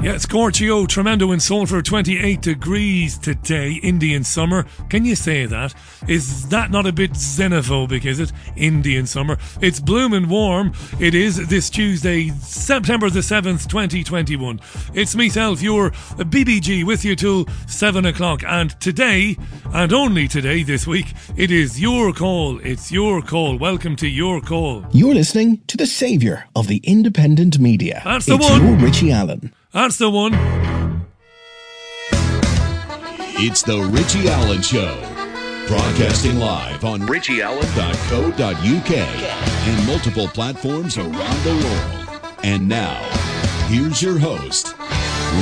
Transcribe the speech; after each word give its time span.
Yeah, 0.00 0.16
Scorchio 0.16 0.86
Tremendo 0.86 1.32
in 1.32 1.40
Salford, 1.40 1.84
28 1.84 2.40
degrees 2.40 3.18
today, 3.18 3.80
Indian 3.82 4.22
summer. 4.22 4.64
Can 4.90 5.04
you 5.04 5.16
say 5.16 5.44
that? 5.46 5.74
Is 6.06 6.48
that 6.50 6.70
not 6.70 6.86
a 6.86 6.92
bit 6.92 7.14
xenophobic, 7.14 8.04
is 8.04 8.20
it? 8.20 8.32
Indian 8.54 9.06
summer. 9.06 9.38
It's 9.60 9.80
blooming 9.80 10.28
warm. 10.28 10.72
It 11.00 11.16
is 11.16 11.48
this 11.48 11.68
Tuesday, 11.68 12.28
September 12.38 13.10
the 13.10 13.20
7th, 13.20 13.68
2021. 13.68 14.60
It's 14.94 15.16
myself, 15.16 15.60
your 15.60 15.90
BBG, 15.90 16.86
with 16.86 17.04
you 17.04 17.16
till 17.16 17.48
7 17.66 18.06
o'clock. 18.06 18.44
And 18.46 18.80
today, 18.80 19.36
and 19.74 19.92
only 19.92 20.28
today 20.28 20.62
this 20.62 20.86
week, 20.86 21.12
it 21.36 21.50
is 21.50 21.80
your 21.80 22.12
call. 22.12 22.60
It's 22.60 22.92
your 22.92 23.20
call. 23.20 23.58
Welcome 23.58 23.96
to 23.96 24.06
your 24.06 24.40
call. 24.42 24.86
You're 24.92 25.14
listening 25.14 25.60
to 25.66 25.76
the 25.76 25.86
savior 25.86 26.44
of 26.54 26.68
the 26.68 26.76
independent 26.84 27.58
media. 27.58 28.00
That's 28.04 28.26
the 28.26 28.36
it's 28.36 28.48
one. 28.48 28.64
your 28.64 28.76
Richie 28.76 29.10
Allen. 29.10 29.52
That's 29.72 29.98
the 29.98 30.08
one. 30.08 30.32
It's 33.40 33.62
the 33.62 33.78
Richie 33.92 34.28
Allen 34.28 34.62
Show. 34.62 34.96
Broadcasting 35.68 36.38
live 36.38 36.82
on 36.86 37.02
richieallen.co.uk 37.02 38.90
and 38.90 39.86
multiple 39.86 40.26
platforms 40.28 40.96
around 40.96 41.44
the 41.44 41.52
world. 41.52 42.34
And 42.42 42.66
now, 42.66 42.98
here's 43.66 44.00
your 44.00 44.18
host, 44.18 44.74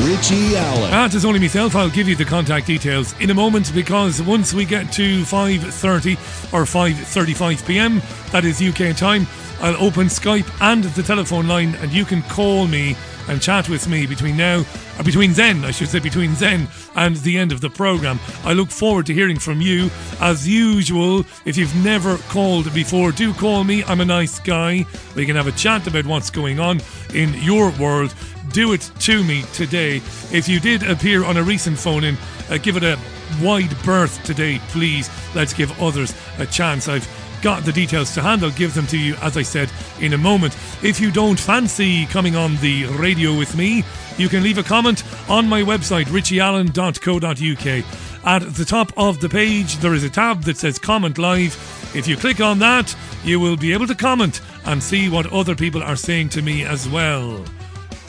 Richie 0.05 0.57
Allen. 0.57 0.91
That 0.91 1.15
is 1.15 1.25
only 1.25 1.39
myself. 1.39 1.77
I'll 1.77 1.89
give 1.89 2.09
you 2.09 2.17
the 2.17 2.25
contact 2.25 2.67
details 2.67 3.15
in 3.21 3.31
a 3.31 3.35
moment 3.35 3.73
because 3.73 4.21
once 4.21 4.53
we 4.53 4.65
get 4.65 4.93
to 4.95 5.23
5.30 5.23 6.53
or 6.53 6.65
5.35 6.65 7.65
p.m., 7.65 8.03
that 8.33 8.45
is 8.45 8.61
UK 8.61 8.97
time, 8.97 9.29
I'll 9.61 9.81
open 9.81 10.09
Skype 10.09 10.51
and 10.61 10.83
the 10.83 11.05
telephone 11.05 11.47
line 11.47 11.77
and 11.77 11.93
you 11.93 12.05
can 12.05 12.23
call 12.23 12.67
me 12.67 12.97
and 13.29 13.43
chat 13.43 13.69
with 13.69 13.89
me 13.89 14.07
between 14.07 14.37
now, 14.37 14.65
or 14.99 15.05
between 15.05 15.33
then, 15.33 15.65
I 15.65 15.71
should 15.71 15.89
say, 15.89 15.99
between 15.99 16.35
then 16.35 16.69
and 16.95 17.17
the 17.17 17.39
end 17.39 17.53
of 17.53 17.61
the 17.61 17.71
programme. 17.71 18.21
I 18.45 18.53
look 18.53 18.71
forward 18.71 19.07
to 19.07 19.15
hearing 19.15 19.39
from 19.39 19.61
you. 19.61 19.91
As 20.21 20.49
usual, 20.49 21.25
if 21.45 21.57
you've 21.57 21.85
never 21.85 22.17
called 22.29 22.73
before, 22.73 23.13
do 23.13 23.33
call 23.35 23.65
me. 23.65 23.85
I'm 23.85 24.01
a 24.01 24.05
nice 24.05 24.39
guy. 24.39 24.85
We 25.15 25.27
can 25.27 25.37
have 25.37 25.47
a 25.47 25.53
chat 25.53 25.87
about 25.87 26.07
what's 26.07 26.31
going 26.31 26.61
on 26.61 26.81
in 27.15 27.35
your 27.35 27.71
world. 27.79 28.15
Do 28.53 28.73
it 28.73 28.91
to 29.01 29.25
me 29.25 29.43
today. 29.53 29.97
If 30.33 30.49
you 30.49 30.61
did 30.61 30.83
appear 30.83 31.25
on 31.25 31.37
a 31.37 31.43
recent 31.43 31.79
phone 31.79 32.05
in, 32.05 32.17
uh, 32.51 32.59
give 32.59 32.77
it 32.77 32.85
a 32.85 32.99
wide 33.43 33.75
berth 33.85 34.23
today, 34.25 34.61
please. 34.69 35.11
Let's 35.35 35.53
give 35.53 35.81
others 35.83 36.15
a 36.39 36.47
chance. 36.47 36.89
I've 36.89 37.07
got 37.47 37.65
the 37.65 37.71
details 37.71 38.13
to 38.13 38.21
hand. 38.21 38.43
I'll 38.43 38.51
give 38.51 38.75
them 38.75 38.89
to 38.89 38.99
you, 38.99 39.15
as 39.23 39.37
I 39.37 39.43
said, 39.43 39.71
in 40.01 40.15
a 40.15 40.19
moment. 40.19 40.57
If 40.83 40.99
you 40.99 41.13
don't 41.13 41.39
fancy 41.39 42.05
coming 42.07 42.35
on 42.35 42.57
the 42.57 42.87
radio 42.87 43.39
with 43.39 43.57
me, 43.57 43.85
you 44.19 44.29
can 44.29 44.43
leave 44.43 44.59
a 44.59 44.65
comment 44.65 45.05
on 45.29 45.49
my 45.49 45.63
website, 45.63 46.07
richieallen.co.uk. 46.07 48.25
At 48.25 48.53
the 48.53 48.65
top 48.65 48.93
of 48.97 49.21
the 49.21 49.29
page, 49.29 49.77
there 49.77 49.95
is 49.95 50.03
a 50.03 50.11
tab 50.11 50.43
that 50.43 50.57
says 50.57 50.81
Comment 50.81 51.19
Live. 51.19 51.55
If 51.95 52.09
you 52.09 52.17
click 52.17 52.41
on 52.41 52.59
that, 52.59 52.97
you 53.23 53.39
will 53.39 53.57
be 53.57 53.73
able 53.73 53.87
to 53.87 53.95
comment 53.95 54.41
and 54.65 54.83
see 54.83 55.09
what 55.09 55.33
other 55.33 55.55
people 55.55 55.85
are 55.85 55.95
saying 55.95 56.31
to 56.31 56.43
me 56.43 56.65
as 56.65 56.89
well. 56.89 57.45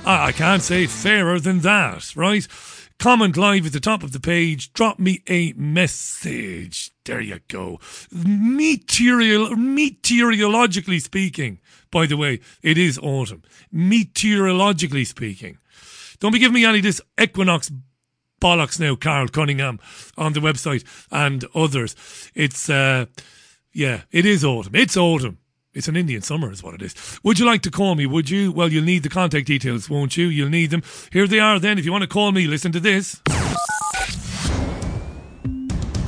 Ah, 0.03 0.25
I 0.25 0.31
can't 0.31 0.63
say 0.63 0.87
fairer 0.87 1.39
than 1.39 1.59
that, 1.59 2.11
right? 2.15 2.47
Comment 2.99 3.37
live 3.37 3.67
at 3.67 3.73
the 3.73 3.79
top 3.79 4.01
of 4.01 4.11
the 4.11 4.19
page. 4.19 4.73
Drop 4.73 4.97
me 4.97 5.21
a 5.27 5.53
message. 5.53 6.91
There 7.05 7.21
you 7.21 7.39
go. 7.47 7.79
Meteorial, 8.11 9.55
meteorologically 9.55 10.99
speaking, 10.99 11.59
by 11.91 12.07
the 12.07 12.17
way, 12.17 12.39
it 12.63 12.75
is 12.77 12.97
autumn. 12.97 13.43
Meteorologically 13.71 15.05
speaking. 15.05 15.59
Don't 16.19 16.33
be 16.33 16.39
giving 16.39 16.55
me 16.55 16.65
any 16.65 16.79
of 16.79 16.83
this 16.83 16.99
equinox 17.21 17.71
bollocks 18.41 18.79
now, 18.79 18.95
Carl 18.95 19.27
Cunningham, 19.27 19.79
on 20.17 20.33
the 20.33 20.39
website 20.39 20.83
and 21.11 21.45
others. 21.53 21.95
It's, 22.33 22.67
uh, 22.67 23.05
yeah, 23.73 24.01
it 24.11 24.25
is 24.25 24.43
autumn. 24.43 24.75
It's 24.75 24.97
autumn. 24.97 25.37
It's 25.77 25.87
an 25.87 25.95
Indian 25.95 26.23
summer, 26.23 26.51
is 26.51 26.63
what 26.63 26.73
it 26.73 26.81
is. 26.81 27.19
Would 27.21 27.37
you 27.37 27.45
like 27.45 27.61
to 27.61 27.69
call 27.69 27.93
me? 27.93 28.07
Would 28.07 28.31
you? 28.31 28.51
Well, 28.51 28.71
you'll 28.71 28.83
need 28.83 29.03
the 29.03 29.09
contact 29.09 29.45
details, 29.45 29.87
won't 29.87 30.17
you? 30.17 30.25
You'll 30.25 30.49
need 30.49 30.71
them. 30.71 30.81
Here 31.11 31.27
they 31.27 31.39
are 31.39 31.59
then. 31.59 31.77
If 31.77 31.85
you 31.85 31.91
want 31.91 32.01
to 32.01 32.07
call 32.07 32.31
me, 32.31 32.47
listen 32.47 32.71
to 32.71 32.79
this. 32.79 33.21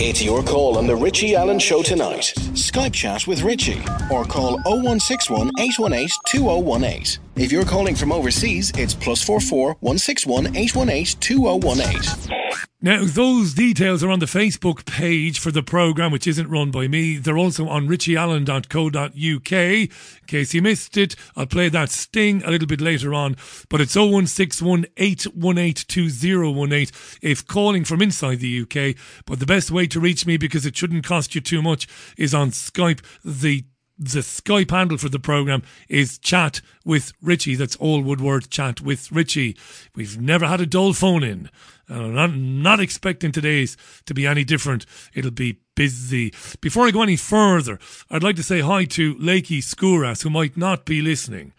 It's 0.02 0.24
your 0.24 0.41
call 0.41 0.79
on 0.79 0.88
the 0.88 0.96
Richie 0.96 1.35
Allen 1.35 1.59
Show 1.59 1.84
tonight. 1.84 2.34
Skype 2.53 2.94
chat 2.94 3.28
with 3.28 3.44
Richie 3.44 3.84
or 4.09 4.25
call 4.25 4.53
0161 4.66 5.52
818 5.59 6.09
2018. 6.25 7.24
If 7.35 7.52
you're 7.52 7.63
calling 7.63 7.94
from 7.94 8.12
overseas, 8.12 8.72
it's 8.75 8.96
plus 8.96 9.22
44 9.22 9.75
161 9.81 10.56
818 10.58 11.19
2018. 11.19 12.35
Now, 12.81 13.03
those 13.03 13.56
details 13.56 14.06
are 14.06 14.09
on 14.09 14.19
the 14.19 14.25
Facebook 14.25 14.85
page 14.85 15.38
for 15.38 15.51
the 15.51 15.62
programme, 15.62 16.13
which 16.13 16.25
isn't 16.25 16.50
run 16.50 16.72
by 16.72 16.88
me. 16.88 17.17
They're 17.17 17.38
also 17.38 17.67
on 17.67 17.90
richieallen.co.uk. 17.90 19.51
In 19.51 20.28
case 20.28 20.53
you 20.53 20.62
missed 20.62 20.95
it, 20.95 21.13
I'll 21.35 21.45
play 21.45 21.67
that 21.67 21.90
sting 21.90 22.41
a 22.45 22.51
little 22.51 22.69
bit 22.69 22.79
later 22.79 23.13
on. 23.13 23.35
But 23.67 23.81
it's 23.81 23.97
0161 23.97 24.85
818 24.95 25.73
2018 25.73 26.95
if 27.22 27.45
calling 27.45 27.84
from 27.84 28.01
inside 28.01 28.40
the 28.40 28.62
UK. 28.62 28.96
But 29.25 29.40
the 29.40 29.46
best 29.46 29.72
way 29.72 29.85
to 29.88 30.00
reach 30.00 30.25
me, 30.25 30.38
because 30.38 30.66
it 30.66 30.78
shouldn't 30.78 31.03
cost 31.03 31.35
you 31.35 31.41
too 31.41 31.61
much, 31.61 31.85
is 32.16 32.34
on 32.34 32.51
Skype. 32.51 33.01
The 33.25 33.66
the 34.01 34.22
Skype 34.22 34.72
handle 34.72 34.97
for 34.97 35.09
the 35.09 35.19
program 35.19 35.61
is 35.90 36.17
chat 36.17 36.61
with 36.85 37.11
Richie. 37.22 37.56
That's 37.56 37.75
all 37.75 38.01
one 38.01 38.23
word, 38.23 38.50
chat 38.50 38.79
with 38.79 39.11
Richie. 39.11 39.57
We've 39.94 40.19
never 40.19 40.47
had 40.47 40.61
a 40.61 40.66
dull 40.66 40.94
phone 40.94 41.22
in. 41.22 41.50
I'm 41.90 42.14
not, 42.14 42.36
not 42.36 42.80
expecting 42.80 43.32
today's 43.32 43.78
to 44.06 44.14
be 44.14 44.28
any 44.28 44.44
different. 44.44 44.86
It'll 45.14 45.32
be 45.32 45.60
busy. 45.76 46.34
Before 46.62 46.88
I 46.88 46.92
go 46.92 47.02
any 47.02 47.16
further, 47.16 47.80
I'd 48.10 48.24
like 48.24 48.36
to 48.36 48.44
say 48.44 48.60
hi 48.60 48.86
to 48.86 49.16
Lakey 49.16 49.60
Skouras, 49.60 50.24
who 50.24 50.30
might 50.30 50.58
not 50.58 50.86
be 50.86 51.02
listening. 51.02 51.54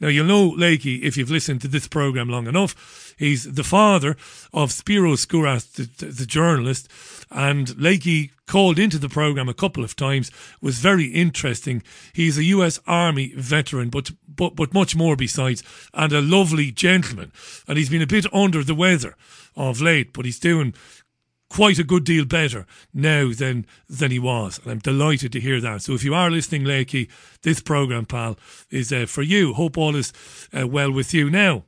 Now, 0.00 0.08
you'll 0.08 0.26
know 0.26 0.50
Lakey 0.50 1.02
if 1.02 1.16
you've 1.16 1.30
listened 1.30 1.60
to 1.62 1.68
this 1.68 1.86
program 1.86 2.28
long 2.28 2.46
enough. 2.46 3.14
He's 3.16 3.54
the 3.54 3.64
father 3.64 4.16
of 4.52 4.72
Spiro 4.72 5.12
Skouras, 5.12 5.72
the, 5.72 5.84
the, 5.84 6.12
the 6.12 6.26
journalist. 6.26 6.88
And 7.30 7.68
Lakey 7.68 8.30
called 8.46 8.78
into 8.78 8.98
the 8.98 9.08
program 9.08 9.48
a 9.48 9.54
couple 9.54 9.84
of 9.84 9.96
times, 9.96 10.30
was 10.60 10.78
very 10.78 11.06
interesting. 11.06 11.82
He's 12.12 12.36
a 12.36 12.44
US 12.44 12.78
Army 12.86 13.32
veteran, 13.36 13.88
but, 13.88 14.10
but, 14.28 14.56
but 14.56 14.74
much 14.74 14.94
more 14.94 15.16
besides, 15.16 15.62
and 15.94 16.12
a 16.12 16.20
lovely 16.20 16.70
gentleman. 16.70 17.32
And 17.66 17.78
he's 17.78 17.88
been 17.88 18.02
a 18.02 18.06
bit 18.06 18.26
under 18.34 18.62
the 18.62 18.74
weather 18.74 19.16
of 19.56 19.80
late, 19.80 20.12
but 20.12 20.24
he's 20.24 20.38
doing 20.38 20.74
quite 21.48 21.78
a 21.78 21.84
good 21.84 22.04
deal 22.04 22.24
better 22.24 22.66
now 22.92 23.32
than 23.32 23.66
than 23.88 24.10
he 24.10 24.18
was. 24.18 24.58
And 24.58 24.72
I'm 24.72 24.78
delighted 24.78 25.32
to 25.32 25.40
hear 25.40 25.60
that. 25.60 25.82
So 25.82 25.92
if 25.94 26.04
you 26.04 26.14
are 26.14 26.30
listening, 26.30 26.64
Lakey, 26.64 27.08
this 27.42 27.60
program, 27.60 28.06
pal, 28.06 28.36
is 28.70 28.92
uh, 28.92 29.06
for 29.06 29.22
you. 29.22 29.54
Hope 29.54 29.78
all 29.78 29.94
is 29.94 30.12
uh, 30.52 30.66
well 30.66 30.90
with 30.90 31.14
you. 31.14 31.30
Now, 31.30 31.64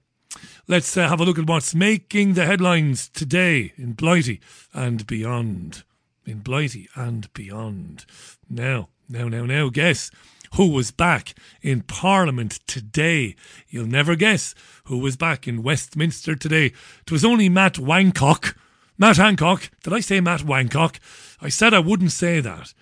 let's 0.66 0.97
uh, 0.97 1.08
have 1.08 1.20
a 1.20 1.24
look 1.24 1.38
at 1.38 1.47
what's 1.47 1.74
making 1.74 2.34
the 2.34 2.47
headlines 2.47 3.08
today 3.08 3.72
in 3.76 3.92
Blighty 3.92 4.41
and 4.74 5.06
beyond. 5.06 5.84
In 6.24 6.41
Blighty 6.41 6.88
and 6.97 7.32
beyond. 7.32 8.04
Now, 8.50 8.88
now, 9.08 9.28
now, 9.28 9.47
now, 9.47 9.68
guess 9.68 10.10
who 10.56 10.68
was 10.68 10.90
back 10.90 11.34
in 11.60 11.82
Parliament 11.82 12.60
today. 12.66 13.36
You'll 13.68 13.86
never 13.86 14.16
guess 14.16 14.54
who 14.84 14.98
was 14.98 15.16
back 15.16 15.46
in 15.46 15.62
Westminster 15.62 16.34
today. 16.34 16.72
It 17.02 17.12
was 17.12 17.24
only 17.24 17.48
Matt 17.48 17.74
Wancock. 17.74 18.56
Matt 18.98 19.18
Hancock. 19.18 19.70
Did 19.82 19.92
I 19.92 20.00
say 20.00 20.20
Matt 20.20 20.40
Wancock? 20.40 20.98
I 21.42 21.50
said 21.50 21.74
I 21.74 21.78
wouldn't 21.78 22.12
say 22.12 22.40
that. 22.40 22.72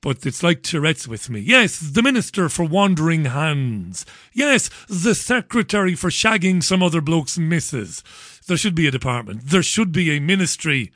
But 0.00 0.24
it's 0.24 0.42
like 0.42 0.62
Tourette's 0.62 1.08
with 1.08 1.28
me. 1.28 1.40
Yes, 1.40 1.78
the 1.80 2.02
Minister 2.02 2.48
for 2.48 2.64
Wandering 2.64 3.26
Hands. 3.26 4.06
Yes, 4.32 4.70
the 4.88 5.14
Secretary 5.14 5.94
for 5.94 6.08
shagging 6.08 6.62
some 6.62 6.82
other 6.82 7.00
bloke's 7.00 7.36
missus. 7.36 8.02
There 8.46 8.56
should 8.56 8.74
be 8.76 8.86
a 8.86 8.92
department. 8.92 9.42
There 9.46 9.62
should 9.62 9.92
be 9.92 10.12
a 10.12 10.20
ministry 10.20 10.92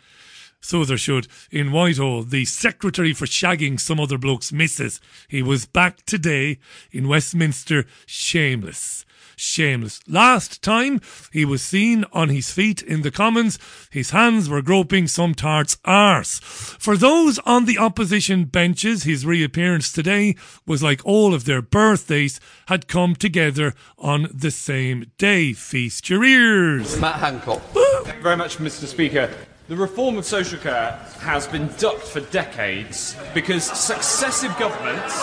so 0.63 0.85
there 0.85 0.97
should, 0.97 1.27
in 1.51 1.73
Whitehall, 1.73 2.23
the 2.23 2.45
secretary 2.45 3.13
for 3.13 3.27
shagging 3.27 3.79
some 3.79 4.01
other 4.01 4.17
bloke's 4.17 4.53
missus. 4.53 5.01
He 5.29 5.43
was 5.43 5.67
back 5.67 6.07
today 6.07 6.59
in 6.91 7.09
Westminster, 7.09 7.85
shameless. 8.07 9.05
Shameless. 9.37 10.01
Last 10.07 10.63
time 10.63 11.01
he 11.33 11.45
was 11.45 11.63
seen 11.63 12.05
on 12.13 12.29
his 12.29 12.53
feet 12.53 12.81
in 12.81 13.03
the 13.03 13.11
Commons, 13.11 13.59
his 13.91 14.11
hands 14.11 14.49
were 14.49 14.63
groping 14.63 15.09
some 15.09 15.35
tart's 15.35 15.79
arse. 15.85 16.39
For 16.39 16.97
those 16.97 17.41
on 17.41 17.65
the 17.65 17.79
opposition 17.79 18.45
benches, 18.45 19.03
his 19.03 19.27
reappearance 19.27 19.91
today 19.91 20.37
was 20.67 20.83
like 20.83 21.05
all 21.05 21.35
of 21.35 21.45
their 21.45 21.63
birthdays 21.63 22.39
had 22.67 22.87
come 22.87 23.17
together 23.17 23.75
on 23.99 24.29
the 24.33 24.51
same 24.51 25.11
day. 25.19 25.55
Feast 25.55 26.09
your 26.09 26.23
ears. 26.23 27.01
Matt 27.01 27.17
Hancock. 27.17 27.63
Thank 27.73 28.17
you 28.19 28.23
very 28.23 28.37
much, 28.37 28.59
Mr. 28.59 28.87
Speaker. 28.87 29.29
The 29.73 29.79
reform 29.79 30.19
of 30.19 30.27
social 30.27 30.59
care 30.59 31.01
has 31.21 31.47
been 31.47 31.67
ducked 31.79 32.03
for 32.03 32.21
decades 32.21 33.17
because 33.33 33.65
successive 33.65 34.55
governments, 34.59 35.15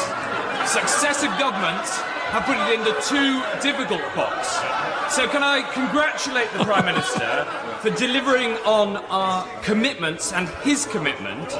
successive 0.65 1.29
governments 1.37 1.95
have 2.31 2.45
put 2.45 2.57
it 2.57 2.73
in 2.73 2.83
the 2.83 2.99
too 3.07 3.43
difficult 3.61 4.01
box. 4.15 4.47
So, 5.13 5.27
can 5.27 5.43
I 5.43 5.61
congratulate 5.71 6.51
the 6.53 6.63
Prime 6.63 6.85
Minister 6.85 7.45
for 7.81 7.91
delivering 7.91 8.53
on 8.65 8.97
our 9.11 9.47
commitments 9.61 10.33
and 10.33 10.49
his 10.63 10.87
commitment? 10.87 11.53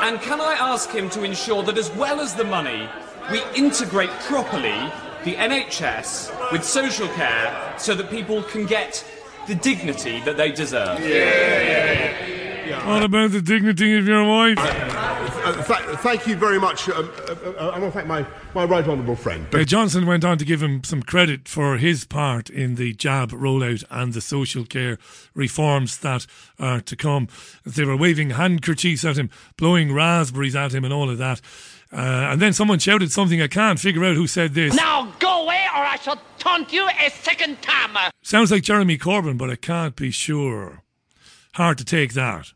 And 0.00 0.18
can 0.22 0.40
I 0.40 0.54
ask 0.54 0.88
him 0.88 1.10
to 1.10 1.24
ensure 1.24 1.62
that, 1.64 1.76
as 1.76 1.90
well 1.90 2.22
as 2.22 2.34
the 2.34 2.44
money, 2.44 2.88
we 3.30 3.42
integrate 3.54 4.08
properly 4.20 4.80
the 5.24 5.34
NHS 5.34 6.52
with 6.52 6.64
social 6.64 7.08
care 7.08 7.74
so 7.76 7.94
that 7.94 8.08
people 8.08 8.42
can 8.44 8.64
get 8.64 9.04
the 9.46 9.54
dignity 9.54 10.20
that 10.20 10.36
they 10.36 10.52
deserve? 10.52 11.00
Yeah, 11.00 12.26
yeah. 12.66 12.88
What 12.88 13.02
about 13.02 13.32
the 13.32 13.42
dignity 13.42 13.96
of 13.98 14.06
your 14.06 14.24
wife? 14.24 14.56
Uh, 14.58 15.52
th- 15.64 15.98
thank 15.98 16.26
you 16.26 16.36
very 16.36 16.60
much. 16.60 16.88
Um, 16.88 17.10
uh, 17.28 17.32
uh, 17.32 17.70
I 17.74 17.78
want 17.78 17.92
to 17.92 17.98
thank 17.98 18.06
my, 18.06 18.26
my 18.54 18.64
right 18.64 18.86
honourable 18.86 19.16
friend. 19.16 19.46
Uh, 19.54 19.64
Johnson 19.64 20.06
went 20.06 20.24
on 20.24 20.38
to 20.38 20.44
give 20.44 20.62
him 20.62 20.84
some 20.84 21.02
credit 21.02 21.48
for 21.48 21.78
his 21.78 22.04
part 22.04 22.48
in 22.50 22.76
the 22.76 22.92
jab 22.94 23.30
rollout 23.32 23.84
and 23.90 24.12
the 24.12 24.20
social 24.20 24.64
care 24.64 24.98
reforms 25.34 25.98
that 25.98 26.26
are 26.58 26.80
to 26.82 26.96
come. 26.96 27.28
They 27.64 27.84
were 27.84 27.96
waving 27.96 28.30
handkerchiefs 28.30 29.04
at 29.04 29.16
him, 29.16 29.30
blowing 29.56 29.92
raspberries 29.92 30.54
at 30.54 30.72
him, 30.72 30.84
and 30.84 30.92
all 30.92 31.10
of 31.10 31.18
that. 31.18 31.40
Uh, 31.92 32.28
and 32.30 32.40
then 32.40 32.52
someone 32.52 32.78
shouted 32.78 33.10
something. 33.10 33.42
I 33.42 33.48
can't 33.48 33.80
figure 33.80 34.04
out 34.04 34.14
who 34.14 34.26
said 34.26 34.54
this. 34.54 34.74
Now 34.74 35.12
go 35.18 35.42
away 35.42 35.64
or 35.74 35.82
I 35.82 35.96
shall 35.96 36.20
taunt 36.38 36.72
you 36.72 36.88
a 36.88 37.10
second 37.10 37.60
time. 37.62 38.10
Sounds 38.22 38.50
like 38.50 38.62
Jeremy 38.62 38.96
Corbyn, 38.96 39.36
but 39.36 39.50
I 39.50 39.56
can't 39.56 39.96
be 39.96 40.10
sure. 40.10 40.82
Hard 41.54 41.78
to 41.78 41.84
take 41.84 42.12
that. 42.14 42.52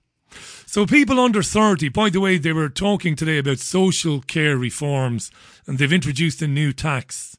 So, 0.66 0.86
people 0.86 1.20
under 1.20 1.42
30, 1.42 1.88
by 1.90 2.10
the 2.10 2.20
way, 2.20 2.36
they 2.36 2.52
were 2.52 2.68
talking 2.68 3.14
today 3.14 3.38
about 3.38 3.58
social 3.58 4.20
care 4.20 4.56
reforms 4.56 5.30
and 5.66 5.78
they've 5.78 5.92
introduced 5.92 6.42
a 6.42 6.48
new 6.48 6.72
tax. 6.72 7.36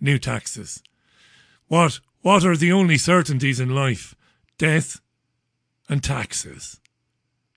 New 0.00 0.18
taxes. 0.18 0.82
What, 1.66 2.00
what 2.22 2.44
are 2.44 2.56
the 2.56 2.72
only 2.72 2.96
certainties 2.96 3.60
in 3.60 3.74
life? 3.74 4.14
Death 4.58 5.00
and 5.88 6.02
taxes. 6.02 6.79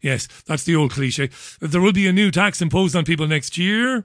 Yes, 0.04 0.28
that's 0.46 0.66
the 0.66 0.76
old 0.76 0.92
cliche. 0.92 1.30
There 1.62 1.82
will 1.82 1.94
be 1.94 2.08
a 2.08 2.14
new 2.14 2.30
tax 2.30 2.62
imposed 2.62 2.96
on 2.96 3.06
people 3.06 3.26
next 3.26 3.58
year. 3.58 4.04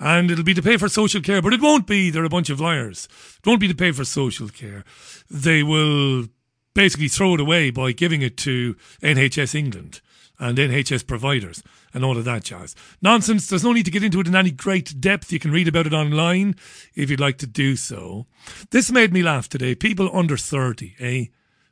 And 0.00 0.30
it'll 0.30 0.44
be 0.44 0.54
to 0.54 0.62
pay 0.62 0.76
for 0.76 0.88
social 0.88 1.20
care, 1.22 1.40
but 1.40 1.52
it 1.52 1.60
won't 1.60 1.86
be. 1.86 2.10
They're 2.10 2.24
a 2.24 2.28
bunch 2.28 2.50
of 2.50 2.60
liars. 2.60 3.08
It 3.38 3.46
won't 3.46 3.60
be 3.60 3.68
to 3.68 3.74
pay 3.74 3.92
for 3.92 4.04
social 4.04 4.48
care. 4.48 4.84
They 5.30 5.62
will 5.62 6.26
basically 6.74 7.08
throw 7.08 7.34
it 7.34 7.40
away 7.40 7.70
by 7.70 7.92
giving 7.92 8.20
it 8.20 8.36
to 8.38 8.74
NHS 9.00 9.54
England 9.54 10.00
and 10.40 10.58
NHS 10.58 11.06
providers 11.06 11.62
and 11.94 12.04
all 12.04 12.16
of 12.16 12.24
that 12.24 12.44
jazz. 12.44 12.74
Nonsense. 13.00 13.48
There's 13.48 13.64
no 13.64 13.72
need 13.72 13.84
to 13.84 13.90
get 13.92 14.04
into 14.04 14.20
it 14.20 14.26
in 14.26 14.36
any 14.36 14.50
great 14.50 15.00
depth. 15.00 15.32
You 15.32 15.38
can 15.38 15.52
read 15.52 15.68
about 15.68 15.86
it 15.86 15.92
online 15.92 16.56
if 16.94 17.10
you'd 17.10 17.20
like 17.20 17.38
to 17.38 17.46
do 17.46 17.76
so. 17.76 18.26
This 18.70 18.90
made 18.90 19.12
me 19.12 19.22
laugh 19.22 19.48
today. 19.48 19.74
People 19.74 20.10
under 20.12 20.36
30, 20.36 20.96
eh? 20.98 21.24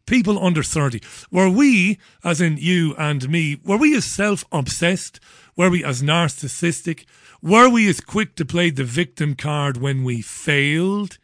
People 0.07 0.39
under 0.39 0.63
30. 0.63 1.01
Were 1.33 1.51
we, 1.51 1.99
as 2.23 2.41
in 2.41 2.57
you 2.59 2.95
and 2.97 3.29
me, 3.29 3.61
were 3.65 3.77
we 3.77 3.97
as 3.97 4.05
self 4.05 4.45
obsessed? 4.53 5.19
Were 5.57 5.71
we 5.71 5.83
as 5.85 6.03
narcissistic? 6.03 7.07
Were 7.43 7.69
we 7.69 7.89
as 7.89 8.01
quick 8.01 8.37
to 8.37 8.45
play 8.45 8.71
the 8.71 8.85
victim 8.85 9.35
card 9.35 9.77
when 9.77 10.05
we 10.05 10.23
failed? 10.23 11.19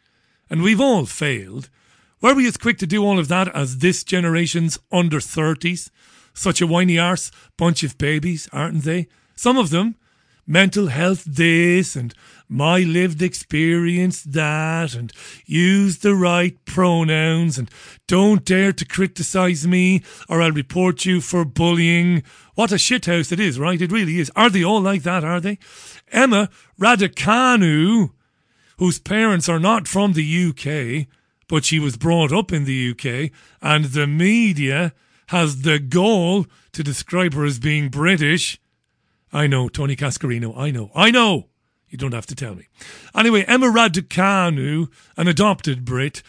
And 0.49 0.61
we've 0.61 0.81
all 0.81 1.05
failed. 1.05 1.69
Were 2.21 2.33
we 2.33 2.47
as 2.47 2.57
quick 2.57 2.77
to 2.79 2.87
do 2.87 3.03
all 3.03 3.19
of 3.19 3.29
that 3.29 3.53
as 3.55 3.77
this 3.77 4.03
generation's 4.03 4.77
under 4.91 5.19
30s? 5.19 5.89
Such 6.33 6.61
a 6.61 6.67
whiny 6.67 6.99
arse 6.99 7.31
bunch 7.57 7.83
of 7.83 7.97
babies, 7.97 8.49
aren't 8.51 8.83
they? 8.83 9.07
Some 9.35 9.57
of 9.57 9.69
them. 9.69 9.95
Mental 10.45 10.87
health 10.87 11.23
this 11.23 11.95
and 11.95 12.13
my 12.53 12.79
lived 12.81 13.21
experience 13.23 14.21
that 14.21 14.93
and 14.93 15.11
use 15.45 15.97
the 15.97 16.13
right 16.13 16.63
pronouns 16.65 17.57
and 17.57 17.69
don't 18.07 18.45
dare 18.45 18.71
to 18.71 18.85
criticize 18.85 19.65
me 19.65 20.03
or 20.29 20.39
I'll 20.39 20.51
report 20.51 21.03
you 21.03 21.19
for 21.19 21.45
bullying. 21.45 22.21
What 22.53 22.71
a 22.71 22.75
shithouse 22.75 23.31
it 23.31 23.39
is, 23.39 23.59
right? 23.59 23.81
It 23.81 23.91
really 23.91 24.19
is. 24.19 24.31
Are 24.35 24.51
they 24.51 24.63
all 24.63 24.81
like 24.81 25.01
that, 25.01 25.23
are 25.23 25.41
they? 25.41 25.57
Emma 26.11 26.49
Raducanu, 26.79 28.11
whose 28.77 28.99
parents 28.99 29.49
are 29.49 29.59
not 29.59 29.87
from 29.87 30.13
the 30.13 30.49
UK, 30.49 31.07
but 31.47 31.65
she 31.65 31.79
was 31.79 31.97
brought 31.97 32.31
up 32.31 32.51
in 32.51 32.65
the 32.65 32.91
UK, 32.91 33.31
and 33.63 33.85
the 33.85 34.05
media 34.05 34.93
has 35.27 35.63
the 35.63 35.79
gall 35.79 36.45
to 36.71 36.83
describe 36.83 37.33
her 37.33 37.45
as 37.45 37.57
being 37.57 37.89
British. 37.89 38.59
I 39.31 39.47
know, 39.47 39.69
Tony 39.69 39.95
Cascarino, 39.95 40.55
I 40.55 40.69
know, 40.69 40.91
I 40.93 41.09
know. 41.09 41.47
You 41.93 41.97
don't 41.99 42.15
have 42.15 42.25
to 42.25 42.35
tell 42.35 42.55
me. 42.55 42.69
Anyway, 43.13 43.45
Emma 43.47 43.67
Raducanu, 43.67 44.87
an 45.15 45.27
adopted 45.27 45.85
Brit, 45.85 46.23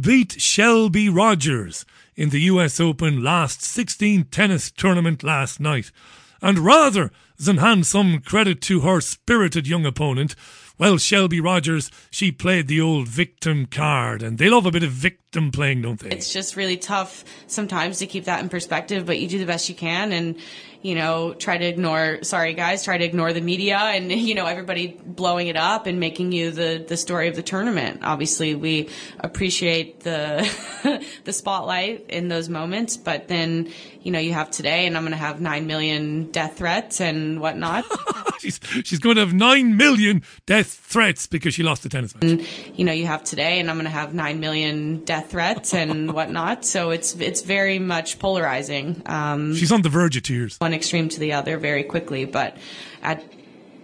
beat 0.00 0.40
Shelby 0.40 1.10
Rogers 1.10 1.84
in 2.16 2.30
the 2.30 2.40
US 2.40 2.80
Open 2.80 3.22
last 3.22 3.60
16 3.60 4.24
tennis 4.30 4.70
tournament 4.70 5.22
last 5.22 5.60
night. 5.60 5.92
And 6.40 6.60
rather 6.60 7.10
than 7.36 7.58
hand 7.58 7.84
some 7.84 8.22
credit 8.22 8.62
to 8.62 8.80
her 8.80 9.02
spirited 9.02 9.68
young 9.68 9.84
opponent, 9.84 10.34
well, 10.78 10.96
Shelby 10.96 11.38
Rogers, 11.38 11.90
she 12.10 12.32
played 12.32 12.66
the 12.66 12.80
old 12.80 13.06
victim 13.06 13.66
card, 13.66 14.22
and 14.22 14.38
they 14.38 14.48
love 14.48 14.64
a 14.64 14.70
bit 14.70 14.82
of 14.82 14.90
victim 14.90 15.20
playing, 15.32 15.82
don't 15.82 15.98
they? 15.98 16.10
It's 16.10 16.32
just 16.32 16.56
really 16.56 16.76
tough 16.76 17.24
sometimes 17.46 17.98
to 17.98 18.06
keep 18.06 18.24
that 18.24 18.40
in 18.42 18.48
perspective, 18.48 19.06
but 19.06 19.18
you 19.18 19.28
do 19.28 19.38
the 19.38 19.46
best 19.46 19.68
you 19.68 19.74
can, 19.74 20.12
and 20.12 20.36
you 20.82 20.94
know, 20.94 21.34
try 21.34 21.58
to 21.58 21.64
ignore. 21.64 22.22
Sorry, 22.22 22.54
guys, 22.54 22.84
try 22.84 22.96
to 22.96 23.04
ignore 23.04 23.32
the 23.32 23.40
media 23.40 23.76
and 23.76 24.10
you 24.28 24.34
know 24.34 24.46
everybody 24.46 24.98
blowing 25.04 25.48
it 25.48 25.56
up 25.56 25.86
and 25.86 26.00
making 26.00 26.32
you 26.32 26.50
the 26.50 26.84
the 26.86 26.96
story 26.96 27.28
of 27.28 27.36
the 27.36 27.42
tournament. 27.42 28.00
Obviously, 28.02 28.54
we 28.54 28.88
appreciate 29.18 30.00
the 30.00 30.48
the 31.24 31.32
spotlight 31.32 32.06
in 32.08 32.28
those 32.28 32.48
moments, 32.48 32.96
but 32.96 33.28
then 33.28 33.70
you 34.02 34.10
know 34.10 34.18
you 34.18 34.32
have 34.32 34.50
today, 34.50 34.86
and 34.86 34.96
I'm 34.96 35.02
going 35.02 35.12
to 35.12 35.18
have 35.18 35.40
nine 35.40 35.66
million 35.66 36.30
death 36.30 36.56
threats 36.56 37.00
and 37.00 37.40
whatnot. 37.40 37.84
she's 38.40 38.58
she's 38.84 38.98
going 38.98 39.16
to 39.16 39.20
have 39.20 39.34
nine 39.34 39.76
million 39.76 40.22
death 40.46 40.68
threats 40.68 41.26
because 41.26 41.54
she 41.54 41.62
lost 41.62 41.82
the 41.82 41.88
tennis 41.88 42.14
match. 42.14 42.24
And, 42.24 42.78
you 42.78 42.84
know, 42.84 42.92
you 42.92 43.06
have 43.06 43.22
today, 43.22 43.60
and 43.60 43.68
I'm 43.68 43.76
going 43.76 43.84
to 43.84 43.90
have 43.90 44.14
nine 44.14 44.40
million 44.40 45.04
death 45.04 45.19
threats 45.20 45.74
and 45.74 46.12
whatnot. 46.12 46.64
So 46.64 46.90
it's 46.90 47.14
it's 47.16 47.42
very 47.42 47.78
much 47.78 48.18
polarizing. 48.18 49.02
Um, 49.06 49.54
she's 49.54 49.72
on 49.72 49.82
the 49.82 49.88
verge 49.88 50.16
of 50.16 50.22
tears. 50.22 50.56
One 50.58 50.74
extreme 50.74 51.08
to 51.10 51.20
the 51.20 51.32
other 51.32 51.58
very 51.58 51.84
quickly, 51.84 52.24
but 52.24 52.56
at 53.02 53.24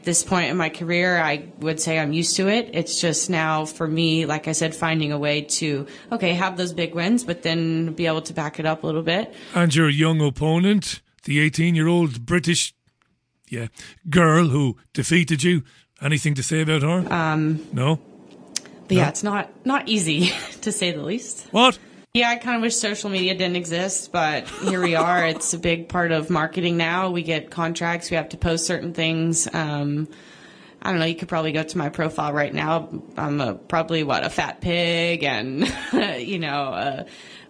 this 0.05 0.23
point 0.23 0.51
in 0.51 0.57
my 0.57 0.69
career, 0.69 1.19
I 1.19 1.49
would 1.59 1.81
say 1.81 1.99
I'm 1.99 2.13
used 2.13 2.37
to 2.37 2.49
it. 2.49 2.71
It's 2.73 3.01
just 3.01 3.29
now 3.29 3.65
for 3.65 3.89
me, 3.89 4.25
like 4.25 4.47
I 4.47 4.53
said, 4.53 4.75
finding 4.75 5.11
a 5.11 5.19
way 5.19 5.43
to, 5.43 5.87
okay, 6.13 6.33
have 6.35 6.57
those 6.57 6.73
big 6.73 6.95
wins, 6.95 7.25
but 7.25 7.43
then 7.43 7.93
be 7.93 8.07
able 8.07 8.23
to 8.23 8.33
back 8.33 8.61
it 8.61 8.67
up 8.67 8.85
a 8.85 8.87
little 8.87 9.03
bit. 9.03 9.35
And 9.53 9.75
your 9.75 9.89
young 9.89 10.21
opponent, 10.21 11.03
the 11.25 11.41
18 11.41 11.75
year 11.75 11.89
old 11.89 12.25
British 12.25 12.73
yeah, 13.49 13.69
girl 14.09 14.49
who 14.49 14.77
defeated 14.93 15.43
you, 15.43 15.63
anything 16.01 16.35
to 16.35 16.43
say 16.43 16.63
about 16.63 16.83
her? 16.83 17.13
Um, 17.13 17.67
no? 17.73 18.01
But 18.89 18.95
no? 18.95 19.01
yeah, 19.01 19.09
it's 19.09 19.23
not, 19.23 19.51
not 19.67 19.89
easy 19.89 20.33
to 20.63 20.73
say 20.73 20.93
the 20.93 21.03
least. 21.03 21.49
What? 21.51 21.79
Yeah, 22.15 22.31
I 22.31 22.37
kind 22.37 22.57
of 22.57 22.63
wish 22.63 22.75
social 22.77 23.11
media 23.11 23.35
didn't 23.35 23.57
exist, 23.57 24.11
but 24.11 24.49
here 24.49 24.83
we 24.83 24.95
are. 24.95 25.27
it's 25.27 25.53
a 25.53 25.59
big 25.59 25.89
part 25.89 26.13
of 26.13 26.31
marketing 26.31 26.77
now. 26.79 27.11
We 27.11 27.23
get 27.23 27.51
contracts, 27.51 28.11
we 28.11 28.17
have 28.17 28.31
to 28.31 28.39
post 28.39 28.67
certain 28.67 28.95
things. 28.95 29.47
Um, 29.53 30.09
I 30.81 30.91
don't 30.91 31.01
know. 31.01 31.07
You 31.07 31.17
could 31.17 31.29
probably 31.29 31.53
go 31.53 31.63
to 31.63 31.79
my 31.79 31.89
profile 31.89 32.33
right 32.33 32.55
now. 32.55 32.89
I'm 33.17 33.41
a, 33.41 33.55
probably 33.55 34.05
what 34.05 34.25
a 34.25 34.31
fat 34.31 34.61
pig, 34.61 35.25
and 35.25 35.67
you 36.19 36.39
know, 36.39 36.63
uh, 36.73 37.05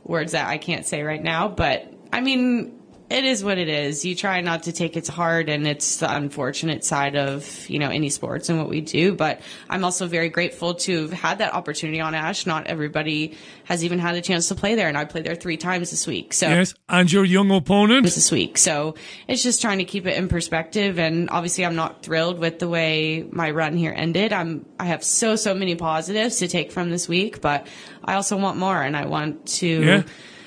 words 0.04 0.32
that 0.32 0.48
I 0.48 0.58
can't 0.58 0.86
say 0.86 1.02
right 1.02 1.22
now. 1.22 1.48
But 1.48 1.92
I 2.12 2.20
mean, 2.20 2.80
it 3.08 3.24
is 3.24 3.44
what 3.44 3.56
it 3.58 3.68
is. 3.68 4.04
You 4.04 4.16
try 4.16 4.40
not 4.40 4.64
to 4.64 4.72
take 4.72 4.96
it 4.96 5.04
to 5.04 5.12
heart, 5.12 5.48
and 5.48 5.66
it's 5.66 5.98
the 5.98 6.12
unfortunate 6.12 6.84
side 6.84 7.14
of 7.14 7.68
you 7.70 7.78
know 7.78 7.88
any 7.88 8.10
sports 8.10 8.48
and 8.48 8.58
what 8.58 8.68
we 8.68 8.80
do. 8.80 9.14
But 9.14 9.40
I'm 9.70 9.84
also 9.84 10.06
very 10.06 10.28
grateful 10.28 10.74
to 10.74 11.02
have 11.02 11.12
had 11.12 11.38
that 11.38 11.54
opportunity 11.54 12.00
on 12.00 12.14
Ashe. 12.14 12.46
Not 12.46 12.66
everybody 12.66 13.36
has 13.64 13.84
even 13.84 13.98
had 13.98 14.16
a 14.16 14.20
chance 14.20 14.48
to 14.48 14.54
play 14.56 14.74
there, 14.74 14.88
and 14.88 14.98
I 14.98 15.04
played 15.04 15.24
there 15.24 15.36
three 15.36 15.56
times 15.56 15.90
this 15.90 16.06
week. 16.06 16.32
So 16.32 16.48
yes, 16.48 16.74
and 16.88 17.10
your 17.10 17.24
young 17.24 17.50
opponent 17.52 18.04
this 18.04 18.32
week. 18.32 18.58
So 18.58 18.96
it's 19.28 19.42
just 19.42 19.62
trying 19.62 19.78
to 19.78 19.84
keep 19.84 20.06
it 20.06 20.16
in 20.16 20.26
perspective. 20.26 20.98
And 20.98 21.30
obviously, 21.30 21.64
I'm 21.64 21.76
not 21.76 22.02
thrilled 22.02 22.40
with 22.40 22.58
the 22.58 22.68
way 22.68 23.24
my 23.30 23.50
run 23.50 23.76
here 23.76 23.94
ended. 23.96 24.32
I'm 24.32 24.66
I 24.80 24.86
have 24.86 25.04
so 25.04 25.36
so 25.36 25.54
many 25.54 25.76
positives 25.76 26.38
to 26.38 26.48
take 26.48 26.72
from 26.72 26.90
this 26.90 27.08
week, 27.08 27.40
but 27.40 27.68
I 28.04 28.14
also 28.14 28.36
want 28.36 28.58
more, 28.58 28.82
and 28.82 28.96
I 28.96 29.06
want 29.06 29.46
to. 29.58 29.66
Yeah, 29.66 30.02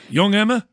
young 0.10 0.36
Emma 0.36 0.68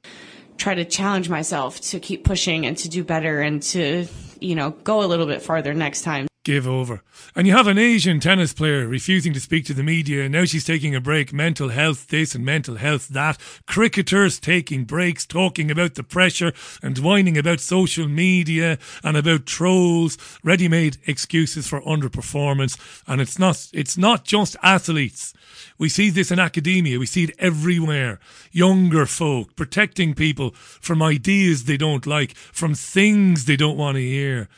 try 0.56 0.74
to 0.74 0.84
challenge 0.84 1.28
myself 1.28 1.80
to 1.82 2.00
keep 2.00 2.24
pushing 2.24 2.66
and 2.66 2.76
to 2.78 2.88
do 2.88 3.04
better 3.04 3.40
and 3.40 3.62
to, 3.62 4.06
you 4.40 4.54
know, 4.54 4.70
go 4.70 5.02
a 5.02 5.06
little 5.06 5.26
bit 5.26 5.42
farther 5.42 5.74
next 5.74 6.02
time. 6.02 6.26
give 6.46 6.68
over. 6.68 7.02
And 7.34 7.44
you 7.44 7.52
have 7.54 7.66
an 7.66 7.76
Asian 7.76 8.20
tennis 8.20 8.54
player 8.54 8.86
refusing 8.86 9.32
to 9.32 9.40
speak 9.40 9.64
to 9.66 9.74
the 9.74 9.82
media, 9.82 10.22
and 10.22 10.32
now 10.32 10.44
she's 10.44 10.64
taking 10.64 10.94
a 10.94 11.00
break. 11.00 11.32
Mental 11.32 11.70
health 11.70 12.06
this 12.06 12.36
and 12.36 12.44
mental 12.44 12.76
health 12.76 13.08
that. 13.08 13.36
Cricketers 13.66 14.38
taking 14.38 14.84
breaks, 14.84 15.26
talking 15.26 15.72
about 15.72 15.96
the 15.96 16.04
pressure 16.04 16.52
and 16.84 16.96
whining 16.98 17.36
about 17.36 17.58
social 17.58 18.06
media 18.06 18.78
and 19.02 19.16
about 19.16 19.44
trolls, 19.44 20.16
ready 20.44 20.68
made 20.68 20.98
excuses 21.08 21.66
for 21.66 21.80
underperformance. 21.82 22.78
And 23.08 23.20
it's 23.20 23.40
not, 23.40 23.68
it's 23.72 23.98
not 23.98 24.24
just 24.24 24.54
athletes. 24.62 25.34
We 25.78 25.88
see 25.88 26.10
this 26.10 26.30
in 26.30 26.38
academia. 26.38 26.98
We 26.98 27.06
see 27.06 27.24
it 27.24 27.34
everywhere. 27.38 28.18
Younger 28.52 29.06
folk 29.06 29.56
protecting 29.56 30.14
people 30.14 30.50
from 30.54 31.02
ideas 31.02 31.64
they 31.64 31.76
don't 31.76 32.06
like, 32.06 32.34
from 32.34 32.74
things 32.74 33.44
they 33.44 33.56
don't 33.56 33.76
want 33.76 33.96
to 33.96 34.02
hear. 34.02 34.48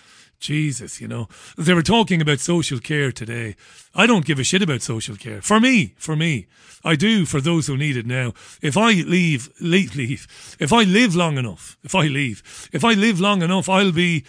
Jesus, 0.40 1.00
you 1.00 1.08
know. 1.08 1.28
They 1.56 1.74
were 1.74 1.82
talking 1.82 2.20
about 2.20 2.40
social 2.40 2.78
care 2.78 3.10
today. 3.10 3.56
I 3.94 4.06
don't 4.06 4.24
give 4.24 4.38
a 4.38 4.44
shit 4.44 4.62
about 4.62 4.82
social 4.82 5.16
care. 5.16 5.42
For 5.42 5.58
me, 5.60 5.94
for 5.98 6.14
me. 6.14 6.46
I 6.84 6.94
do 6.94 7.26
for 7.26 7.40
those 7.40 7.66
who 7.66 7.76
need 7.76 7.96
it 7.96 8.06
now. 8.06 8.34
If 8.62 8.76
I 8.76 8.92
leave, 8.92 9.50
leave, 9.60 9.96
leave. 9.96 10.56
If 10.60 10.72
I 10.72 10.84
live 10.84 11.16
long 11.16 11.38
enough, 11.38 11.76
if 11.82 11.94
I 11.94 12.06
leave, 12.06 12.68
if 12.72 12.84
I 12.84 12.92
live 12.94 13.20
long 13.20 13.42
enough, 13.42 13.68
I'll 13.68 13.92
be, 13.92 14.24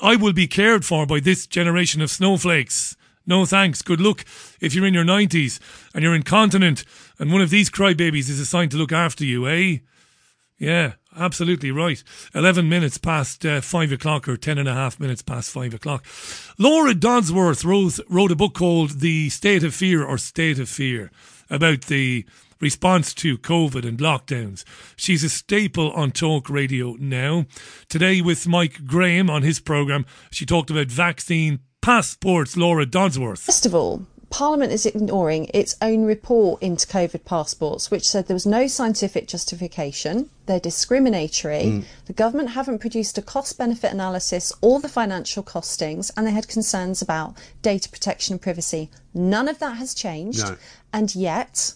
I 0.00 0.16
will 0.16 0.32
be 0.32 0.46
cared 0.46 0.84
for 0.84 1.04
by 1.06 1.20
this 1.20 1.46
generation 1.46 2.00
of 2.00 2.10
snowflakes. 2.10 2.96
No 3.26 3.44
thanks. 3.44 3.82
Good 3.82 4.00
luck 4.00 4.24
if 4.60 4.74
you're 4.74 4.86
in 4.86 4.94
your 4.94 5.04
90s 5.04 5.58
and 5.94 6.02
you're 6.02 6.14
incontinent 6.14 6.84
and 7.18 7.32
one 7.32 7.42
of 7.42 7.50
these 7.50 7.70
crybabies 7.70 8.30
is 8.30 8.40
assigned 8.40 8.70
to 8.70 8.76
look 8.76 8.92
after 8.92 9.24
you, 9.24 9.48
eh? 9.48 9.78
Yeah, 10.58 10.92
absolutely 11.14 11.70
right. 11.70 12.02
11 12.34 12.68
minutes 12.68 12.98
past 12.98 13.44
uh, 13.44 13.60
5 13.60 13.92
o'clock 13.92 14.26
or 14.28 14.36
10 14.36 14.58
and 14.58 14.68
a 14.68 14.74
half 14.74 14.98
minutes 14.98 15.22
past 15.22 15.50
5 15.50 15.74
o'clock. 15.74 16.06
Laura 16.58 16.94
Dodsworth 16.94 17.64
wrote, 17.64 18.00
wrote 18.08 18.32
a 18.32 18.36
book 18.36 18.54
called 18.54 19.00
The 19.00 19.28
State 19.28 19.64
of 19.64 19.74
Fear 19.74 20.04
or 20.04 20.16
State 20.16 20.58
of 20.58 20.68
Fear 20.68 21.10
about 21.50 21.82
the 21.82 22.24
response 22.60 23.12
to 23.12 23.36
COVID 23.36 23.86
and 23.86 23.98
lockdowns. 23.98 24.64
She's 24.96 25.22
a 25.22 25.28
staple 25.28 25.92
on 25.92 26.10
talk 26.10 26.48
radio 26.48 26.96
now. 26.98 27.46
Today 27.88 28.22
with 28.22 28.48
Mike 28.48 28.86
Graham 28.86 29.28
on 29.28 29.42
his 29.42 29.60
programme, 29.60 30.06
she 30.30 30.46
talked 30.46 30.70
about 30.70 30.86
vaccine 30.86 31.60
passports. 31.86 32.56
Laura 32.56 32.84
Dodsworth. 32.84 33.38
First 33.38 33.64
of 33.64 33.74
all, 33.74 34.06
Parliament 34.28 34.72
is 34.72 34.86
ignoring 34.86 35.48
its 35.54 35.76
own 35.80 36.04
report 36.04 36.60
into 36.60 36.84
COVID 36.84 37.24
passports, 37.24 37.92
which 37.92 38.08
said 38.08 38.26
there 38.26 38.34
was 38.34 38.44
no 38.44 38.66
scientific 38.66 39.28
justification. 39.28 40.28
They're 40.46 40.58
discriminatory. 40.58 41.62
Mm. 41.62 41.84
The 42.06 42.12
government 42.12 42.50
haven't 42.50 42.80
produced 42.80 43.16
a 43.18 43.22
cost 43.22 43.56
benefit 43.56 43.92
analysis 43.92 44.52
or 44.60 44.80
the 44.80 44.88
financial 44.88 45.44
costings, 45.44 46.10
and 46.16 46.26
they 46.26 46.32
had 46.32 46.48
concerns 46.48 47.00
about 47.00 47.36
data 47.62 47.88
protection 47.88 48.32
and 48.32 48.42
privacy. 48.42 48.90
None 49.14 49.46
of 49.46 49.60
that 49.60 49.76
has 49.76 49.94
changed. 49.94 50.40
No. 50.40 50.56
And 50.92 51.14
yet, 51.14 51.74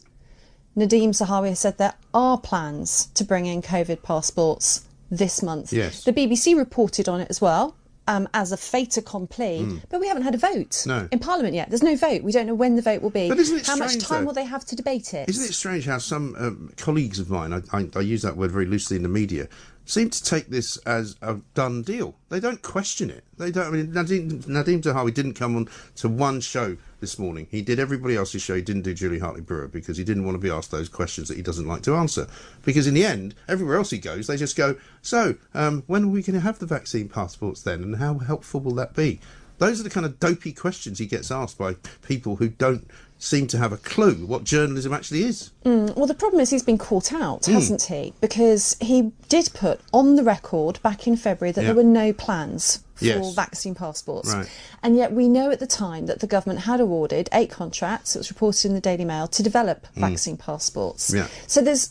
Nadhim 0.77 1.11
Zahawi 1.11 1.51
has 1.51 1.61
said 1.61 1.79
there 1.79 1.95
are 2.13 2.37
plans 2.37 3.07
to 3.15 3.23
bring 3.23 3.47
in 3.47 3.63
COVID 3.63 4.03
passports 4.03 4.87
this 5.09 5.41
month. 5.41 5.73
Yes. 5.73 6.03
The 6.03 6.13
BBC 6.13 6.57
reported 6.57 7.09
on 7.09 7.21
it 7.21 7.29
as 7.31 7.41
well. 7.41 7.77
Um, 8.09 8.29
as 8.35 8.51
a 8.51 8.57
fait 8.57 8.97
accompli, 8.97 9.61
Mm. 9.61 9.83
but 9.89 10.01
we 10.01 10.09
haven't 10.09 10.25
had 10.25 10.35
a 10.35 10.39
vote 10.39 10.85
No. 10.85 11.07
in 11.13 11.21
Parliament 11.21 11.55
yet. 11.55 11.69
There's 11.69 11.83
no 11.83 11.95
vote. 11.95 12.25
We 12.25 12.33
don't 12.33 12.47
know 12.47 12.55
when 12.57 12.75
the 12.75 12.83
vote 12.83 13.03
will 13.03 13.11
be. 13.11 13.29
But 13.29 13.39
isn't 13.39 13.59
it 13.59 13.67
How 13.67 13.77
much 13.77 13.99
time 13.99 14.23
though? 14.23 14.27
will 14.29 14.33
they 14.33 14.45
have 14.47 14.65
to 14.67 14.75
debate 14.75 15.15
it? 15.15 15.29
Isn't 15.29 15.45
it 15.45 15.53
strange 15.55 15.87
how 15.87 15.99
some 15.99 16.35
um, 16.37 16.73
colleagues 16.77 17.21
of 17.21 17.31
mine, 17.31 17.53
I, 17.53 17.61
I, 17.73 17.89
I 17.95 18.01
use 18.01 18.23
that 18.23 18.37
word 18.37 18.51
very 18.51 18.67
loosely 18.67 18.97
in 18.97 19.05
the 19.05 19.09
media, 19.09 19.49
seem 19.91 20.11
to 20.11 20.23
take 20.23 20.49
this 20.49 20.77
as 20.79 21.17
a 21.21 21.39
done 21.55 21.83
deal? 21.83 22.15
They 22.29 22.41
don't 22.41 22.63
question 22.63 23.11
it. 23.11 23.25
They 23.39 23.51
don't. 23.51 23.67
I 23.67 23.71
mean, 23.71 23.89
Nadhim, 23.89 24.45
Nadhim 24.45 24.83
Zahawi 24.83 25.13
didn't 25.13 25.35
come 25.35 25.57
on 25.57 25.69
to 25.97 26.09
one 26.09 26.41
show 26.41 26.77
this 27.01 27.19
morning. 27.19 27.47
He 27.51 27.63
did 27.63 27.79
everybody 27.79 28.17
else's 28.17 28.43
show. 28.43 28.55
He 28.55 28.63
didn't 28.63 28.83
do 28.83 28.95
Julie 28.95 29.19
Hartley 29.19 29.41
Brewer 29.41 29.69
because 29.69 29.97
he 29.97 30.05
didn't 30.05 30.25
want 30.25 30.37
to 30.37 30.41
be 30.41 30.51
asked 30.51 30.71
those 30.71 30.89
questions 30.89 31.29
that 31.29 31.37
he 31.37 31.43
doesn't 31.43 31.67
like 31.67 31.83
to 31.83 31.95
answer. 31.95 32.27
Because 32.65 32.87
in 32.87 32.95
the 32.95 33.05
end, 33.05 33.35
everywhere 33.49 33.77
else 33.77 33.91
he 33.91 33.99
goes, 33.99 34.27
they 34.27 34.37
just 34.37 34.57
go, 34.57 34.77
"So, 35.03 35.35
um, 35.55 35.83
when 35.87 36.05
are 36.05 36.09
we 36.09 36.23
going 36.23 36.35
to 36.35 36.41
have 36.41 36.59
the 36.59 36.67
vaccine 36.67 37.09
passports 37.09 37.63
then, 37.63 37.83
and 37.83 37.97
how 37.97 38.19
helpful 38.19 38.61
will 38.61 38.75
that 38.75 38.95
be?" 38.95 39.21
Those 39.59 39.79
are 39.79 39.83
the 39.83 39.91
kind 39.91 40.07
of 40.07 40.19
dopey 40.19 40.53
questions 40.53 40.99
he 40.99 41.07
gets 41.07 41.31
asked 41.31 41.59
by 41.59 41.75
people 42.01 42.37
who 42.37 42.49
don't 42.49 42.91
seem 43.23 43.47
to 43.47 43.59
have 43.59 43.71
a 43.73 43.77
clue 43.77 44.25
what 44.27 44.45
journalism 44.45 44.93
actually 44.95 45.23
is. 45.25 45.51
Mm, 45.67 45.95
well, 45.95 46.07
the 46.07 46.15
problem 46.15 46.41
is 46.41 46.49
he's 46.49 46.63
been 46.63 46.79
caught 46.79 47.13
out, 47.13 47.43
Mm. 47.43 47.53
hasn't 47.53 47.83
he? 47.83 48.15
Because 48.21 48.77
he 48.81 49.13
did 49.29 49.51
put 49.53 49.79
on 49.93 50.17
the 50.17 50.25
record 50.25 50.81
back 50.83 51.07
in 51.07 51.17
February 51.17 51.53
that 51.53 51.61
Yeah. 51.61 51.67
there 51.69 51.77
were 51.77 51.83
no 51.85 52.13
plans 52.15 52.81
for 52.95 53.05
Yes. 53.05 53.35
vaccine 53.35 53.75
passports. 53.75 54.33
Right. 54.33 54.47
And 54.83 54.97
yet 54.97 55.13
we 55.13 55.29
know 55.29 55.51
at 55.51 55.61
the 55.61 55.67
time 55.67 56.07
that 56.07 56.21
the 56.21 56.27
government 56.27 56.61
had 56.61 56.81
awarded 56.81 57.29
eight 57.33 57.51
contracts, 57.51 58.17
it 58.17 58.19
was 58.21 58.31
reported 58.31 58.65
in 58.69 58.75
the 58.75 58.81
Daily 58.81 59.05
Mail, 59.05 59.27
to 59.29 59.43
develop 59.43 59.87
Mm. 59.97 60.01
vaccine 60.01 60.37
passports. 60.39 61.13
Yeah. 61.15 61.27
So 61.47 61.61
there's. 61.61 61.91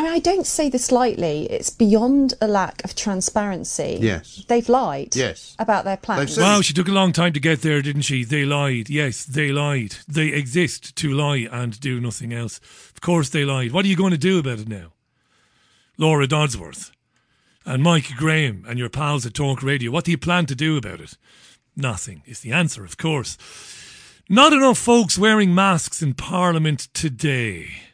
I 0.00 0.02
mean, 0.02 0.12
I 0.12 0.18
don't 0.18 0.46
say 0.46 0.70
this 0.70 0.90
lightly. 0.90 1.42
It's 1.50 1.68
beyond 1.68 2.32
a 2.40 2.48
lack 2.48 2.82
of 2.84 2.94
transparency. 2.94 3.98
Yes. 4.00 4.46
They've 4.48 4.66
lied. 4.66 5.14
Yes. 5.14 5.54
About 5.58 5.84
their 5.84 5.98
plans. 5.98 6.38
Wow, 6.38 6.62
she 6.62 6.72
took 6.72 6.88
a 6.88 6.90
long 6.90 7.12
time 7.12 7.34
to 7.34 7.40
get 7.40 7.60
there, 7.60 7.82
didn't 7.82 8.02
she? 8.02 8.24
They 8.24 8.46
lied. 8.46 8.88
Yes, 8.88 9.26
they 9.26 9.52
lied. 9.52 9.96
They 10.08 10.28
exist 10.28 10.96
to 10.96 11.12
lie 11.12 11.46
and 11.52 11.78
do 11.78 12.00
nothing 12.00 12.32
else. 12.32 12.60
Of 12.94 13.02
course 13.02 13.28
they 13.28 13.44
lied. 13.44 13.72
What 13.72 13.84
are 13.84 13.88
you 13.88 13.96
going 13.96 14.12
to 14.12 14.16
do 14.16 14.38
about 14.38 14.60
it 14.60 14.68
now? 14.68 14.94
Laura 15.98 16.26
Dodsworth 16.26 16.92
and 17.66 17.82
Mike 17.82 18.16
Graham 18.16 18.64
and 18.66 18.78
your 18.78 18.88
pals 18.88 19.26
at 19.26 19.34
Talk 19.34 19.62
Radio, 19.62 19.90
what 19.90 20.06
do 20.06 20.12
you 20.12 20.18
plan 20.18 20.46
to 20.46 20.54
do 20.54 20.78
about 20.78 21.02
it? 21.02 21.18
Nothing 21.76 22.22
is 22.24 22.40
the 22.40 22.52
answer, 22.52 22.84
of 22.84 22.96
course. 22.96 23.36
Not 24.30 24.54
enough 24.54 24.78
folks 24.78 25.18
wearing 25.18 25.54
masks 25.54 26.00
in 26.00 26.14
Parliament 26.14 26.88
today. 26.94 27.89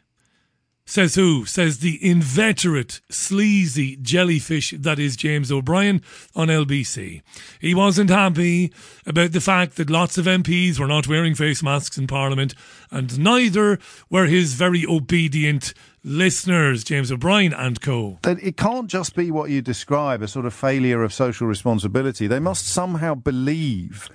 Says 0.89 1.15
who? 1.15 1.43
Says 1.43 1.79
the 1.79 1.99
inveterate, 2.01 3.01
sleazy 3.09 3.97
jellyfish 3.97 4.73
that 4.79 4.99
is 4.99 5.17
James 5.17 5.51
O'Brien 5.51 6.01
on 6.33 6.47
LBC. 6.47 7.21
He 7.59 7.75
wasn't 7.75 8.09
happy 8.09 8.71
about 9.05 9.33
the 9.33 9.41
fact 9.41 9.75
that 9.75 9.89
lots 9.89 10.17
of 10.17 10.25
MPs 10.25 10.79
were 10.79 10.87
not 10.87 11.05
wearing 11.05 11.35
face 11.35 11.61
masks 11.61 11.97
in 11.97 12.07
Parliament, 12.07 12.55
and 12.89 13.19
neither 13.19 13.79
were 14.09 14.27
his 14.27 14.53
very 14.53 14.85
obedient 14.85 15.73
listeners, 16.05 16.85
James 16.85 17.11
O'Brien 17.11 17.53
and 17.53 17.81
co. 17.81 18.17
it 18.23 18.55
can't 18.55 18.89
just 18.89 19.13
be 19.13 19.29
what 19.29 19.49
you 19.49 19.61
describe 19.61 20.21
a 20.21 20.27
sort 20.27 20.45
of 20.45 20.53
failure 20.53 21.03
of 21.03 21.11
social 21.11 21.47
responsibility. 21.47 22.27
They 22.27 22.39
must 22.39 22.65
somehow 22.65 23.13
believe 23.13 24.07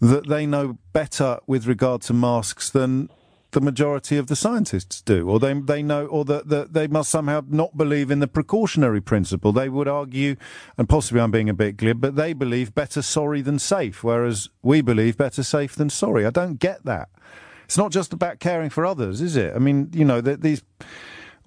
that 0.00 0.28
they 0.28 0.44
know 0.44 0.76
better 0.92 1.38
with 1.46 1.66
regard 1.66 2.02
to 2.02 2.12
masks 2.12 2.68
than 2.68 3.08
the 3.56 3.60
majority 3.62 4.18
of 4.18 4.26
the 4.26 4.36
scientists 4.36 5.00
do, 5.00 5.30
or 5.30 5.40
they 5.40 5.54
they 5.54 5.82
know, 5.82 6.04
or 6.04 6.26
that 6.26 6.50
that 6.50 6.74
they 6.74 6.86
must 6.86 7.08
somehow 7.08 7.40
not 7.48 7.74
believe 7.74 8.10
in 8.10 8.18
the 8.18 8.28
precautionary 8.28 9.00
principle. 9.00 9.50
They 9.50 9.70
would 9.70 9.88
argue, 9.88 10.36
and 10.76 10.86
possibly 10.86 11.22
I'm 11.22 11.30
being 11.30 11.48
a 11.48 11.54
bit 11.54 11.78
glib, 11.78 12.02
but 12.02 12.16
they 12.16 12.34
believe 12.34 12.74
better 12.74 13.00
sorry 13.00 13.40
than 13.40 13.58
safe, 13.58 14.04
whereas 14.04 14.50
we 14.62 14.82
believe 14.82 15.16
better 15.16 15.42
safe 15.42 15.74
than 15.74 15.88
sorry. 15.88 16.26
I 16.26 16.30
don't 16.30 16.56
get 16.56 16.84
that. 16.84 17.08
It's 17.64 17.78
not 17.78 17.92
just 17.92 18.12
about 18.12 18.40
caring 18.40 18.68
for 18.68 18.84
others, 18.84 19.22
is 19.22 19.36
it? 19.36 19.54
I 19.56 19.58
mean, 19.58 19.88
you 19.94 20.04
know, 20.04 20.20
that 20.20 20.42
these. 20.42 20.62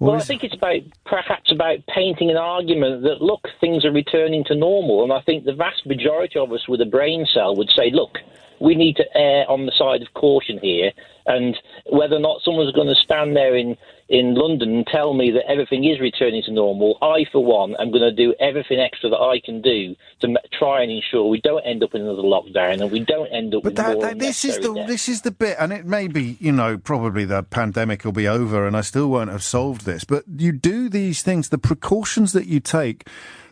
Well, 0.00 0.16
I 0.16 0.20
think 0.20 0.42
it's 0.42 0.54
about 0.54 0.80
perhaps 1.04 1.52
about 1.52 1.78
painting 1.94 2.28
an 2.28 2.38
argument 2.38 3.04
that 3.04 3.22
look, 3.22 3.46
things 3.60 3.84
are 3.84 3.92
returning 3.92 4.42
to 4.48 4.56
normal, 4.56 5.04
and 5.04 5.12
I 5.12 5.20
think 5.20 5.44
the 5.44 5.54
vast 5.54 5.86
majority 5.86 6.40
of 6.40 6.50
us 6.50 6.66
with 6.66 6.80
a 6.80 6.86
brain 6.86 7.24
cell 7.32 7.54
would 7.54 7.70
say, 7.70 7.90
look, 7.92 8.18
we 8.60 8.74
need 8.74 8.96
to 8.96 9.04
err 9.14 9.50
on 9.50 9.66
the 9.66 9.72
side 9.76 10.02
of 10.02 10.12
caution 10.14 10.58
here, 10.62 10.92
and 11.30 11.56
whether 11.86 12.16
or 12.16 12.20
not 12.20 12.40
someone's 12.44 12.72
going 12.74 12.88
to 12.88 12.94
stand 13.02 13.36
there 13.36 13.56
in 13.56 13.76
in 14.08 14.34
London 14.34 14.74
and 14.74 14.86
tell 14.88 15.14
me 15.14 15.30
that 15.30 15.48
everything 15.48 15.84
is 15.84 16.00
returning 16.00 16.42
to 16.42 16.52
normal, 16.52 16.98
I 17.00 17.26
for 17.30 17.44
one 17.44 17.76
am 17.78 17.92
going 17.92 18.02
to 18.02 18.10
do 18.10 18.34
everything 18.40 18.80
extra 18.80 19.08
that 19.10 19.16
I 19.20 19.38
can 19.44 19.62
do 19.62 19.94
to 20.20 20.26
m- 20.26 20.36
try 20.58 20.82
and 20.82 20.90
ensure 20.90 21.28
we 21.28 21.40
don't 21.40 21.62
end 21.64 21.84
up 21.84 21.94
in 21.94 22.00
another 22.02 22.22
lockdown 22.22 22.82
and 22.82 22.90
we 22.90 22.98
don't 23.04 23.28
end 23.28 23.54
up 23.54 23.62
But 23.62 23.74
with 23.74 23.76
that, 23.76 24.00
that, 24.00 24.18
this 24.18 24.44
is 24.44 24.58
the 24.58 24.74
deaths. 24.74 24.88
this 24.88 25.08
is 25.08 25.22
the 25.22 25.30
bit, 25.30 25.56
and 25.60 25.72
it 25.72 25.86
may 25.86 26.08
be 26.08 26.36
you 26.40 26.50
know 26.50 26.76
probably 26.76 27.24
the 27.24 27.44
pandemic 27.44 28.04
will 28.04 28.10
be 28.12 28.26
over, 28.26 28.66
and 28.66 28.76
I 28.76 28.80
still 28.80 29.08
won't 29.08 29.30
have 29.30 29.44
solved 29.44 29.86
this. 29.86 30.02
But 30.02 30.24
you 30.36 30.50
do 30.50 30.88
these 30.88 31.22
things, 31.22 31.50
the 31.50 31.58
precautions 31.58 32.32
that 32.32 32.46
you 32.46 32.58
take, 32.58 33.06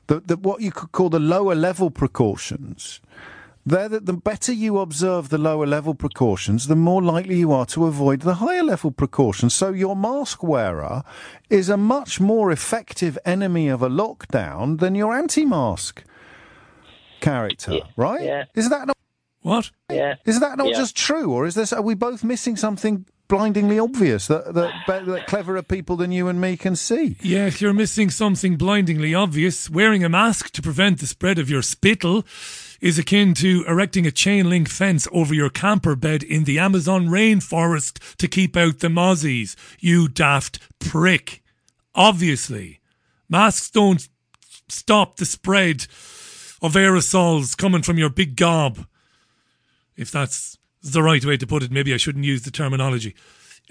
the, 0.09 0.19
the 0.21 0.37
what 0.37 0.61
you 0.61 0.73
could 0.73 0.91
call 0.91 1.09
the 1.09 1.21
lower 1.21 1.55
level 1.55 1.91
precautions. 1.91 3.01
They're 3.69 3.89
the, 3.91 4.01
the 4.01 4.15
better 4.15 4.51
you 4.53 4.79
observe 4.79 5.29
the 5.29 5.37
lower 5.37 5.67
level 5.67 5.95
precautions, 5.95 6.69
the 6.69 6.77
more 6.77 7.03
likely 7.03 7.37
you 7.37 7.53
are 7.53 7.67
to 7.67 7.85
avoid 7.85 8.23
the 8.23 8.37
higher 8.37 8.63
level 8.63 8.91
precautions. 8.91 9.55
So 9.55 9.73
your 9.73 9.95
mask 9.95 10.43
wearer 10.43 11.03
is 11.51 11.69
a 11.69 11.77
much 11.77 12.19
more 12.19 12.51
effective 12.51 13.19
enemy 13.27 13.69
of 13.69 13.83
a 13.83 13.91
lockdown 13.91 14.81
than 14.81 14.95
your 14.95 15.15
anti-mask 15.15 16.03
character, 17.21 17.81
right? 17.97 18.23
yeah. 18.23 18.45
Is 18.55 18.71
that 18.71 18.87
not 18.87 18.97
what? 19.43 19.71
Yeah. 19.91 20.15
Is 20.25 20.41
that 20.41 20.57
not 20.57 20.69
Yeah. 20.69 20.79
just 20.79 20.97
true, 20.97 21.31
or 21.31 21.45
is 21.47 21.55
this? 21.55 21.71
Are 21.73 21.83
we 21.83 21.95
both 21.95 22.25
missing 22.25 22.57
something 22.57 23.05
blindingly 23.29 23.79
obvious 23.79 24.27
that, 24.27 24.55
that, 24.55 25.07
that 25.07 25.27
cleverer 25.27 25.63
people 25.63 25.97
than 25.97 26.11
you 26.11 26.29
and 26.29 26.41
me 26.41 26.57
can 26.57 26.75
see. 26.75 27.17
Yes, 27.23 27.61
you're 27.61 27.75
missing 27.75 28.11
something 28.11 28.57
blindingly 28.57 29.15
obvious. 29.15 29.71
Wearing 29.71 30.03
a 30.03 30.09
mask 30.09 30.51
to 30.53 30.63
prevent 30.63 31.01
the 31.01 31.07
spread 31.07 31.39
of 31.39 31.51
your 31.51 31.63
spittle 31.63 32.25
is 32.81 32.99
akin 32.99 33.35
to 33.35 33.65
erecting 33.67 34.07
a 34.07 34.11
chain 34.11 34.49
link 34.49 34.69
fence 34.69 35.07
over 35.13 35.35
your 35.35 35.51
camper 35.51 35.97
bed 35.97 36.23
in 36.23 36.45
the 36.45 36.59
Amazon 36.59 37.09
rainforest 37.09 38.17
to 38.17 38.29
keep 38.29 38.57
out 38.57 38.79
the 38.79 38.89
mozzies. 38.89 39.57
You 39.79 40.09
daft 40.09 40.61
prick. 40.79 41.43
Obviously, 41.95 42.81
masks 43.29 43.71
don't 43.71 44.09
stop 44.69 45.17
the 45.17 45.25
spread 45.25 45.87
of 46.63 46.75
aerosols 46.75 47.57
coming 47.57 47.83
from 47.83 47.99
your 47.99 48.11
big 48.11 48.37
gob. 48.37 48.87
If 49.97 50.11
that's 50.11 50.58
the 50.83 51.03
right 51.03 51.25
way 51.25 51.37
to 51.37 51.47
put 51.47 51.63
it, 51.63 51.71
maybe 51.71 51.95
I 51.95 51.97
shouldn't 51.97 52.25
use 52.25 52.43
the 52.43 52.51
terminology. 52.51 53.15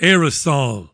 Aerosol. 0.01 0.89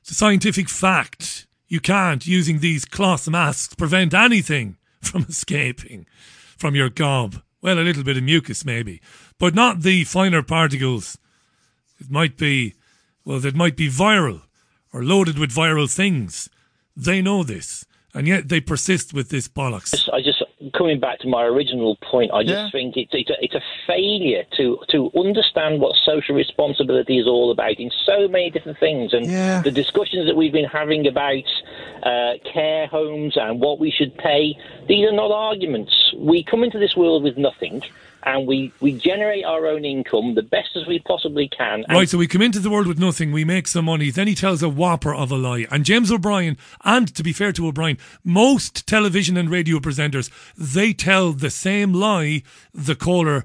It's 0.00 0.10
a 0.10 0.14
scientific 0.14 0.68
fact. 0.68 1.46
You 1.68 1.80
can't, 1.80 2.26
using 2.26 2.58
these 2.58 2.84
cloth 2.84 3.28
masks, 3.28 3.74
prevent 3.74 4.14
anything 4.14 4.76
from 5.00 5.26
escaping 5.28 6.06
from 6.56 6.74
your 6.74 6.90
gob. 6.90 7.42
Well, 7.62 7.78
a 7.78 7.80
little 7.80 8.04
bit 8.04 8.18
of 8.18 8.22
mucus, 8.22 8.64
maybe, 8.64 9.00
but 9.38 9.54
not 9.54 9.80
the 9.80 10.04
finer 10.04 10.42
particles. 10.42 11.16
It 11.98 12.10
might 12.10 12.36
be, 12.36 12.74
well, 13.24 13.44
it 13.44 13.54
might 13.54 13.76
be 13.76 13.88
viral 13.88 14.42
or 14.92 15.02
loaded 15.02 15.38
with 15.38 15.50
viral 15.50 15.92
things. 15.92 16.50
They 16.94 17.22
know 17.22 17.42
this, 17.42 17.86
and 18.12 18.28
yet 18.28 18.50
they 18.50 18.60
persist 18.60 19.14
with 19.14 19.30
this 19.30 19.48
bollocks. 19.48 20.08
I 20.12 20.20
just 20.20 20.43
coming 20.76 20.98
back 21.00 21.18
to 21.20 21.28
my 21.28 21.44
original 21.44 21.96
point. 22.10 22.30
I 22.32 22.42
just 22.42 22.52
Yeah. 22.52 22.70
think 22.70 22.96
it's 22.96 23.12
it's 23.14 23.30
a, 23.30 23.36
it's 23.40 23.54
a 23.54 23.62
failure 23.86 24.44
to 24.56 24.78
to 24.90 25.10
understand 25.16 25.80
what 25.80 25.94
social 26.04 26.34
responsibility 26.34 27.18
is 27.18 27.26
all 27.26 27.50
about 27.50 27.78
in 27.78 27.90
so 28.04 28.28
many 28.28 28.50
different 28.50 28.78
things, 28.78 29.12
and 29.12 29.30
Yeah. 29.30 29.62
the 29.62 29.70
discussions 29.70 30.26
that 30.26 30.36
we've 30.36 30.52
been 30.52 30.64
having 30.80 31.06
about 31.06 31.44
uh, 32.02 32.34
care 32.52 32.86
homes 32.88 33.36
and 33.36 33.60
what 33.60 33.78
we 33.78 33.90
should 33.90 34.16
pay. 34.18 34.56
These 34.88 35.06
are 35.08 35.12
not 35.12 35.30
arguments. 35.30 35.92
We 36.16 36.42
come 36.44 36.62
into 36.64 36.78
this 36.78 36.96
world 36.96 37.22
with 37.22 37.36
nothing. 37.38 37.82
And 38.24 38.46
we, 38.46 38.72
we 38.80 38.92
generate 38.92 39.44
our 39.44 39.66
own 39.66 39.84
income 39.84 40.34
the 40.34 40.42
best 40.42 40.70
as 40.76 40.86
we 40.86 40.98
possibly 41.00 41.48
can. 41.48 41.84
Right, 41.88 42.08
so 42.08 42.16
we 42.18 42.26
come 42.26 42.42
into 42.42 42.58
the 42.58 42.70
world 42.70 42.86
with 42.86 42.98
nothing, 42.98 43.32
we 43.32 43.44
make 43.44 43.68
some 43.68 43.84
money, 43.84 44.10
then 44.10 44.26
he 44.26 44.34
tells 44.34 44.62
a 44.62 44.68
whopper 44.68 45.14
of 45.14 45.30
a 45.30 45.36
lie. 45.36 45.66
And 45.70 45.84
James 45.84 46.10
O'Brien, 46.10 46.56
and 46.84 47.14
to 47.14 47.22
be 47.22 47.32
fair 47.32 47.52
to 47.52 47.66
O'Brien, 47.66 47.98
most 48.24 48.86
television 48.86 49.36
and 49.36 49.50
radio 49.50 49.78
presenters, 49.78 50.30
they 50.56 50.92
tell 50.92 51.32
the 51.32 51.50
same 51.50 51.92
lie 51.92 52.42
the 52.72 52.94
caller, 52.94 53.44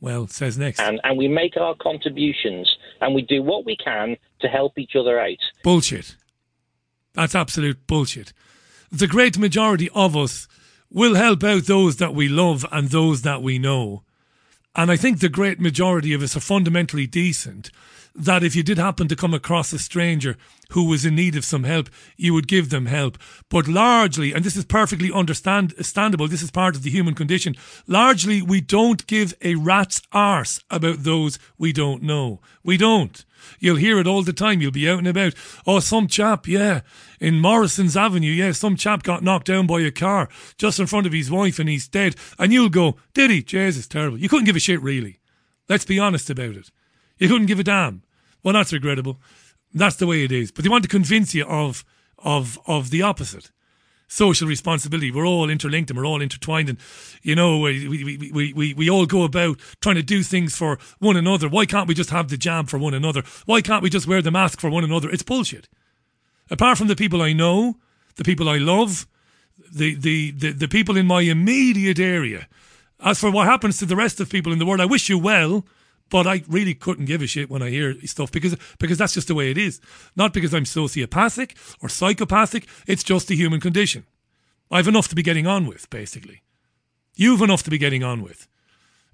well, 0.00 0.28
says 0.28 0.56
next. 0.56 0.80
and, 0.80 1.00
and 1.02 1.18
we 1.18 1.26
make 1.26 1.56
our 1.56 1.74
contributions 1.74 2.72
and 3.00 3.14
we 3.14 3.22
do 3.22 3.42
what 3.42 3.64
we 3.64 3.76
can 3.76 4.16
to 4.40 4.48
help 4.48 4.78
each 4.78 4.94
other 4.94 5.18
out. 5.18 5.38
Bullshit. 5.64 6.16
That's 7.14 7.34
absolute 7.34 7.86
bullshit. 7.86 8.32
The 8.92 9.08
great 9.08 9.38
majority 9.38 9.90
of 9.94 10.16
us 10.16 10.46
will 10.90 11.14
help 11.14 11.44
out 11.44 11.64
those 11.64 11.96
that 11.96 12.14
we 12.14 12.28
love 12.28 12.64
and 12.72 12.88
those 12.88 13.22
that 13.22 13.42
we 13.42 13.58
know. 13.58 14.02
And 14.74 14.90
I 14.90 14.96
think 14.96 15.18
the 15.18 15.28
great 15.28 15.60
majority 15.60 16.12
of 16.12 16.22
us 16.22 16.36
are 16.36 16.40
fundamentally 16.40 17.06
decent. 17.06 17.70
That 18.14 18.42
if 18.42 18.56
you 18.56 18.62
did 18.62 18.78
happen 18.78 19.06
to 19.08 19.16
come 19.16 19.34
across 19.34 19.72
a 19.72 19.78
stranger 19.78 20.36
who 20.70 20.88
was 20.88 21.04
in 21.04 21.14
need 21.14 21.36
of 21.36 21.44
some 21.44 21.64
help, 21.64 21.88
you 22.16 22.34
would 22.34 22.48
give 22.48 22.70
them 22.70 22.86
help. 22.86 23.16
But 23.48 23.68
largely, 23.68 24.32
and 24.32 24.44
this 24.44 24.56
is 24.56 24.64
perfectly 24.64 25.12
understand- 25.12 25.72
understandable, 25.72 26.26
this 26.26 26.42
is 26.42 26.50
part 26.50 26.74
of 26.74 26.82
the 26.82 26.90
human 26.90 27.14
condition, 27.14 27.54
largely 27.86 28.42
we 28.42 28.60
don't 28.60 29.06
give 29.06 29.34
a 29.42 29.54
rat's 29.54 30.02
arse 30.10 30.60
about 30.70 31.04
those 31.04 31.38
we 31.58 31.72
don't 31.72 32.02
know. 32.02 32.40
We 32.64 32.76
don't. 32.76 33.24
You'll 33.58 33.76
hear 33.76 33.98
it 33.98 34.06
all 34.06 34.22
the 34.22 34.32
time. 34.32 34.60
You'll 34.60 34.70
be 34.70 34.88
out 34.88 34.98
and 34.98 35.08
about. 35.08 35.34
Oh, 35.66 35.80
some 35.80 36.06
chap, 36.06 36.46
yeah, 36.46 36.80
in 37.20 37.40
Morrison's 37.40 37.96
Avenue, 37.96 38.30
yeah, 38.30 38.52
some 38.52 38.76
chap 38.76 39.02
got 39.02 39.22
knocked 39.22 39.46
down 39.46 39.66
by 39.66 39.80
a 39.80 39.90
car 39.90 40.28
just 40.56 40.78
in 40.78 40.86
front 40.86 41.06
of 41.06 41.12
his 41.12 41.30
wife 41.30 41.58
and 41.58 41.68
he's 41.68 41.88
dead. 41.88 42.16
And 42.38 42.52
you'll 42.52 42.68
go, 42.68 42.96
did 43.14 43.30
he? 43.30 43.42
Jesus, 43.42 43.86
terrible. 43.86 44.18
You 44.18 44.28
couldn't 44.28 44.46
give 44.46 44.56
a 44.56 44.60
shit, 44.60 44.82
really. 44.82 45.20
Let's 45.68 45.84
be 45.84 45.98
honest 45.98 46.30
about 46.30 46.56
it. 46.56 46.70
You 47.18 47.28
couldn't 47.28 47.46
give 47.46 47.58
a 47.58 47.64
damn. 47.64 48.02
Well, 48.42 48.54
that's 48.54 48.72
regrettable. 48.72 49.20
That's 49.74 49.96
the 49.96 50.06
way 50.06 50.24
it 50.24 50.32
is. 50.32 50.50
But 50.50 50.64
they 50.64 50.70
want 50.70 50.84
to 50.84 50.88
convince 50.88 51.34
you 51.34 51.44
of 51.44 51.84
of 52.18 52.58
of 52.66 52.90
the 52.90 53.02
opposite. 53.02 53.50
Social 54.10 54.48
responsibility. 54.48 55.10
We're 55.10 55.26
all 55.26 55.50
interlinked 55.50 55.90
and 55.90 55.98
we're 55.98 56.06
all 56.06 56.22
intertwined, 56.22 56.70
and 56.70 56.78
you 57.22 57.34
know 57.34 57.58
we 57.58 57.86
we, 57.86 58.30
we, 58.32 58.52
we 58.54 58.74
we 58.74 58.90
all 58.90 59.04
go 59.04 59.22
about 59.22 59.60
trying 59.82 59.96
to 59.96 60.02
do 60.02 60.22
things 60.22 60.56
for 60.56 60.78
one 60.98 61.16
another. 61.16 61.46
Why 61.46 61.66
can't 61.66 61.86
we 61.86 61.94
just 61.94 62.08
have 62.08 62.28
the 62.28 62.38
jab 62.38 62.70
for 62.70 62.78
one 62.78 62.94
another? 62.94 63.22
Why 63.44 63.60
can't 63.60 63.82
we 63.82 63.90
just 63.90 64.06
wear 64.06 64.22
the 64.22 64.30
mask 64.30 64.60
for 64.60 64.70
one 64.70 64.82
another? 64.82 65.10
It's 65.10 65.22
bullshit. 65.22 65.68
Apart 66.50 66.78
from 66.78 66.88
the 66.88 66.96
people 66.96 67.20
I 67.20 67.34
know, 67.34 67.76
the 68.16 68.24
people 68.24 68.48
I 68.48 68.56
love, 68.56 69.06
the 69.70 69.94
the 69.94 70.30
the, 70.30 70.52
the 70.52 70.68
people 70.68 70.96
in 70.96 71.06
my 71.06 71.20
immediate 71.20 71.98
area. 71.98 72.48
As 73.00 73.20
for 73.20 73.30
what 73.30 73.46
happens 73.46 73.76
to 73.78 73.86
the 73.86 73.94
rest 73.94 74.20
of 74.20 74.30
people 74.30 74.52
in 74.52 74.58
the 74.58 74.66
world, 74.66 74.80
I 74.80 74.86
wish 74.86 75.10
you 75.10 75.18
well. 75.18 75.66
But 76.10 76.26
I 76.26 76.42
really 76.48 76.74
couldn't 76.74 77.04
give 77.04 77.22
a 77.22 77.26
shit 77.26 77.50
when 77.50 77.62
I 77.62 77.70
hear 77.70 77.94
stuff 78.06 78.32
because 78.32 78.56
because 78.78 78.98
that's 78.98 79.14
just 79.14 79.28
the 79.28 79.34
way 79.34 79.50
it 79.50 79.58
is. 79.58 79.80
Not 80.16 80.32
because 80.32 80.54
I'm 80.54 80.64
sociopathic 80.64 81.56
or 81.82 81.88
psychopathic. 81.88 82.66
It's 82.86 83.02
just 83.02 83.28
the 83.28 83.36
human 83.36 83.60
condition. 83.60 84.06
I've 84.70 84.88
enough 84.88 85.08
to 85.08 85.14
be 85.14 85.22
getting 85.22 85.46
on 85.46 85.66
with, 85.66 85.88
basically. 85.90 86.42
You've 87.14 87.42
enough 87.42 87.62
to 87.64 87.70
be 87.70 87.78
getting 87.78 88.04
on 88.04 88.22
with. 88.22 88.48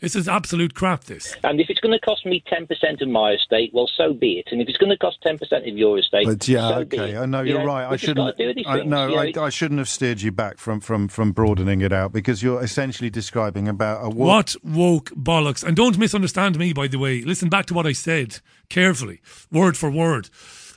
This 0.01 0.15
is 0.17 0.29
absolute 0.29 0.75
crap. 0.75 1.05
This. 1.05 1.35
And 1.45 1.61
if 1.61 1.71
it's 1.71 1.81
going 1.81 1.93
to 1.93 2.01
cost 2.01 2.27
me 2.27 2.43
10% 2.53 3.01
of 3.01 3.09
my 3.09 3.31
estate, 3.33 3.71
well, 3.73 3.89
so 3.97 4.13
be 4.13 4.33
it. 4.39 4.49
And 4.53 4.61
if 4.61 4.69
it's 4.69 4.77
going 4.77 4.91
to 4.91 4.99
cost 4.99 5.19
10% 5.25 5.41
of 5.69 5.79
your 5.79 5.99
estate, 5.99 6.27
But 6.27 6.47
yeah, 6.47 6.69
so 6.69 6.85
be 6.85 6.99
okay. 7.01 7.13
it. 7.15 7.19
I 7.19 7.27
know 7.27 7.41
You 7.43 7.55
you're 7.55 7.65
right. 7.65 7.87
I 7.91 7.97
shouldn't. 7.97 8.19
got 8.19 8.37
to 8.37 8.47
do 8.49 8.55
these 8.55 8.67
I, 8.69 8.83
no, 8.83 9.07
You 9.09 9.15
know, 9.17 9.23
I, 9.23 9.27
it- 9.27 9.39
I 9.39 9.49
shouldn't 9.49 9.79
have 9.79 9.89
steered 9.89 10.21
you 10.21 10.31
back 10.33 10.59
from, 10.59 10.81
from, 10.81 11.09
from 11.09 11.33
broadening 11.33 11.81
it 11.81 11.93
out 11.93 12.13
because 12.13 12.43
you're 12.43 12.63
essentially 12.63 13.09
describing 13.09 13.67
about 13.67 14.05
a 14.05 14.11
wo- 14.11 14.27
What 14.27 14.57
woke 14.63 15.11
bollocks? 15.13 15.65
And 15.65 15.75
don't 15.77 15.97
misunderstand 15.97 16.59
me, 16.59 16.73
by 16.75 16.87
the 16.89 16.99
way. 16.99 17.23
Listen 17.23 17.49
back 17.49 17.65
to 17.67 17.75
what 17.75 17.87
I 17.87 17.93
said 17.93 18.41
carefully, 18.69 19.21
word 19.51 19.77
for 19.77 19.91
word. 19.91 20.29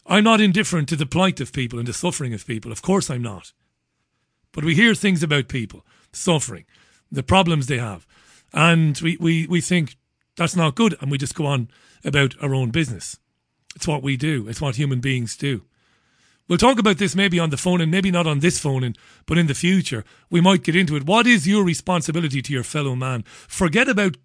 I'm 0.05 0.23
not 0.23 0.39
indifferent 0.39 0.87
to 0.89 0.95
the 0.95 1.05
plight 1.05 1.41
of 1.41 1.51
people 1.51 1.79
and 1.79 1.87
the 1.87 1.93
suffering 1.93 2.33
of 2.33 2.47
people. 2.47 2.71
Of 2.71 2.81
course, 2.81 3.09
I'm 3.09 3.23
not. 3.23 3.51
But 4.53 4.63
we 4.63 4.73
hear 4.75 4.95
things 4.95 5.21
about 5.21 5.49
people 5.49 5.85
suffering, 6.13 6.63
the 7.11 7.23
problems 7.23 7.67
they 7.67 7.77
have, 7.79 8.07
and 8.53 8.97
we, 8.99 9.17
we, 9.19 9.47
we 9.47 9.61
think 9.61 9.97
that's 10.35 10.55
not 10.55 10.75
good, 10.75 10.95
and 11.01 11.11
we 11.11 11.17
just 11.17 11.35
go 11.35 11.45
on 11.45 11.69
about 12.03 12.35
our 12.41 12.53
own 12.53 12.71
business. 12.71 13.17
It's 13.75 13.87
what 13.87 14.03
we 14.03 14.17
do, 14.17 14.47
it's 14.47 14.61
what 14.61 14.75
human 14.75 14.99
beings 14.99 15.35
do. 15.35 15.63
We'll 16.47 16.57
talk 16.57 16.79
about 16.79 16.97
this 16.97 17.15
maybe 17.15 17.39
on 17.39 17.49
the 17.49 17.57
phone 17.57 17.81
and 17.81 17.91
maybe 17.91 18.09
not 18.09 18.25
on 18.25 18.39
this 18.39 18.57
phone, 18.57 18.83
in, 18.83 18.95
but 19.25 19.37
in 19.37 19.47
the 19.47 19.53
future, 19.53 20.05
we 20.29 20.39
might 20.39 20.63
get 20.63 20.77
into 20.77 20.95
it. 20.95 21.05
What 21.05 21.27
is 21.27 21.45
your 21.45 21.63
responsibility 21.63 22.41
to 22.41 22.53
your 22.53 22.63
fellow 22.63 22.95
man? 22.95 23.23
Forget 23.23 23.89
about 23.89 24.15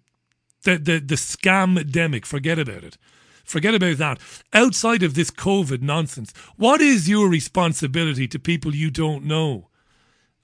the, 0.63 0.77
the, 0.77 0.99
the 0.99 1.15
scam-demic. 1.15 2.25
Forget 2.25 2.57
about 2.57 2.85
it. 2.85 2.97
Forget 3.43 3.75
about 3.75 3.97
that. 3.97 4.19
Outside 4.53 5.03
of 5.03 5.15
this 5.15 5.29
COVID 5.29 5.81
nonsense, 5.81 6.31
what 6.55 6.79
is 6.79 7.09
your 7.09 7.27
responsibility 7.27 8.25
to 8.29 8.39
people 8.39 8.73
you 8.73 8.89
don't 8.89 9.25
know 9.25 9.67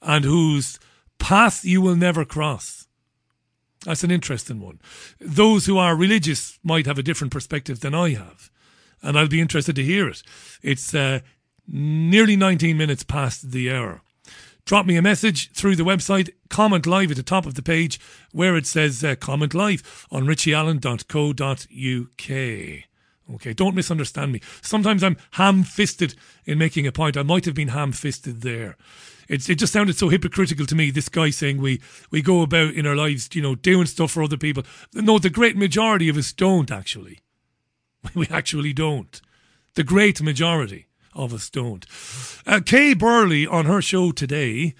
and 0.01 0.25
whose 0.25 0.79
path 1.17 1.63
you 1.63 1.79
will 1.79 1.95
never 1.95 2.25
cross? 2.25 2.88
That's 3.85 4.03
an 4.03 4.11
interesting 4.11 4.59
one. 4.59 4.79
Those 5.19 5.65
who 5.65 5.77
are 5.77 5.95
religious 5.95 6.59
might 6.63 6.85
have 6.85 6.97
a 6.97 7.03
different 7.03 7.31
perspective 7.31 7.79
than 7.79 7.95
I 7.95 8.09
have, 8.09 8.51
and 9.01 9.17
I'll 9.17 9.27
be 9.27 9.41
interested 9.41 9.75
to 9.77 9.83
hear 9.83 10.07
it. 10.09 10.21
It's 10.61 10.93
uh, 10.93 11.19
nearly 11.67 12.35
19 12.35 12.77
minutes 12.77 13.03
past 13.03 13.51
the 13.51 13.71
hour. 13.71 14.01
Drop 14.65 14.85
me 14.85 14.97
a 14.97 15.01
message 15.01 15.51
through 15.53 15.77
the 15.77 15.83
website, 15.83 16.29
comment 16.49 16.85
live 16.85 17.09
at 17.09 17.17
the 17.17 17.23
top 17.23 17.45
of 17.45 17.55
the 17.55 17.63
page 17.63 17.99
where 18.31 18.55
it 18.55 18.67
says 18.67 19.03
uh, 19.03 19.15
comment 19.15 19.53
live 19.53 20.07
on 20.11 20.25
richieallen.co.uk. 20.25 22.85
Okay, 23.35 23.53
don't 23.53 23.75
misunderstand 23.75 24.31
me. 24.31 24.41
Sometimes 24.61 25.03
I'm 25.03 25.17
ham 25.31 25.63
fisted 25.63 26.15
in 26.45 26.57
making 26.57 26.85
a 26.85 26.91
point. 26.91 27.17
I 27.17 27.23
might 27.23 27.45
have 27.45 27.55
been 27.55 27.69
ham 27.69 27.91
fisted 27.91 28.41
there. 28.41 28.75
It's, 29.29 29.47
it 29.47 29.59
just 29.59 29.71
sounded 29.71 29.95
so 29.95 30.09
hypocritical 30.09 30.65
to 30.65 30.75
me, 30.75 30.89
this 30.89 31.07
guy 31.07 31.29
saying 31.29 31.61
we, 31.61 31.79
we 32.09 32.21
go 32.21 32.41
about 32.41 32.73
in 32.73 32.87
our 32.87 32.95
lives, 32.95 33.29
you 33.33 33.41
know, 33.41 33.55
doing 33.55 33.85
stuff 33.85 34.11
for 34.11 34.23
other 34.23 34.37
people. 34.37 34.63
No, 34.93 35.19
the 35.19 35.29
great 35.29 35.55
majority 35.55 36.09
of 36.09 36.17
us 36.17 36.33
don't 36.33 36.71
actually. 36.71 37.19
We 38.15 38.27
actually 38.29 38.73
don't. 38.73 39.21
The 39.75 39.83
great 39.83 40.21
majority 40.21 40.87
of 41.13 41.33
us 41.33 41.49
don't. 41.49 41.85
Uh, 42.47 42.61
Kay 42.65 42.93
Burley 42.93 43.45
on 43.45 43.65
her 43.65 43.81
show 43.81 44.11
today, 44.11 44.73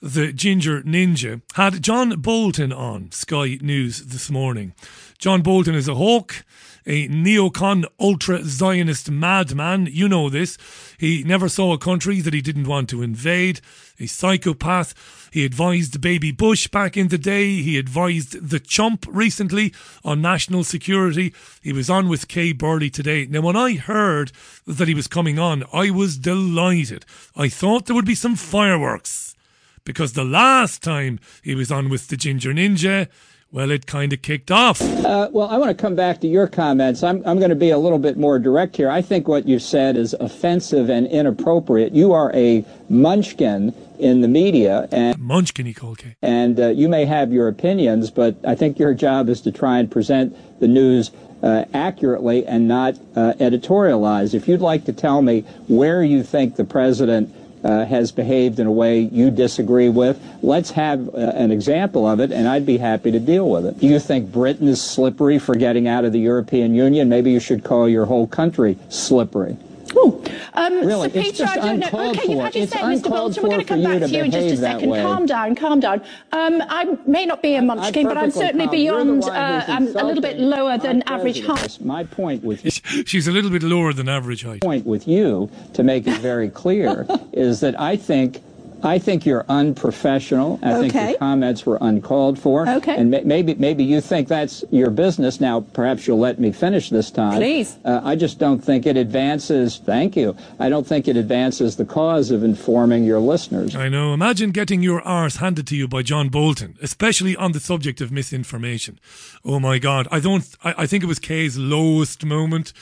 the 0.00 0.32
Ginger 0.32 0.80
Ninja, 0.82 1.42
had 1.54 1.82
John 1.82 2.20
Bolton 2.20 2.72
on 2.72 3.10
Sky 3.10 3.58
News 3.60 4.06
this 4.06 4.30
morning. 4.30 4.72
John 5.18 5.42
Bolton 5.42 5.74
is 5.74 5.88
a 5.88 5.96
hawk. 5.96 6.44
A 6.86 7.08
neocon 7.08 7.84
ultra 7.98 8.42
Zionist 8.44 9.10
madman. 9.10 9.86
You 9.90 10.08
know 10.08 10.28
this. 10.28 10.58
He 10.98 11.22
never 11.24 11.48
saw 11.48 11.72
a 11.72 11.78
country 11.78 12.20
that 12.20 12.34
he 12.34 12.40
didn't 12.40 12.66
want 12.66 12.88
to 12.90 13.02
invade. 13.02 13.60
A 13.98 14.06
psychopath. 14.06 15.28
He 15.32 15.44
advised 15.44 16.00
Baby 16.00 16.32
Bush 16.32 16.66
back 16.68 16.96
in 16.96 17.08
the 17.08 17.18
day. 17.18 17.62
He 17.62 17.78
advised 17.78 18.48
the 18.48 18.60
chump 18.60 19.06
recently 19.08 19.72
on 20.04 20.20
national 20.22 20.64
security. 20.64 21.34
He 21.62 21.72
was 21.72 21.90
on 21.90 22.08
with 22.08 22.28
Kay 22.28 22.52
Burley 22.52 22.90
today. 22.90 23.26
Now, 23.26 23.42
when 23.42 23.56
I 23.56 23.74
heard 23.74 24.32
that 24.66 24.88
he 24.88 24.94
was 24.94 25.06
coming 25.06 25.38
on, 25.38 25.64
I 25.72 25.90
was 25.90 26.18
delighted. 26.18 27.04
I 27.36 27.48
thought 27.48 27.86
there 27.86 27.96
would 27.96 28.04
be 28.06 28.14
some 28.14 28.36
fireworks 28.36 29.36
because 29.84 30.12
the 30.12 30.24
last 30.24 30.82
time 30.82 31.18
he 31.42 31.54
was 31.54 31.70
on 31.70 31.88
with 31.88 32.08
the 32.08 32.16
Ginger 32.16 32.52
Ninja, 32.52 33.08
well, 33.52 33.70
it 33.70 33.86
kind 33.86 34.12
of 34.12 34.22
kicked 34.22 34.50
off. 34.50 34.80
Uh, 34.80 35.28
well, 35.32 35.48
I 35.48 35.56
want 35.58 35.76
to 35.76 35.80
come 35.80 35.96
back 35.96 36.20
to 36.20 36.28
your 36.28 36.46
comments. 36.46 37.02
I'm, 37.02 37.22
I'm 37.26 37.38
going 37.38 37.50
to 37.50 37.56
be 37.56 37.70
a 37.70 37.78
little 37.78 37.98
bit 37.98 38.16
more 38.16 38.38
direct 38.38 38.76
here. 38.76 38.88
I 38.88 39.02
think 39.02 39.26
what 39.26 39.46
you 39.46 39.58
said 39.58 39.96
is 39.96 40.14
offensive 40.14 40.88
and 40.88 41.06
inappropriate. 41.08 41.92
You 41.92 42.12
are 42.12 42.34
a 42.34 42.64
munchkin 42.88 43.74
in 43.98 44.20
the 44.20 44.28
media, 44.28 44.88
and 44.92 45.18
munchkin, 45.18 45.66
he 45.66 45.74
called 45.74 45.98
Kay. 45.98 46.16
And 46.22 46.58
uh, 46.58 46.68
you 46.68 46.88
may 46.88 47.04
have 47.04 47.32
your 47.32 47.48
opinions, 47.48 48.10
but 48.10 48.36
I 48.46 48.54
think 48.54 48.78
your 48.78 48.94
job 48.94 49.28
is 49.28 49.40
to 49.42 49.52
try 49.52 49.78
and 49.78 49.90
present 49.90 50.34
the 50.60 50.68
news 50.68 51.10
uh, 51.42 51.64
accurately 51.74 52.46
and 52.46 52.68
not 52.68 52.94
uh, 53.16 53.34
editorialize. 53.40 54.34
If 54.34 54.46
you'd 54.48 54.60
like 54.60 54.84
to 54.84 54.92
tell 54.92 55.22
me 55.22 55.40
where 55.68 56.02
you 56.02 56.22
think 56.22 56.56
the 56.56 56.64
president 56.64 57.34
uh, 57.64 57.84
has 57.84 58.12
behaved 58.12 58.58
in 58.58 58.66
a 58.66 58.72
way 58.72 59.00
you 59.00 59.30
disagree 59.30 59.88
with. 59.88 60.20
Let's 60.42 60.70
have 60.72 61.08
uh, 61.08 61.18
an 61.18 61.50
example 61.50 62.06
of 62.06 62.20
it, 62.20 62.32
and 62.32 62.48
I'd 62.48 62.66
be 62.66 62.78
happy 62.78 63.10
to 63.10 63.20
deal 63.20 63.48
with 63.48 63.66
it. 63.66 63.78
Do 63.78 63.86
you 63.86 63.98
think 63.98 64.32
Britain 64.32 64.68
is 64.68 64.80
slippery 64.80 65.38
for 65.38 65.54
getting 65.54 65.88
out 65.88 66.04
of 66.04 66.12
the 66.12 66.20
European 66.20 66.74
Union? 66.74 67.08
Maybe 67.08 67.30
you 67.30 67.40
should 67.40 67.64
call 67.64 67.88
your 67.88 68.06
whole 68.06 68.26
country 68.26 68.78
slippery. 68.88 69.56
Ooh. 69.96 70.22
Um, 70.54 70.74
really, 70.86 70.90
so 70.90 71.02
it's 71.02 71.12
Peter, 71.14 71.44
just 71.44 71.58
I 71.58 71.76
don't 71.76 71.78
know. 71.80 72.10
Okay, 72.10 72.32
you've 72.32 72.40
had 72.40 72.54
your 72.54 72.66
say, 72.66 72.78
Mr. 72.78 72.92
uncalled 72.92 73.12
Bolton. 73.34 73.42
We're 73.42 73.48
going 73.48 73.60
to 73.60 73.66
come 73.66 73.82
back 73.82 74.00
to 74.00 74.08
to 74.08 74.14
you 74.14 74.24
in 74.24 74.30
just 74.30 74.46
a 74.46 74.56
second. 74.56 74.90
Calm 74.90 75.26
down, 75.26 75.54
calm 75.54 75.80
down. 75.80 76.02
Um, 76.32 76.62
I 76.68 76.96
may 77.06 77.26
not 77.26 77.42
be 77.42 77.54
a 77.54 77.62
munchkin, 77.62 78.06
but 78.06 78.16
I'm 78.16 78.30
certainly 78.30 78.66
calm. 78.66 78.74
Beyond. 78.74 79.24
Uh, 79.24 79.64
I'm 79.68 79.88
a 79.96 80.04
little 80.04 80.22
bit 80.22 80.38
lower 80.38 80.78
than 80.78 81.02
our 81.02 81.18
average 81.18 81.44
height. 81.44 81.78
My 81.80 82.04
point 82.04 82.42
with 82.42 82.64
you. 82.64 82.70
She's 83.04 83.28
a 83.28 83.32
little 83.32 83.50
bit 83.50 83.62
lower 83.62 83.92
than 83.92 84.08
average 84.08 84.42
height. 84.42 84.60
point 84.62 84.86
with 84.86 85.06
you 85.06 85.50
to 85.74 85.82
make 85.82 86.06
it 86.06 86.18
very 86.18 86.48
clear 86.48 87.06
is 87.32 87.60
that 87.60 87.78
I 87.80 87.96
think 87.96 88.42
I 88.82 88.98
think 88.98 89.26
you're 89.26 89.44
unprofessional. 89.48 90.58
I 90.62 90.80
think 90.80 90.94
your 90.94 91.18
comments 91.18 91.66
were 91.66 91.78
uncalled 91.80 92.38
for. 92.38 92.68
Okay. 92.68 92.96
And 92.96 93.10
ma- 93.10 93.20
maybe 93.24 93.54
maybe 93.54 93.84
you 93.84 94.00
think 94.00 94.28
that's 94.28 94.64
your 94.70 94.90
business. 94.90 95.40
Now, 95.40 95.60
perhaps 95.60 96.06
you'll 96.06 96.18
let 96.18 96.38
me 96.38 96.52
finish 96.52 96.90
this 96.90 97.10
time. 97.10 97.36
Please. 97.36 97.76
Uh, 97.84 98.00
I 98.02 98.16
just 98.16 98.38
don't 98.38 98.60
think 98.60 98.86
it 98.86 98.96
advances. 98.96 99.78
Thank 99.78 100.16
you. 100.16 100.36
I 100.58 100.68
don't 100.68 100.86
think 100.86 101.08
it 101.08 101.16
advances 101.16 101.76
the 101.76 101.84
cause 101.84 102.30
of 102.30 102.42
informing 102.42 103.04
your 103.04 103.20
listeners. 103.20 103.74
I 103.74 103.88
know. 103.88 104.14
Imagine 104.14 104.50
getting 104.50 104.82
your 104.82 105.00
arse 105.02 105.36
handed 105.36 105.66
to 105.68 105.76
you 105.76 105.88
by 105.88 106.02
John 106.02 106.28
Bolton, 106.28 106.76
especially 106.82 107.36
on 107.36 107.52
the 107.52 107.60
subject 107.60 108.00
of 108.00 108.10
misinformation. 108.10 108.98
Oh 109.44 109.60
my 109.60 109.78
God. 109.78 110.08
I 110.10 110.20
don't, 110.20 110.44
I, 110.62 110.74
I 110.78 110.86
think 110.86 111.02
it 111.02 111.06
was 111.06 111.18
Kay's 111.18 111.58
lowest 111.58 112.24
moment 112.24 112.72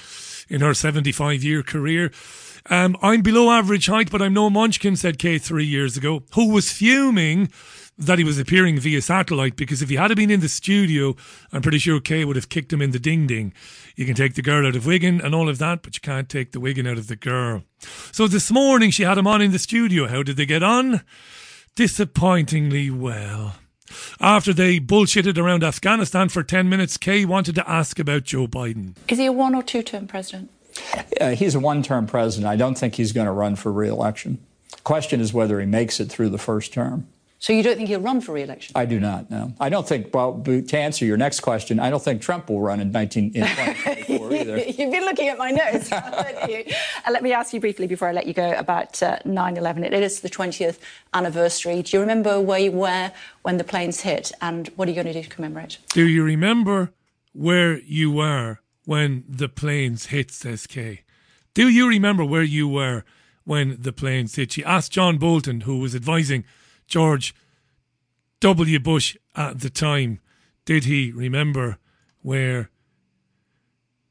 in 0.49 0.61
her 0.61 0.75
75 0.75 1.43
year 1.43 1.63
career. 1.63 2.11
Um, 2.71 2.97
I'm 3.03 3.23
below 3.23 3.51
average 3.51 3.87
height, 3.87 4.11
but 4.11 4.21
I'm 4.21 4.35
no 4.35 4.51
munchkin, 4.51 4.97
said 4.97 5.19
Kay 5.19 5.39
three 5.39 5.65
years 5.65 5.97
ago, 5.97 6.23
who 6.35 6.53
was 6.53 6.71
fuming 6.71 7.51
that 7.97 8.19
he 8.19 8.25
was 8.25 8.39
appearing 8.39 8.79
via 8.79 9.03
satellite 9.03 9.57
because 9.57 9.83
if 9.83 9.89
he 9.89 9.97
had 9.97 10.15
been 10.15 10.31
in 10.31 10.41
the 10.41 10.49
studio, 10.49 11.17
I'm 11.53 11.63
pretty 11.63 11.79
sure 11.79 11.99
Kay 11.99 12.25
would 12.25 12.37
have 12.37 12.49
kicked 12.49 12.73
him 12.73 12.81
in 12.81 12.93
the 12.93 12.99
ding 13.01 13.27
ding. 13.27 13.53
You 13.97 14.07
can 14.07 14.15
take 14.15 14.35
the 14.35 14.43
girl 14.43 14.67
out 14.67 14.77
of 14.77 14.87
Wigan 14.87 15.21
and 15.21 15.35
all 15.35 15.49
of 15.49 15.59
that, 15.59 15.83
but 15.83 15.97
you 15.97 16.01
can't 16.01 16.29
take 16.29 16.53
the 16.53 16.61
Wigan 16.61 16.87
out 16.87 16.99
of 16.99 17.09
the 17.09 17.17
girl. 17.17 17.65
So 18.13 18.29
this 18.29 18.53
morning 18.53 18.91
she 18.91 19.03
had 19.03 19.19
him 19.19 19.27
on 19.27 19.43
in 19.43 19.51
the 19.51 19.59
studio. 19.59 20.07
How 20.07 20.23
did 20.23 20.37
they 20.37 20.47
get 20.47 20.63
on? 20.63 21.03
Disappointingly 21.75 22.91
well. 22.91 23.57
After 24.21 24.53
they 24.53 24.79
bullshitted 24.79 25.39
around 25.39 25.65
Afghanistan 25.65 26.29
for 26.29 26.43
10 26.43 26.69
minutes, 26.69 26.97
Kay 26.99 27.25
wanted 27.25 27.55
to 27.57 27.69
ask 27.69 27.99
about 27.99 28.25
Joe 28.25 28.47
Biden. 28.47 28.97
Is 29.09 29.19
he 29.19 29.27
a 29.27 29.33
one 29.33 29.55
or 29.55 29.63
two 29.63 29.83
term 29.83 30.07
president? 30.07 30.51
Uh, 31.21 31.31
he's 31.31 31.55
a 31.55 31.61
one 31.61 31.83
term 31.83 32.07
president. 32.07 32.51
I 32.51 32.57
don't 32.57 32.77
think 32.77 32.95
he's 32.95 33.13
going 33.13 33.27
to 33.27 33.33
run 33.33 33.57
for 33.57 33.73
re 33.73 33.89
election. 33.89 34.39
Question 34.85 35.21
is 35.21 35.33
whether 35.33 35.61
he 35.61 35.67
makes 35.67 36.01
it 36.01 36.07
through 36.07 36.31
the 36.31 36.39
first 36.39 36.73
term. 36.73 37.09
So 37.41 37.53
you 37.53 37.63
don't 37.63 37.77
think 37.77 37.89
he'll 37.89 38.01
run 38.01 38.21
for 38.21 38.33
re 38.33 38.43
election? 38.43 38.73
I 38.75 38.85
do 38.85 38.99
not, 38.99 39.31
no. 39.31 39.53
I 39.61 39.69
don't 39.69 39.87
think, 39.87 40.13
well, 40.13 40.43
to 40.45 40.77
answer 40.77 41.05
your 41.05 41.17
next 41.17 41.41
question, 41.41 41.79
I 41.79 41.89
don't 41.89 42.03
think 42.03 42.21
Trump 42.21 42.49
will 42.49 42.61
run 42.61 42.81
in, 42.81 42.91
19, 42.91 43.25
in 43.27 43.47
2024 43.47 44.33
either. 44.35 44.59
You've 44.59 44.91
been 44.91 45.05
looking 45.05 45.29
at 45.29 45.39
my 45.39 45.51
notes, 45.53 45.89
haven't 45.91 46.51
you? 46.51 46.65
Uh, 47.07 47.13
let 47.13 47.23
me 47.23 47.33
ask 47.33 47.55
you 47.55 47.61
briefly 47.61 47.87
before 47.87 48.09
I 48.09 48.13
let 48.13 48.27
you 48.27 48.35
go 48.35 48.53
about 48.55 49.01
uh, 49.03 49.19
9 49.25 49.57
11. 49.57 49.85
It 49.85 49.93
is 49.93 50.21
the 50.21 50.29
20th 50.29 50.79
anniversary. 51.15 51.83
Do 51.83 51.97
you 51.97 52.01
remember 52.01 52.41
where 52.41 52.59
you 52.59 52.73
were 52.73 53.13
when 53.43 53.57
the 53.57 53.65
planes 53.65 54.01
hit 54.01 54.33
and 54.41 54.69
what 54.75 54.89
are 54.89 54.91
you 54.91 54.97
going 54.97 55.07
to 55.07 55.13
do 55.13 55.23
to 55.23 55.29
commemorate? 55.29 55.79
Do 55.91 56.07
you 56.09 56.25
remember 56.25 56.91
where 57.35 57.79
you 57.79 58.11
were 58.11 58.59
when 58.89 59.23
the 59.29 59.51
planes 59.51 60.07
hit, 60.07 60.31
says 60.31 60.67
Kay? 60.67 61.03
Do 61.53 61.69
you 61.69 61.87
remember 61.87 62.25
where 62.25 62.43
you 62.43 62.67
were 62.67 63.05
when 63.45 63.77
the 63.79 63.93
planes 63.93 64.37
hit? 64.37 64.53
She 64.53 64.65
asked 64.65 64.93
John 64.93 65.19
Bolton, 65.19 65.61
who 65.61 65.79
was 65.79 65.95
advising 65.95 66.45
George 66.87 67.35
W. 68.41 68.79
Bush 68.81 69.15
at 69.37 69.61
the 69.61 69.69
time, 69.69 70.21
did 70.65 70.85
he 70.85 71.13
remember 71.13 71.77
where 72.23 72.71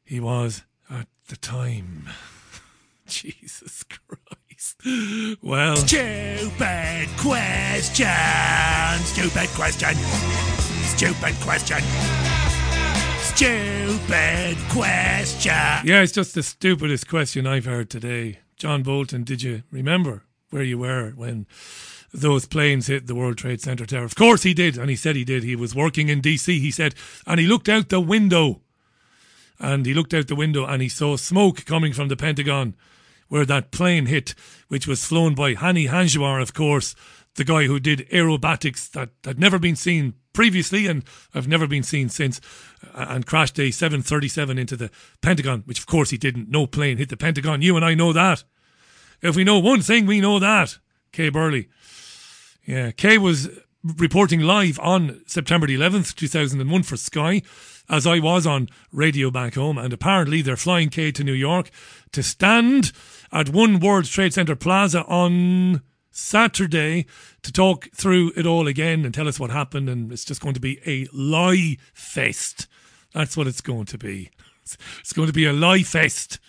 he 0.05 0.19
was 0.19 0.63
at 0.91 1.07
the 1.27 1.37
time? 1.37 2.09
Jesus 3.07 3.83
Christ. 3.83 5.39
Well, 5.41 5.77
Stupid 5.77 7.09
question. 7.17 8.07
Stupid 9.05 9.49
question. 9.55 9.95
Stupid 10.85 11.33
question. 11.41 12.46
Stupid 13.38 14.58
question. 14.67 15.52
yeah, 15.52 16.02
it's 16.02 16.12
just 16.12 16.34
the 16.34 16.41
stupidest 16.41 17.08
question 17.08 17.45
I've 17.45 17.65
heard 17.65 17.88
today. 17.88 18.39
John 18.56 18.82
Bolton, 18.82 19.23
did 19.23 19.43
you 19.43 19.62
remember 19.69 20.23
where 20.50 20.63
you 20.63 20.80
were 20.80 21.12
when 21.12 21.45
those 22.12 22.47
planes 22.47 22.88
hit 22.88 23.06
the 23.06 23.13
World 23.13 23.38
Trade 23.38 23.62
Center 23.62 23.86
tower? 23.86 24.06
Of 24.06 24.15
course 24.15 24.41
he 24.41 24.56
did, 24.56 24.76
and 24.76 24.89
he 24.89 24.95
said 24.95 25.15
he 25.15 25.23
did. 25.23 25.43
He 25.43 25.56
was 25.56 25.76
working 25.76 26.10
in 26.10 26.19
DC, 26.19 26.47
he 26.47 26.71
said, 26.71 26.95
and 27.28 27.39
he 27.39 27.45
looked 27.45 27.69
out 27.69 27.89
the 27.89 28.02
window. 28.02 28.62
And 29.60 29.86
he 29.86 29.93
looked 29.93 30.15
out 30.15 30.28
the 30.28 30.36
window 30.36 30.65
and 30.65 30.82
he 30.82 30.89
saw 30.89 31.15
smoke 31.15 31.63
coming 31.65 31.93
from 31.93 32.08
the 32.08 32.17
Pentagon 32.17 32.73
where 33.28 33.45
that 33.45 33.69
plane 33.69 34.08
hit, 34.08 34.34
which 34.67 34.88
was 34.88 35.06
flown 35.06 35.36
by 35.36 35.54
Hani 35.54 35.89
Hanjour, 35.89 36.41
of 36.41 36.56
course, 36.56 36.95
the 37.38 37.43
guy 37.43 37.65
who 37.65 37.80
did 37.80 38.08
aerobatics 38.10 38.91
that 38.91 39.10
had 39.23 39.39
never 39.39 39.58
been 39.58 39.76
seen 39.76 40.15
previously 40.34 40.86
and 40.86 41.04
have 41.34 41.47
never 41.47 41.65
been 41.65 41.84
seen 41.84 42.10
since, 42.10 42.41
uh, 42.93 43.06
and 43.10 43.26
crashed 43.26 43.60
a 43.60 43.71
737 43.71 44.58
into 44.58 44.76
the 44.76 44.91
Pentagon, 45.21 45.63
which 45.65 45.80
of 45.80 45.86
course 45.86 46.10
he 46.10 46.17
didn't. 46.17 46.50
No 46.50 46.67
plane 46.67 46.97
hit 46.97 47.10
the 47.10 47.17
Pentagon. 47.17 47.62
You 47.62 47.76
and 47.76 47.86
I 47.86 47.93
know 47.93 48.12
that. 48.13 48.43
If 49.21 49.36
we 49.36 49.43
know 49.43 49.60
one 49.60 49.82
thing, 49.82 50.06
we 50.06 50.21
know 50.21 50.39
that. 50.39 50.78
Kay 51.12 51.30
Burley. 51.30 51.69
Yeah, 52.65 52.91
Kay 52.91 53.17
was 53.17 53.50
reporting 53.84 54.41
live 54.41 54.80
on 54.80 55.21
September 55.26 55.67
the 55.67 55.78
11th, 55.78 56.15
2001 56.15 56.84
for 56.84 56.97
Sky, 56.97 57.41
as 57.89 58.06
I 58.06 58.19
was 58.19 58.45
on 58.45 58.67
radio 58.91 59.32
back 59.32 59.56
home, 59.56 59.78
and 59.78 59.93
apparently 59.93 60.41
they're 60.41 60.58
flying 60.58 60.89
Kay 60.89 61.12
to 61.13 61.23
New 61.23 61.34
York 61.34 61.69
to 62.12 62.21
stand 62.21 62.91
at 63.32 63.50
One 63.50 63.80
World 63.80 64.06
Trade 64.06 64.34
Center 64.34 64.56
Plaza 64.56 65.04
on 65.06 65.82
Saturday 66.17 67.06
to 67.43 67.51
talk 67.51 67.89
through 67.93 68.32
it 68.36 68.45
all 68.45 68.67
again 68.67 69.06
and 69.06 69.13
tell 69.13 69.27
us 69.27 69.39
what 69.39 69.51
happened, 69.51 69.88
and 69.88 70.12
it's 70.12 70.25
just 70.25 70.41
going 70.41 70.56
to 70.56 70.60
be 70.60 70.80
a 70.86 71.08
lie 71.13 71.77
fest. 71.93 72.67
That's 73.13 73.38
what 73.38 73.47
it's 73.47 73.62
going 73.62 73.86
to 73.86 73.97
be. 73.97 74.32
It's 74.99 75.13
going 75.13 75.27
to 75.27 75.34
be 75.34 75.45
a 75.45 75.53
lie 75.53 75.84
fest. 75.84 76.39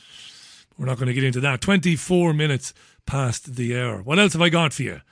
We're 0.76 0.86
not 0.86 0.96
going 0.96 1.06
to 1.06 1.12
get 1.12 1.22
into 1.22 1.38
that. 1.38 1.60
24 1.60 2.34
minutes 2.34 2.74
past 3.06 3.54
the 3.54 3.78
hour. 3.78 4.02
What 4.02 4.18
else 4.18 4.32
have 4.32 4.42
I 4.42 4.48
got 4.48 4.72
for 4.72 4.82
you? 4.82 5.02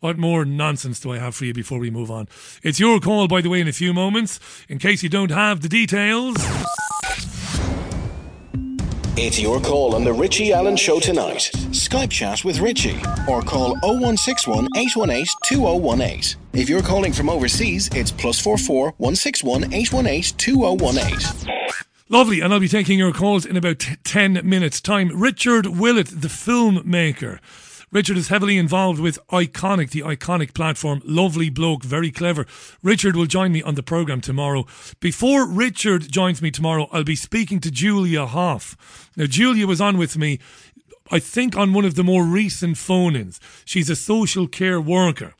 What 0.00 0.16
more 0.16 0.46
nonsense 0.46 0.98
do 1.00 1.12
I 1.12 1.18
have 1.18 1.34
for 1.34 1.44
you 1.44 1.52
before 1.52 1.78
we 1.78 1.90
move 1.90 2.10
on? 2.10 2.26
It's 2.62 2.80
your 2.80 3.00
call, 3.00 3.28
by 3.28 3.42
the 3.42 3.50
way, 3.50 3.60
in 3.60 3.68
a 3.68 3.72
few 3.72 3.92
moments, 3.92 4.40
in 4.66 4.78
case 4.78 5.02
you 5.02 5.10
don't 5.10 5.30
have 5.30 5.60
the 5.60 5.68
details. 5.68 6.36
It's 9.16 9.38
your 9.38 9.60
call 9.60 9.94
on 9.94 10.02
the 10.02 10.12
Richie 10.12 10.52
Allen 10.52 10.74
Show 10.74 10.98
tonight. 10.98 11.48
Skype 11.70 12.10
chat 12.10 12.44
with 12.44 12.58
Richie 12.58 13.00
or 13.28 13.42
call 13.42 13.76
0161 13.82 14.66
818 14.76 15.24
2018. 15.44 16.40
If 16.52 16.68
you're 16.68 16.82
calling 16.82 17.12
from 17.12 17.28
overseas, 17.28 17.88
it's 17.94 18.10
plus 18.10 18.40
44 18.40 18.94
161 18.96 19.72
818 19.72 20.36
2018. 20.36 21.52
Lovely, 22.08 22.40
and 22.40 22.52
I'll 22.52 22.58
be 22.58 22.66
taking 22.66 22.98
your 22.98 23.12
calls 23.12 23.46
in 23.46 23.56
about 23.56 23.78
t- 23.78 23.94
10 24.02 24.40
minutes' 24.42 24.80
time. 24.80 25.10
Richard 25.14 25.66
Willett, 25.68 26.08
the 26.08 26.26
filmmaker, 26.26 27.38
Richard 27.94 28.16
is 28.16 28.26
heavily 28.26 28.58
involved 28.58 28.98
with 28.98 29.20
Iconic, 29.28 29.90
the 29.90 30.00
Iconic 30.00 30.52
platform. 30.52 31.00
Lovely 31.04 31.48
bloke, 31.48 31.84
very 31.84 32.10
clever. 32.10 32.44
Richard 32.82 33.14
will 33.14 33.26
join 33.26 33.52
me 33.52 33.62
on 33.62 33.76
the 33.76 33.84
programme 33.84 34.20
tomorrow. 34.20 34.66
Before 34.98 35.46
Richard 35.46 36.10
joins 36.10 36.42
me 36.42 36.50
tomorrow, 36.50 36.88
I'll 36.90 37.04
be 37.04 37.14
speaking 37.14 37.60
to 37.60 37.70
Julia 37.70 38.26
Hoff. 38.26 39.03
Now, 39.16 39.26
Julia 39.26 39.66
was 39.66 39.80
on 39.80 39.98
with 39.98 40.16
me 40.16 40.40
I 41.10 41.18
think 41.18 41.54
on 41.54 41.74
one 41.74 41.84
of 41.84 41.96
the 41.96 42.04
more 42.04 42.24
recent 42.24 42.78
phone 42.78 43.14
ins. 43.14 43.38
She's 43.64 43.90
a 43.90 43.96
social 43.96 44.48
care 44.48 44.80
worker, 44.80 45.34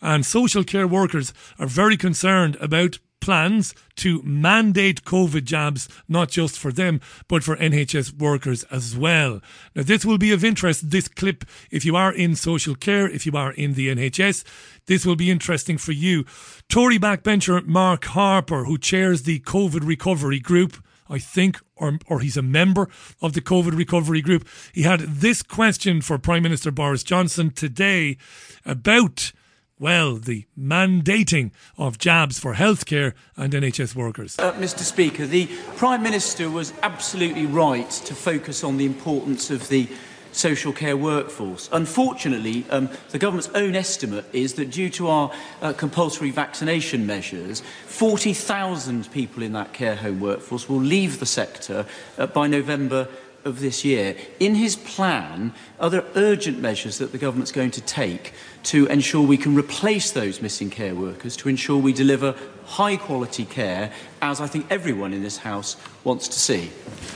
and 0.00 0.24
social 0.24 0.64
care 0.64 0.86
workers 0.86 1.34
are 1.58 1.66
very 1.66 1.98
concerned 1.98 2.56
about 2.56 2.98
plans 3.20 3.74
to 3.96 4.22
mandate 4.22 5.04
COVID 5.04 5.44
jabs, 5.44 5.90
not 6.08 6.30
just 6.30 6.58
for 6.58 6.72
them, 6.72 7.02
but 7.28 7.44
for 7.44 7.54
NHS 7.56 8.18
workers 8.18 8.64
as 8.70 8.96
well. 8.96 9.42
Now, 9.76 9.82
this 9.82 10.06
will 10.06 10.16
be 10.16 10.32
of 10.32 10.42
interest, 10.42 10.90
this 10.90 11.06
clip, 11.06 11.44
if 11.70 11.84
you 11.84 11.96
are 11.96 12.12
in 12.12 12.34
social 12.34 12.74
care, 12.74 13.06
if 13.06 13.26
you 13.26 13.36
are 13.36 13.52
in 13.52 13.74
the 13.74 13.94
NHS, 13.94 14.42
this 14.86 15.04
will 15.04 15.16
be 15.16 15.30
interesting 15.30 15.76
for 15.76 15.92
you. 15.92 16.24
Tory 16.70 16.98
backbencher 16.98 17.66
Mark 17.66 18.06
Harper, 18.06 18.64
who 18.64 18.78
chairs 18.78 19.24
the 19.24 19.40
COVID 19.40 19.86
recovery 19.86 20.40
group, 20.40 20.78
I 21.10 21.18
think, 21.18 21.60
or, 21.76 21.98
or 22.06 22.20
he's 22.20 22.36
a 22.36 22.42
member 22.42 22.88
of 23.20 23.32
the 23.32 23.40
COVID 23.40 23.76
recovery 23.76 24.22
group. 24.22 24.46
He 24.72 24.82
had 24.82 25.00
this 25.00 25.42
question 25.42 26.00
for 26.00 26.16
Prime 26.18 26.44
Minister 26.44 26.70
Boris 26.70 27.02
Johnson 27.02 27.50
today 27.50 28.16
about, 28.64 29.32
well, 29.78 30.16
the 30.16 30.46
mandating 30.56 31.50
of 31.76 31.98
jabs 31.98 32.38
for 32.38 32.54
healthcare 32.54 33.14
and 33.36 33.52
NHS 33.52 33.96
workers. 33.96 34.38
Uh, 34.38 34.52
Mr. 34.52 34.80
Speaker, 34.80 35.26
the 35.26 35.46
Prime 35.76 36.02
Minister 36.02 36.48
was 36.48 36.72
absolutely 36.84 37.46
right 37.46 37.90
to 37.90 38.14
focus 38.14 38.62
on 38.62 38.76
the 38.76 38.86
importance 38.86 39.50
of 39.50 39.68
the 39.68 39.88
social 40.32 40.72
care 40.72 40.96
workforce. 40.96 41.68
Unfortunately, 41.72 42.64
um, 42.70 42.88
the 43.10 43.18
government's 43.18 43.50
own 43.54 43.74
estimate 43.74 44.24
is 44.32 44.54
that 44.54 44.70
due 44.70 44.90
to 44.90 45.08
our 45.08 45.32
uh, 45.62 45.72
compulsory 45.72 46.30
vaccination 46.30 47.06
measures, 47.06 47.62
40,000 47.86 49.10
people 49.12 49.42
in 49.42 49.52
that 49.52 49.72
care 49.72 49.96
home 49.96 50.20
workforce 50.20 50.68
will 50.68 50.80
leave 50.80 51.20
the 51.20 51.26
sector 51.26 51.86
uh, 52.18 52.26
by 52.26 52.46
November 52.46 53.08
of 53.44 53.60
this 53.60 53.84
year. 53.84 54.16
In 54.38 54.54
his 54.54 54.76
plan, 54.76 55.52
are 55.78 55.90
there 55.90 56.04
urgent 56.14 56.58
measures 56.58 56.98
that 56.98 57.12
the 57.12 57.18
government's 57.18 57.52
going 57.52 57.70
to 57.72 57.80
take 57.80 58.32
to 58.64 58.86
ensure 58.86 59.26
we 59.26 59.36
can 59.36 59.54
replace 59.54 60.10
those 60.10 60.42
missing 60.42 60.70
care 60.70 60.94
workers, 60.94 61.36
to 61.38 61.48
ensure 61.48 61.78
we 61.78 61.92
deliver 61.92 62.34
high 62.64 62.96
quality 62.96 63.44
care, 63.44 63.92
as 64.22 64.40
I 64.40 64.46
think 64.46 64.66
everyone 64.70 65.12
in 65.12 65.22
this 65.22 65.38
House 65.38 65.76
wants 66.04 66.28
to 66.28 66.38
see? 66.38 66.70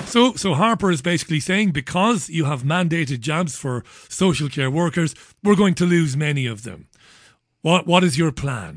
So, 0.06 0.34
so 0.34 0.54
Harper 0.54 0.90
is 0.90 1.02
basically 1.02 1.40
saying 1.40 1.70
because 1.70 2.28
you 2.28 2.46
have 2.46 2.62
mandated 2.62 3.20
jobs 3.20 3.56
for 3.56 3.84
social 4.08 4.48
care 4.48 4.70
workers, 4.70 5.14
we're 5.42 5.56
going 5.56 5.74
to 5.74 5.86
lose 5.86 6.16
many 6.16 6.46
of 6.46 6.62
them. 6.62 6.88
What, 7.62 7.86
what 7.86 8.04
is 8.04 8.18
your 8.18 8.32
plan? 8.32 8.76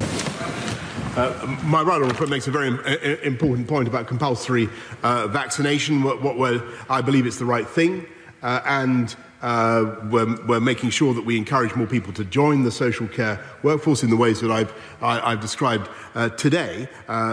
Uh, 1.17 1.57
my 1.63 1.81
right 1.81 1.99
honourable 1.99 2.27
makes 2.27 2.45
a 2.45 2.51
very 2.51 2.69
uh, 2.69 3.17
important 3.23 3.67
point 3.67 3.87
about 3.87 4.05
compulsory 4.05 4.69
uh, 5.01 5.25
vaccination. 5.25 6.03
What, 6.03 6.21
what 6.21 6.63
I 6.91 7.01
believe 7.01 7.25
it's 7.25 7.39
the 7.39 7.45
right 7.45 7.67
thing, 7.67 8.05
uh, 8.43 8.61
and 8.65 9.15
uh, 9.41 9.95
we're, 10.11 10.45
we're, 10.45 10.59
making 10.59 10.91
sure 10.91 11.15
that 11.15 11.25
we 11.25 11.35
encourage 11.35 11.75
more 11.75 11.87
people 11.87 12.13
to 12.13 12.23
join 12.23 12.61
the 12.61 12.69
social 12.69 13.07
care 13.07 13.43
workforce 13.63 14.03
in 14.03 14.11
the 14.11 14.15
ways 14.15 14.41
that 14.41 14.51
I've, 14.51 14.71
I, 15.01 15.31
have 15.31 15.39
described 15.39 15.89
uh, 16.13 16.29
today 16.29 16.87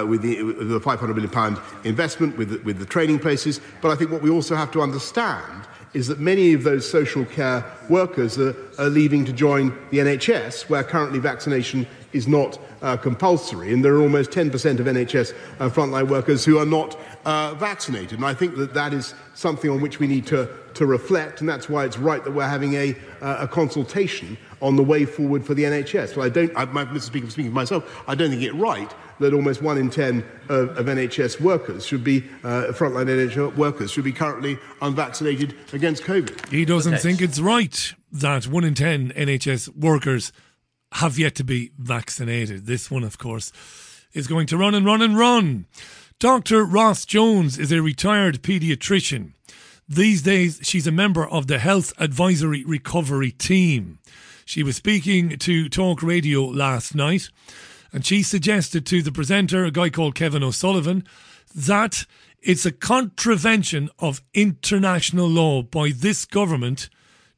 with 0.09 0.23
the, 0.23 0.43
with, 0.43 0.71
the, 0.71 0.81
500 0.81 1.15
million 1.15 1.31
pound 1.31 1.59
investment, 1.85 2.39
with 2.39 2.49
the, 2.49 2.59
with 2.61 2.79
the 2.79 2.87
training 2.87 3.19
places. 3.19 3.61
But 3.83 3.91
I 3.91 3.97
think 3.97 4.11
what 4.11 4.23
we 4.23 4.31
also 4.31 4.57
have 4.57 4.71
to 4.73 4.81
understand 4.81 5.67
is 5.93 6.09
that 6.09 6.19
many 6.19 6.55
of 6.55 6.65
those 6.65 6.91
social 6.91 7.25
care 7.27 7.65
workers 7.91 8.39
are, 8.39 8.57
are 8.79 8.89
leaving 8.89 9.27
to 9.27 9.33
join 9.33 9.77
the 9.91 9.99
NHS, 9.99 10.71
where 10.71 10.83
currently 10.83 11.19
vaccination 11.19 11.87
is 12.15 12.29
not 12.29 12.59
uh, 12.81 12.97
compulsory, 12.97 13.73
and 13.73 13.85
there 13.85 13.95
are 13.95 14.01
almost 14.01 14.31
10% 14.31 14.79
of 14.79 14.87
NHS 14.87 15.35
uh, 15.59 15.69
frontline 15.69 16.09
workers 16.09 16.45
who 16.45 16.59
are 16.59 16.67
not 16.67 16.99
uh, 17.25 17.55
vaccinated. 17.55 18.19
And 18.19 18.25
I 18.25 18.35
think 18.35 18.57
that 18.57 18.73
that 18.75 18.95
is 18.95 19.15
something 19.35 19.69
on 19.71 19.81
which 19.81 19.99
we 19.99 20.07
need 20.07 20.27
to, 20.29 20.49
to 20.75 20.87
reflect, 20.87 21.41
and 21.41 21.49
that's 21.49 21.69
why 21.69 21.85
it's 21.85 21.99
right 21.99 22.23
that 22.23 22.31
we're 22.31 22.49
having 22.49 22.75
a, 22.75 22.95
uh, 23.21 23.39
a 23.41 23.49
consultation 23.49 24.39
on 24.63 24.77
the 24.77 24.83
way 24.83 25.05
forward 25.05 25.45
for 25.45 25.55
the 25.55 25.65
NHS. 25.65 26.17
Well, 26.17 26.27
I 26.27 26.29
don't, 26.29 26.57
I, 26.57 26.65
Mr. 26.65 27.03
Speaker, 27.03 27.29
speaking 27.29 27.51
for 27.51 27.57
myself, 27.57 28.05
I 28.07 28.15
don't 28.15 28.31
think 28.31 28.43
it 28.43 28.55
right 28.55 28.93
that 29.21 29.35
almost 29.35 29.63
one 29.63 29.79
in 29.79 29.91
ten 29.91 30.25
of, 30.49 30.77
of 30.77 30.87
NHS 30.87 31.41
workers 31.41 31.85
should 31.87 32.03
be, 32.03 32.25
uh, 32.43 32.73
frontline 32.73 33.07
NHS 33.07 33.57
workers, 33.57 33.91
should 33.91 34.05
be 34.05 34.13
currently 34.13 34.59
unvaccinated 34.81 35.55
against 35.73 36.03
COVID. 36.05 36.49
He 36.51 36.65
doesn't 36.65 36.99
think 36.99 37.21
it's 37.21 37.41
right 37.41 37.95
that 38.13 38.47
one 38.47 38.65
in 38.65 38.75
ten 38.75 39.13
NHS 39.13 39.77
workers 39.77 40.33
have 40.95 41.19
yet 41.19 41.35
to 41.37 41.45
be 41.45 41.73
vaccinated. 41.79 42.67
This 42.67 42.91
one, 42.91 43.05
of 43.05 43.19
course, 43.19 43.53
is 44.13 44.27
going 44.27 44.47
to 44.47 44.57
run 44.57 44.75
and 44.75 44.87
run 44.87 45.03
and 45.03 45.19
run. 45.19 45.67
Dr. 46.21 46.65
Ros 46.65 47.05
Jones 47.05 47.59
is 47.59 47.73
a 47.73 47.83
retired 47.83 48.43
paediatrician. 48.43 49.33
These 49.89 50.23
days, 50.23 50.61
she's 50.63 50.87
a 50.87 50.93
member 50.93 51.27
of 51.27 51.49
the 51.49 51.59
Health 51.59 51.93
Advisory 51.99 52.65
Recovery 52.65 53.33
Team. 53.33 53.99
She 54.45 54.63
was 54.63 54.77
speaking 54.77 55.37
to 55.39 55.69
Talk 55.69 56.03
Radio 56.03 56.45
last 56.45 56.95
night, 56.95 57.29
and 57.93 58.07
she 58.07 58.23
suggested 58.23 58.87
to 58.87 59.03
the 59.03 59.13
presenter, 59.13 59.65
a 59.65 59.71
guy 59.71 59.91
called 59.91 60.15
Kevin 60.15 60.45
O'Sullivan, 60.45 61.05
that 61.55 62.07
it's 62.41 62.65
a 62.65 62.73
contravention 62.73 63.91
of 63.99 64.23
international 64.33 65.27
law 65.27 65.63
by 65.63 65.91
this 65.91 66.25
government 66.25 66.89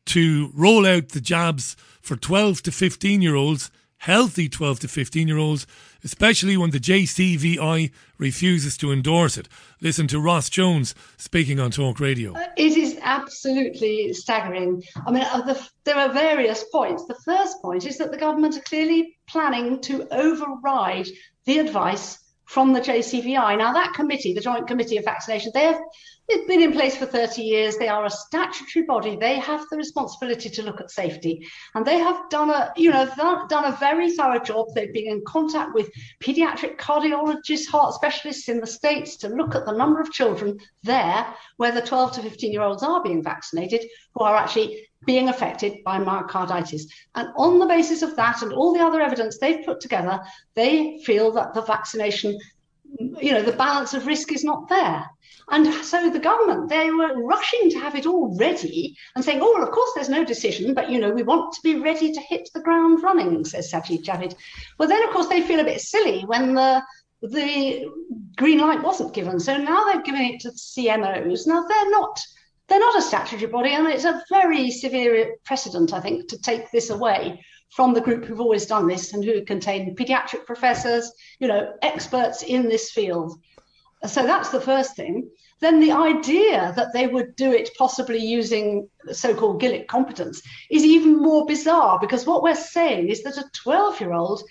to 0.07 0.51
roll 0.55 0.87
out 0.87 1.11
the 1.11 1.21
jabs 1.21 1.77
for 2.07 2.15
12 2.15 2.63
to 2.63 2.71
15 2.71 3.21
year 3.21 3.35
olds, 3.35 3.69
healthy 3.99 4.49
12 4.49 4.81
to 4.81 4.89
15 4.89 5.27
year 5.27 5.39
olds, 5.39 5.67
especially 6.05 6.57
when 6.57 6.71
the 6.71 6.79
JCVI 6.79 7.91
refuses 8.17 8.77
to 8.79 8.93
endorse 8.93 9.37
it. 9.37 9.49
Listen 9.81 10.07
to 10.07 10.21
Ros 10.21 10.49
Jones 10.49 10.95
speaking 11.17 11.59
on 11.59 11.73
Talk 11.73 11.99
Radio. 11.99 12.33
Uh, 12.35 12.47
it 12.57 12.77
is 12.77 12.97
absolutely 13.03 14.13
staggering. 14.13 14.85
I 15.05 15.11
mean, 15.11 15.25
uh, 15.25 15.41
the, 15.43 15.69
there 15.83 15.97
are 15.97 16.13
various 16.13 16.65
points. 16.71 17.07
The 17.07 17.19
first 17.25 17.61
point 17.61 17.85
is 17.85 17.99
that 17.99 18.13
the 18.13 18.19
government 18.19 18.57
are 18.57 18.63
clearly 18.63 19.19
planning 19.27 19.81
to 19.83 20.07
override 20.15 21.09
the 21.45 21.59
advice 21.59 22.19
from 22.45 22.73
the 22.73 22.81
JCVI. 22.81 23.59
Now, 23.59 23.73
that 23.73 23.95
committee, 23.95 24.33
the 24.33 24.41
Joint 24.41 24.69
Committee 24.69 24.99
of 24.99 25.05
Vaccination, 25.05 25.51
they 25.53 25.65
have 25.65 25.81
it's 26.29 26.47
been 26.47 26.63
in 26.63 26.73
place 26.73 26.97
for 26.97 27.07
30 27.07 27.43
years. 27.43 27.77
They 27.77 27.89
are 27.89 28.05
a 28.05 28.11
statutory 28.11 28.85
body. 28.85 29.17
They 29.17 29.39
have 29.39 29.65
the 29.71 29.77
responsibility 29.77 30.49
to 30.51 30.63
look 30.63 30.81
at 30.81 30.91
safety. 30.91 31.47
And 31.75 31.87
they 31.87 31.99
have 31.99 32.29
done 32.31 32.51
a, 32.51 32.73
you 32.77 32.91
know, 32.91 33.09
done 33.17 33.65
a 33.65 33.77
very 33.79 34.11
thorough 34.11 34.41
job. 34.41 34.67
They've 34.75 34.93
been 34.93 35.09
in 35.09 35.23
contact 35.27 35.75
with 35.75 35.91
pediatric 36.21 36.79
cardiologists, 36.79 37.69
heart 37.69 37.95
specialists 37.95 38.49
in 38.49 38.61
the 38.61 38.67
States 38.67 39.17
to 39.19 39.29
look 39.29 39.55
at 39.55 39.67
the 39.67 39.73
number 39.73 40.01
of 40.01 40.11
children 40.11 40.59
there 40.83 41.27
where 41.59 41.73
the 41.73 41.83
12 41.83 42.13
to 42.13 42.23
15 42.23 42.53
year 42.53 42.63
olds 42.63 42.83
are 42.83 43.03
being 43.03 43.23
vaccinated 43.23 43.85
who 44.15 44.25
are 44.25 44.37
actually 44.37 44.89
being 45.05 45.29
affected 45.29 45.85
by 45.85 45.99
myocarditis. 45.99 46.83
And 47.15 47.29
on 47.37 47.59
the 47.59 47.67
basis 47.67 48.03
of 48.03 48.17
that 48.17 48.43
and 48.43 48.53
all 48.53 48.75
the 48.75 48.83
other 48.83 49.01
evidence 49.01 49.39
they've 49.39 49.65
put 49.65 49.81
together, 49.81 50.21
they 50.55 50.99
feel 51.05 51.31
that 51.33 51.55
the 51.55 51.63
vaccination, 51.63 52.37
you 53.21 53.33
know, 53.33 53.43
the 53.43 53.53
balance 53.53 53.95
of 53.95 54.07
risk 54.07 54.33
is 54.33 54.45
not 54.45 54.69
there. 54.69 55.05
And 55.49 55.73
so 55.85 56.11
the 56.11 56.19
government, 56.19 56.69
they 56.69 56.91
were 56.91 57.23
rushing 57.23 57.71
to 57.71 57.79
have 57.79 57.95
it 57.95 58.07
all 58.07 58.37
ready 58.37 58.97
and 59.15 59.25
saying, 59.25 59.41
oh, 59.41 59.53
well, 59.55 59.63
of 59.63 59.73
course, 59.73 59.93
there's 59.95 60.09
no 60.09 60.25
decision, 60.25 60.75
but, 60.75 60.91
you 60.91 60.99
know, 60.99 61.11
we 61.11 61.23
want 61.23 61.53
to 61.55 61.61
be 61.63 61.77
ready 61.77 62.13
to 62.13 62.21
hit 62.21 62.49
the 62.53 62.61
ground 62.61 63.03
running, 63.03 63.45
says 63.45 63.71
Sajid 63.71 64.05
Javid. 64.05 64.35
Well, 64.79 64.89
then, 64.89 65.05
of 65.05 65.11
course, 65.11 65.29
they 65.29 65.43
feel 65.43 65.61
a 65.61 65.65
bit 65.65 65.81
silly 65.81 66.23
when 66.23 66.55
the 66.55 66.83
the 67.23 67.91
green 68.37 68.59
light 68.59 68.83
wasn't 68.83 69.15
given. 69.15 69.41
So 69.41 69.57
now 69.57 69.85
they're 69.85 70.03
giving 70.03 70.35
it 70.35 70.41
to 70.41 70.51
the 70.51 70.57
CMOs. 70.57 71.47
Now, 71.47 71.65
they're 71.67 71.91
not 71.91 72.21
they're 72.69 72.81
not 72.81 72.99
a 72.99 73.03
statutory 73.03 73.51
body, 73.51 73.71
and 73.71 73.87
it's 73.87 74.05
a 74.05 74.23
very 74.29 74.71
severe 74.71 75.37
precedent, 75.45 75.93
I 75.93 76.01
think, 76.01 76.29
to 76.29 76.39
take 76.39 76.71
this 76.73 76.91
away 76.91 77.41
from 77.71 77.95
the 77.95 78.01
group 78.01 78.25
who've 78.25 78.41
always 78.41 78.67
done 78.67 78.87
this 78.87 79.13
and 79.13 79.25
who 79.25 79.45
contain 79.45 79.95
pediatric 79.97 80.47
professors, 80.47 81.13
you 81.39 81.49
know, 81.49 81.75
experts 81.83 82.43
in 82.43 82.69
this 82.69 82.91
field. 82.91 83.39
So 84.07 84.23
that's 84.23 84.51
the 84.51 84.61
first 84.61 84.95
thing. 84.95 85.29
Then 85.61 85.81
the 85.81 85.93
idea 85.93 86.73
that 86.77 86.93
they 86.93 87.07
would 87.07 87.35
do 87.35 87.51
it 87.51 87.71
possibly 87.79 88.19
using 88.19 88.89
so 89.11 89.35
called 89.35 89.61
Gillick 89.61 89.87
competence 89.87 90.43
is 90.71 90.85
even 90.85 91.17
more 91.17 91.47
bizarre 91.47 91.99
because 91.99 92.27
what 92.27 92.43
we're 92.43 92.55
saying 92.55 93.09
is 93.09 93.23
that 93.23 93.39
a 93.39 93.51
12 93.55 94.01
year 94.01 94.13
old 94.13 94.43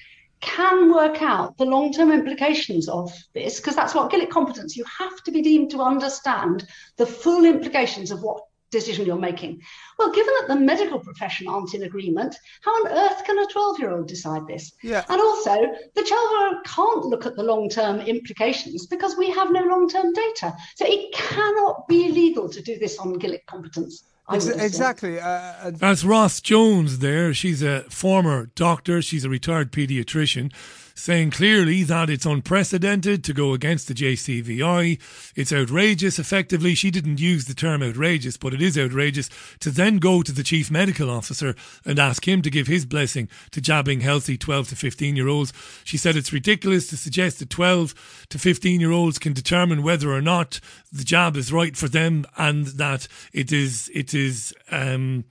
can 0.41 0.91
work 0.91 1.21
out 1.21 1.57
the 1.57 1.65
long 1.65 1.93
term 1.93 2.11
implications 2.11 2.89
of 2.89 3.11
this 3.33 3.59
because 3.59 3.75
that's 3.75 3.93
what 3.93 4.11
Gillick 4.11 4.29
competence. 4.29 4.75
You 4.75 4.85
have 4.99 5.23
to 5.23 5.31
be 5.31 5.41
deemed 5.41 5.71
to 5.71 5.81
understand 5.81 6.67
the 6.97 7.05
full 7.05 7.45
implications 7.45 8.11
of 8.11 8.21
what 8.21 8.41
decision 8.71 9.05
you're 9.05 9.17
making. 9.17 9.61
Well, 9.97 10.11
given 10.11 10.33
that 10.39 10.47
the 10.47 10.59
medical 10.59 10.99
profession 10.99 11.47
aren't 11.47 11.73
in 11.73 11.83
agreement, 11.83 12.35
how 12.61 12.71
on 12.71 12.87
earth 12.91 13.23
can 13.25 13.37
a 13.39 13.45
12 13.47 13.79
year 13.79 13.91
old 13.91 14.07
decide 14.07 14.47
this? 14.47 14.73
Yeah. 14.83 15.03
And 15.09 15.21
also, 15.21 15.55
the 15.95 16.03
12 16.03 16.07
year 16.07 16.47
old 16.47 16.65
can't 16.65 17.05
look 17.05 17.25
at 17.25 17.35
the 17.35 17.43
long 17.43 17.69
term 17.69 17.99
implications 18.01 18.87
because 18.87 19.15
we 19.17 19.29
have 19.31 19.51
no 19.51 19.63
long 19.63 19.87
term 19.89 20.13
data. 20.13 20.53
So 20.75 20.85
it 20.87 21.13
cannot 21.13 21.87
be 21.87 22.11
legal 22.11 22.49
to 22.49 22.61
do 22.61 22.77
this 22.77 22.97
on 22.99 23.19
Gillick 23.19 23.45
competence. 23.45 24.03
Ex- 24.31 24.47
exactly. 24.47 25.19
Uh, 25.19 25.71
That's 25.71 26.03
Ros 26.03 26.41
Jones 26.41 26.99
there. 26.99 27.33
She's 27.33 27.61
a 27.61 27.81
former 27.89 28.47
doctor, 28.55 29.01
she's 29.01 29.23
a 29.23 29.29
retired 29.29 29.71
paediatrician, 29.71 30.51
saying 30.95 31.29
clearly 31.29 31.83
that 31.83 32.09
it's 32.09 32.25
unprecedented 32.25 33.21
to 33.23 33.33
go 33.33 33.53
against 33.53 33.87
the 33.87 33.93
JCVI. 33.93 34.99
It's 35.35 35.51
outrageous. 35.51 36.17
Effectively, 36.17 36.73
she 36.73 36.89
didn't 36.89 37.19
use 37.19 37.45
the 37.45 37.53
term 37.53 37.83
outrageous, 37.83 38.37
but 38.37 38.53
it 38.53 38.61
is 38.61 38.77
outrageous 38.77 39.29
to 39.59 39.69
then 39.69 39.97
go 39.97 40.23
to 40.23 40.31
the 40.31 40.43
chief 40.43 40.71
medical 40.71 41.09
officer 41.09 41.53
and 41.83 41.99
ask 41.99 42.25
him 42.25 42.41
to 42.41 42.49
give 42.49 42.67
his 42.67 42.85
blessing 42.85 43.27
to 43.51 43.59
jabbing 43.59 43.99
healthy 43.99 44.37
12 44.37 44.69
to 44.69 44.75
15 44.75 45.15
year 45.17 45.27
olds. 45.27 45.51
She 45.83 45.97
said 45.97 46.15
it's 46.15 46.33
ridiculous 46.33 46.87
to 46.87 46.97
suggest 46.97 47.39
that 47.39 47.49
12 47.49 48.25
to 48.29 48.39
15 48.39 48.79
year 48.79 48.91
olds 48.91 49.19
can 49.19 49.33
determine 49.33 49.83
whether 49.83 50.13
or 50.13 50.21
not 50.21 50.61
the 50.93 51.03
jab 51.03 51.35
is 51.35 51.51
right 51.51 51.75
for 51.75 51.89
them 51.89 52.25
and 52.37 52.67
that 52.67 53.09
it 53.33 53.51
is, 53.51 53.91
it 53.93 54.13
is, 54.13 54.53
um, 54.71 55.25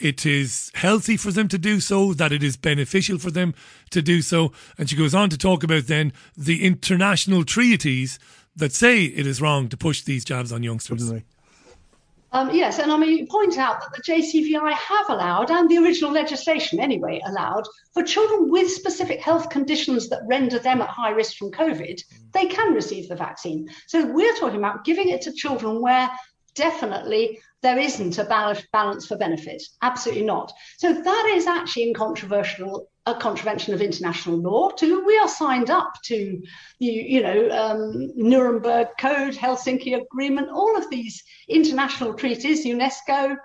it 0.00 0.26
is 0.26 0.70
healthy 0.74 1.16
for 1.16 1.30
them 1.30 1.48
to 1.48 1.58
do 1.58 1.80
so, 1.80 2.14
that 2.14 2.32
it 2.32 2.42
is 2.42 2.56
beneficial 2.56 3.18
for 3.18 3.30
them 3.30 3.54
to 3.90 4.02
do 4.02 4.22
so. 4.22 4.52
And 4.78 4.88
she 4.88 4.96
goes 4.96 5.14
on 5.14 5.30
to 5.30 5.38
talk 5.38 5.62
about 5.62 5.86
then 5.86 6.12
the 6.36 6.64
international 6.64 7.44
treaties 7.44 8.18
that 8.56 8.72
say 8.72 9.04
it 9.04 9.26
is 9.26 9.40
wrong 9.40 9.68
to 9.68 9.76
push 9.76 10.02
these 10.02 10.24
jabs 10.24 10.52
on 10.52 10.62
youngsters. 10.62 11.12
Um, 12.32 12.50
yes, 12.54 12.78
and 12.78 12.92
I 12.92 12.96
mean, 12.96 13.18
you 13.18 13.26
point 13.26 13.58
out 13.58 13.80
that 13.80 13.92
the 13.92 14.02
JCVI 14.02 14.72
have 14.72 15.08
allowed, 15.08 15.50
and 15.50 15.68
the 15.68 15.78
original 15.78 16.12
legislation 16.12 16.78
anyway 16.78 17.20
allowed, 17.26 17.64
for 17.92 18.04
children 18.04 18.50
with 18.50 18.70
specific 18.70 19.20
health 19.20 19.50
conditions 19.50 20.08
that 20.10 20.20
render 20.28 20.60
them 20.60 20.80
at 20.80 20.88
high 20.88 21.10
risk 21.10 21.36
from 21.36 21.50
COVID, 21.50 22.00
they 22.32 22.46
can 22.46 22.72
receive 22.72 23.08
the 23.08 23.16
vaccine. 23.16 23.68
So 23.88 24.06
we're 24.06 24.34
talking 24.36 24.58
about 24.58 24.84
giving 24.84 25.08
it 25.08 25.22
to 25.22 25.32
children 25.32 25.82
where 25.82 26.08
definitely 26.54 27.40
there 27.62 27.78
isn't 27.78 28.18
a 28.18 28.24
balance, 28.24 29.06
for 29.06 29.16
benefit. 29.16 29.62
Absolutely 29.82 30.24
not. 30.24 30.52
So 30.78 30.92
that 30.92 31.32
is 31.34 31.46
actually 31.46 31.88
incontrovertible, 31.88 32.88
a 33.06 33.14
contravention 33.14 33.74
of 33.74 33.82
international 33.82 34.38
law. 34.38 34.70
Too, 34.70 35.04
we 35.04 35.18
are 35.18 35.28
signed 35.28 35.68
up 35.70 35.92
to, 36.04 36.42
you, 36.78 36.92
you 36.92 37.22
know, 37.22 37.50
um, 37.50 38.12
Nuremberg 38.16 38.88
Code, 38.98 39.34
Helsinki 39.34 40.00
Agreement, 40.00 40.48
all 40.48 40.76
of 40.76 40.88
these 40.90 41.22
international 41.48 42.14
treaties, 42.14 42.64
UNESCO. 42.64 43.36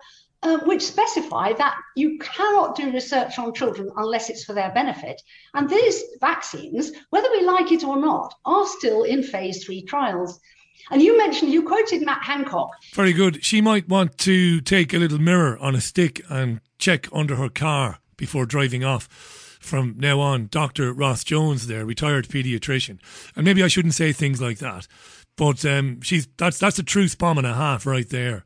Uh, 0.43 0.59
which 0.65 0.83
specify 0.83 1.53
that 1.53 1.75
you 1.95 2.19
cannot 2.19 2.75
do 2.75 2.91
research 2.91 3.39
on 3.39 3.51
children 3.51 3.89
unless 3.97 4.29
it's 4.29 4.43
for 4.43 4.53
their 4.53 4.71
benefit. 4.73 5.19
And 5.55 5.67
these 5.67 6.03
vaccines, 6.21 6.91
whether 7.09 7.31
we 7.31 7.43
like 7.43 7.71
it 7.71 7.83
or 7.83 7.97
not, 7.97 8.31
are 8.45 8.67
still 8.67 9.03
in 9.03 9.23
phase 9.23 9.65
three 9.65 9.81
trials. 9.81 10.39
And 10.91 11.01
you 11.01 11.17
mentioned, 11.17 11.51
you 11.51 11.63
quoted 11.63 12.03
Matt 12.03 12.23
Hancock. 12.23 12.71
Very 12.93 13.13
good. 13.13 13.43
She 13.43 13.59
might 13.61 13.89
want 13.89 14.17
to 14.19 14.61
take 14.61 14.93
a 14.93 14.99
little 14.99 15.19
mirror 15.19 15.57
on 15.57 15.75
a 15.75 15.81
stick 15.81 16.21
and 16.29 16.61
check 16.77 17.07
under 17.11 17.35
her 17.37 17.49
car 17.49 17.99
before 18.17 18.45
driving 18.45 18.83
off. 18.83 19.07
From 19.59 19.95
now 19.97 20.19
on, 20.19 20.47
Dr. 20.51 20.93
Ros 20.93 21.23
Jones, 21.23 21.65
there, 21.65 21.85
retired 21.85 22.27
paediatrician. 22.27 22.99
And 23.35 23.45
maybe 23.45 23.63
I 23.63 23.67
shouldn't 23.67 23.95
say 23.95 24.13
things 24.13 24.39
like 24.39 24.59
that, 24.59 24.87
but 25.37 25.65
um, 25.65 26.01
she's 26.01 26.27
that's 26.37 26.59
that's 26.59 26.77
a 26.77 26.83
truth 26.83 27.17
bomb 27.17 27.39
and 27.39 27.47
a 27.47 27.55
half 27.55 27.87
right 27.87 28.07
there. 28.07 28.43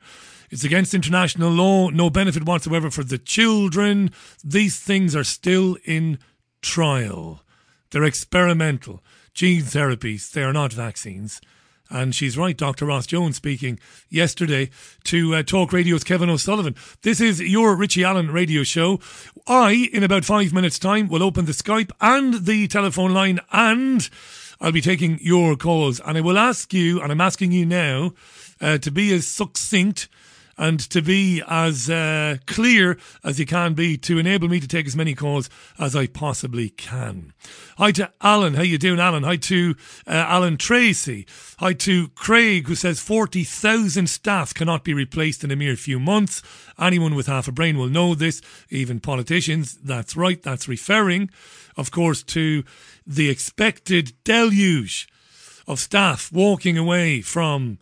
It's 0.49 0.63
against 0.63 0.93
international 0.93 1.51
law, 1.51 1.89
no 1.89 2.09
benefit 2.09 2.45
whatsoever 2.45 2.89
for 2.89 3.03
the 3.03 3.17
children. 3.17 4.11
These 4.43 4.79
things 4.79 5.13
are 5.13 5.25
still 5.25 5.77
in 5.83 6.19
trial. 6.61 7.43
They're 7.91 8.05
experimental. 8.05 9.03
Gene 9.33 9.61
therapies, 9.61 10.31
they 10.31 10.43
are 10.43 10.53
not 10.53 10.73
vaccines. 10.73 11.41
And 11.89 12.13
she's 12.13 12.37
right, 12.37 12.55
Dr. 12.55 12.85
Ros 12.85 13.07
Jones 13.07 13.37
speaking 13.37 13.79
yesterday 14.09 14.69
to 15.05 15.35
uh, 15.35 15.43
Talk 15.43 15.73
Radio's 15.73 16.03
Kevin 16.03 16.29
O'Sullivan. 16.29 16.75
This 17.01 17.19
is 17.19 17.41
your 17.41 17.75
Richie 17.75 18.03
Allen 18.03 18.29
radio 18.29 18.63
show. 18.63 18.99
I, 19.47 19.89
in 19.91 20.03
about 20.03 20.23
five 20.23 20.53
minutes' 20.53 20.77
time, 20.77 21.07
will 21.07 21.23
open 21.23 21.45
the 21.45 21.51
Skype 21.51 21.91
and 21.99 22.45
the 22.45 22.67
telephone 22.67 23.11
line, 23.11 23.39
and 23.51 24.07
I'll 24.61 24.71
be 24.71 24.81
taking 24.81 25.17
your 25.19 25.55
calls. 25.55 25.99
And 26.01 26.15
I 26.15 26.21
will 26.21 26.37
ask 26.37 26.71
you, 26.73 27.01
and 27.01 27.11
I'm 27.11 27.21
asking 27.21 27.53
you 27.53 27.65
now, 27.65 28.13
uh, 28.61 28.77
to 28.77 28.91
be 28.91 29.11
as 29.13 29.25
succinct 29.25 30.09
and 30.59 30.77
to 30.89 31.01
be 31.01 31.41
as 31.47 31.89
uh, 31.89 32.35
clear 32.45 32.97
as 33.23 33.39
you 33.39 33.45
can 33.45 33.73
be 33.73 33.97
to 33.97 34.19
enable 34.19 34.49
me 34.49 34.59
to 34.59 34.67
take 34.67 34.85
as 34.85 34.95
many 34.95 35.15
calls 35.15 35.49
as 35.79 35.95
I 35.95 36.05
possibly 36.05 36.69
can. 36.69 37.33
Hi 37.77 37.93
to 37.93 38.11
Alan. 38.21 38.55
How 38.55 38.63
you 38.63 38.77
doing, 38.77 38.99
Alan? 38.99 39.23
Hi 39.23 39.37
to 39.37 39.75
uh, 40.05 40.11
Alan 40.11 40.57
Tracy. 40.57 41.25
Hi 41.59 41.71
to 41.73 42.09
Craig, 42.09 42.67
who 42.67 42.75
says 42.75 42.99
40,000 42.99 44.07
staff 44.07 44.53
cannot 44.53 44.83
be 44.83 44.93
replaced 44.93 45.45
in 45.45 45.49
a 45.49 45.55
mere 45.55 45.77
few 45.77 45.97
months. 45.97 46.43
Anyone 46.77 47.15
with 47.15 47.27
half 47.27 47.47
a 47.47 47.53
brain 47.53 47.77
will 47.77 47.87
know 47.87 48.13
this, 48.13 48.41
even 48.69 48.99
politicians. 48.99 49.77
That's 49.81 50.17
right. 50.17 50.43
That's 50.43 50.67
referring, 50.67 51.29
of 51.77 51.89
course, 51.89 52.21
to 52.23 52.65
the 53.07 53.29
expected 53.29 54.11
deluge 54.25 55.07
of 55.67 55.79
staff 55.79 56.33
walking 56.33 56.77
away 56.77 57.21
from 57.21 57.79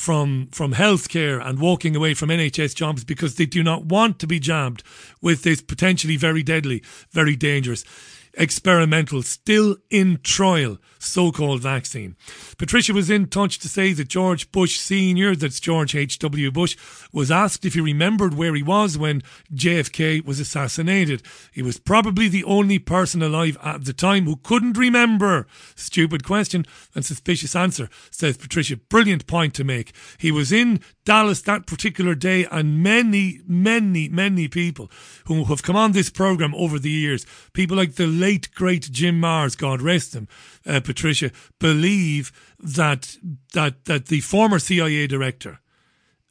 from 0.00 0.46
from 0.50 0.72
healthcare 0.72 1.46
and 1.46 1.58
walking 1.58 1.94
away 1.94 2.14
from 2.14 2.30
NHS 2.30 2.74
jobs 2.74 3.04
because 3.04 3.34
they 3.34 3.44
do 3.44 3.62
not 3.62 3.84
want 3.84 4.18
to 4.18 4.26
be 4.26 4.40
jabbed 4.40 4.82
with 5.20 5.42
this 5.42 5.60
potentially 5.60 6.16
very 6.16 6.42
deadly, 6.42 6.82
very 7.10 7.36
dangerous 7.36 7.84
experimental, 8.32 9.20
still 9.22 9.76
in 9.90 10.18
trial 10.22 10.78
so-called 11.00 11.62
vaccine. 11.62 12.14
Patricia 12.58 12.92
was 12.92 13.10
in 13.10 13.26
touch 13.26 13.58
to 13.58 13.68
say 13.68 13.92
that 13.92 14.08
George 14.08 14.52
Bush 14.52 14.78
Sr., 14.78 15.34
that's 15.34 15.58
George 15.58 15.94
H.W. 15.94 16.50
Bush, 16.52 16.76
was 17.12 17.30
asked 17.30 17.64
if 17.64 17.74
he 17.74 17.80
remembered 17.80 18.34
where 18.34 18.54
he 18.54 18.62
was 18.62 18.96
when 18.96 19.22
JFK 19.52 20.24
was 20.24 20.38
assassinated. 20.38 21.22
He 21.52 21.62
was 21.62 21.78
probably 21.78 22.28
the 22.28 22.44
only 22.44 22.78
person 22.78 23.22
alive 23.22 23.56
at 23.62 23.84
the 23.84 23.92
time 23.92 24.26
who 24.26 24.36
couldn't 24.36 24.76
remember. 24.76 25.46
Stupid 25.74 26.24
question 26.24 26.66
and 26.94 27.04
suspicious 27.04 27.56
answer, 27.56 27.88
says 28.10 28.36
Patricia. 28.36 28.76
Brilliant 28.76 29.26
point 29.26 29.54
to 29.54 29.64
make. 29.64 29.92
He 30.18 30.30
was 30.30 30.52
in 30.52 30.80
Dallas 31.04 31.42
that 31.42 31.66
particular 31.66 32.14
day, 32.14 32.46
and 32.52 32.82
many, 32.82 33.40
many, 33.46 34.08
many 34.08 34.48
people 34.48 34.90
who 35.26 35.44
have 35.44 35.62
come 35.62 35.76
on 35.76 35.92
this 35.92 36.10
program 36.10 36.54
over 36.54 36.78
the 36.78 36.90
years, 36.90 37.26
people 37.52 37.76
like 37.76 37.94
the 37.94 38.06
late, 38.06 38.54
great 38.54 38.90
Jim 38.92 39.20
Marrs, 39.20 39.56
God 39.56 39.80
rest 39.82 40.14
him, 40.14 40.28
uh, 40.66 40.80
Patricia, 40.80 41.30
believe 41.58 42.32
that 42.58 43.16
that 43.52 43.84
that 43.86 44.06
the 44.06 44.20
former 44.20 44.58
CIA 44.58 45.06
director, 45.06 45.60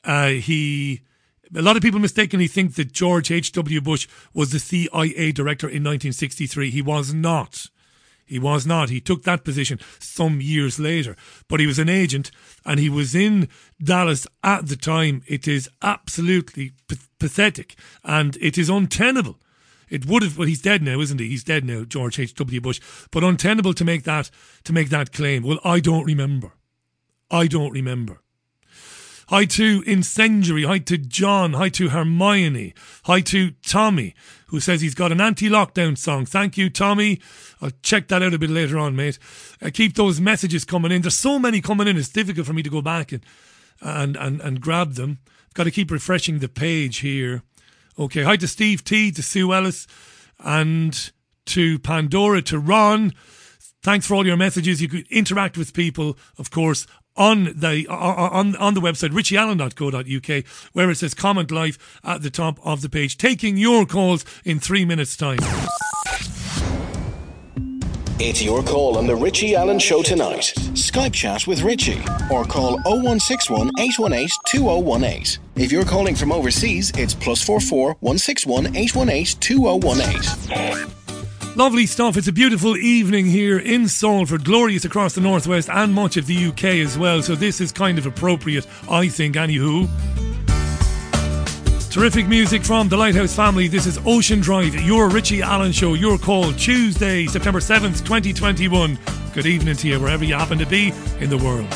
uh, 0.03 0.29
he. 0.29 1.01
A 1.55 1.63
lot 1.63 1.75
of 1.75 1.81
people 1.81 1.99
mistakenly 1.99 2.45
think 2.45 2.75
that 2.75 2.91
George 2.91 3.31
H.W. 3.31 3.81
Bush 3.81 4.07
was 4.35 4.51
the 4.51 4.59
CIA 4.59 5.31
director 5.31 5.65
in 5.65 5.83
1963. 5.83 6.69
He 6.69 6.83
was 6.83 7.11
not. 7.11 7.65
He 8.29 8.37
was 8.37 8.67
not. 8.67 8.91
He 8.91 9.01
took 9.01 9.23
that 9.23 9.43
position 9.43 9.79
some 9.97 10.39
years 10.39 10.77
later, 10.79 11.15
but 11.47 11.59
he 11.59 11.65
was 11.65 11.79
an 11.79 11.89
agent 11.89 12.29
and 12.63 12.79
he 12.79 12.87
was 12.87 13.15
in 13.15 13.49
Dallas 13.81 14.27
at 14.43 14.67
the 14.67 14.75
time. 14.75 15.23
It 15.25 15.47
is 15.47 15.67
absolutely 15.81 16.73
p- 16.87 16.97
pathetic 17.17 17.75
and 18.03 18.37
it 18.39 18.55
is 18.55 18.69
untenable. 18.69 19.39
It 19.89 20.05
would 20.05 20.23
have, 20.23 20.37
well, 20.37 20.47
he's 20.47 20.61
dead 20.61 20.81
now, 20.81 20.99
isn't 20.99 21.19
he? 21.19 21.29
He's 21.29 21.43
dead 21.43 21.65
now, 21.65 21.83
George 21.83 22.19
H.W. 22.19 22.61
Bush. 22.61 22.79
But 23.11 23.23
untenable 23.23 23.73
to 23.73 23.85
make 23.85 24.03
that, 24.03 24.29
to 24.63 24.73
make 24.73 24.89
that 24.89 25.11
claim. 25.11 25.43
Well, 25.43 25.59
I 25.63 25.79
don't 25.79 26.05
remember. 26.05 26.53
I 27.31 27.47
don't 27.47 27.71
remember. 27.71 28.21
Hi 29.29 29.45
to 29.45 29.83
Incendiary. 29.85 30.63
Hi 30.63 30.79
to 30.79 30.97
John. 30.97 31.53
Hi 31.53 31.69
to 31.69 31.89
Hermione. 31.89 32.73
Hi 33.03 33.21
to 33.21 33.51
Tommy, 33.63 34.15
who 34.47 34.59
says 34.59 34.81
he's 34.81 34.95
got 34.95 35.11
an 35.11 35.21
anti-lockdown 35.21 35.99
song. 35.99 36.25
Thank 36.25 36.57
you, 36.57 36.71
Tommy. 36.71 37.21
I'll 37.61 37.69
check 37.83 38.07
that 38.07 38.23
out 38.23 38.33
a 38.33 38.39
bit 38.39 38.49
later 38.49 38.79
on, 38.79 38.95
mate. 38.95 39.19
Uh, 39.61 39.69
keep 39.71 39.93
those 39.93 40.19
messages 40.19 40.65
coming 40.65 40.91
in. 40.91 41.03
There's 41.03 41.15
so 41.15 41.37
many 41.37 41.61
coming 41.61 41.87
in. 41.87 41.95
It's 41.95 42.09
difficult 42.09 42.47
for 42.47 42.53
me 42.53 42.63
to 42.63 42.71
go 42.71 42.81
back 42.81 43.11
and 43.11 43.23
and 43.81 44.17
and, 44.17 44.41
and 44.41 44.61
grab 44.61 44.93
them. 44.93 45.19
I've 45.45 45.53
got 45.53 45.65
to 45.65 45.71
keep 45.71 45.91
refreshing 45.91 46.39
the 46.39 46.49
page 46.49 46.97
here. 46.97 47.43
Okay. 47.99 48.23
Hi 48.23 48.37
to 48.37 48.47
Steve 48.47 48.85
T, 48.85 49.11
to 49.11 49.21
Sue 49.21 49.53
Ellis, 49.53 49.85
and 50.39 51.11
to 51.47 51.77
Pandora, 51.79 52.41
to 52.43 52.57
Ron. 52.57 53.11
Thanks 53.83 54.07
for 54.07 54.15
all 54.15 54.25
your 54.25 54.37
messages. 54.37 54.81
You 54.81 54.87
could 54.87 55.05
interact 55.09 55.57
with 55.57 55.73
people, 55.73 56.17
of 56.37 56.49
course, 56.49 56.87
on 57.17 57.43
the 57.55 57.85
uh, 57.89 57.93
on 57.93 58.55
on 58.55 58.73
the 58.73 58.79
website 58.79 59.09
richieallen.co.uk 59.09 60.45
where 60.71 60.89
it 60.89 60.95
says 60.95 61.13
comment 61.13 61.51
live 61.51 61.77
at 62.01 62.21
the 62.21 62.29
top 62.29 62.57
of 62.65 62.81
the 62.81 62.87
page 62.87 63.17
taking 63.17 63.57
your 63.57 63.85
calls 63.85 64.23
in 64.45 64.59
3 64.59 64.85
minutes 64.85 65.17
time 65.17 65.39
It's 68.21 68.43
your 68.43 68.61
call 68.61 68.97
on 68.97 69.07
the 69.07 69.15
Richie 69.15 69.55
Allen 69.55 69.79
Show 69.79 70.03
tonight. 70.03 70.51
Skype 70.73 71.13
chat 71.13 71.47
with 71.47 71.61
Richie 71.61 72.01
or 72.29 72.43
call 72.43 72.73
0161 72.81 73.71
818 73.79 74.27
2018. 74.45 75.41
If 75.55 75.71
you're 75.71 75.85
calling 75.85 76.15
from 76.15 76.33
overseas, 76.33 76.91
it's 76.97 77.13
plus 77.13 77.41
44 77.41 77.95
161 78.01 78.75
818 78.75 79.39
2018. 79.39 81.55
Lovely 81.55 81.85
stuff. 81.85 82.17
It's 82.17 82.27
a 82.27 82.33
beautiful 82.33 82.75
evening 82.75 83.25
here 83.25 83.57
in 83.57 83.87
Salford, 83.87 84.43
glorious 84.43 84.83
across 84.83 85.15
the 85.15 85.21
northwest 85.21 85.69
and 85.69 85.93
much 85.93 86.17
of 86.17 86.27
the 86.27 86.47
UK 86.47 86.65
as 86.83 86.97
well. 86.97 87.21
So 87.21 87.35
this 87.35 87.61
is 87.61 87.71
kind 87.71 87.97
of 87.97 88.05
appropriate, 88.05 88.67
I 88.89 89.07
think, 89.07 89.37
anywho. 89.37 89.87
Terrific 91.89 92.27
music 92.27 92.63
from 92.63 92.87
the 92.87 92.95
Lighthouse 92.95 93.35
family. 93.35 93.67
This 93.67 93.87
is 93.87 93.97
Ocean 94.05 94.39
Drive, 94.41 94.75
your 94.75 95.09
Richie 95.09 95.41
Allen 95.41 95.71
show. 95.71 95.95
Your 95.95 96.19
call 96.19 96.53
Tuesday, 96.53 97.25
September 97.25 97.59
7th, 97.59 98.05
2021. 98.05 98.99
Good 99.33 99.47
evening 99.47 99.75
to 99.77 99.87
you, 99.87 99.99
wherever 99.99 100.23
you 100.23 100.35
happen 100.35 100.59
to 100.59 100.67
be 100.67 100.93
in 101.19 101.31
the 101.31 101.37
world. 101.37 101.67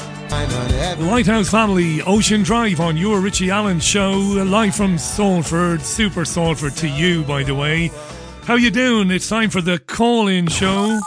Lighthouse 0.99 1.49
family, 1.49 2.03
Ocean 2.03 2.43
Drive 2.43 2.80
on 2.80 2.95
your 2.95 3.22
Richie 3.22 3.49
Allen 3.49 3.80
show, 3.80 4.11
live 4.11 4.76
from 4.76 4.99
Salford, 4.99 5.82
Super 5.82 6.26
Salford 6.26 6.76
to 6.78 6.88
you, 6.88 7.24
by 7.24 7.41
the 7.41 7.55
way. 7.55 7.89
How 8.43 8.53
you 8.53 8.70
doing? 8.70 9.09
It's 9.09 9.28
time 9.28 9.49
for 9.49 9.61
the 9.61 9.80
call-in 9.80 10.45
show. 10.45 10.99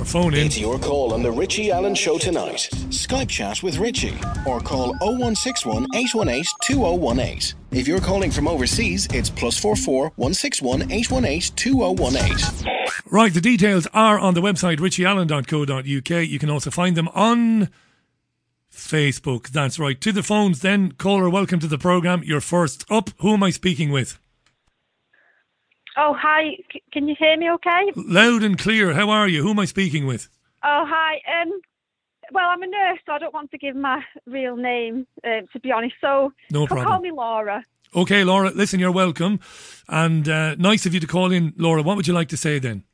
Or 0.00 0.04
phone 0.04 0.32
in. 0.32 0.46
It's 0.46 0.58
your 0.58 0.78
call 0.78 1.12
on 1.12 1.22
the 1.22 1.30
Richie 1.30 1.70
Allen 1.70 1.94
Show 1.94 2.16
tonight. 2.16 2.70
Skype 2.88 3.28
chat 3.28 3.62
with 3.62 3.76
Richie 3.76 4.18
or 4.46 4.58
call 4.58 4.94
0161 5.00 5.88
818 5.94 6.44
2018. 6.62 7.58
If 7.72 7.86
you're 7.86 8.00
calling 8.00 8.30
from 8.30 8.48
overseas, 8.48 9.06
it's 9.12 9.28
plus 9.28 9.58
44 9.58 10.12
161 10.16 10.90
818 10.90 11.54
2018. 11.54 12.72
Right, 13.10 13.34
the 13.34 13.42
details 13.42 13.86
are 13.92 14.18
on 14.18 14.32
the 14.32 14.40
website 14.40 14.78
richieallen.co.uk. 14.78 16.28
You 16.28 16.38
can 16.38 16.48
also 16.48 16.70
find 16.70 16.96
them 16.96 17.08
on 17.08 17.68
Facebook. 18.72 19.48
That's 19.48 19.78
right. 19.78 20.00
To 20.00 20.12
the 20.12 20.22
phones 20.22 20.60
then. 20.60 20.92
Caller, 20.92 21.28
welcome 21.28 21.60
to 21.60 21.68
the 21.68 21.78
programme. 21.78 22.22
You're 22.24 22.40
first 22.40 22.86
up. 22.90 23.10
Who 23.18 23.34
am 23.34 23.42
I 23.42 23.50
speaking 23.50 23.90
with? 23.90 24.18
Oh, 26.02 26.14
hi. 26.18 26.56
C- 26.72 26.82
can 26.92 27.08
you 27.08 27.14
hear 27.18 27.36
me 27.36 27.50
okay? 27.50 27.92
Loud 27.94 28.42
and 28.42 28.58
clear. 28.58 28.94
How 28.94 29.10
are 29.10 29.28
you? 29.28 29.42
Who 29.42 29.50
am 29.50 29.58
I 29.58 29.66
speaking 29.66 30.06
with? 30.06 30.30
Oh, 30.64 30.84
hi. 30.88 31.20
Um, 31.42 31.60
well, 32.32 32.48
I'm 32.48 32.62
a 32.62 32.66
nurse, 32.66 33.00
so 33.04 33.12
I 33.12 33.18
don't 33.18 33.34
want 33.34 33.50
to 33.50 33.58
give 33.58 33.76
my 33.76 34.02
real 34.26 34.56
name, 34.56 35.06
uh, 35.22 35.42
to 35.52 35.60
be 35.60 35.70
honest. 35.70 35.96
So 36.00 36.32
No 36.50 36.66
problem. 36.66 36.86
call 36.86 37.00
me 37.00 37.10
Laura. 37.10 37.62
Okay, 37.94 38.24
Laura, 38.24 38.48
listen, 38.48 38.80
you're 38.80 38.92
welcome. 38.92 39.40
And 39.90 40.26
uh, 40.26 40.54
nice 40.54 40.86
of 40.86 40.94
you 40.94 41.00
to 41.00 41.06
call 41.06 41.30
in. 41.32 41.52
Laura, 41.58 41.82
what 41.82 41.96
would 41.98 42.06
you 42.08 42.14
like 42.14 42.28
to 42.28 42.36
say 42.38 42.58
then? 42.58 42.84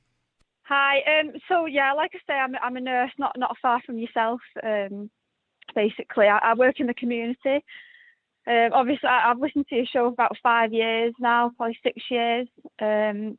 Hi. 0.63 0.97
Um, 1.21 1.31
so 1.49 1.67
yeah, 1.67 1.93
like 1.93 2.11
I 2.13 2.19
say, 2.27 2.35
I'm 2.37 2.57
I'm 2.61 2.77
a 2.77 2.81
nurse, 2.81 3.13
not 3.19 3.39
not 3.39 3.57
far 3.63 3.81
from 3.87 3.99
yourself. 3.99 4.41
Um, 4.65 5.11
basically, 5.77 6.27
I, 6.27 6.39
I 6.39 6.55
work 6.55 6.81
in 6.81 6.89
the 6.89 6.95
community. 6.95 7.63
Um, 8.47 8.71
obviously, 8.73 9.09
I, 9.09 9.31
I've 9.31 9.41
listened 9.41 9.67
to 9.69 9.77
your 9.77 9.87
show 9.87 10.09
for 10.09 10.15
about 10.15 10.37
five 10.43 10.73
years 10.73 11.15
now, 11.19 11.51
probably 11.57 11.79
six 11.83 12.01
years. 12.11 12.47
Um, 12.81 13.39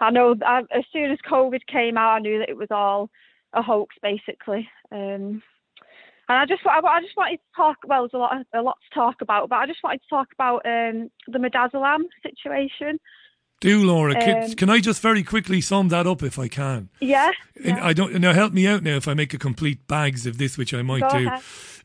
I 0.00 0.10
know 0.10 0.34
I, 0.44 0.60
as 0.70 0.84
soon 0.92 1.10
as 1.10 1.18
COVID 1.28 1.66
came 1.66 1.96
out, 1.96 2.16
I 2.16 2.18
knew 2.20 2.38
that 2.38 2.48
it 2.48 2.56
was 2.56 2.68
all 2.70 3.10
a 3.52 3.62
hoax, 3.62 3.94
basically. 4.02 4.68
Um, 4.92 5.42
and 6.28 6.38
I 6.38 6.46
just, 6.46 6.62
I, 6.66 6.78
I 6.78 7.00
just 7.00 7.16
wanted 7.16 7.36
to 7.36 7.42
talk. 7.56 7.76
Well, 7.86 8.02
there's 8.02 8.14
a 8.14 8.18
lot, 8.18 8.46
a 8.54 8.62
lot 8.62 8.78
to 8.88 8.94
talk 8.94 9.16
about, 9.20 9.48
but 9.48 9.56
I 9.56 9.66
just 9.66 9.82
wanted 9.82 10.00
to 10.02 10.08
talk 10.08 10.28
about 10.32 10.64
um, 10.64 11.10
the 11.28 11.38
Midazolam 11.38 12.02
situation. 12.22 12.98
Do, 13.60 13.84
Laura. 13.84 14.14
Can, 14.14 14.44
Um, 14.44 14.52
can 14.54 14.70
I 14.70 14.80
just 14.80 15.00
very 15.00 15.22
quickly 15.22 15.60
sum 15.60 15.88
that 15.88 16.06
up 16.06 16.22
if 16.22 16.38
I 16.38 16.48
can? 16.48 16.90
Yeah. 17.00 17.30
And 17.64 17.78
I 17.78 17.92
don't. 17.92 18.14
Now, 18.20 18.32
help 18.32 18.52
me 18.52 18.66
out 18.66 18.82
now 18.82 18.96
if 18.96 19.06
I 19.08 19.14
make 19.14 19.32
a 19.32 19.38
complete 19.38 19.86
bags 19.86 20.26
of 20.26 20.38
this, 20.38 20.58
which 20.58 20.74
I 20.74 20.82
might 20.82 21.02
Go 21.02 21.10
do. 21.10 21.26
ahead. 21.26 21.42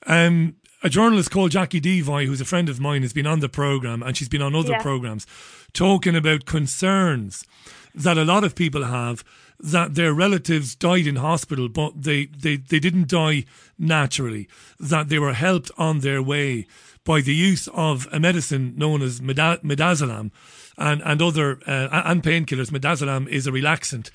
Um, 0.08 0.56
a 0.84 0.90
journalist 0.90 1.32
called 1.32 1.52
Jacqui 1.52 1.82
Deevoy, 1.82 2.26
who's 2.26 2.42
a 2.42 2.46
friend 2.46 2.70
of 2.70 2.80
mine, 2.80 3.02
has 3.02 3.14
been 3.14 3.28
on 3.28 3.40
the 3.40 3.50
program 3.50 4.02
and 4.04 4.16
she's 4.16 4.30
been 4.30 4.42
on 4.42 4.56
other 4.56 4.72
Yeah. 4.74 4.82
programs 4.82 5.26
talking 5.74 6.16
about 6.16 6.46
concerns 6.46 7.46
that 7.94 8.18
a 8.18 8.24
lot 8.26 8.44
of 8.44 8.56
people 8.56 8.86
have 8.86 9.24
that 9.60 9.96
their 9.96 10.14
relatives 10.14 10.74
died 10.76 11.06
in 11.06 11.18
hospital, 11.18 11.68
but 11.68 12.02
they, 12.04 12.28
they, 12.28 12.56
they 12.56 12.80
didn't 12.80 13.10
die 13.10 13.44
naturally, 13.78 14.48
that 14.80 15.10
they 15.10 15.20
were 15.20 15.34
helped 15.34 15.70
on 15.78 16.00
their 16.00 16.22
way 16.24 16.66
by 17.04 17.20
the 17.20 17.34
use 17.36 17.68
of 17.74 18.08
a 18.12 18.20
medicine 18.20 18.74
known 18.78 19.02
as 19.02 19.22
mida- 19.22 19.60
midazolam 19.64 20.32
and, 20.78 21.02
and 21.04 21.22
other 21.22 21.60
uh, 21.68 22.02
and 22.06 22.24
painkillers. 22.24 22.70
Midazolam 22.72 23.28
is 23.28 23.48
a 23.48 23.52
relaxant 23.52 24.12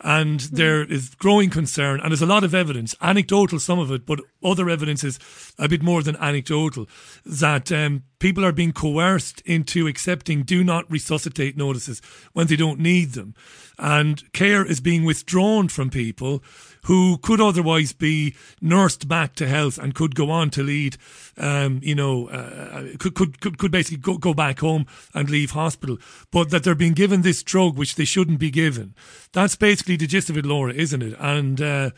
and 0.00 0.40
there 0.40 0.84
is 0.84 1.14
growing 1.14 1.50
concern, 1.50 2.00
and 2.00 2.10
there's 2.10 2.22
a 2.22 2.26
lot 2.26 2.44
of 2.44 2.54
evidence, 2.54 2.94
anecdotal 3.00 3.58
some 3.58 3.78
of 3.78 3.90
it, 3.90 4.06
but 4.06 4.20
other 4.42 4.68
evidence 4.68 5.04
is 5.04 5.18
a 5.58 5.68
bit 5.68 5.82
more 5.82 6.02
than 6.02 6.16
anecdotal, 6.16 6.86
that 7.24 7.70
um, 7.72 8.02
people 8.18 8.44
are 8.44 8.52
being 8.52 8.72
coerced 8.72 9.40
into 9.42 9.86
accepting 9.86 10.42
do 10.42 10.64
not 10.64 10.90
resuscitate 10.90 11.56
notices 11.56 12.00
when 12.32 12.46
they 12.46 12.56
don't 12.56 12.80
need 12.80 13.12
them, 13.12 13.34
and 13.78 14.32
care 14.32 14.64
is 14.64 14.80
being 14.80 15.04
withdrawn 15.04 15.68
from 15.68 15.90
people 15.90 16.42
who 16.84 17.16
could 17.18 17.40
otherwise 17.40 17.92
be 17.92 18.34
nursed 18.60 19.08
back 19.08 19.34
to 19.34 19.46
health 19.46 19.78
and 19.78 19.94
could 19.94 20.14
go 20.14 20.30
on 20.30 20.50
to 20.50 20.62
lead, 20.62 20.96
um, 21.38 21.80
you 21.82 21.94
know, 21.94 22.28
uh, 22.28 22.96
could, 22.98 23.14
could 23.14 23.40
could 23.40 23.58
could 23.58 23.70
basically 23.70 23.98
go, 23.98 24.18
go 24.18 24.34
back 24.34 24.60
home 24.60 24.86
and 25.14 25.30
leave 25.30 25.52
hospital, 25.52 25.96
but 26.30 26.50
that 26.50 26.62
they're 26.62 26.74
being 26.74 26.92
given 26.92 27.22
this 27.22 27.42
drug 27.42 27.76
which 27.76 27.94
they 27.94 28.04
shouldn't 28.04 28.38
be 28.38 28.50
given. 28.50 28.94
That's 29.32 29.56
basically 29.56 29.93
the 29.96 30.06
gist 30.06 30.30
of 30.30 30.36
it, 30.36 30.46
Laura, 30.46 30.72
isn't 30.72 31.02
it? 31.02 31.14
And 31.18 31.60
uh, 31.60 31.90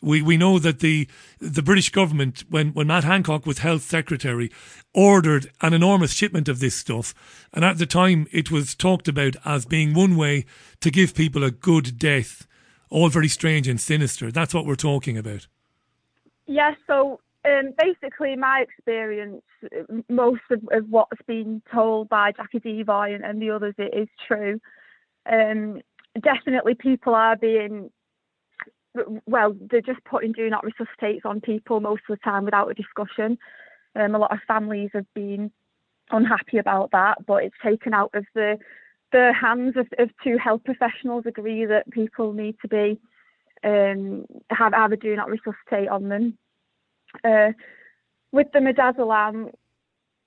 we 0.00 0.20
we 0.20 0.36
know 0.36 0.58
that 0.58 0.80
the 0.80 1.08
the 1.38 1.62
British 1.62 1.90
government, 1.90 2.44
when 2.50 2.68
when 2.68 2.88
Matt 2.88 3.04
Hancock 3.04 3.46
was 3.46 3.58
health 3.58 3.82
secretary, 3.82 4.50
ordered 4.92 5.50
an 5.60 5.72
enormous 5.72 6.12
shipment 6.12 6.48
of 6.48 6.58
this 6.60 6.74
stuff, 6.74 7.14
and 7.52 7.64
at 7.64 7.78
the 7.78 7.86
time 7.86 8.26
it 8.32 8.50
was 8.50 8.74
talked 8.74 9.08
about 9.08 9.36
as 9.44 9.64
being 9.64 9.94
one 9.94 10.16
way 10.16 10.44
to 10.80 10.90
give 10.90 11.14
people 11.14 11.44
a 11.44 11.50
good 11.50 11.98
death. 11.98 12.46
All 12.90 13.08
very 13.08 13.28
strange 13.28 13.68
and 13.68 13.80
sinister. 13.80 14.30
That's 14.30 14.52
what 14.52 14.66
we're 14.66 14.74
talking 14.74 15.16
about. 15.16 15.46
Yeah, 16.46 16.74
so 16.86 17.20
um, 17.44 17.72
basically, 17.78 18.36
my 18.36 18.64
experience, 18.68 19.42
most 20.08 20.42
of, 20.50 20.60
of 20.70 20.88
what's 20.90 21.22
been 21.26 21.62
told 21.72 22.08
by 22.08 22.32
Jacqui 22.32 22.62
Deevoy 22.62 23.14
and, 23.14 23.24
and 23.24 23.40
the 23.40 23.50
others 23.50 23.74
it 23.78 23.94
is 23.96 24.08
true. 24.28 24.60
Um, 25.30 25.80
definitely, 26.20 26.74
people 26.74 27.14
are 27.14 27.36
being, 27.36 27.90
well, 29.26 29.56
they're 29.70 29.80
just 29.80 30.04
putting 30.04 30.32
do 30.32 30.48
not 30.50 30.64
resuscitates 30.64 31.24
on 31.24 31.40
people 31.40 31.80
most 31.80 32.02
of 32.08 32.18
the 32.18 32.22
time 32.22 32.44
without 32.44 32.70
a 32.70 32.74
discussion. 32.74 33.38
Um, 33.94 34.14
a 34.14 34.18
lot 34.18 34.32
of 34.32 34.38
families 34.46 34.90
have 34.94 35.12
been 35.14 35.50
unhappy 36.10 36.58
about 36.58 36.90
that, 36.92 37.24
but 37.26 37.44
it's 37.44 37.56
taken 37.62 37.94
out 37.94 38.10
of 38.14 38.24
the 38.34 38.58
the 39.12 39.32
hands 39.38 39.76
of, 39.76 39.86
of 39.98 40.08
two 40.24 40.38
health 40.38 40.62
professionals 40.64 41.24
agree 41.26 41.66
that 41.66 41.90
people 41.90 42.32
need 42.32 42.56
to 42.62 42.68
be 42.68 42.98
um, 43.62 44.24
have 44.50 44.72
have 44.72 44.92
a 44.92 44.96
do 44.96 45.14
not 45.14 45.28
resuscitate 45.28 45.88
on 45.88 46.08
them. 46.08 46.38
Uh, 47.24 47.52
with 48.32 48.46
the 48.52 48.58
midazolam, 48.58 49.52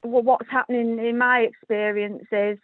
well, 0.04 0.22
what's 0.22 0.50
happening 0.50 1.00
in 1.00 1.18
my 1.18 1.40
experience 1.40 2.24
is 2.32 2.60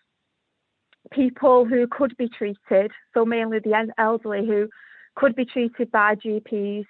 people 1.12 1.66
who 1.66 1.88
could 1.88 2.16
be 2.18 2.30
treated, 2.30 2.92
so 3.14 3.26
mainly 3.26 3.60
the 3.60 3.92
elderly 3.98 4.46
who 4.46 4.70
could 5.16 5.36
be 5.36 5.46
treated 5.46 5.92
by 5.92 6.16
GPs 6.16 6.86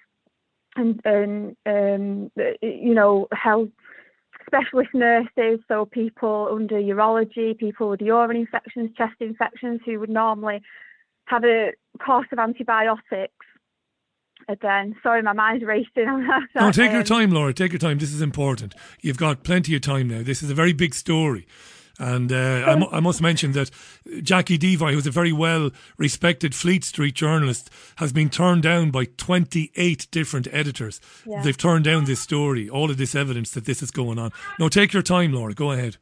and, 0.76 1.00
and 1.04 1.56
um, 1.66 2.30
you 2.62 2.94
know 2.94 3.28
health 3.32 3.68
specialist 4.46 4.90
nurses, 4.94 5.60
so 5.68 5.86
people 5.86 6.48
under 6.50 6.76
urology, 6.76 7.56
people 7.56 7.88
with 7.90 8.00
urine 8.00 8.36
infections, 8.36 8.90
chest 8.96 9.14
infections 9.20 9.80
who 9.84 9.98
would 10.00 10.10
normally 10.10 10.60
have 11.26 11.44
a 11.44 11.72
course 12.04 12.26
of 12.32 12.38
antibiotics. 12.38 13.32
Again, 14.48 14.96
sorry, 15.02 15.22
my 15.22 15.32
mind's 15.32 15.64
racing. 15.64 16.08
on. 16.08 16.48
No, 16.54 16.72
take 16.72 16.90
your 16.90 17.00
Um, 17.00 17.06
time, 17.06 17.30
Laura. 17.30 17.54
Take 17.54 17.70
your 17.72 17.78
time. 17.78 17.98
This 17.98 18.12
is 18.12 18.20
important. 18.20 18.74
You've 19.00 19.16
got 19.16 19.44
plenty 19.44 19.74
of 19.76 19.82
time 19.82 20.08
now. 20.08 20.22
This 20.22 20.42
is 20.42 20.50
a 20.50 20.54
very 20.54 20.72
big 20.72 20.94
story. 20.94 21.46
And 22.02 22.32
uh, 22.32 22.64
I, 22.66 22.74
mu- 22.74 22.88
I 22.90 22.98
must 22.98 23.22
mention 23.22 23.52
that 23.52 23.70
Jacqui 24.08 24.58
Deevoy, 24.58 24.92
who's 24.92 25.06
a 25.06 25.10
very 25.12 25.32
well 25.32 25.70
respected 25.98 26.52
Fleet 26.52 26.82
Street 26.82 27.14
journalist, 27.14 27.70
has 27.96 28.12
been 28.12 28.28
turned 28.28 28.64
down 28.64 28.90
by 28.90 29.04
28 29.04 30.08
different 30.10 30.48
editors. 30.50 31.00
Yeah. 31.24 31.42
They've 31.42 31.56
turned 31.56 31.84
down 31.84 32.06
this 32.06 32.18
story, 32.18 32.68
all 32.68 32.90
of 32.90 32.96
this 32.96 33.14
evidence 33.14 33.52
that 33.52 33.66
this 33.66 33.84
is 33.84 33.92
going 33.92 34.18
on. 34.18 34.32
No, 34.58 34.68
take 34.68 34.92
your 34.92 35.02
time, 35.02 35.32
Laura. 35.32 35.54
Go 35.54 35.70
ahead. 35.70 35.96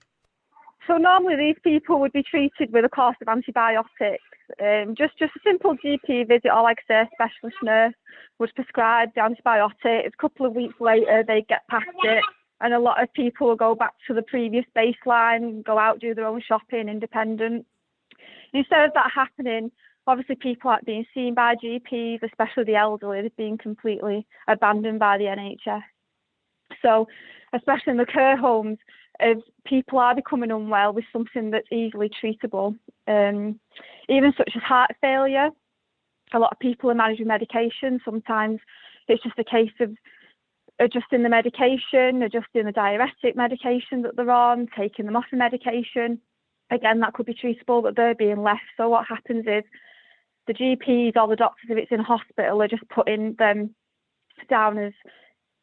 So 0.87 0.97
normally 0.97 1.37
these 1.37 1.57
people 1.63 2.01
would 2.01 2.13
be 2.13 2.23
treated 2.23 2.73
with 2.73 2.87
a 2.87 2.89
course 2.89 3.17
of 3.21 3.29
antibiotics. 3.29 4.25
Um, 4.59 4.95
just 4.97 5.19
just 5.19 5.37
a 5.37 5.41
simple 5.45 5.77
GP 5.77 6.27
visit 6.27 6.51
or 6.51 6.63
like 6.63 6.79
I 6.89 6.93
say 6.93 7.01
a 7.03 7.09
specialist 7.15 7.57
nurse 7.63 7.95
would 8.39 8.53
prescribe 8.55 9.11
the 9.15 9.21
antibiotics. 9.21 9.85
A 9.85 10.21
couple 10.21 10.47
of 10.47 10.55
weeks 10.55 10.75
later 10.81 11.23
they 11.25 11.45
get 11.47 11.61
past 11.69 11.85
it 12.03 12.25
and 12.61 12.75
a 12.75 12.79
lot 12.79 13.03
of 13.03 13.13
people 13.13 13.49
will 13.49 13.57
go 13.57 13.75
back 13.75 13.95
to 14.07 14.15
the 14.15 14.23
previous 14.23 14.65
baseline, 14.77 15.65
go 15.65 15.79
out, 15.79 16.01
do 16.01 16.15
their 16.15 16.27
own 16.27 16.43
shopping, 16.47 16.89
independent. 16.89 17.67
Instead 18.53 18.85
of 18.85 18.95
that 18.95 19.11
happening, 19.15 19.71
obviously 20.07 20.37
people 20.37 20.71
aren't 20.71 20.85
being 20.85 21.07
seen 21.15 21.35
by 21.35 21.55
GPs, 21.57 22.23
especially 22.23 22.65
the 22.65 22.77
elderly, 22.77 23.21
they're 23.21 23.31
being 23.37 23.59
completely 23.59 24.27
abandoned 24.49 24.99
by 24.99 25.17
the 25.19 25.25
NHS. 25.25 25.83
So, 26.83 27.09
especially 27.53 27.93
in 27.93 27.97
the 27.97 28.07
care 28.07 28.37
homes, 28.37 28.79
if 29.21 29.39
people 29.65 29.99
are 29.99 30.15
becoming 30.15 30.51
unwell 30.51 30.93
with 30.93 31.05
something 31.13 31.51
that's 31.51 31.71
easily 31.73 32.11
treatable, 32.11 32.77
um, 33.07 33.59
even 34.09 34.33
such 34.37 34.53
as 34.55 34.63
heart 34.63 34.91
failure, 35.01 35.51
a 36.33 36.39
lot 36.39 36.53
of 36.53 36.59
people 36.59 36.91
are 36.91 36.95
managing 36.95 37.27
medication. 37.27 38.01
Sometimes 38.05 38.61
it's 39.09 39.23
just 39.23 39.39
a 39.39 39.45
case 39.45 39.73
of 39.81 39.91
adjusting 40.81 41.23
the 41.23 41.29
medication, 41.29 42.23
adjusting 42.23 42.65
the 42.65 42.73
diuretic 42.73 43.37
medication 43.37 44.03
that 44.03 44.17
they're 44.17 44.31
on, 44.31 44.67
taking 44.77 45.07
them 45.07 45.17
off 45.17 45.27
the 45.31 45.37
medication. 45.37 46.21
Again, 46.71 47.01
that 47.01 47.13
could 47.13 47.27
be 47.27 47.35
treatable, 47.35 47.83
but 47.83 47.97
they're 47.97 48.15
being 48.15 48.43
left. 48.43 48.63
So 48.77 48.89
what 48.89 49.07
happens 49.07 49.45
is 49.47 49.65
the 50.47 50.55
GPs 50.55 51.17
or 51.17 51.29
the 51.29 51.37
doctors, 51.37 51.69
if 51.69 51.79
it's 51.79 51.93
in 51.93 52.01
hospital, 52.01 52.63
are 52.63 52.69
just 52.69 52.89
putting 52.89 53.35
them 53.39 53.75
down 54.49 54.79
as 54.79 54.93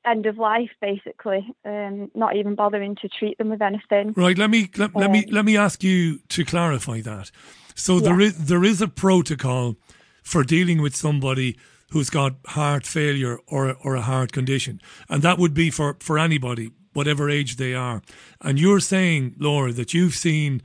end 0.05 0.25
of 0.25 0.37
life, 0.37 0.69
basically, 0.81 1.47
um, 1.65 2.09
not 2.13 2.35
even 2.35 2.55
bothering 2.55 2.95
to 3.01 3.09
treat 3.09 3.37
them 3.37 3.49
with 3.49 3.61
anything. 3.61 4.13
Right. 4.15 4.37
Let 4.37 4.49
me 4.49 4.69
let, 4.77 4.95
let 4.95 5.11
me 5.11 5.25
Um, 5.25 5.31
let 5.31 5.45
me 5.45 5.57
ask 5.57 5.83
you 5.83 6.19
to 6.29 6.45
clarify 6.45 7.01
that. 7.01 7.31
So 7.75 7.95
Yeah. 7.95 8.01
there 8.01 8.21
is 8.21 8.47
there 8.47 8.63
is 8.63 8.81
a 8.81 8.87
protocol 8.87 9.75
for 10.23 10.43
dealing 10.43 10.81
with 10.81 10.95
somebody 10.95 11.57
who's 11.91 12.09
got 12.09 12.35
heart 12.47 12.85
failure 12.85 13.39
or 13.47 13.75
or 13.83 13.95
a 13.95 14.01
heart 14.01 14.31
condition, 14.31 14.81
and 15.09 15.21
that 15.21 15.37
would 15.37 15.53
be 15.53 15.69
for 15.69 15.97
for 15.99 16.17
anybody, 16.19 16.71
whatever 16.93 17.29
age 17.29 17.55
they 17.57 17.73
are. 17.73 18.01
And 18.41 18.59
you're 18.59 18.79
saying, 18.79 19.35
Laura, 19.39 19.71
that 19.73 19.93
you've 19.93 20.15
seen 20.15 20.61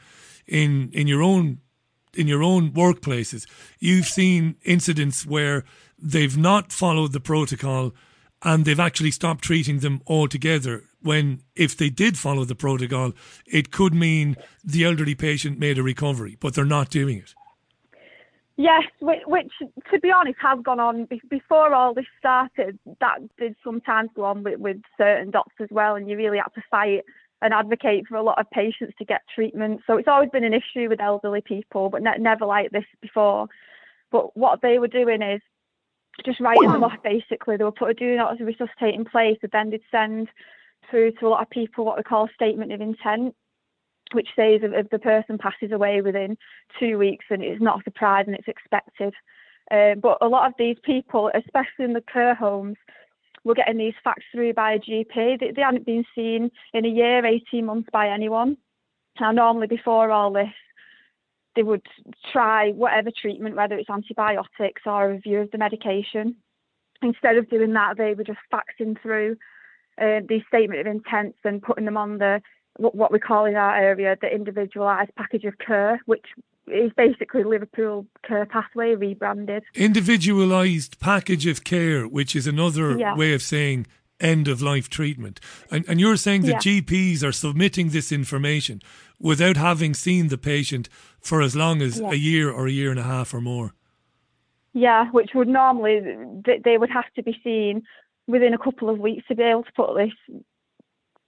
in 0.47 0.91
in 0.93 1.07
your 1.07 1.23
own 1.23 1.59
in 2.15 2.29
your 2.29 2.43
own 2.43 2.71
workplaces, 2.73 3.47
you've 3.79 4.07
seen 4.07 4.57
incidents 4.65 5.25
where 5.25 5.65
they've 5.99 6.37
not 6.37 6.73
followed 6.73 7.13
the 7.13 7.21
protocol 7.21 7.93
and 8.43 8.65
they've 8.65 8.81
actually 8.81 9.11
stopped 9.11 9.45
treating 9.45 9.79
them 9.79 10.03
altogether. 10.07 10.85
When, 11.01 11.43
if 11.55 11.77
they 11.77 11.91
did 11.91 12.19
follow 12.19 12.45
the 12.45 12.55
protocol, 12.55 13.13
it 13.47 13.71
could 13.71 13.95
mean 13.95 14.37
the 14.65 14.85
elderly 14.85 15.15
patient 15.15 15.59
made 15.59 15.79
a 15.79 15.83
recovery, 15.83 16.37
but 16.41 16.55
they're 16.55 16.65
not 16.65 16.91
doing 16.91 17.19
it. 17.19 17.35
Yes, 18.63 18.85
which, 19.01 19.23
which 19.27 19.53
to 19.91 19.99
be 19.99 20.13
honest 20.13 20.39
has 20.41 20.61
gone 20.63 20.79
on 20.79 21.07
be- 21.07 21.21
before 21.29 21.75
all 21.75 21.95
this 21.95 22.07
started. 22.17 22.79
That 23.01 23.19
did 23.37 23.57
sometimes 23.65 24.11
go 24.15 24.25
on 24.25 24.45
with, 24.45 24.61
with 24.61 24.77
certain 24.97 25.33
doctors 25.33 25.67
as 25.69 25.69
well, 25.73 25.97
and 25.97 26.09
you 26.09 26.17
really 26.17 26.39
had 26.39 26.55
to 26.55 26.63
fight 26.71 27.03
and 27.41 27.53
advocate 27.53 28.07
for 28.07 28.15
a 28.15 28.23
lot 28.23 28.39
of 28.39 28.49
patients 28.51 28.95
to 28.99 29.05
get 29.05 29.23
treatment. 29.35 29.81
So 29.85 29.97
it's 29.97 30.07
always 30.07 30.31
been 30.31 30.45
an 30.45 30.55
issue 30.55 30.89
with 30.89 31.01
elderly 31.01 31.41
people, 31.41 31.91
but 31.91 32.03
ne- 32.03 32.19
never 32.19 32.47
like 32.47 32.71
this 32.71 32.85
before. 33.01 33.49
But 34.13 34.37
what 34.37 34.63
they 34.63 34.79
were 34.79 34.87
doing 34.87 35.23
is 35.23 35.41
just 36.25 36.39
writing 36.39 36.71
them 36.71 36.85
off 36.85 37.03
basically. 37.03 37.57
They 37.57 37.65
were 37.65 37.73
put 37.73 37.91
a 37.91 37.95
do 37.95 38.15
not 38.15 38.39
resuscitate 38.39 38.95
in 38.95 39.05
place, 39.05 39.39
and 39.43 39.51
then 39.51 39.71
they'd 39.71 39.81
send 39.91 40.29
through 40.89 41.13
to 41.19 41.27
a 41.27 41.31
lot 41.31 41.43
of 41.43 41.51
people 41.51 41.85
what 41.85 41.97
we 41.97 42.05
call 42.05 42.27
a 42.27 42.35
statement 42.35 42.71
of 42.71 42.81
intent 42.81 43.35
which 44.13 44.29
says 44.37 44.61
if, 44.63 44.73
if 44.73 44.91
the 44.91 44.99
person 44.99 45.39
passes 45.39 45.73
away 45.73 46.01
within 46.01 46.37
two 46.79 46.99
weeks, 46.99 47.25
then 47.31 47.43
it's 47.43 47.63
not 47.63 47.81
a 47.81 47.85
surprise 47.85 48.25
and 48.27 48.37
it's 48.37 48.49
expected. 48.49 49.15
Um, 49.71 50.01
but 50.01 50.19
a 50.21 50.29
lot 50.29 50.47
of 50.47 50.55
these 50.59 50.77
people, 50.83 51.31
especially 51.35 51.85
in 51.85 51.93
the 51.93 52.03
care 52.13 52.35
homes, 52.35 52.77
were 53.45 53.55
getting 53.55 53.79
these 53.79 53.95
facts 54.05 54.25
through 54.33 54.55
by 54.55 54.73
a 54.73 54.79
GP. 54.79 55.41
They, 55.41 55.51
they 55.51 55.63
hadn't 55.63 55.87
been 55.87 56.05
seen 56.15 56.51
in 56.73 56.85
a 56.85 56.89
year, 56.89 57.25
18 57.25 57.65
months 57.65 57.89
by 57.93 58.09
anyone. 58.09 58.57
Now, 59.21 59.33
normally 59.33 59.67
before 59.67 60.11
all 60.11 60.33
this, 60.33 60.53
they 61.55 61.63
would 61.63 61.83
try 62.33 62.71
whatever 62.71 63.11
treatment, 63.11 63.57
whether 63.57 63.77
it's 63.77 63.91
antibiotics 63.91 64.83
or 64.87 65.05
a 65.05 65.13
review 65.13 65.41
of 65.41 65.51
the 65.51 65.59
medication. 65.59 66.37
Instead 67.03 67.37
of 67.37 67.51
doing 67.51 67.73
that, 67.75 67.97
they 67.99 68.15
were 68.15 68.25
just 68.25 68.39
faxing 68.53 69.01
through 69.03 69.37
uh, 70.01 70.21
these 70.29 70.43
statement 70.49 70.81
of 70.81 70.87
intents 70.87 71.39
and 71.45 71.63
putting 71.63 71.85
them 71.85 71.97
on 71.97 72.19
the 72.19 72.41
what, 72.77 72.95
what 72.95 73.13
we 73.13 73.19
call 73.19 73.45
in 73.45 73.55
our 73.57 73.77
area 73.77 74.17
the 74.21 74.33
individualised 74.33 75.15
package 75.17 75.45
of 75.45 75.59
care, 75.59 76.01
which 76.07 76.27
is 76.69 76.93
basically 76.97 77.45
Liverpool 77.45 78.07
Care 78.27 78.47
Pathway 78.47 78.95
rebranded. 78.95 79.65
Individualized 79.75 81.01
package 81.01 81.47
of 81.47 81.65
care, 81.65 82.05
which 82.07 82.37
is 82.37 82.47
another 82.47 82.97
Yeah. 82.99 83.17
way 83.17 83.35
of 83.35 83.43
saying 83.43 83.87
end 84.21 84.47
of 84.47 84.63
life 84.63 84.89
treatment. 84.89 85.41
And, 85.71 85.85
and 85.89 85.99
you're 86.01 86.17
saying 86.17 86.43
that 86.43 86.65
Yeah. 86.65 86.81
GPs 86.81 87.25
are 87.25 87.33
submitting 87.33 87.89
this 87.89 88.13
information 88.13 88.81
without 89.19 89.57
having 89.57 89.95
seen 89.95 90.29
the 90.29 90.39
patient 90.39 90.89
for 91.21 91.43
as 91.43 91.57
long 91.57 91.83
as 91.83 92.01
Yeah. 92.01 92.11
a 92.13 92.15
year 92.15 92.51
or 92.51 92.67
a 92.67 92.71
year 92.71 92.91
and 92.91 93.01
a 93.01 93.05
half 93.05 93.35
or 93.35 93.41
more. 93.41 93.73
Yeah, 94.73 95.11
which 95.11 95.31
would 95.35 95.49
normally 95.49 96.01
they 96.65 96.79
would 96.79 96.91
have 96.91 97.13
to 97.17 97.23
be 97.23 97.39
seen 97.45 97.83
within 98.27 98.55
a 98.55 98.59
couple 98.59 98.89
of 98.89 98.99
weeks 98.99 99.27
to 99.29 99.35
be 99.35 99.43
able 99.43 99.65
to 99.65 99.73
put 99.73 99.95
this 99.97 100.13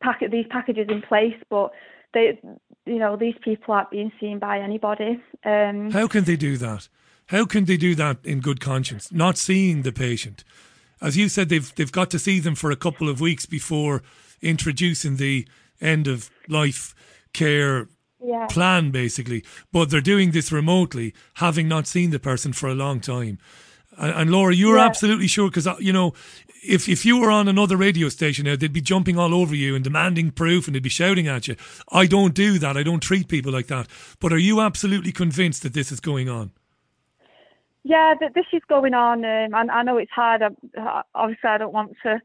packet 0.06 0.30
these 0.30 0.46
packages 0.56 0.86
in 0.88 1.00
place, 1.10 1.38
but 1.48 1.68
they 2.14 2.38
you 2.86 2.98
know 3.02 3.16
these 3.16 3.38
people 3.48 3.74
aren't 3.74 3.90
being 3.90 4.12
seen 4.20 4.38
by 4.38 4.54
anybody. 4.68 5.10
Um, 5.44 5.90
How 5.98 6.06
can 6.14 6.24
they 6.24 6.36
do 6.36 6.56
that? 6.58 6.88
How 7.34 7.44
can 7.46 7.64
they 7.64 7.78
do 7.78 7.94
that 7.94 8.16
in 8.24 8.40
good 8.40 8.60
conscience, 8.60 9.04
not 9.24 9.38
seeing 9.38 9.82
the 9.82 9.92
patient? 9.92 10.44
As 11.00 11.16
you 11.16 11.28
said, 11.28 11.48
they've 11.48 11.70
they've 11.76 11.98
got 12.00 12.10
to 12.10 12.18
see 12.18 12.40
them 12.40 12.54
for 12.54 12.70
a 12.70 12.76
couple 12.86 13.08
of 13.08 13.20
weeks 13.20 13.46
before 13.46 14.02
introducing 14.42 15.16
the 15.16 15.46
end 15.80 16.06
of 16.06 16.30
life 16.48 16.94
care 17.32 17.88
Yeah. 18.32 18.46
plan, 18.56 18.90
basically. 18.90 19.40
But 19.72 19.84
they're 19.90 20.10
doing 20.14 20.32
this 20.32 20.52
remotely, 20.52 21.12
having 21.34 21.68
not 21.68 21.86
seen 21.86 22.10
the 22.10 22.18
person 22.30 22.52
for 22.52 22.68
a 22.68 22.74
long 22.74 23.00
time. 23.00 23.36
And, 23.98 24.12
and 24.20 24.30
Laura, 24.30 24.54
you're 24.54 24.78
Yeah. 24.78 24.86
absolutely 24.90 25.28
sure 25.28 25.48
because 25.50 25.68
you 25.80 25.92
know. 25.92 26.12
If, 26.66 26.88
if 26.88 27.04
you 27.04 27.20
were 27.20 27.30
on 27.30 27.48
another 27.48 27.76
radio 27.76 28.08
station 28.08 28.46
now, 28.46 28.56
they'd 28.56 28.72
be 28.72 28.80
jumping 28.80 29.18
all 29.18 29.34
over 29.34 29.54
you 29.54 29.74
and 29.74 29.84
demanding 29.84 30.30
proof 30.30 30.66
and 30.66 30.74
they'd 30.74 30.82
be 30.82 30.88
shouting 30.88 31.28
at 31.28 31.48
you. 31.48 31.56
I 31.92 32.06
don't 32.06 32.34
do 32.34 32.58
that. 32.58 32.76
I 32.76 32.82
don't 32.82 33.02
treat 33.02 33.28
people 33.28 33.52
like 33.52 33.66
that. 33.68 33.86
But 34.20 34.32
are 34.32 34.38
you 34.38 34.60
absolutely 34.60 35.12
convinced 35.12 35.62
that 35.62 35.74
this 35.74 35.92
is 35.92 36.00
going 36.00 36.28
on? 36.28 36.52
Yeah, 37.84 38.14
th- 38.18 38.32
this 38.32 38.46
is 38.52 38.62
going 38.66 38.94
on, 38.94 39.24
um, 39.26 39.54
and 39.54 39.70
I 39.70 39.82
know 39.82 39.98
it's 39.98 40.10
hard. 40.10 40.42
I, 40.42 41.02
obviously, 41.14 41.50
I 41.50 41.58
don't 41.58 41.72
want 41.72 41.94
to 42.02 42.18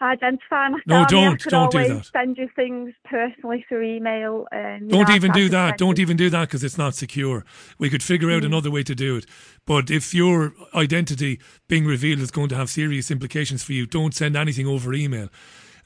identify 0.00 0.68
myself. 0.68 0.82
No, 0.86 0.96
I 0.96 0.98
mean, 0.98 1.04
I 1.04 1.08
don't. 1.08 1.42
Don't 1.42 1.72
do 1.72 1.88
that. 1.88 2.06
Send 2.12 2.36
you 2.36 2.48
things 2.56 2.94
personally 3.04 3.64
through 3.68 3.82
email. 3.82 4.46
Um, 4.52 4.88
Don't 4.88 5.08
know, 5.08 5.14
even 5.14 5.32
do 5.32 5.48
that. 5.50 5.78
Don't 5.78 5.98
you- 5.98 6.02
even 6.02 6.16
do 6.16 6.30
that 6.30 6.48
because 6.48 6.64
it's 6.64 6.78
not 6.78 6.94
secure. 6.94 7.44
We 7.78 7.88
could 7.90 8.02
figure 8.02 8.30
out 8.30 8.42
Mm. 8.42 8.46
another 8.46 8.70
way 8.70 8.82
to 8.82 8.94
do 8.94 9.16
it. 9.16 9.26
But 9.66 9.90
if 9.90 10.12
your 10.14 10.52
identity 10.74 11.40
being 11.68 11.86
revealed 11.86 12.20
is 12.20 12.30
going 12.30 12.48
to 12.50 12.56
have 12.56 12.68
serious 12.70 13.10
implications 13.10 13.62
for 13.64 13.72
you, 13.72 13.86
don't 13.86 14.14
send 14.14 14.36
anything 14.36 14.66
over 14.66 14.92
email. 14.94 15.28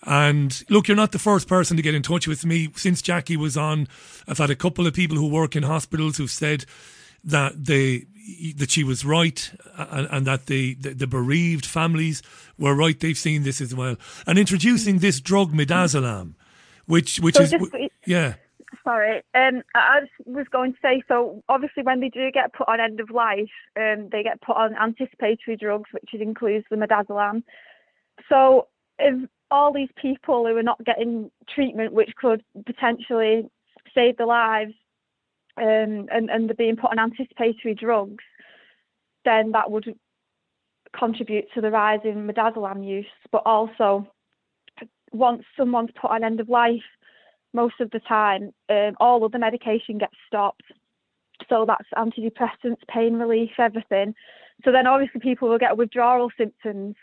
And 0.04 0.62
look, 0.70 0.86
you're 0.88 0.96
not 0.96 1.12
the 1.12 1.18
first 1.18 1.48
person 1.48 1.76
to 1.76 1.82
get 1.82 1.94
in 1.94 2.02
touch 2.02 2.28
with 2.28 2.46
me 2.46 2.68
since 2.76 3.02
Jackie 3.02 3.36
was 3.36 3.56
on. 3.56 3.88
I've 4.28 4.38
had 4.38 4.50
a 4.50 4.56
couple 4.56 4.86
of 4.86 4.94
people 4.94 5.16
who 5.16 5.26
work 5.28 5.56
in 5.56 5.64
hospitals 5.64 6.16
who've 6.18 6.30
said 6.30 6.64
that 7.24 7.64
they 7.64 8.06
that 8.56 8.70
she 8.70 8.84
was 8.84 9.04
right 9.04 9.50
and, 9.76 10.08
and 10.10 10.26
that 10.26 10.46
the, 10.46 10.74
the 10.74 10.90
the 10.90 11.06
bereaved 11.06 11.66
families 11.66 12.22
were 12.58 12.74
right. 12.74 12.98
They've 12.98 13.16
seen 13.18 13.42
this 13.42 13.60
as 13.60 13.74
well. 13.74 13.96
And 14.26 14.38
introducing 14.38 14.98
this 14.98 15.20
drug 15.20 15.52
midazolam, 15.52 16.34
which 16.86 17.18
which 17.20 17.36
So 17.36 17.42
is 17.42 17.50
just- 17.50 17.74
yeah. 18.06 18.34
Sorry, 18.84 19.22
um, 19.34 19.62
I 19.74 20.00
was 20.26 20.46
going 20.50 20.72
to 20.72 20.78
say. 20.82 21.02
So 21.08 21.42
obviously, 21.48 21.82
when 21.82 22.00
they 22.00 22.10
do 22.10 22.30
get 22.30 22.52
put 22.52 22.68
on 22.68 22.80
end 22.80 23.00
of 23.00 23.10
life, 23.10 23.50
um, 23.76 24.08
they 24.10 24.22
get 24.22 24.40
put 24.42 24.56
on 24.56 24.74
anticipatory 24.76 25.56
drugs, 25.56 25.90
which 25.92 26.12
includes 26.12 26.66
the 26.70 26.76
midazolam. 26.76 27.42
So 28.28 28.68
if 28.98 29.28
all 29.50 29.72
these 29.72 29.88
people 30.00 30.46
who 30.46 30.56
are 30.56 30.62
not 30.62 30.84
getting 30.84 31.30
treatment, 31.48 31.92
which 31.92 32.14
could 32.16 32.42
potentially 32.66 33.48
save 33.94 34.18
their 34.18 34.26
lives, 34.26 34.74
um, 35.58 36.08
and 36.10 36.30
and 36.30 36.48
they're 36.48 36.54
being 36.54 36.76
put 36.76 36.90
on 36.90 36.98
anticipatory 36.98 37.74
drugs, 37.74 38.24
then 39.24 39.52
that 39.52 39.70
would 39.70 39.94
contribute 40.98 41.46
to 41.54 41.60
the 41.60 41.70
rise 41.70 42.00
in 42.04 42.26
midazolam 42.26 42.86
use. 42.86 43.06
But 43.30 43.42
also, 43.44 44.10
once 45.12 45.42
someone's 45.56 45.90
put 46.00 46.10
on 46.10 46.24
end 46.24 46.40
of 46.40 46.48
life, 46.48 46.82
most 47.52 47.80
of 47.80 47.90
the 47.90 48.00
time, 48.00 48.52
um, 48.68 48.94
all 49.00 49.24
of 49.24 49.32
the 49.32 49.38
medication 49.38 49.98
gets 49.98 50.14
stopped. 50.26 50.64
So 51.48 51.64
that's 51.66 51.88
antidepressants, 51.96 52.82
pain 52.88 53.14
relief, 53.14 53.50
everything. 53.58 54.14
So 54.64 54.72
then 54.72 54.86
obviously 54.86 55.20
people 55.20 55.48
will 55.48 55.58
get 55.58 55.76
withdrawal 55.76 56.30
symptoms. 56.36 56.96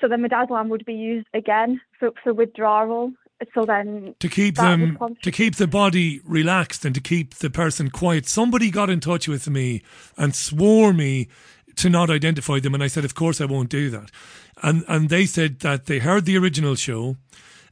So 0.00 0.08
then 0.08 0.22
midazolam 0.22 0.68
would 0.68 0.84
be 0.84 0.94
used 0.94 1.28
again 1.34 1.80
for, 1.98 2.10
for 2.22 2.34
withdrawal. 2.34 3.12
So 3.54 3.64
then 3.64 4.14
to 4.18 4.28
keep 4.28 4.56
them 4.56 4.98
to 5.22 5.30
keep 5.30 5.56
the 5.56 5.68
body 5.68 6.20
relaxed 6.24 6.84
and 6.84 6.94
to 6.94 7.00
keep 7.00 7.36
the 7.36 7.50
person 7.50 7.90
quiet. 7.90 8.26
Somebody 8.26 8.70
got 8.70 8.90
in 8.90 9.00
touch 9.00 9.28
with 9.28 9.48
me 9.48 9.82
and 10.16 10.34
swore 10.34 10.92
me 10.92 11.28
to 11.76 11.88
not 11.88 12.10
identify 12.10 12.58
them 12.58 12.74
and 12.74 12.82
i 12.82 12.88
said 12.88 13.04
of 13.04 13.14
course 13.14 13.40
i 13.40 13.44
won't 13.44 13.68
do 13.68 13.90
that. 13.90 14.10
And 14.62 14.84
and 14.88 15.08
they 15.08 15.26
said 15.26 15.60
that 15.60 15.86
they 15.86 16.00
heard 16.00 16.24
the 16.24 16.36
original 16.36 16.74
show 16.74 17.16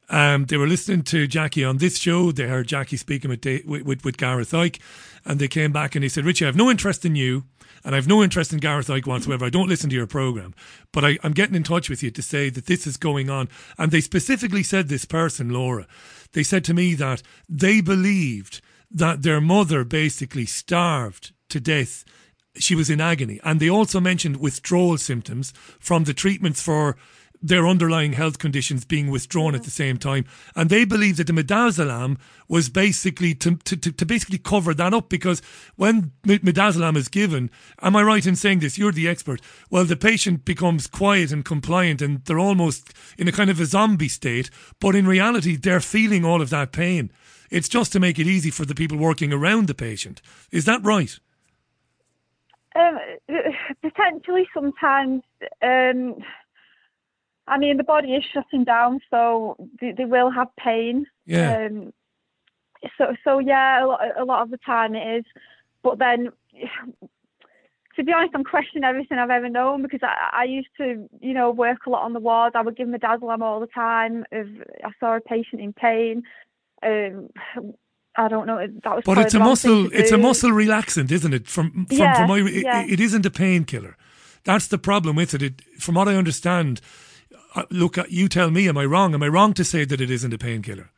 um, 0.08 0.46
they 0.46 0.56
were 0.56 0.68
listening 0.68 1.02
to 1.04 1.26
Jackie 1.26 1.64
on 1.64 1.78
this 1.78 1.98
show. 1.98 2.32
They 2.32 2.46
heard 2.46 2.68
Jackie 2.68 2.96
speaking 2.96 3.28
with, 3.28 3.44
with, 3.66 4.04
with, 4.04 4.16
Gareth 4.16 4.52
Icke, 4.52 4.80
and 5.24 5.40
they 5.40 5.48
came 5.48 5.72
back 5.72 5.94
and 5.94 6.04
they 6.04 6.08
said, 6.08 6.24
Richie, 6.24 6.44
I 6.44 6.48
have 6.48 6.56
no 6.56 6.70
interest 6.70 7.04
in 7.04 7.16
you, 7.16 7.44
and 7.84 7.94
I 7.94 7.98
have 7.98 8.06
no 8.06 8.22
interest 8.22 8.52
in 8.52 8.58
Gareth 8.58 8.86
Icke 8.86 9.06
whatsoever. 9.06 9.44
I 9.44 9.50
don't 9.50 9.68
listen 9.68 9.90
to 9.90 9.96
your 9.96 10.06
program, 10.06 10.54
but 10.92 11.04
I, 11.04 11.18
I'm 11.22 11.32
getting 11.32 11.56
in 11.56 11.64
touch 11.64 11.90
with 11.90 12.02
you 12.02 12.10
to 12.12 12.22
say 12.22 12.50
that 12.50 12.66
this 12.66 12.86
is 12.86 12.96
going 12.96 13.30
on. 13.30 13.48
And 13.78 13.90
they 13.90 14.00
specifically 14.00 14.62
said, 14.62 14.88
this 14.88 15.04
person, 15.04 15.50
Laura, 15.50 15.86
they 16.32 16.42
said 16.42 16.64
to 16.64 16.74
me 16.74 16.94
that 16.94 17.22
they 17.48 17.80
believed 17.80 18.60
that 18.90 19.22
their 19.22 19.40
mother 19.40 19.82
basically 19.84 20.46
starved 20.46 21.32
to 21.48 21.60
death 21.60 22.04
she 22.58 22.74
was 22.74 22.90
in 22.90 23.00
agony. 23.00 23.40
And 23.44 23.60
they 23.60 23.68
also 23.68 24.00
mentioned 24.00 24.38
withdrawal 24.38 24.98
symptoms 24.98 25.52
from 25.78 26.04
the 26.04 26.14
treatments 26.14 26.62
for 26.62 26.96
their 27.42 27.66
underlying 27.66 28.12
health 28.12 28.38
conditions 28.38 28.84
being 28.84 29.10
withdrawn 29.10 29.54
at 29.54 29.64
the 29.64 29.70
same 29.70 29.96
time. 29.96 30.24
And 30.54 30.70
they 30.70 30.84
believe 30.84 31.16
that 31.16 31.26
the 31.26 31.32
midazolam 31.32 32.18
was 32.48 32.68
basically 32.68 33.34
to, 33.34 33.56
to, 33.56 33.76
to, 33.76 33.92
to 33.92 34.06
basically 34.06 34.38
cover 34.38 34.74
that 34.74 34.94
up 34.94 35.08
because 35.08 35.42
when 35.76 36.12
mi- 36.24 36.38
midazolam 36.38 36.96
is 36.96 37.08
given, 37.08 37.50
am 37.80 37.96
I 37.96 38.02
right 38.02 38.26
in 38.26 38.36
saying 38.36 38.60
this? 38.60 38.78
You're 38.78 38.92
the 38.92 39.08
expert. 39.08 39.40
Well, 39.70 39.84
the 39.84 39.96
patient 39.96 40.44
becomes 40.44 40.86
quiet 40.86 41.32
and 41.32 41.44
compliant 41.44 42.02
and 42.02 42.24
they're 42.24 42.38
almost 42.38 42.92
in 43.18 43.28
a 43.28 43.32
kind 43.32 43.50
of 43.50 43.60
a 43.60 43.66
zombie 43.66 44.08
state. 44.08 44.50
But 44.80 44.94
in 44.94 45.06
reality, 45.06 45.56
they're 45.56 45.80
feeling 45.80 46.24
all 46.24 46.42
of 46.42 46.50
that 46.50 46.72
pain. 46.72 47.10
It's 47.50 47.68
just 47.68 47.92
to 47.92 48.00
make 48.00 48.18
it 48.18 48.26
easy 48.26 48.50
for 48.50 48.64
the 48.64 48.74
people 48.74 48.98
working 48.98 49.32
around 49.32 49.68
the 49.68 49.74
patient. 49.74 50.20
Is 50.50 50.64
that 50.64 50.84
right? 50.84 51.18
Um, 52.74 52.98
potentially, 53.82 54.48
sometimes. 54.52 55.22
Um, 55.62 56.16
I 57.48 57.58
mean, 57.58 57.76
the 57.76 57.84
body 57.84 58.14
is 58.14 58.24
shutting 58.32 58.64
down, 58.64 59.00
so 59.10 59.56
they, 59.80 59.92
they 59.92 60.04
will 60.04 60.30
have 60.30 60.48
pain. 60.56 61.06
Yeah. 61.26 61.66
Um, 61.66 61.92
so, 62.98 63.14
so 63.24 63.38
yeah, 63.38 63.84
a 63.84 63.86
lot, 63.86 64.00
a 64.18 64.24
lot 64.24 64.42
of 64.42 64.50
the 64.50 64.58
time 64.58 64.94
it 64.94 65.18
is. 65.18 65.24
But 65.82 65.98
then, 65.98 66.32
to 67.96 68.04
be 68.04 68.12
honest, 68.12 68.34
I'm 68.34 68.44
questioning 68.44 68.84
everything 68.84 69.18
I've 69.18 69.30
ever 69.30 69.48
known 69.48 69.82
because 69.82 70.00
I, 70.02 70.40
I 70.40 70.44
used 70.44 70.68
to, 70.78 71.08
you 71.20 71.34
know, 71.34 71.50
work 71.50 71.86
a 71.86 71.90
lot 71.90 72.02
on 72.02 72.12
the 72.12 72.20
wards. 72.20 72.56
I 72.56 72.62
would 72.62 72.76
give 72.76 72.88
midazolam 72.88 73.40
all 73.40 73.60
the 73.60 73.66
time 73.68 74.24
if 74.32 74.46
I 74.84 74.90
saw 74.98 75.16
a 75.16 75.20
patient 75.20 75.62
in 75.62 75.72
pain. 75.72 76.24
Um, 76.82 77.30
I 78.16 78.28
don't 78.28 78.46
know. 78.46 78.58
That 78.58 78.96
was. 78.96 79.02
But 79.04 79.18
it's 79.18 79.34
a 79.34 79.38
the 79.38 79.44
wrong 79.44 79.56
thing 79.56 79.82
muscle. 79.82 79.98
It's 79.98 80.12
a 80.12 80.18
muscle 80.18 80.50
relaxant, 80.50 81.12
isn't 81.12 81.34
it? 81.34 81.46
From 81.46 81.86
from, 81.86 81.96
Yeah, 81.96 82.14
from 82.16 82.28
my, 82.28 82.38
it, 82.38 82.64
yeah. 82.64 82.84
it 82.86 83.00
isn't 83.00 83.26
a 83.26 83.30
painkiller. 83.30 83.96
That's 84.44 84.68
the 84.68 84.78
problem 84.78 85.16
with 85.16 85.34
it. 85.34 85.42
it. 85.42 85.62
From 85.78 85.96
what 85.96 86.08
I 86.08 86.14
understand, 86.14 86.80
look, 87.70 87.98
uh, 87.98 88.04
you 88.08 88.28
tell 88.28 88.50
me. 88.50 88.68
Am 88.68 88.78
I 88.78 88.84
wrong? 88.84 89.14
Am 89.14 89.22
I 89.22 89.28
wrong 89.28 89.52
to 89.54 89.64
say 89.64 89.84
that 89.84 90.00
it 90.00 90.10
isn't 90.10 90.32
a 90.32 90.38
painkiller? 90.38 90.90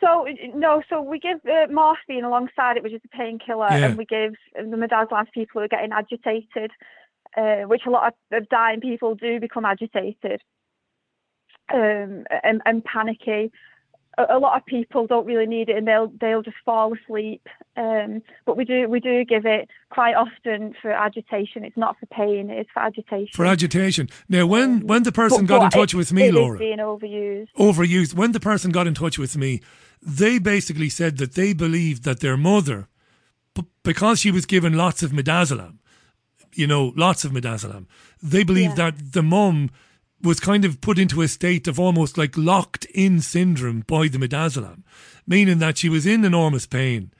So 0.00 0.26
no, 0.54 0.82
so 0.88 1.02
we 1.02 1.18
give 1.18 1.40
uh, 1.44 1.66
morphine 1.72 2.24
alongside 2.24 2.76
it, 2.76 2.82
which 2.82 2.92
is 2.92 3.00
a 3.04 3.16
painkiller, 3.16 3.66
Yeah. 3.70 3.86
and 3.86 3.98
we 3.98 4.04
give 4.04 4.34
the 4.54 4.76
midazolam 4.76 5.26
to 5.26 5.32
people 5.32 5.60
who 5.60 5.64
are 5.64 5.68
getting 5.68 5.92
agitated, 5.92 6.70
uh, 7.36 7.62
which 7.66 7.82
a 7.86 7.90
lot 7.90 8.06
of, 8.08 8.42
of 8.42 8.48
dying 8.48 8.80
people 8.80 9.14
do 9.16 9.40
become 9.40 9.64
agitated 9.64 10.40
um, 11.74 12.24
and, 12.44 12.62
and 12.64 12.84
panicky. 12.84 13.52
A, 14.18 14.38
lot 14.38 14.56
of 14.56 14.66
people 14.66 15.06
don't 15.06 15.26
really 15.26 15.46
need 15.46 15.68
it, 15.68 15.76
and 15.76 15.86
they'll 15.86 16.12
they'll 16.20 16.42
just 16.42 16.56
fall 16.64 16.92
asleep. 16.92 17.46
Um, 17.76 18.22
but 18.46 18.56
we 18.56 18.64
do 18.64 18.88
we 18.88 18.98
do 19.00 19.24
give 19.24 19.46
it 19.46 19.68
quite 19.90 20.14
often 20.14 20.74
for 20.82 20.90
agitation. 20.90 21.64
It's 21.64 21.76
not 21.76 21.96
for 22.00 22.06
pain; 22.06 22.50
it's 22.50 22.70
for 22.74 22.80
agitation. 22.80 23.28
For 23.32 23.46
agitation. 23.46 24.08
Now, 24.28 24.44
when 24.46 24.86
when 24.86 25.04
the 25.04 25.12
person 25.12 25.46
But- 25.46 25.52
got 25.54 25.64
in 25.64 25.70
touch 25.70 25.94
it- 25.94 25.96
with 25.96 26.12
me, 26.12 26.24
it 26.24 26.28
is 26.30 26.34
Laura, 26.34 26.58
being 26.58 26.78
overused. 26.78 27.52
overused. 27.56 28.14
When 28.14 28.32
the 28.32 28.40
person 28.40 28.72
got 28.72 28.86
in 28.88 28.94
touch 28.94 29.18
with 29.18 29.36
me, 29.36 29.60
they 30.02 30.38
basically 30.38 30.88
said 30.88 31.18
that 31.18 31.34
they 31.34 31.52
believed 31.52 32.02
that 32.04 32.20
their 32.20 32.36
mother, 32.36 32.88
because 33.84 34.20
she 34.20 34.30
was 34.30 34.46
given 34.46 34.72
lots 34.74 35.02
of 35.02 35.12
midazolam, 35.12 35.78
you 36.54 36.66
know, 36.66 36.92
lots 36.96 37.24
of 37.24 37.32
midazolam, 37.32 37.86
they 38.22 38.42
believed 38.42 38.76
that 38.76 39.12
the 39.12 39.22
mum 39.22 39.70
was 40.22 40.40
kind 40.40 40.64
of 40.64 40.80
put 40.80 40.98
into 40.98 41.22
a 41.22 41.28
state 41.28 41.68
of 41.68 41.78
almost 41.78 42.18
like 42.18 42.36
locked 42.36 42.84
in 42.86 43.20
syndrome 43.20 43.84
by 43.86 44.08
the 44.08 44.18
midazolam, 44.18 44.82
meaning 45.26 45.58
that 45.58 45.78
she 45.78 45.88
was 45.88 46.06
in 46.06 46.24
enormous 46.24 46.66
pain 46.66 47.12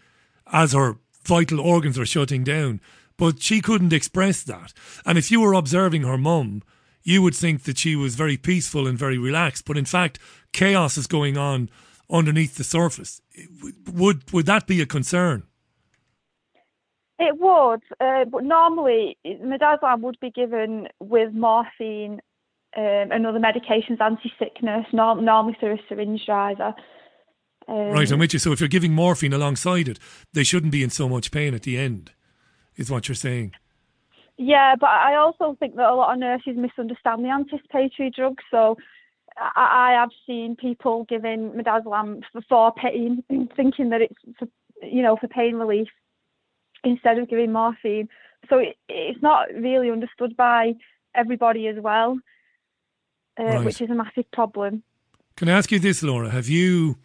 as 0.52 0.72
her 0.72 0.98
vital 1.24 1.60
organs 1.60 1.98
were 1.98 2.06
shutting 2.06 2.42
down, 2.42 2.80
but 3.16 3.42
she 3.42 3.60
couldn't 3.60 3.92
express 3.92 4.42
that. 4.42 4.72
And 5.04 5.18
if 5.18 5.30
you 5.30 5.40
were 5.40 5.52
observing 5.52 6.02
her 6.02 6.18
mum, 6.18 6.62
you 7.02 7.22
would 7.22 7.34
think 7.34 7.64
that 7.64 7.78
she 7.78 7.96
was 7.96 8.14
very 8.14 8.36
peaceful 8.36 8.86
and 8.86 8.98
very 8.98 9.18
relaxed, 9.18 9.64
but 9.64 9.78
in 9.78 9.84
fact, 9.84 10.18
chaos 10.52 10.96
is 10.96 11.06
going 11.06 11.36
on 11.36 11.70
underneath 12.10 12.56
the 12.56 12.64
surface. 12.64 13.20
Would 13.92 14.32
would 14.32 14.46
that 14.46 14.66
be 14.66 14.80
a 14.80 14.86
concern? 14.86 15.44
It 17.18 17.36
would, 17.38 17.82
uh, 18.00 18.24
but 18.26 18.44
normally 18.44 19.18
midazolam 19.26 20.00
would 20.02 20.20
be 20.20 20.30
given 20.30 20.88
with 21.00 21.32
morphine 21.32 22.20
um, 22.76 23.12
and 23.12 23.26
other 23.26 23.38
medications, 23.38 24.00
anti-sickness, 24.00 24.86
norm- 24.92 25.24
normally 25.24 25.56
through 25.58 25.74
a 25.74 25.78
syringe 25.88 26.24
driver. 26.26 26.74
Um, 27.66 27.90
right, 27.90 28.10
I'm 28.10 28.18
with 28.18 28.32
you. 28.32 28.38
So 28.38 28.52
if 28.52 28.60
you're 28.60 28.68
giving 28.68 28.92
morphine 28.94 29.32
alongside 29.32 29.88
it, 29.88 29.98
they 30.32 30.44
shouldn't 30.44 30.72
be 30.72 30.82
in 30.82 30.90
so 30.90 31.08
much 31.08 31.30
pain 31.30 31.54
at 31.54 31.62
the 31.62 31.78
end, 31.78 32.12
is 32.76 32.90
what 32.90 33.08
you're 33.08 33.14
saying. 33.14 33.54
Yeah, 34.38 34.76
but 34.78 34.88
I 34.88 35.16
also 35.16 35.56
think 35.58 35.74
that 35.76 35.90
a 35.90 35.94
lot 35.94 36.12
of 36.12 36.20
nurses 36.20 36.56
misunderstand 36.56 37.24
the 37.24 37.30
anticipatory 37.30 38.10
drugs. 38.14 38.44
So 38.50 38.76
I, 39.36 39.90
I 39.90 40.00
have 40.00 40.10
seen 40.26 40.56
people 40.56 41.04
giving 41.08 41.50
midazolam 41.50 42.22
for, 42.32 42.42
for 42.48 42.72
pain, 42.72 43.24
thinking 43.56 43.90
that 43.90 44.02
it's 44.02 44.14
for, 44.38 44.48
you 44.80 45.02
know 45.02 45.16
for 45.16 45.26
pain 45.26 45.56
relief 45.56 45.88
instead 46.84 47.18
of 47.18 47.28
giving 47.28 47.52
morphine. 47.52 48.08
So 48.48 48.58
it, 48.58 48.76
it's 48.88 49.20
not 49.20 49.48
really 49.52 49.90
understood 49.90 50.36
by 50.36 50.74
everybody 51.16 51.66
as 51.66 51.76
well, 51.80 52.16
uh, 53.38 53.42
Right. 53.44 53.64
which 53.64 53.80
is 53.80 53.90
a 53.90 53.94
massive 53.94 54.30
problem. 54.30 54.82
Can 55.36 55.48
I 55.48 55.52
ask 55.52 55.70
you 55.70 55.78
this, 55.78 56.02
Laura? 56.02 56.30
Have 56.30 56.48
you 56.48 56.96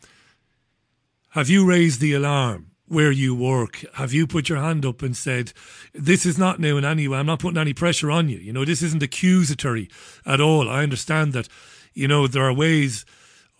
have 1.29 1.49
you 1.49 1.65
raised 1.65 1.99
the 1.99 2.13
alarm 2.13 2.67
where 2.87 3.11
you 3.11 3.33
work? 3.33 3.83
Have 3.95 4.13
you 4.13 4.27
put 4.27 4.49
your 4.49 4.59
hand 4.59 4.85
up 4.85 5.01
and 5.01 5.15
said, 5.15 5.53
"This 5.93 6.25
is 6.25 6.37
not 6.37 6.59
new 6.59 6.77
in 6.77 6.85
any 6.85 7.07
way. 7.07 7.17
I'm 7.19 7.25
not 7.25 7.39
putting 7.39 7.57
any 7.59 7.73
pressure 7.73 8.11
on 8.11 8.29
you. 8.29 8.37
You 8.37 8.53
know, 8.53 8.65
this 8.65 8.81
isn't 8.81 9.03
accusatory 9.03 9.89
at 10.25 10.41
all. 10.41 10.69
I 10.69 10.83
understand 10.83 11.33
that. 11.33 11.47
You 11.93 12.07
know, 12.07 12.27
there 12.27 12.43
are 12.43 12.53
ways." 12.53 13.05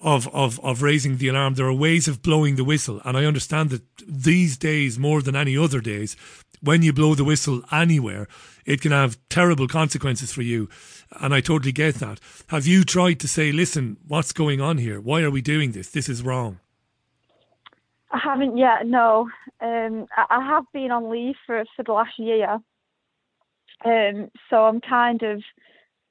Of, 0.05 0.27
of, 0.33 0.59
of 0.59 0.81
raising 0.81 1.15
the 1.15 1.29
alarm. 1.29 1.53
There 1.53 1.65
are 1.65 1.73
ways 1.73 2.09
of 2.09 2.21
blowing 2.21 2.57
the 2.57 2.65
whistle. 2.65 2.99
And 3.05 3.15
I 3.15 3.23
understand 3.23 3.69
that 3.69 3.83
these 4.05 4.57
days, 4.57 4.99
more 4.99 5.21
than 5.21 5.33
any 5.33 5.57
other 5.57 5.79
days, 5.79 6.17
when 6.61 6.81
you 6.81 6.91
blow 6.91 7.15
the 7.15 7.23
whistle 7.23 7.61
anywhere, 7.71 8.27
it 8.65 8.81
can 8.81 8.91
have 8.91 9.17
terrible 9.29 9.67
consequences 9.67 10.31
for 10.31 10.41
you. 10.41 10.69
And 11.19 11.33
I 11.33 11.41
totally 11.41 11.71
get 11.71 11.95
that. 11.95 12.19
Have 12.47 12.65
you 12.65 12.83
tried 12.83 13.19
to 13.21 13.27
say, 13.27 13.51
listen, 13.51 13.97
what's 14.07 14.31
going 14.31 14.61
on 14.61 14.77
here? 14.77 14.99
Why 14.99 15.21
are 15.21 15.31
we 15.31 15.41
doing 15.41 15.71
this? 15.71 15.89
This 15.89 16.09
is 16.09 16.21
wrong. 16.21 16.59
I 18.13 18.19
haven't 18.23 18.57
yet. 18.57 18.85
No, 18.85 19.27
um, 19.59 20.05
I, 20.15 20.45
have 20.45 20.65
been 20.71 20.91
on 20.91 21.09
leave 21.09 21.35
for 21.47 21.63
for 21.75 21.83
the 21.83 21.93
last 21.93 22.19
year, 22.19 22.59
um, 23.83 24.29
so 24.49 24.65
I'm 24.65 24.79
kind 24.81 25.23
of 25.23 25.41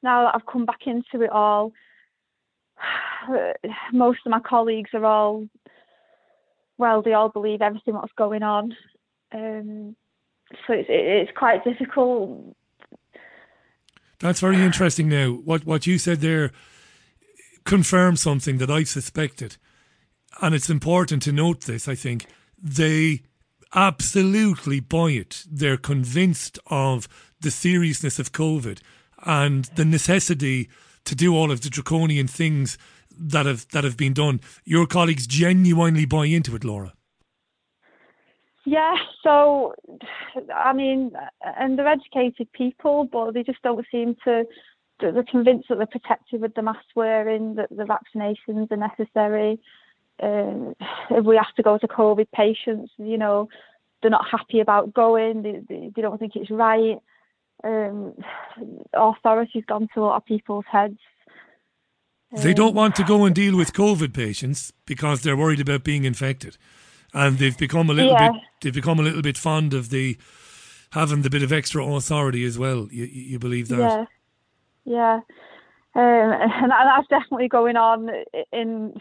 now 0.02 0.24
that 0.24 0.34
I've 0.34 0.52
come 0.52 0.66
back 0.66 0.80
into 0.86 1.24
it 1.24 1.30
all. 1.30 1.72
Most 3.92 4.18
of 4.26 4.30
my 4.30 4.40
colleagues 4.40 4.90
are 4.94 5.04
all 5.04 5.46
well. 6.76 7.02
They 7.02 7.12
all 7.12 7.28
believe 7.28 7.62
everything 7.62 7.94
what's 7.94 8.12
going 8.18 8.42
on, 8.42 8.76
um, 9.32 9.94
so 10.66 10.74
it's 10.74 10.88
it's 10.88 11.36
quite 11.36 11.64
difficult. 11.64 12.56
That's 14.20 14.40
very 14.40 14.62
interesting 14.62 15.08
now. 15.08 15.32
What 15.32 15.66
what 15.66 15.86
you 15.86 15.98
said 15.98 16.20
there 16.20 16.52
confirms 17.64 18.20
something 18.20 18.58
that 18.58 18.70
I 18.70 18.84
suspected. 18.84 19.56
And 20.40 20.54
it's 20.54 20.70
important 20.70 21.22
to 21.22 21.32
note 21.32 21.62
this, 21.62 21.88
I 21.88 21.94
think. 21.94 22.26
They 22.60 23.22
absolutely 23.74 24.80
buy 24.80 25.10
it. 25.10 25.44
They're 25.50 25.76
convinced 25.76 26.58
of 26.66 27.08
the 27.40 27.50
seriousness 27.50 28.18
of 28.18 28.32
COVID 28.32 28.80
and 29.24 29.66
the 29.76 29.84
necessity 29.84 30.68
to 31.04 31.14
do 31.14 31.34
all 31.34 31.50
of 31.50 31.62
the 31.62 31.70
draconian 31.70 32.28
things 32.28 32.78
that 33.10 33.46
have 33.46 33.68
that 33.68 33.84
have 33.84 33.96
been 33.96 34.14
done. 34.14 34.40
Your 34.64 34.86
colleagues 34.86 35.26
genuinely 35.26 36.06
buy 36.06 36.26
into 36.26 36.56
it, 36.56 36.64
Laura. 36.64 36.94
Yeah, 38.64 38.94
so 39.22 39.74
I 40.54 40.72
mean, 40.72 41.12
and 41.58 41.78
they're 41.78 41.88
educated 41.88 42.52
people, 42.52 43.08
but 43.10 43.32
they 43.32 43.42
just 43.42 43.62
don't 43.62 43.84
seem 43.90 44.16
to. 44.24 44.44
They're 45.00 45.24
convinced 45.24 45.68
that 45.68 45.78
they're 45.78 45.86
protected 45.86 46.40
with 46.42 46.54
the 46.54 46.62
mask 46.62 46.84
wearing, 46.94 47.56
that 47.56 47.70
the 47.70 47.84
vaccinations 47.84 48.70
are 48.70 48.76
necessary. 48.76 49.58
Um, 50.22 50.76
if 51.10 51.24
we 51.24 51.36
have 51.36 51.52
to 51.56 51.62
go 51.62 51.76
to 51.76 51.88
COVID 51.88 52.28
patients, 52.32 52.92
you 52.98 53.18
know, 53.18 53.48
they're 54.00 54.12
not 54.12 54.28
happy 54.30 54.60
about 54.60 54.94
going. 54.94 55.42
They, 55.42 55.60
they, 55.68 55.90
they 55.96 56.02
don't 56.02 56.18
think 56.18 56.36
it's 56.36 56.50
right. 56.50 56.98
Um, 57.64 58.14
authority's 58.92 59.64
gone 59.66 59.88
to 59.94 60.00
a 60.00 60.02
lot 60.02 60.16
of 60.16 60.24
people's 60.24 60.64
heads. 60.70 60.98
They 62.34 62.54
don't 62.54 62.74
want 62.74 62.96
to 62.96 63.04
go 63.04 63.24
and 63.24 63.34
deal 63.34 63.56
with 63.56 63.74
COVID 63.74 64.14
patients 64.14 64.72
because 64.86 65.20
they're 65.20 65.36
worried 65.36 65.60
about 65.60 65.84
being 65.84 66.04
infected, 66.04 66.56
and 67.14 67.38
they've 67.38 67.58
become 67.58 67.90
a 67.90 67.92
little 67.92 68.12
Yeah. 68.12 68.30
bit 68.32 68.40
they've 68.60 68.74
become 68.74 68.98
a 68.98 69.02
little 69.02 69.22
bit 69.22 69.36
fond 69.36 69.74
of 69.74 69.90
the 69.90 70.16
having 70.92 71.22
the 71.22 71.30
bit 71.30 71.42
of 71.42 71.52
extra 71.52 71.84
authority 71.84 72.44
as 72.44 72.58
well. 72.58 72.88
You, 72.90 73.04
you 73.04 73.38
believe 73.38 73.68
that? 73.68 73.78
Yeah, 73.78 74.04
yeah, 74.84 75.20
um, 75.94 76.32
and 76.62 76.70
that's 76.70 77.08
definitely 77.08 77.48
going 77.48 77.76
on 77.76 78.10
in 78.52 78.94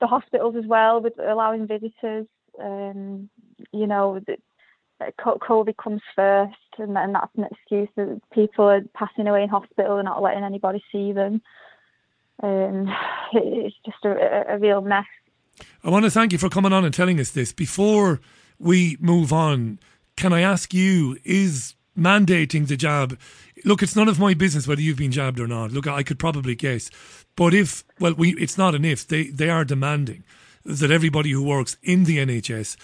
the 0.00 0.06
hospitals 0.06 0.56
as 0.56 0.66
well 0.66 1.00
with 1.00 1.18
allowing 1.18 1.66
visitors. 1.66 2.26
Um, 2.62 3.28
you 3.72 3.86
know, 3.86 4.20
COVID 5.00 5.76
comes 5.76 6.02
first, 6.14 6.54
and, 6.78 6.96
and 6.96 7.14
that's 7.14 7.34
an 7.36 7.44
excuse 7.50 7.88
that 7.96 8.20
people 8.32 8.64
are 8.66 8.82
passing 8.94 9.26
away 9.26 9.42
in 9.42 9.48
hospital 9.48 9.98
and 9.98 10.06
not 10.06 10.22
letting 10.22 10.44
anybody 10.44 10.82
see 10.90 11.12
them. 11.12 11.42
Um, 12.42 12.88
it's 13.32 13.76
just 13.84 14.04
a, 14.04 14.44
a 14.54 14.58
real 14.58 14.80
mess. 14.80 15.04
I 15.82 15.90
want 15.90 16.04
to 16.04 16.10
thank 16.10 16.32
you 16.32 16.38
for 16.38 16.48
coming 16.48 16.72
on 16.72 16.84
and 16.84 16.92
telling 16.92 17.20
us 17.20 17.30
this. 17.30 17.52
Before 17.52 18.20
we 18.58 18.96
move 19.00 19.32
on, 19.32 19.78
can 20.16 20.32
I 20.32 20.40
ask 20.40 20.74
you, 20.74 21.18
is 21.24 21.74
mandating 21.98 22.68
the 22.68 22.76
jab, 22.76 23.18
look, 23.64 23.82
it's 23.82 23.96
none 23.96 24.08
of 24.08 24.18
my 24.18 24.34
business 24.34 24.68
whether 24.68 24.80
you've 24.80 24.98
been 24.98 25.12
jabbed 25.12 25.40
or 25.40 25.46
not. 25.46 25.72
Look, 25.72 25.86
I 25.86 26.02
could 26.02 26.18
probably 26.18 26.54
guess. 26.54 26.90
But 27.36 27.54
if, 27.54 27.84
well, 28.00 28.14
we, 28.14 28.30
it's 28.34 28.58
not 28.58 28.74
an 28.74 28.84
if, 28.84 29.06
they, 29.06 29.24
they 29.24 29.50
are 29.50 29.64
demanding 29.64 30.24
that 30.64 30.90
everybody 30.90 31.30
who 31.30 31.42
works 31.42 31.76
in 31.82 32.04
the 32.04 32.18
NHS 32.18 32.76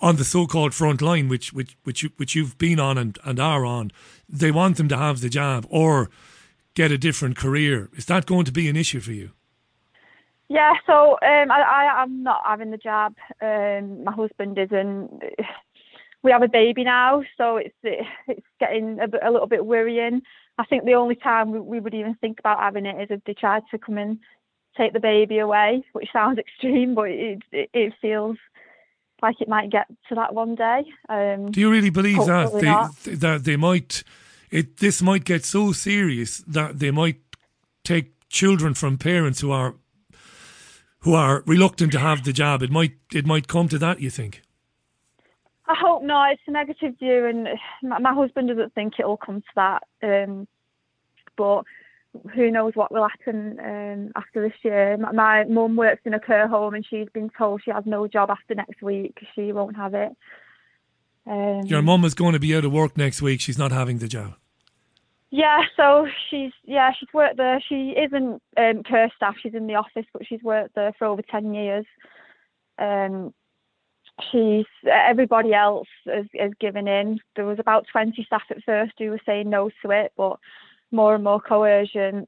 on 0.00 0.16
the 0.16 0.24
so-called 0.24 0.74
front 0.74 1.02
line, 1.02 1.28
which 1.28 1.52
which 1.52 1.76
which 1.84 2.02
you, 2.02 2.10
which 2.16 2.34
you've 2.34 2.56
been 2.58 2.80
on 2.80 2.96
and, 2.96 3.18
and 3.24 3.38
are 3.38 3.64
on, 3.64 3.90
they 4.28 4.50
want 4.50 4.76
them 4.76 4.88
to 4.88 4.96
have 4.96 5.20
the 5.20 5.28
jab 5.28 5.66
or 5.68 6.10
get 6.74 6.92
a 6.92 6.98
different 6.98 7.36
career. 7.36 7.90
Is 7.94 8.06
that 8.06 8.26
going 8.26 8.44
to 8.44 8.52
be 8.52 8.68
an 8.68 8.76
issue 8.76 9.00
for 9.00 9.12
you? 9.12 9.32
Yeah, 10.48 10.74
so 10.86 11.12
um, 11.22 11.50
I, 11.50 11.60
I 11.60 12.02
am 12.02 12.22
not 12.22 12.42
having 12.44 12.70
the 12.70 12.78
jab. 12.78 13.14
Um, 13.42 14.04
my 14.04 14.12
husband 14.12 14.58
isn't. 14.58 15.22
We 16.22 16.32
have 16.32 16.42
a 16.42 16.48
baby 16.48 16.84
now, 16.84 17.22
so 17.36 17.58
it's 17.58 17.76
it's 17.82 18.46
getting 18.58 18.98
a, 19.00 19.08
bit, 19.08 19.20
a 19.22 19.30
little 19.30 19.46
bit 19.46 19.64
worrying. 19.64 20.22
I 20.58 20.64
think 20.64 20.84
the 20.84 20.94
only 20.94 21.14
time 21.14 21.52
we, 21.52 21.60
we 21.60 21.80
would 21.80 21.94
even 21.94 22.16
think 22.16 22.40
about 22.40 22.58
having 22.58 22.86
it 22.86 23.00
is 23.00 23.08
if 23.10 23.22
they 23.24 23.34
tried 23.34 23.62
to 23.70 23.78
come 23.78 23.98
and 23.98 24.18
take 24.76 24.92
the 24.94 25.00
baby 25.00 25.38
away, 25.38 25.84
which 25.92 26.08
sounds 26.12 26.38
extreme, 26.44 26.94
but 26.94 27.10
it 27.10 27.42
it, 27.52 27.70
it 27.72 27.92
feels 28.00 28.36
like 29.22 29.40
it 29.40 29.48
might 29.48 29.70
get 29.70 29.86
to 30.08 30.14
that 30.14 30.34
one 30.34 30.54
day. 30.54 30.84
Um, 31.08 31.50
Do 31.50 31.60
you 31.60 31.70
really 31.70 31.90
believe 31.90 32.24
that 32.26 32.52
not. 32.62 32.96
they, 32.96 33.14
that 33.14 33.44
they 33.44 33.56
might 33.56 34.02
it 34.50 34.78
this 34.78 35.02
might 35.02 35.24
get 35.24 35.44
so 35.44 35.72
serious 35.72 36.38
that 36.46 36.78
they 36.78 36.90
might 36.90 37.20
take 37.84 38.12
children 38.28 38.74
from 38.74 38.98
parents 38.98 39.40
who 39.40 39.50
are 39.50 39.74
who 41.08 41.14
are 41.14 41.42
reluctant 41.46 41.90
to 41.92 41.98
have 41.98 42.22
the 42.24 42.34
jab? 42.34 42.62
It 42.62 42.70
might 42.70 42.92
it 43.14 43.24
might 43.24 43.48
come 43.48 43.66
to 43.68 43.78
that. 43.78 43.98
You 44.00 44.10
think? 44.10 44.42
I 45.66 45.74
hope 45.74 46.02
not. 46.02 46.32
It's 46.32 46.42
a 46.46 46.50
negative 46.50 46.98
view, 46.98 47.24
and 47.24 47.48
my, 47.82 47.98
my 47.98 48.12
husband 48.12 48.48
doesn't 48.48 48.74
think 48.74 48.94
it'll 48.98 49.16
come 49.16 49.40
to 49.40 49.54
that. 49.56 49.82
Um, 50.02 50.46
but 51.34 51.62
who 52.34 52.50
knows 52.50 52.72
what 52.74 52.92
will 52.92 53.08
happen 53.08 53.58
um, 53.58 54.12
after 54.16 54.46
this 54.46 54.58
year? 54.62 54.98
My, 54.98 55.12
my 55.12 55.44
mum 55.44 55.76
works 55.76 56.02
in 56.04 56.12
a 56.12 56.20
care 56.20 56.46
home, 56.46 56.74
and 56.74 56.84
she's 56.84 57.08
been 57.14 57.30
told 57.38 57.62
she 57.64 57.70
has 57.70 57.84
no 57.86 58.06
job 58.06 58.28
after 58.28 58.54
next 58.54 58.82
week. 58.82 59.18
she 59.34 59.52
won't 59.52 59.76
have 59.76 59.94
it. 59.94 60.12
Um, 61.26 61.62
Your 61.64 61.80
mum 61.80 62.04
is 62.04 62.14
going 62.14 62.34
to 62.34 62.38
be 62.38 62.54
out 62.54 62.66
of 62.66 62.72
work 62.72 62.98
next 62.98 63.22
week. 63.22 63.40
She's 63.40 63.58
not 63.58 63.72
having 63.72 63.98
the 63.98 64.08
jab. 64.08 64.34
Yeah, 65.30 65.60
so 65.76 66.06
she's 66.30 66.52
yeah 66.64 66.92
she's 66.98 67.12
worked 67.12 67.36
there. 67.36 67.62
She 67.68 67.90
isn't 67.90 68.42
um, 68.56 68.82
staff. 69.16 69.34
She's 69.42 69.54
in 69.54 69.66
the 69.66 69.74
office, 69.74 70.06
but 70.12 70.26
she's 70.26 70.42
worked 70.42 70.74
there 70.74 70.94
for 70.98 71.06
over 71.06 71.22
ten 71.22 71.52
years. 71.52 71.84
Um, 72.78 73.34
she's 74.30 74.64
everybody 74.90 75.52
else 75.52 75.88
has, 76.06 76.24
has 76.38 76.52
given 76.60 76.88
in. 76.88 77.20
There 77.36 77.44
was 77.44 77.58
about 77.58 77.86
twenty 77.92 78.24
staff 78.24 78.42
at 78.50 78.64
first 78.64 78.92
who 78.98 79.10
were 79.10 79.20
saying 79.26 79.50
no 79.50 79.70
to 79.82 79.90
it, 79.90 80.12
but 80.16 80.38
more 80.90 81.14
and 81.14 81.24
more 81.24 81.40
coercion. 81.40 82.26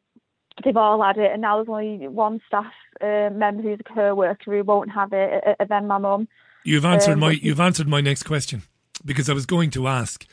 They've 0.62 0.76
all 0.76 1.02
had 1.02 1.16
it, 1.16 1.32
and 1.32 1.40
now 1.40 1.56
there's 1.56 1.68
only 1.68 2.06
one 2.06 2.40
staff 2.46 2.72
uh, 3.00 3.30
member 3.32 3.62
who's 3.62 3.80
a 3.80 3.94
care 3.94 4.14
worker 4.14 4.54
who 4.54 4.62
won't 4.62 4.90
have 4.90 5.14
it, 5.14 5.42
uh, 5.58 5.64
then 5.64 5.86
my 5.86 5.96
mum. 5.96 6.28
You've 6.64 6.84
answered 6.84 7.12
Um, 7.12 7.20
my 7.20 7.30
you've 7.30 7.60
answered 7.60 7.88
my 7.88 8.02
next 8.02 8.24
question 8.24 8.62
because 9.06 9.30
I 9.30 9.32
was 9.32 9.46
going 9.46 9.70
to 9.70 9.88
ask. 9.88 10.26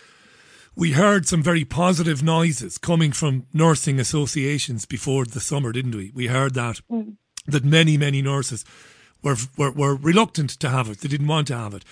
We 0.77 0.91
heard 0.91 1.27
some 1.27 1.41
very 1.41 1.65
positive 1.65 2.21
noises 2.21 2.77
coming 2.77 3.11
from 3.11 3.47
nursing 3.51 3.99
associations 3.99 4.85
before 4.85 5.25
the 5.25 5.39
summer, 5.39 5.71
didn't 5.71 5.95
we? 5.95 6.11
We 6.13 6.27
heard 6.27 6.53
that 6.53 6.81
Mm. 6.87 7.17
that 7.47 7.65
many 7.65 7.97
many 7.97 8.21
nurses 8.21 8.63
were, 9.23 9.37
were 9.57 9.71
were 9.71 9.95
reluctant 9.95 10.51
to 10.59 10.69
have 10.69 10.87
it. 10.87 10.99
They 10.99 11.09
didn't 11.09 11.25
want 11.35 11.47
to 11.47 11.57
have 11.57 11.73
it. 11.73 11.83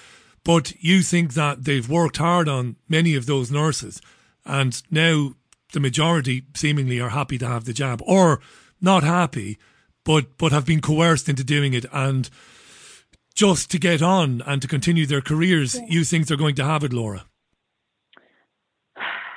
But 0.44 0.74
you 0.80 1.02
think 1.02 1.34
that 1.34 1.64
they've 1.64 1.90
worked 1.90 2.18
hard 2.18 2.48
on 2.48 2.76
many 2.88 3.16
of 3.16 3.26
those 3.26 3.50
nurses, 3.50 4.02
and 4.46 4.80
now 4.92 5.34
the 5.74 5.80
majority 5.80 6.44
seemingly 6.54 7.00
are 7.00 7.10
happy 7.10 7.40
to 7.40 7.48
have 7.48 7.66
the 7.66 7.74
jab, 7.74 8.04
or 8.06 8.40
not 8.80 9.04
happy, 9.04 9.58
but 10.04 10.38
but 10.38 10.52
have 10.52 10.68
been 10.68 10.82
coerced 10.82 11.28
into 11.28 11.44
doing 11.44 11.74
it, 11.74 11.86
and 11.92 12.30
just 13.34 13.72
to 13.72 13.80
get 13.80 14.04
on 14.04 14.44
and 14.46 14.62
to 14.62 14.68
continue 14.68 15.08
their 15.08 15.22
careers, 15.22 15.76
you 15.90 16.04
think 16.04 16.28
they're 16.28 16.38
going 16.38 16.56
to 16.56 16.64
have 16.64 16.84
it, 16.84 16.94
Laura? 16.94 17.26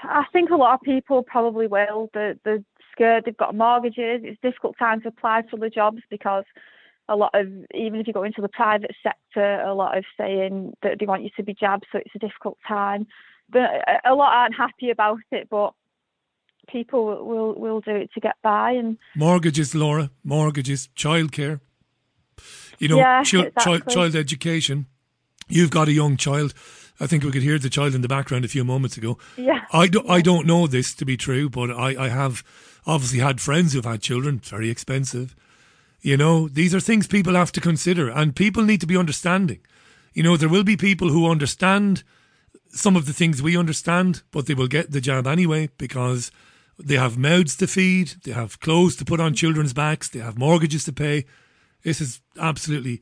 I 0.02 0.24
think 0.32 0.50
a 0.50 0.56
lot 0.56 0.74
of 0.74 0.80
people 0.82 1.22
probably 1.22 1.66
will. 1.66 2.10
They're, 2.14 2.36
they're 2.44 2.62
scared. 2.92 3.24
They've 3.24 3.36
got 3.36 3.54
mortgages. 3.54 4.22
It's 4.24 4.38
a 4.42 4.46
difficult 4.48 4.76
time 4.78 5.00
to 5.02 5.08
apply 5.08 5.42
for 5.50 5.56
the 5.56 5.70
jobs 5.70 6.02
because 6.10 6.44
a 7.08 7.16
lot 7.16 7.30
of 7.34 7.46
even 7.74 8.00
if 8.00 8.06
you 8.06 8.12
go 8.12 8.22
into 8.22 8.42
the 8.42 8.48
private 8.48 8.94
sector, 9.02 9.60
a 9.62 9.74
lot 9.74 9.96
of 9.96 10.04
saying 10.18 10.74
that 10.82 10.98
they 10.98 11.06
want 11.06 11.22
you 11.24 11.30
to 11.36 11.42
be 11.42 11.54
jabbed, 11.54 11.86
so 11.90 11.98
it's 11.98 12.14
a 12.14 12.18
difficult 12.18 12.58
time. 12.66 13.06
But 13.50 13.70
a- 14.04 14.14
lot 14.14 14.32
aren't 14.34 14.54
happy 14.54 14.90
about 14.90 15.20
it, 15.30 15.48
but 15.48 15.72
people 16.68 17.24
will 17.24 17.54
will, 17.54 17.80
do 17.80 17.92
it 17.96 18.10
to 18.12 18.20
get 18.20 18.36
by. 18.42 18.72
And 18.72 18.98
Mortgages, 19.16 19.74
Laura, 19.74 20.10
mortgages, 20.22 20.88
childcare. 20.94 21.60
You 22.78 22.88
know, 22.88 22.98
Yeah, 22.98 23.22
chil- 23.22 23.50
child, 23.58 23.76
exactly. 23.78 23.94
child 23.94 24.14
education. 24.16 24.86
You've 25.48 25.70
got 25.70 25.88
a 25.88 25.92
young 25.92 26.16
child. 26.18 26.52
I 27.00 27.06
think 27.06 27.22
we 27.22 27.30
could 27.30 27.42
hear 27.42 27.58
the 27.58 27.70
child 27.70 27.94
in 27.94 28.00
the 28.00 28.08
background 28.08 28.44
a 28.44 28.48
few 28.48 28.64
moments 28.64 28.96
ago. 28.96 29.18
Yeah. 29.36 29.60
I, 29.72 29.86
do, 29.86 30.02
I 30.08 30.20
don't 30.20 30.46
know 30.46 30.66
this 30.66 30.94
to 30.94 31.04
be 31.04 31.16
true, 31.16 31.48
but 31.48 31.70
I, 31.70 32.04
I 32.04 32.08
have 32.08 32.42
obviously 32.86 33.20
had 33.20 33.40
friends 33.40 33.72
who've 33.72 33.84
had 33.84 34.02
children. 34.02 34.36
It's 34.36 34.50
very 34.50 34.70
expensive. 34.70 35.36
You 36.00 36.16
know, 36.16 36.48
these 36.48 36.74
are 36.74 36.80
things 36.80 37.06
people 37.06 37.34
have 37.34 37.52
to 37.52 37.60
consider, 37.60 38.08
and 38.08 38.34
people 38.34 38.64
need 38.64 38.80
to 38.80 38.86
be 38.86 38.96
understanding. 38.96 39.60
You 40.12 40.22
know, 40.22 40.36
there 40.36 40.48
will 40.48 40.64
be 40.64 40.76
people 40.76 41.10
who 41.10 41.30
understand 41.30 42.02
some 42.70 42.96
of 42.96 43.06
the 43.06 43.12
things 43.12 43.42
we 43.42 43.56
understand, 43.56 44.22
but 44.30 44.46
they 44.46 44.54
will 44.54 44.68
get 44.68 44.90
the 44.90 45.00
jab 45.00 45.26
anyway 45.26 45.70
because 45.78 46.30
they 46.78 46.96
have 46.96 47.18
mouths 47.18 47.56
to 47.56 47.66
feed, 47.66 48.14
they 48.24 48.32
have 48.32 48.60
clothes 48.60 48.96
to 48.96 49.04
put 49.04 49.20
on 49.20 49.34
children's 49.34 49.72
backs, 49.72 50.08
they 50.08 50.20
have 50.20 50.38
mortgages 50.38 50.84
to 50.84 50.92
pay. 50.92 51.24
This 51.82 52.00
is 52.00 52.20
absolutely 52.38 53.00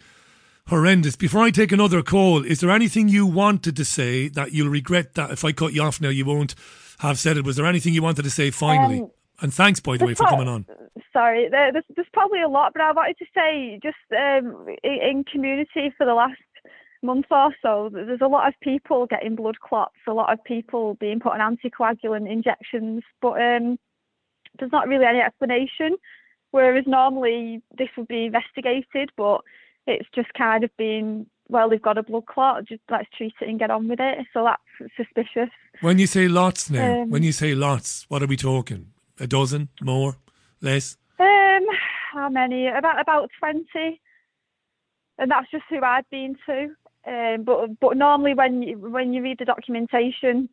horrendous. 0.69 1.17
Before 1.17 1.43
I 1.43 1.51
take 1.51 1.73
another 1.73 2.03
call, 2.03 2.45
is 2.45 2.61
there 2.61 2.71
anything 2.71 3.09
you 3.09 3.27
wanted 3.27 3.77
to 3.77 3.85
say 3.85 4.29
that 4.29 4.53
you'll 4.53 4.69
regret 4.69 5.15
that 5.15 5.31
if 5.31 5.45
I 5.45 5.53
cut 5.53 5.73
you 5.73 5.83
off 5.83 6.01
now, 6.01 6.09
you 6.09 6.25
won't 6.25 6.55
have 7.01 7.19
said 7.19 7.37
it? 7.37 7.45
Was 7.45 7.57
there 7.57 7.67
anything 7.67 7.95
you 7.95 8.03
wanted 8.03 8.23
to 8.23 8.31
say 8.31 8.51
finally? 8.51 9.01
Um, 9.01 9.11
and 9.43 9.53
thanks, 9.53 9.81
by 9.81 9.97
the 9.97 10.07
way, 10.07 10.15
for 10.15 10.25
pro- 10.25 10.31
coming 10.31 10.49
on. 10.49 10.67
Sorry, 11.13 11.49
there, 11.51 11.73
there's, 11.73 11.85
there's 11.95 12.09
probably 12.13 12.43
a 12.43 12.49
lot, 12.49 12.73
but 12.73 12.83
I 12.83 12.93
wanted 12.93 13.19
to 13.19 13.27
say 13.35 13.79
just 13.83 13.97
um, 14.13 14.67
in, 14.83 14.99
in 15.03 15.25
community 15.25 15.93
for 15.97 16.07
the 16.07 16.15
last 16.15 16.41
month 17.03 17.27
or 17.31 17.55
so, 17.63 17.91
there's 17.93 18.21
a 18.23 18.27
lot 18.27 18.49
of 18.49 18.55
people 18.61 19.07
getting 19.07 19.37
blood 19.37 19.61
clots, 19.61 19.95
a 20.09 20.13
lot 20.13 20.33
of 20.33 20.43
people 20.45 20.95
being 20.95 21.21
put 21.21 21.33
on 21.33 21.57
anticoagulant 21.57 22.31
injections, 22.31 23.03
but 23.21 23.41
um, 23.41 23.79
there's 24.59 24.73
not 24.73 24.89
really 24.89 25.05
any 25.05 25.21
explanation. 25.21 25.97
Whereas 26.53 26.85
normally 26.87 27.61
this 27.77 27.89
would 27.99 28.09
be 28.09 28.27
investigated, 28.27 29.11
but 29.17 29.43
it's 29.87 30.09
just 30.15 30.33
kind 30.35 30.65
of 30.65 30.71
been, 30.77 31.27
well, 31.49 31.69
they've 31.69 31.81
got 31.81 31.99
a 31.99 32.03
blood 32.03 32.27
clot, 32.27 32.65
just 32.65 32.83
let's 32.91 33.09
treat 33.17 33.35
it 33.41 33.49
and 33.49 33.59
get 33.59 33.71
on 33.71 33.89
with 33.89 34.01
it. 34.01 34.27
So 34.33 34.45
that's 34.45 34.93
suspicious. 34.97 35.51
When 35.81 35.99
you 35.99 36.07
say 36.07 36.29
lots 36.29 36.71
now, 36.71 37.03
Um, 37.03 37.11
when 37.11 37.23
you 37.23 37.33
say 37.33 37.55
lots, 37.55 38.07
what 38.09 38.23
are 38.23 38.27
we 38.27 38.37
talking? 38.37 38.93
A 39.21 39.27
dozen? 39.27 39.69
More? 39.81 40.17
Less? 40.61 40.97
Um, 41.19 41.67
how 42.13 42.29
many? 42.29 42.67
About 42.67 43.01
about 43.01 43.31
twenty, 43.39 44.01
and 45.19 45.31
that's 45.31 45.51
just 45.51 45.65
who 45.71 45.83
I'd 45.83 46.09
been 46.11 46.37
to. 46.47 46.75
Um, 47.07 47.45
but 47.45 47.79
but 47.81 47.97
normally 47.97 48.35
when 48.35 48.63
you, 48.63 48.79
when 48.79 49.13
you 49.13 49.23
read 49.23 49.39
the 49.39 49.45
documentation, 49.45 50.49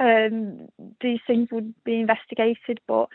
um, 0.00 0.68
these 1.00 1.20
things 1.26 1.48
would 1.52 1.74
be 1.84 2.00
investigated. 2.00 2.80
But 2.86 3.08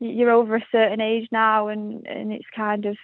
you're 0.00 0.30
over 0.30 0.56
a 0.56 0.66
certain 0.72 1.00
age 1.00 1.28
now, 1.30 1.68
and 1.68 2.06
and 2.06 2.32
it's 2.32 2.48
kind 2.54 2.86
of 2.86 2.96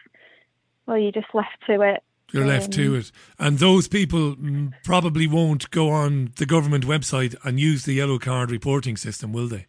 well, 0.90 0.98
you're 0.98 1.12
just 1.12 1.32
left 1.34 1.56
to 1.66 1.80
it. 1.82 2.02
You're 2.32 2.46
left 2.46 2.72
to 2.72 2.94
Um, 2.94 3.00
it. 3.00 3.12
And 3.38 3.58
those 3.58 3.88
people 3.88 4.36
probably 4.84 5.26
won't 5.26 5.70
go 5.70 5.90
on 5.90 6.32
the 6.36 6.46
government 6.46 6.84
website 6.84 7.34
and 7.44 7.58
use 7.58 7.84
the 7.84 7.92
yellow 7.94 8.18
card 8.18 8.50
reporting 8.50 8.96
system, 8.96 9.32
will 9.32 9.48
they? 9.48 9.66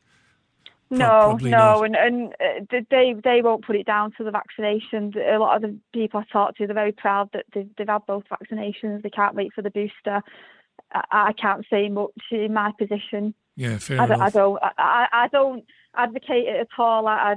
No, 0.89 1.37
no, 1.41 1.49
not. 1.49 1.85
and 1.85 1.95
and 1.95 2.33
uh, 2.33 2.81
they 2.89 3.15
they 3.23 3.41
won't 3.41 3.65
put 3.65 3.77
it 3.77 3.85
down 3.85 4.11
to 4.17 4.23
the 4.25 4.31
vaccination. 4.31 5.13
A 5.17 5.37
lot 5.39 5.55
of 5.55 5.61
the 5.61 5.77
people 5.93 6.19
I 6.19 6.25
talk 6.31 6.57
to, 6.57 6.67
they're 6.67 6.73
very 6.73 6.91
proud 6.91 7.29
that 7.33 7.45
they've, 7.53 7.69
they've 7.77 7.87
had 7.87 8.05
both 8.05 8.25
vaccinations. 8.29 9.01
They 9.01 9.09
can't 9.09 9.35
wait 9.35 9.53
for 9.53 9.61
the 9.61 9.69
booster. 9.69 10.21
I, 10.93 11.01
I 11.11 11.33
can't 11.33 11.65
say 11.69 11.87
much 11.87 12.11
in 12.31 12.53
my 12.53 12.73
position. 12.77 13.33
Yeah, 13.55 13.77
fair 13.77 14.01
I 14.01 14.05
don't, 14.07 14.21
I 14.21 14.29
don't, 14.29 14.59
I, 14.61 14.71
I 14.77 15.07
I 15.23 15.27
don't 15.29 15.63
advocate 15.95 16.47
it 16.47 16.57
at 16.59 16.67
all. 16.77 17.07
I, 17.07 17.15
I 17.15 17.35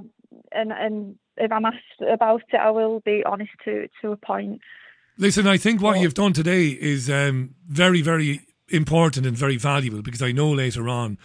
and 0.51 0.73
and 0.73 1.19
if 1.37 1.53
I'm 1.53 1.65
asked 1.65 2.01
about 2.09 2.43
it, 2.53 2.57
I 2.57 2.71
will 2.71 3.01
be 3.01 3.23
honest 3.25 3.53
to 3.65 3.89
to 4.01 4.13
a 4.13 4.17
point. 4.17 4.61
Listen, 5.17 5.47
I 5.47 5.59
think 5.59 5.81
what 5.81 6.01
you've 6.01 6.15
done 6.15 6.33
today 6.33 6.69
is 6.69 7.09
um, 7.09 7.55
very, 7.69 8.03
very 8.03 8.41
important 8.69 9.27
and 9.27 9.37
very 9.37 9.57
valuable 9.57 10.03
because 10.03 10.23
I 10.23 10.33
know 10.33 10.51
later 10.51 10.89
on 10.89 11.19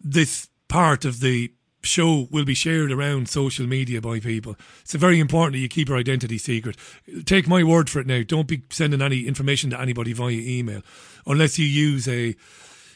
this 0.00 0.48
part 0.68 1.04
of 1.04 1.20
the 1.20 1.52
show 1.82 2.26
will 2.30 2.44
be 2.44 2.54
shared 2.54 2.90
around 2.90 3.28
social 3.28 3.66
media 3.66 4.00
by 4.00 4.18
people. 4.18 4.56
It's 4.80 4.94
very 4.94 5.20
important 5.20 5.52
that 5.52 5.58
you 5.60 5.68
keep 5.68 5.88
your 5.88 5.98
identity 5.98 6.38
secret. 6.38 6.76
Take 7.24 7.46
my 7.46 7.62
word 7.62 7.88
for 7.88 8.00
it 8.00 8.06
now. 8.06 8.22
Don't 8.26 8.48
be 8.48 8.62
sending 8.70 9.02
any 9.02 9.26
information 9.26 9.70
to 9.70 9.80
anybody 9.80 10.12
via 10.12 10.32
email 10.32 10.82
unless 11.26 11.58
you 11.58 11.66
use 11.66 12.08
a 12.08 12.34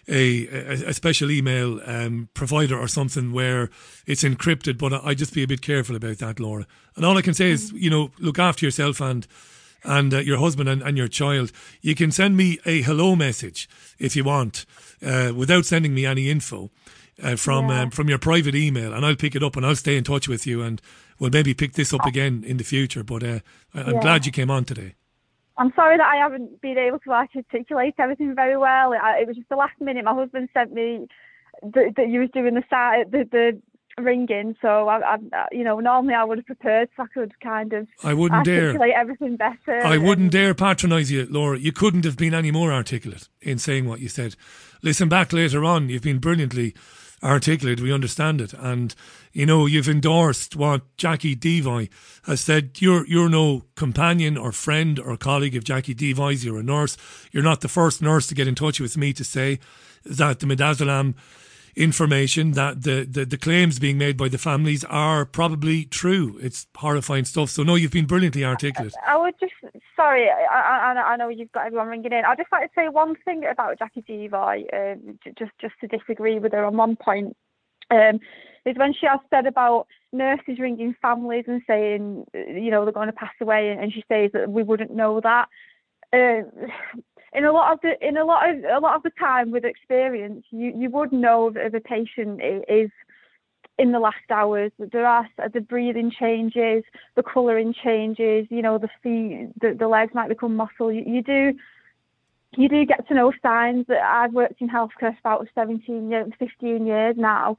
a, 0.09 0.47
a, 0.49 0.89
a 0.89 0.95
special 0.95 1.31
email 1.31 1.81
um, 1.85 2.29
provider 2.35 2.79
or 2.79 2.89
something 2.89 3.33
where 3.33 3.69
it's 4.07 4.25
encrypted. 4.25 4.79
But 4.79 4.93
I 5.05 5.15
just 5.15 5.35
be 5.35 5.43
a 5.43 5.47
bit 5.47 5.61
careful 5.63 5.97
about 5.97 6.19
that, 6.19 6.41
Laura. 6.41 6.67
And 6.97 7.05
all 7.05 7.19
I 7.19 7.23
can 7.23 7.35
say 7.35 7.51
is, 7.51 7.73
you 7.73 7.91
know, 7.91 8.11
look 8.19 8.39
after 8.39 8.65
yourself 8.67 9.01
and 9.01 9.27
and 9.85 10.13
uh, 10.13 10.19
your 10.19 10.39
husband 10.39 10.69
and, 10.69 10.83
and 10.83 10.97
your 10.99 11.07
child. 11.09 11.53
You 11.83 11.95
can 11.95 12.11
send 12.11 12.37
me 12.37 12.59
a 12.67 12.83
hello 12.83 13.15
message 13.15 13.69
if 13.99 14.17
you 14.17 14.25
want, 14.25 14.67
uh, 15.07 15.33
without 15.37 15.67
sending 15.67 15.95
me 15.95 16.05
any 16.07 16.29
info. 16.31 16.71
Uh, 17.21 17.35
from 17.35 17.69
Yeah. 17.69 17.83
um, 17.83 17.91
from 17.91 18.09
your 18.09 18.19
private 18.19 18.55
email, 18.55 18.93
and 18.95 19.05
I'll 19.05 19.17
pick 19.17 19.35
it 19.35 19.43
up 19.43 19.57
and 19.57 19.67
I'll 19.67 19.75
stay 19.75 19.97
in 19.97 20.05
touch 20.05 20.29
with 20.29 20.47
you, 20.47 20.63
and 20.63 20.81
we'll 21.19 21.31
maybe 21.33 21.53
pick 21.53 21.73
this 21.73 21.93
up 21.93 22.07
again 22.07 22.45
in 22.47 22.59
the 22.59 22.65
future. 22.65 23.03
But 23.03 23.25
uh, 23.25 23.41
I- 23.75 23.83
I'm 23.83 23.95
Yeah. 23.95 24.01
glad 24.03 24.25
you 24.27 24.31
came 24.31 24.53
on 24.53 24.65
today. 24.65 24.95
I'm 25.59 25.73
sorry 25.75 25.97
that 25.97 26.07
I 26.07 26.17
haven't 26.17 26.61
been 26.61 26.79
able 26.79 27.01
to 27.01 27.11
articulate 27.11 27.95
everything 27.99 28.35
very 28.35 28.57
well. 28.57 28.93
It, 28.93 29.01
it 29.21 29.27
was 29.27 29.37
just 29.37 29.49
the 29.49 29.57
last 29.57 29.81
minute. 29.81 30.05
My 30.05 30.15
husband 30.15 30.49
sent 30.55 30.73
me 30.73 31.09
that, 31.63 31.95
you 32.09 32.21
was 32.21 32.31
doing 32.33 32.55
the 32.55 32.63
side, 32.71 33.11
the, 33.11 33.29
the 33.31 33.61
ringing. 34.03 34.55
So 34.63 34.89
I, 34.89 35.15
I, 35.15 35.17
you 35.51 35.65
know, 35.65 35.81
normally 35.81 36.15
I 36.15 36.25
would 36.25 36.39
have 36.39 36.47
prepared 36.47 36.89
so 36.97 37.03
I 37.03 37.07
could 37.13 37.39
kind 37.41 37.73
of 37.73 37.89
I 38.05 38.15
wouldn't 38.15 38.45
dare. 38.45 38.69
articulate 38.69 38.93
everything 38.97 39.37
better. 39.37 39.85
I 39.85 39.99
wouldn't 39.99 40.33
dare 40.33 40.55
patronise 40.55 41.11
you, 41.11 41.27
Laura. 41.29 41.59
You 41.59 41.73
couldn't 41.73 42.05
have 42.05 42.17
been 42.17 42.35
any 42.35 42.51
more 42.51 42.73
articulate 42.73 43.29
in 43.41 43.59
saying 43.59 43.87
what 43.87 44.01
you 44.01 44.09
said. 44.09 44.37
Listen 44.83 45.09
back 45.09 45.33
later 45.33 45.65
on. 45.65 45.89
You've 45.89 46.03
been 46.03 46.19
brilliantly 46.19 46.75
articulate. 47.23 47.81
We 47.81 47.93
understand 47.93 48.41
it, 48.41 48.53
and 48.55 48.95
you 49.33 49.47
know 49.47 49.67
you've 49.67 49.89
endorsed 49.89 50.57
what 50.57 50.83
Jacqui 50.97 51.37
Deevoy 51.37 51.91
has 52.25 52.41
said. 52.41 52.81
You're 52.81 53.07
you're 53.07 53.29
no 53.29 53.65
companion 53.75 54.37
or 54.37 54.53
friend 54.53 54.99
or 54.99 55.17
colleague 55.17 55.57
of 55.57 55.65
Jacqui 55.65 55.95
Deevoy's. 55.95 56.45
You're 56.45 56.61
a 56.61 56.63
nurse. 56.63 56.97
You're 57.33 57.43
not 57.43 57.61
the 57.61 57.69
first 57.69 58.03
nurse 58.03 58.27
to 58.29 58.35
get 58.35 58.49
in 58.49 58.55
touch 58.55 58.81
with 58.81 58.97
me 58.97 59.13
to 59.13 59.25
say 59.25 59.59
that 60.05 60.41
the 60.41 60.47
midazolam 60.47 61.15
information 61.79 62.53
that 62.53 62.83
the, 62.83 63.07
the, 63.09 63.25
the 63.25 63.37
claims 63.37 63.79
being 63.79 63.99
made 63.99 64.17
by 64.17 64.29
the 64.29 64.39
families 64.39 64.85
are 64.85 65.25
probably 65.25 65.85
true. 65.85 66.39
It's 66.43 66.67
horrifying 66.77 67.25
stuff. 67.25 67.51
So 67.51 67.63
no, 67.63 67.75
you've 67.77 67.93
been 67.93 68.07
brilliantly 68.07 68.45
articulate. 68.45 68.95
I 69.07 69.17
would 69.17 69.35
just 69.41 69.53
sorry. 69.97 70.29
I, 70.29 70.93
I, 70.95 71.13
I 71.13 71.17
know 71.17 71.29
you've 71.29 71.53
got 71.53 71.67
everyone 71.67 71.89
ringing 71.89 72.13
in. 72.13 72.25
I'd 72.25 72.39
just 72.39 72.53
like 72.53 72.69
to 72.69 72.81
say 72.81 72.89
one 72.89 73.15
thing 73.25 73.45
about 73.45 73.79
Jacqui 73.79 74.05
Deevoy, 74.07 74.67
um, 74.75 75.19
just 75.39 75.53
just 75.61 75.75
to 75.81 75.89
disagree 75.89 76.39
with 76.39 76.53
her 76.53 76.65
on 76.65 76.77
one 76.77 76.97
point. 76.97 77.37
Um, 77.91 78.21
is 78.65 78.77
when 78.77 78.93
she 78.93 79.07
has 79.07 79.21
said 79.31 79.47
about 79.47 79.87
nurses 80.13 80.59
ringing 80.59 80.95
families 81.01 81.45
and 81.49 81.63
saying, 81.67 82.25
uh, 82.35 82.39
you 82.39 82.71
know, 82.71 82.85
they're 82.85 82.93
going 82.93 83.07
to 83.07 83.13
pass 83.13 83.33
away, 83.41 83.71
and, 83.71 83.93
she 83.93 84.05
says 84.09 84.31
that 84.35 84.51
we 84.51 84.63
wouldn't 84.63 84.95
know 84.95 85.21
that. 85.21 85.49
Um, 86.13 86.51
in 87.33 87.45
a 87.45 87.53
lot 87.53 87.73
of 87.73 87.81
the 87.83 88.07
in 88.07 88.17
a 88.17 88.25
lot 88.25 88.49
of 88.49 88.65
a 88.65 88.81
lot 88.81 88.97
of 88.97 89.03
the 89.03 89.11
time 89.19 89.51
with 89.51 89.65
experience, 89.65 90.45
you 90.51 90.73
you 90.75 90.91
would 90.91 91.13
know 91.13 91.51
that 91.51 91.75
a 91.75 91.81
patient 91.81 92.41
is 92.69 92.91
in 93.79 93.93
the 93.93 94.01
last 94.01 94.17
hours. 94.31 94.73
That 94.79 94.93
there 94.93 95.07
are 95.07 95.29
the 95.53 95.61
breathing 95.61 96.11
changes, 96.11 96.85
the 97.15 97.23
colouring 97.23 97.75
changes. 97.75 98.47
You 98.51 98.63
know, 98.63 98.79
the 98.79 98.89
feet, 99.03 99.51
the, 99.61 99.75
the 99.79 99.89
legs 99.89 100.15
might 100.15 100.29
become 100.29 100.57
muscle. 100.57 100.93
You, 100.93 101.05
you 101.07 101.23
do, 101.23 101.55
you 102.57 102.69
do 102.69 102.85
get 102.85 103.07
to 103.09 103.15
know 103.15 103.33
signs. 103.43 103.87
That 103.89 104.03
I've 104.03 104.33
worked 104.33 104.61
in 104.61 104.69
healthcare 104.69 105.15
for 105.15 105.19
about 105.21 105.49
17 105.55 106.11
years, 106.11 106.33
15 106.39 106.87
years 106.87 107.17
now, 107.19 107.57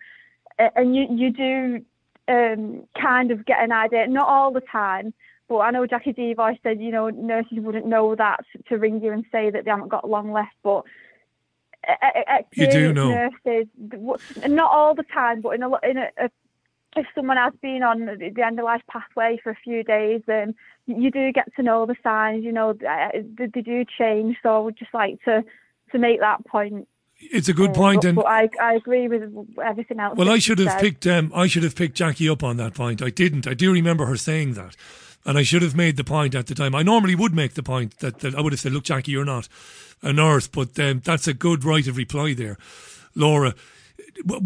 and 0.57 0.95
you 0.95 1.07
you 1.09 1.31
do 1.31 1.85
um, 2.27 2.83
kind 2.99 3.31
of 3.31 3.45
get 3.45 3.63
an 3.63 3.71
idea. 3.71 4.07
Not 4.07 4.27
all 4.27 4.51
the 4.51 4.61
time. 4.61 5.13
But 5.49 5.57
I 5.57 5.71
know 5.71 5.85
Jacqui 5.87 6.15
Deevoy 6.15 6.61
said, 6.63 6.79
you 6.79 6.91
know, 6.91 7.09
nurses 7.09 7.57
wouldn't 7.57 7.87
know 7.87 8.15
that 8.15 8.41
to 8.69 8.77
ring 8.77 9.01
you 9.03 9.11
and 9.11 9.25
say 9.31 9.49
that 9.49 9.65
they 9.65 9.71
haven't 9.71 9.89
got 9.89 10.07
long 10.07 10.31
left. 10.31 10.55
But 10.63 10.83
You 12.53 12.69
do 12.71 12.93
know. 12.93 13.09
nurses, 13.09 13.67
not 14.47 14.71
all 14.71 14.93
the 14.95 15.03
time, 15.03 15.41
but 15.41 15.51
in 15.51 15.63
a, 15.63 15.69
in 15.89 15.97
a, 15.97 16.07
a 16.17 16.29
if 16.95 17.05
someone 17.15 17.37
has 17.37 17.53
been 17.61 17.83
on 17.83 18.05
the 18.05 18.43
end 18.43 18.59
of 18.59 18.65
life 18.65 18.81
pathway 18.89 19.39
for 19.43 19.51
a 19.51 19.55
few 19.63 19.83
days, 19.83 20.21
then 20.25 20.55
you 20.87 21.11
do 21.11 21.31
get 21.31 21.53
to 21.55 21.63
know 21.63 21.85
the 21.85 21.95
signs. 22.03 22.43
You 22.43 22.51
know, 22.51 22.73
they, 22.73 23.23
they 23.37 23.61
do 23.61 23.85
change. 23.97 24.37
So 24.41 24.55
I 24.55 24.59
would 24.59 24.77
just 24.77 24.93
like 24.93 25.21
to 25.25 25.43
to 25.91 25.97
make 25.97 26.19
that 26.19 26.45
point. 26.45 26.87
It's 27.19 27.49
a 27.49 27.53
good 27.53 27.71
Uh, 27.71 27.73
point, 27.73 28.01
but, 28.01 28.07
and 28.07 28.15
but 28.15 28.25
I 28.27 28.49
I 28.61 28.73
agree 28.75 29.07
with 29.07 29.23
everything 29.63 29.99
else. 29.99 30.17
Well, 30.17 30.29
I 30.29 30.39
should 30.39 30.59
have 30.59 30.71
said. 30.71 30.81
picked. 30.81 31.05
Um, 31.07 31.31
I 31.35 31.47
should 31.47 31.63
have 31.63 31.75
picked 31.75 31.95
Jackie 31.95 32.29
up 32.29 32.43
on 32.43 32.57
that 32.57 32.73
point. 32.73 33.01
I 33.01 33.09
didn't. 33.09 33.45
I 33.47 33.53
do 33.53 33.71
remember 33.71 34.05
her 34.05 34.15
saying 34.17 34.53
that, 34.53 34.75
and 35.25 35.37
I 35.37 35.43
should 35.43 35.61
have 35.61 35.75
made 35.75 35.97
the 35.97 36.03
point 36.03 36.35
at 36.35 36.47
the 36.47 36.55
time. 36.55 36.75
I 36.75 36.83
normally 36.83 37.15
would 37.15 37.33
make 37.33 37.53
the 37.53 37.63
point 37.63 37.99
that, 37.99 38.19
that 38.19 38.35
I 38.35 38.41
would 38.41 38.53
have 38.53 38.59
said, 38.59 38.71
"Look, 38.71 38.85
Jackie, 38.85 39.11
you're 39.11 39.25
not 39.25 39.47
a 40.01 40.13
nurse," 40.13 40.47
but 40.47 40.79
um, 40.79 41.01
that's 41.03 41.27
a 41.27 41.33
good 41.33 41.63
right 41.63 41.87
of 41.87 41.97
reply 41.97 42.33
there, 42.33 42.57
Laura. 43.15 43.53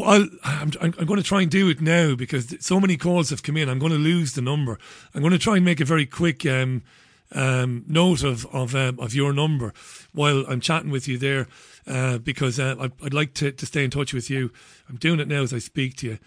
I'm, 0.06 0.40
I'm 0.80 0.92
going 0.92 1.18
to 1.18 1.24
try 1.24 1.42
and 1.42 1.50
do 1.50 1.70
it 1.70 1.82
now 1.82 2.16
because 2.16 2.56
so 2.60 2.80
many 2.80 2.96
calls 2.96 3.32
have 3.32 3.44
come 3.44 3.58
in. 3.58 3.70
I'm 3.70 3.80
going 3.80 3.92
to 3.92 3.98
lose 3.98 4.34
the 4.34 4.42
number. 4.42 4.78
I'm 5.16 5.22
going 5.22 5.34
to 5.34 5.40
try 5.40 5.56
and 5.56 5.66
make 5.66 5.80
a 5.80 5.86
very 5.86 6.06
quick 6.06 6.46
um, 6.46 6.84
um, 7.32 7.84
note 7.88 8.24
of 8.24 8.46
of, 8.54 8.76
um, 8.76 9.00
of 9.00 9.16
your 9.16 9.34
number 9.34 9.74
while 10.12 10.46
I'm 10.48 10.60
chatting 10.60 10.92
with 10.92 11.08
you 11.08 11.18
there, 11.18 11.48
uh, 11.88 12.20
because 12.20 12.60
uh, 12.60 12.76
I'd, 12.80 12.92
I'd 13.04 13.14
like 13.14 13.34
to, 13.36 13.52
to 13.52 13.66
stay 13.66 13.84
in 13.84 13.90
touch 13.90 14.14
with 14.14 14.30
you. 14.30 14.52
I'm 14.90 14.98
doing 14.98 15.20
it 15.20 15.28
now 15.28 15.42
as 15.42 15.54
I 15.54 15.60
speak 15.60 15.96
to 15.98 16.08
you. 16.08 16.18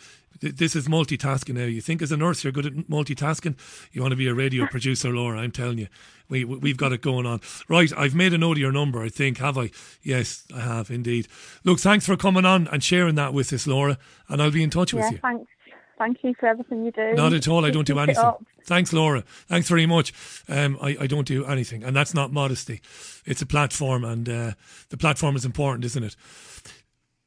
Th- 0.40 0.54
This 0.54 0.76
is 0.76 0.88
multitasking 0.88 1.54
now. 1.54 1.64
You 1.64 1.80
think 1.80 2.02
as 2.02 2.12
a 2.12 2.16
nurse 2.16 2.44
you're 2.44 2.52
good 2.52 2.66
at 2.66 2.72
multitasking? 2.88 3.56
You 3.92 4.02
want 4.02 4.12
to 4.12 4.16
be 4.16 4.26
a 4.28 4.34
radio 4.34 4.66
producer, 4.70 5.10
Laura? 5.10 5.38
I'm 5.38 5.52
telling 5.52 5.78
you, 5.78 5.88
we 6.28 6.44
we- 6.44 6.58
we've 6.58 6.76
got 6.76 6.92
it 6.92 7.02
going 7.02 7.26
on. 7.26 7.40
Right, 7.68 7.92
I've 7.96 8.14
made 8.14 8.32
a 8.32 8.38
note 8.38 8.52
of 8.52 8.58
your 8.58 8.72
number. 8.72 9.02
I 9.02 9.08
think 9.08 9.38
have 9.38 9.56
I? 9.58 9.70
Yes, 10.02 10.44
I 10.54 10.60
have 10.60 10.90
indeed. 10.90 11.28
Look, 11.64 11.78
thanks 11.80 12.06
for 12.06 12.16
coming 12.16 12.44
on 12.44 12.68
and 12.68 12.82
sharing 12.82 13.14
that 13.16 13.32
with 13.34 13.52
us, 13.52 13.66
Laura. 13.66 13.98
And 14.28 14.40
I'll 14.42 14.50
be 14.50 14.62
in 14.62 14.70
touch 14.70 14.92
with 14.92 15.04
Yeah, 15.04 15.10
you. 15.12 15.18
thanks. 15.18 15.50
Thank 15.98 16.18
you 16.24 16.34
for 16.38 16.46
everything 16.46 16.84
you 16.84 16.92
do. 16.92 17.14
Not 17.14 17.32
at 17.32 17.48
all. 17.48 17.64
I 17.64 17.70
don't 17.70 17.86
do 17.86 17.98
anything. 17.98 18.32
Thanks, 18.64 18.92
Laura. 18.92 19.24
Thanks 19.48 19.66
very 19.66 19.86
much. 19.86 20.12
Um, 20.46 20.76
I, 20.82 20.94
I 21.00 21.06
don't 21.06 21.26
do 21.26 21.46
anything, 21.46 21.82
and 21.82 21.96
that's 21.96 22.12
not 22.12 22.30
modesty. 22.34 22.82
It's 23.24 23.40
a 23.40 23.46
platform, 23.46 24.04
and 24.04 24.28
uh, 24.28 24.50
the 24.90 24.98
platform 24.98 25.36
is 25.36 25.46
important, 25.46 25.86
isn't 25.86 26.04
it? 26.04 26.14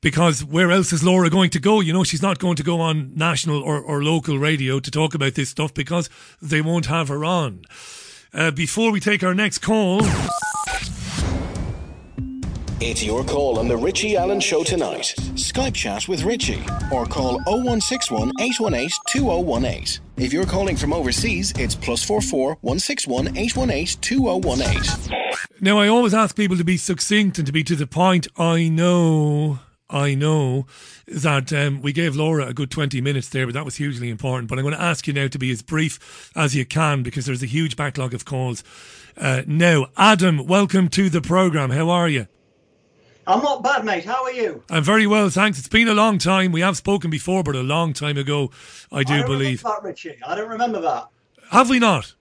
Because 0.02 0.46
where 0.46 0.72
else 0.72 0.94
is 0.94 1.04
Laura 1.04 1.30
going 1.30 1.50
to 1.50 1.60
go? 1.60 1.82
You 1.82 1.92
know, 1.92 2.06
she's 2.06 2.22
not 2.22 2.40
going 2.40 2.56
to 2.56 2.64
go 2.64 2.80
on 2.80 3.12
national 3.16 3.62
or, 3.62 3.82
or 3.82 4.02
local 4.02 4.40
radio 4.40 4.80
to 4.80 4.90
talk 4.90 5.14
about 5.14 5.36
this 5.36 5.50
stuff 5.50 5.74
because 5.74 6.10
they 6.42 6.62
won't 6.62 6.86
have 6.86 7.10
her 7.10 7.26
on. 7.26 7.64
Uh, 8.34 8.52
before 8.52 8.92
we 8.92 9.00
take 9.00 9.24
our 9.24 9.34
next 9.34 9.58
call, 9.60 10.02
It's 12.82 13.04
your 13.04 13.26
call 13.26 13.60
on 13.60 13.68
the 13.68 13.76
Richie 13.76 14.16
Allen 14.16 14.40
Show 14.40 14.64
tonight. 14.64 15.14
Skype 15.36 15.74
chat 15.74 16.08
with 16.08 16.24
Richie 16.24 16.64
or 16.94 17.06
call 17.06 17.42
0161 17.46 18.32
818 18.40 18.90
2018. 19.10 20.02
If 20.16 20.32
you're 20.32 20.46
calling 20.46 20.78
from 20.78 20.94
overseas, 20.94 21.52
it's 21.58 21.76
plus 21.76 22.06
44 22.06 22.60
161 22.62 23.38
818 23.38 24.00
2018. 24.00 25.18
Now, 25.60 25.78
I 25.78 25.90
always 25.90 26.14
ask 26.14 26.38
people 26.38 26.56
to 26.56 26.64
be 26.64 26.78
succinct 26.78 27.38
and 27.38 27.46
to 27.46 27.52
be 27.52 27.66
to 27.66 27.76
the 27.76 27.86
point. 27.86 28.28
I 28.38 28.70
know, 28.70 29.60
I 29.90 30.14
know 30.14 30.68
that 31.08 31.52
um, 31.52 31.82
we 31.82 31.92
gave 31.94 32.16
Laura 32.16 32.46
a 32.46 32.54
good 32.54 32.70
20 32.70 33.02
minutes 33.02 33.30
there, 33.30 33.48
but 33.48 33.54
that 33.54 33.66
was 33.66 33.78
hugely 33.78 34.10
important. 34.10 34.48
But 34.48 34.60
I'm 34.60 34.64
going 34.64 34.76
to 34.76 34.82
ask 34.82 35.08
you 35.08 35.14
now 35.14 35.28
to 35.28 35.40
be 35.40 35.52
as 35.52 35.64
brief 35.64 36.32
as 36.36 36.56
you 36.56 36.66
can 36.66 37.02
because 37.02 37.26
there's 37.26 37.42
a 37.42 37.48
huge 37.48 37.76
backlog 37.76 38.14
of 38.14 38.24
calls. 38.24 38.64
Uh, 39.18 39.42
now, 39.48 39.88
Adam, 39.98 40.46
welcome 40.46 40.90
to 40.90 41.10
the 41.10 41.22
programme. 41.22 41.72
How 41.72 41.90
are 41.90 42.08
you? 42.08 42.28
I'm 43.26 43.42
not 43.42 43.64
bad, 43.64 43.84
mate. 43.84 44.06
How 44.06 44.24
are 44.24 44.32
you? 44.32 44.64
I'm 44.70 44.84
very 44.84 45.06
well, 45.08 45.30
thanks. 45.30 45.60
It's 45.60 45.68
been 45.68 45.88
a 45.88 45.94
long 45.94 46.18
time. 46.18 46.52
We 46.52 46.62
have 46.62 46.78
spoken 46.78 47.10
before, 47.10 47.44
but 47.44 47.56
a 47.56 47.62
long 47.62 47.94
time 47.94 48.18
ago, 48.18 48.52
I 48.92 49.04
do 49.04 49.16
I 49.16 49.26
believe. 49.26 49.64
that, 49.64 49.84
Richie. 49.84 50.18
I 50.26 50.36
don't 50.36 50.50
remember 50.50 50.82
that. 50.82 51.08
Have 51.52 51.70
we 51.70 51.80
not? 51.80 52.14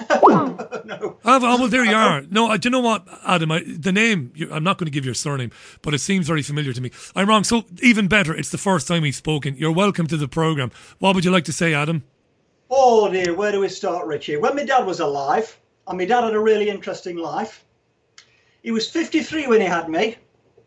no. 0.84 1.18
Have, 1.24 1.44
oh, 1.44 1.58
well, 1.58 1.68
there 1.68 1.84
you 1.84 1.94
are. 1.94 2.22
No, 2.30 2.48
I, 2.48 2.56
do 2.56 2.68
you 2.68 2.70
know 2.70 2.80
what, 2.80 3.06
Adam? 3.24 3.52
I, 3.52 3.62
the 3.66 3.92
name, 3.92 4.32
you, 4.34 4.50
I'm 4.52 4.64
not 4.64 4.78
going 4.78 4.86
to 4.86 4.90
give 4.90 5.04
your 5.04 5.14
surname, 5.14 5.50
but 5.82 5.94
it 5.94 5.98
seems 5.98 6.26
very 6.26 6.42
familiar 6.42 6.72
to 6.72 6.80
me. 6.80 6.90
I'm 7.14 7.28
wrong. 7.28 7.44
So, 7.44 7.64
even 7.82 8.08
better, 8.08 8.34
it's 8.34 8.50
the 8.50 8.58
first 8.58 8.88
time 8.88 9.02
we've 9.02 9.14
spoken. 9.14 9.56
You're 9.56 9.72
welcome 9.72 10.06
to 10.08 10.16
the 10.16 10.28
programme. 10.28 10.70
What 10.98 11.14
would 11.14 11.24
you 11.24 11.30
like 11.30 11.44
to 11.44 11.52
say, 11.52 11.74
Adam? 11.74 12.04
Oh 12.70 13.10
dear, 13.10 13.34
where 13.34 13.50
do 13.50 13.60
we 13.60 13.68
start, 13.68 14.06
Richie? 14.06 14.36
When 14.36 14.54
my 14.54 14.64
dad 14.64 14.86
was 14.86 15.00
alive, 15.00 15.58
and 15.88 15.98
my 15.98 16.04
dad 16.04 16.22
had 16.22 16.34
a 16.34 16.40
really 16.40 16.70
interesting 16.70 17.16
life. 17.16 17.64
He 18.62 18.70
was 18.70 18.88
53 18.88 19.48
when 19.48 19.60
he 19.60 19.66
had 19.66 19.88
me, 19.88 20.16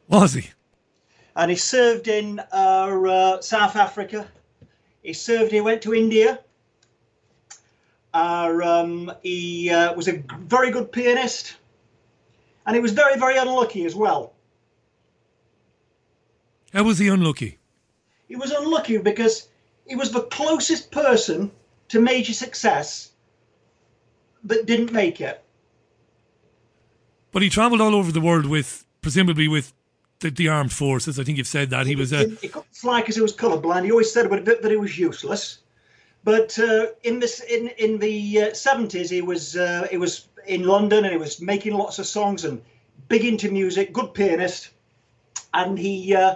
Was 0.10 0.34
he? 0.34 0.50
and 1.36 1.50
he 1.50 1.56
served 1.56 2.08
in 2.08 2.40
uh, 2.52 2.54
uh, 2.54 3.42
South 3.42 3.76
Africa. 3.76 4.28
He 5.02 5.14
served. 5.14 5.52
He 5.52 5.62
went 5.62 5.82
to 5.84 5.94
India. 5.94 6.40
Um, 8.14 9.12
he 9.24 9.70
uh, 9.70 9.94
was 9.94 10.08
a 10.08 10.24
very 10.40 10.72
good 10.72 10.92
pianist, 10.92 11.56
And 12.66 12.76
he 12.76 12.82
was 12.82 12.92
very, 12.92 13.18
very 13.18 13.38
unlucky 13.38 13.86
as 13.86 13.96
well. 13.96 14.34
How 16.74 16.84
was 16.84 17.00
he 17.00 17.08
unlucky? 17.08 17.60
He 18.28 18.36
was 18.36 18.52
unlucky 18.52 18.98
because 18.98 19.50
he 19.88 19.96
was 19.96 20.12
the 20.12 20.22
closest 20.22 20.92
person 20.92 21.52
to 21.90 22.00
major 22.00 22.34
success 22.34 23.14
but 24.44 24.66
didn't 24.66 24.92
make 24.92 25.22
it. 25.22 25.42
But 27.32 27.42
he 27.42 27.50
travelled 27.50 27.82
all 27.82 27.96
over 27.96 28.12
the 28.12 28.22
world 28.22 28.46
with, 28.46 28.86
presumably 29.02 29.48
with 29.48 29.74
the, 30.20 30.30
the 30.30 30.50
armed 30.50 30.72
forces. 30.74 31.20
I 31.20 31.24
think 31.24 31.38
you've 31.38 31.48
said 31.48 31.70
that 31.72 31.88
he 31.88 31.96
was 31.96 32.14
a. 32.14 32.28
He 32.30 32.48
couldn't 32.48 32.76
fly 32.76 33.02
because 33.02 33.16
he 33.16 33.22
was 33.22 33.36
colourblind. 33.36 33.86
He 33.86 33.92
always 33.92 34.12
said 34.12 34.30
that 34.30 34.68
he 34.70 34.78
was 34.78 34.98
useless. 34.98 35.60
But 36.24 36.58
uh, 36.58 36.88
in 37.04 37.20
this, 37.20 37.42
in 37.42 37.68
in 37.78 38.00
the 38.00 38.54
seventies, 38.54 39.10
he 39.10 39.22
was 39.22 39.56
uh, 39.56 39.88
he 39.92 39.98
was 39.98 40.28
in 40.46 40.64
London 40.64 41.04
and 41.04 41.12
he 41.12 41.18
was 41.18 41.42
making 41.42 41.74
lots 41.74 42.00
of 42.00 42.06
songs 42.06 42.46
and 42.46 42.62
big 43.08 43.26
into 43.26 43.52
music, 43.52 43.94
good 43.94 44.14
pianist, 44.14 44.70
and 45.54 45.78
he 45.78 46.16
uh, 46.16 46.36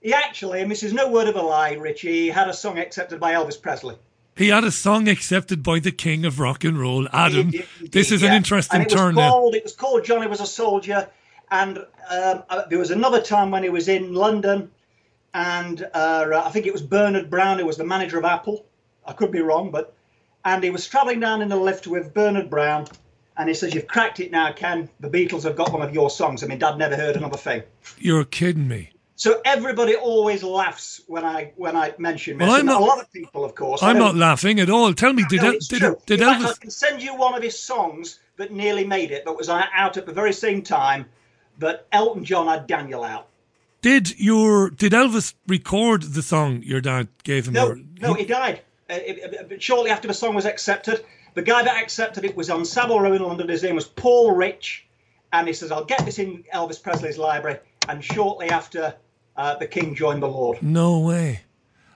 he 0.00 0.12
actually, 0.12 0.60
and 0.60 0.70
this 0.70 0.82
is 0.82 0.92
no 0.92 1.10
word 1.10 1.28
of 1.28 1.36
a 1.36 1.42
lie, 1.42 1.72
Richie, 1.72 2.30
had 2.30 2.48
a 2.48 2.54
song 2.54 2.78
accepted 2.78 3.18
by 3.18 3.32
Elvis 3.32 3.60
Presley. 3.60 3.96
He 4.36 4.48
had 4.48 4.64
a 4.64 4.70
song 4.70 5.08
accepted 5.08 5.62
by 5.62 5.78
the 5.78 5.92
king 5.92 6.24
of 6.24 6.40
rock 6.40 6.64
and 6.64 6.78
roll, 6.78 7.08
Adam. 7.12 7.50
He 7.50 7.64
he 7.80 7.88
this 7.88 8.10
is 8.10 8.22
yeah. 8.22 8.30
an 8.30 8.34
interesting 8.34 8.82
and 8.82 8.90
it 8.90 8.92
was 8.92 9.00
turn 9.00 9.14
now. 9.14 9.48
It 9.48 9.62
was 9.62 9.74
called 9.74 10.04
Johnny 10.04 10.26
Was 10.26 10.40
a 10.40 10.46
Soldier. 10.46 11.08
And 11.50 11.78
um, 11.78 12.42
uh, 12.50 12.62
there 12.68 12.78
was 12.78 12.90
another 12.90 13.20
time 13.20 13.50
when 13.50 13.62
he 13.62 13.68
was 13.68 13.86
in 13.88 14.14
London, 14.14 14.70
and 15.34 15.86
uh, 15.94 16.42
I 16.44 16.50
think 16.50 16.66
it 16.66 16.72
was 16.72 16.82
Bernard 16.82 17.30
Brown, 17.30 17.58
who 17.58 17.66
was 17.66 17.76
the 17.76 17.84
manager 17.84 18.18
of 18.18 18.24
Apple. 18.24 18.64
I 19.06 19.12
could 19.12 19.30
be 19.30 19.40
wrong, 19.40 19.70
but. 19.70 19.94
And 20.46 20.62
he 20.62 20.68
was 20.68 20.86
travelling 20.86 21.20
down 21.20 21.40
in 21.40 21.48
the 21.48 21.56
lift 21.56 21.86
with 21.86 22.12
Bernard 22.12 22.50
Brown, 22.50 22.86
and 23.38 23.48
he 23.48 23.54
says, 23.54 23.72
You've 23.74 23.86
cracked 23.86 24.20
it 24.20 24.30
now, 24.30 24.52
Ken. 24.52 24.90
The 25.00 25.08
Beatles 25.08 25.44
have 25.44 25.56
got 25.56 25.72
one 25.72 25.80
of 25.80 25.94
your 25.94 26.10
songs. 26.10 26.44
I 26.44 26.46
mean, 26.46 26.58
Dad 26.58 26.76
never 26.76 26.96
heard 26.96 27.16
another 27.16 27.38
thing. 27.38 27.62
You're 27.98 28.26
kidding 28.26 28.68
me. 28.68 28.90
So 29.16 29.40
everybody 29.46 29.94
always 29.94 30.42
laughs 30.42 31.00
when 31.06 31.24
I 31.24 31.52
when 31.56 31.76
I 31.76 31.94
mention 31.96 32.36
this. 32.36 32.46
Well, 32.46 32.58
I'm 32.60 32.66
not- 32.66 32.82
a 32.82 32.84
lot 32.84 33.00
of 33.00 33.10
people, 33.10 33.42
of 33.42 33.54
course. 33.54 33.82
I'm 33.82 33.96
don't- 33.96 34.18
laughing 34.18 34.60
at 34.60 34.68
all. 34.68 34.92
Tell 34.92 35.14
me, 35.14 35.24
did 35.30 35.40
no, 35.40 35.46
El- 35.52 35.58
did, 35.66 35.78
true. 35.78 35.96
did 36.04 36.20
fact, 36.20 36.42
Elvis? 36.42 36.50
I 36.50 36.54
can 36.60 36.70
send 36.70 37.02
you 37.02 37.16
one 37.16 37.34
of 37.34 37.42
his 37.42 37.58
songs 37.58 38.18
that 38.36 38.52
nearly 38.52 38.84
made 38.84 39.12
it, 39.12 39.24
but 39.24 39.38
was 39.38 39.48
uh, 39.48 39.62
out 39.74 39.96
at 39.96 40.04
the 40.04 40.12
very 40.12 40.34
same 40.34 40.60
time 40.60 41.06
that 41.58 41.86
Elton 41.92 42.24
John 42.24 42.48
had 42.48 42.66
Daniel 42.66 43.02
out. 43.02 43.28
Did 43.80 44.18
your 44.20 44.68
did 44.68 44.92
Elvis 44.92 45.32
record 45.46 46.02
the 46.02 46.22
song 46.22 46.62
your 46.64 46.82
dad 46.82 47.08
gave 47.22 47.46
him? 47.46 47.54
No, 47.54 47.68
or- 47.68 47.78
no, 48.00 48.12
he 48.12 48.26
died. 48.26 48.60
Uh, 48.90 48.94
it- 48.94 49.50
it- 49.50 49.62
shortly 49.62 49.90
after 49.90 50.08
the 50.08 50.14
song 50.14 50.34
was 50.34 50.44
accepted, 50.44 51.04
the 51.34 51.42
guy 51.42 51.62
that 51.62 51.82
accepted 51.82 52.24
it 52.24 52.36
was 52.36 52.50
on 52.50 52.64
Savile 52.64 53.00
Row 53.00 53.12
in 53.12 53.22
London. 53.22 53.48
His 53.48 53.62
name 53.62 53.74
was 53.76 53.86
Paul 53.86 54.32
Rich, 54.32 54.86
and 55.32 55.46
he 55.48 55.54
says, 55.54 55.72
"I'll 55.72 55.84
get 55.84 56.04
this 56.04 56.18
in 56.18 56.44
Elvis 56.52 56.82
Presley's 56.82 57.18
library." 57.18 57.58
And 57.88 58.04
shortly 58.04 58.48
after, 58.50 58.94
uh, 59.36 59.56
the 59.56 59.66
King 59.66 59.94
joined 59.94 60.22
the 60.22 60.28
Lord. 60.28 60.62
No 60.62 60.98
way. 61.00 61.40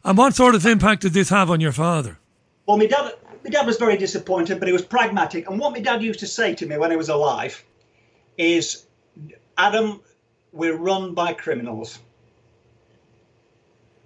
And 0.05 0.17
what 0.17 0.35
sort 0.35 0.55
of 0.55 0.65
impact 0.65 1.03
did 1.03 1.13
this 1.13 1.29
have 1.29 1.51
on 1.51 1.61
your 1.61 1.73
father? 1.73 2.19
Well, 2.67 2.79
my 2.79 2.87
dad, 2.87 3.15
my 3.45 3.51
dad 3.51 3.67
was 3.67 3.77
very 3.77 3.97
disappointed, 3.97 4.59
but 4.59 4.67
he 4.69 4.73
was 4.73 4.83
pragmatic. 4.83 5.49
And 5.49 5.59
what 5.59 5.73
my 5.73 5.81
dad 5.81 6.03
used 6.03 6.21
to 6.21 6.27
say 6.27 6.55
to 6.55 6.67
me 6.67 6.79
when 6.79 6.91
he 6.91 6.97
was 6.97 7.09
alive 7.09 7.63
is, 8.37 8.87
Adam, 9.57 10.01
we're 10.53 10.77
run 10.77 11.15
by 11.15 11.33
criminals. 11.35 11.99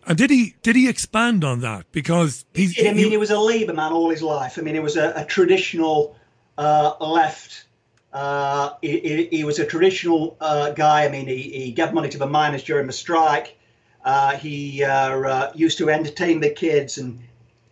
And 0.06 0.18
did 0.18 0.30
he 0.30 0.54
did 0.62 0.76
he 0.76 0.88
expand 0.88 1.44
on 1.44 1.60
that? 1.60 1.90
Because 1.92 2.44
he's 2.54 2.78
I 2.78 2.92
mean, 2.92 3.10
he 3.10 3.16
was 3.16 3.30
a 3.30 3.38
Labour 3.38 3.72
man 3.72 3.92
all 3.92 4.10
his 4.10 4.22
life. 4.22 4.58
I 4.58 4.62
mean, 4.62 4.74
he 4.74 4.80
was 4.80 4.96
a, 4.96 5.12
a 5.16 5.24
traditional 5.24 6.16
uh, 6.58 6.94
left. 7.00 7.66
Uh, 8.12 8.74
he, 8.82 9.00
he, 9.00 9.28
he 9.30 9.44
was 9.44 9.58
a 9.58 9.64
traditional 9.64 10.36
uh, 10.40 10.70
guy. 10.70 11.04
I 11.04 11.08
mean, 11.08 11.26
he, 11.26 11.36
he 11.36 11.72
gave 11.72 11.92
money 11.92 12.08
to 12.10 12.18
the 12.18 12.26
miners 12.26 12.62
during 12.62 12.86
the 12.86 12.92
strike. 12.92 13.56
Uh, 14.04 14.36
he 14.36 14.82
uh, 14.84 15.18
uh, 15.20 15.52
used 15.54 15.78
to 15.78 15.88
entertain 15.88 16.40
the 16.40 16.50
kids 16.50 16.98
and 16.98 17.20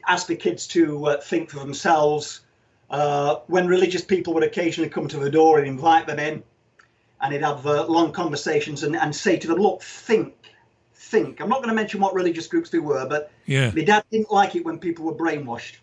ask 0.07 0.26
the 0.26 0.37
kids 0.37 0.66
to 0.68 1.07
uh, 1.07 1.20
think 1.20 1.51
for 1.51 1.59
themselves. 1.59 2.41
Uh, 2.89 3.37
when 3.47 3.66
religious 3.66 4.05
people 4.05 4.35
would 4.35 4.43
occasionally 4.43 4.91
come 4.91 5.09
to 5.09 5.18
the 5.18 5.31
door 5.31 5.59
and 5.59 5.66
invite 5.66 6.07
them 6.07 6.18
in, 6.18 6.43
and 7.20 7.33
he'd 7.33 7.43
have 7.43 7.66
uh, 7.66 7.87
long 7.87 8.12
conversations 8.12 8.83
and, 8.83 8.97
and 8.97 9.14
say 9.14 9.37
to 9.37 9.47
them, 9.47 9.59
"Look, 9.59 9.83
think, 9.83 10.35
think." 11.11 11.40
I'm 11.40 11.48
not 11.48 11.58
going 11.58 11.68
to 11.68 11.74
mention 11.74 12.00
what 12.00 12.14
religious 12.14 12.46
groups 12.46 12.70
they 12.70 12.78
were, 12.78 13.06
but 13.06 13.30
Yeah. 13.46 13.70
my 13.74 13.82
dad 13.84 14.04
didn't 14.11 14.30
like 14.30 14.54
it 14.56 14.64
when 14.64 14.78
people 14.78 15.04
were 15.04 15.14
brainwashed. 15.14 15.76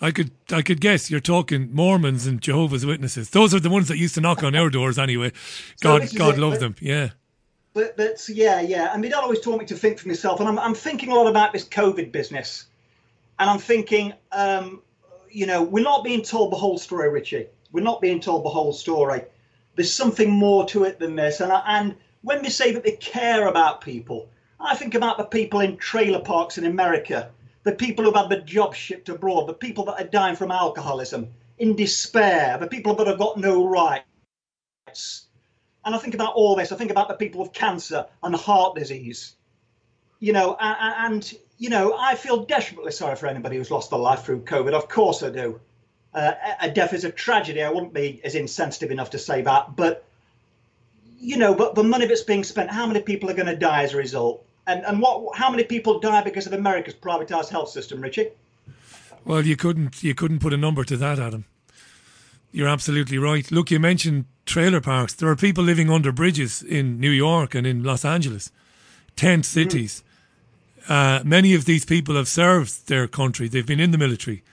I 0.00 0.10
could 0.10 0.30
I 0.52 0.60
could 0.62 0.80
guess 0.80 1.10
you're 1.10 1.20
talking 1.20 1.70
Mormons 1.72 2.26
and 2.26 2.40
Jehovah's 2.40 2.84
Witnesses. 2.84 3.30
Those 3.30 3.54
are 3.54 3.60
the 3.60 3.70
ones 3.70 3.88
that 3.88 3.96
used 3.96 4.14
to 4.16 4.20
knock 4.20 4.42
on 4.42 4.54
our 4.54 4.68
doors 4.68 4.98
anyway. 4.98 5.32
God 5.80 6.02
is 6.02 6.12
God 6.12 6.34
it, 6.34 6.40
love 6.40 6.52
but- 6.54 6.60
them. 6.60 6.76
Yeah. 6.80 7.10
But 7.72 7.96
but 7.96 8.26
yeah, 8.28 8.60
yeah. 8.60 8.92
And 8.92 9.02
my 9.02 9.08
dad 9.08 9.18
always 9.20 9.40
taught 9.40 9.58
me 9.58 9.66
to 9.66 9.74
think 9.74 9.98
for 9.98 10.08
myself, 10.08 10.40
and 10.40 10.48
I'm 10.48 10.58
I'm 10.58 10.74
thinking 10.74 11.10
a 11.10 11.14
lot 11.14 11.26
about 11.28 11.52
this 11.52 11.64
COVID 11.68 12.10
business, 12.12 12.66
and 13.38 13.48
I'm 13.50 13.58
thinking, 13.58 14.12
um, 14.32 14.82
you 15.30 15.46
know, 15.46 15.62
we're 15.62 15.84
not 15.84 16.02
being 16.04 16.22
told 16.22 16.52
the 16.52 16.56
whole 16.56 16.78
story, 16.78 17.08
Richie. 17.10 17.46
We're 17.72 17.82
not 17.84 18.00
being 18.00 18.20
told 18.20 18.44
the 18.44 18.48
whole 18.50 18.72
story. 18.72 19.22
There's 19.74 19.92
something 19.92 20.30
more 20.30 20.64
to 20.68 20.84
it 20.84 20.98
than 20.98 21.16
this, 21.16 21.40
and 21.40 21.52
I, 21.52 21.62
and 21.66 21.94
when 22.26 22.42
they 22.42 22.48
say 22.48 22.72
that 22.72 22.82
they 22.82 22.96
care 22.96 23.46
about 23.46 23.80
people, 23.80 24.28
I 24.58 24.74
think 24.74 24.96
about 24.96 25.16
the 25.16 25.26
people 25.26 25.60
in 25.60 25.76
trailer 25.76 26.18
parks 26.18 26.58
in 26.58 26.66
America, 26.66 27.30
the 27.62 27.70
people 27.70 28.04
who've 28.04 28.16
had 28.16 28.28
their 28.28 28.40
jobs 28.40 28.76
shipped 28.76 29.08
abroad, 29.08 29.46
the 29.46 29.54
people 29.54 29.84
that 29.84 30.00
are 30.00 30.08
dying 30.08 30.34
from 30.34 30.50
alcoholism, 30.50 31.28
in 31.58 31.76
despair, 31.76 32.58
the 32.58 32.66
people 32.66 32.96
that 32.96 33.06
have 33.06 33.20
got 33.20 33.38
no 33.38 33.68
rights. 33.68 35.26
And 35.84 35.94
I 35.94 35.98
think 35.98 36.14
about 36.14 36.34
all 36.34 36.56
this. 36.56 36.72
I 36.72 36.76
think 36.76 36.90
about 36.90 37.06
the 37.06 37.14
people 37.14 37.42
with 37.42 37.52
cancer 37.52 38.06
and 38.24 38.34
heart 38.34 38.74
disease. 38.74 39.36
You 40.18 40.32
know, 40.32 40.56
a- 40.58 40.78
a- 40.80 40.96
and, 41.04 41.32
you 41.58 41.70
know, 41.70 41.96
I 41.96 42.16
feel 42.16 42.44
desperately 42.44 42.90
sorry 42.90 43.14
for 43.14 43.28
anybody 43.28 43.56
who's 43.56 43.70
lost 43.70 43.90
their 43.90 44.00
life 44.00 44.24
through 44.24 44.40
COVID. 44.40 44.72
Of 44.72 44.88
course 44.88 45.22
I 45.22 45.30
do. 45.30 45.60
Uh, 46.12 46.32
a 46.60 46.68
death 46.68 46.92
is 46.92 47.04
a 47.04 47.12
tragedy. 47.12 47.62
I 47.62 47.70
wouldn't 47.70 47.94
be 47.94 48.20
as 48.24 48.34
insensitive 48.34 48.90
enough 48.90 49.10
to 49.10 49.18
say 49.18 49.42
that. 49.42 49.76
But, 49.76 50.02
you 51.26 51.36
know, 51.36 51.56
but 51.56 51.74
the 51.74 51.82
money 51.82 52.06
that's 52.06 52.22
being 52.22 52.44
spent, 52.44 52.70
how 52.70 52.86
many 52.86 53.00
people 53.00 53.28
are 53.28 53.34
going 53.34 53.48
to 53.48 53.56
die 53.56 53.82
as 53.82 53.92
a 53.92 53.96
result? 53.96 54.46
And, 54.68 54.84
and 54.86 55.02
what? 55.02 55.36
How 55.36 55.50
many 55.50 55.64
people 55.64 55.98
die 55.98 56.22
because 56.22 56.46
of 56.46 56.52
America's 56.52 56.94
privatized 56.94 57.48
health 57.48 57.68
system, 57.68 58.00
Richie? 58.00 58.30
Well, 59.24 59.44
you 59.44 59.56
couldn't 59.56 60.04
you 60.04 60.14
couldn't 60.14 60.38
put 60.38 60.52
a 60.52 60.56
number 60.56 60.84
to 60.84 60.96
that, 60.96 61.18
Adam. 61.18 61.44
You're 62.52 62.68
absolutely 62.68 63.18
right. 63.18 63.50
Look, 63.50 63.72
you 63.72 63.80
mentioned 63.80 64.26
trailer 64.44 64.80
parks. 64.80 65.14
There 65.14 65.28
are 65.28 65.34
people 65.34 65.64
living 65.64 65.90
under 65.90 66.12
bridges 66.12 66.62
in 66.62 67.00
New 67.00 67.10
York 67.10 67.56
and 67.56 67.66
in 67.66 67.82
Los 67.82 68.04
Angeles, 68.04 68.52
tent 69.16 69.44
cities. 69.44 70.04
Uh, 70.88 71.22
many 71.24 71.54
of 71.54 71.64
these 71.64 71.84
people 71.84 72.14
have 72.14 72.28
served 72.28 72.86
their 72.86 73.08
country. 73.08 73.48
They've 73.48 73.66
been 73.66 73.80
in 73.80 73.90
the 73.90 73.98
military, 73.98 74.44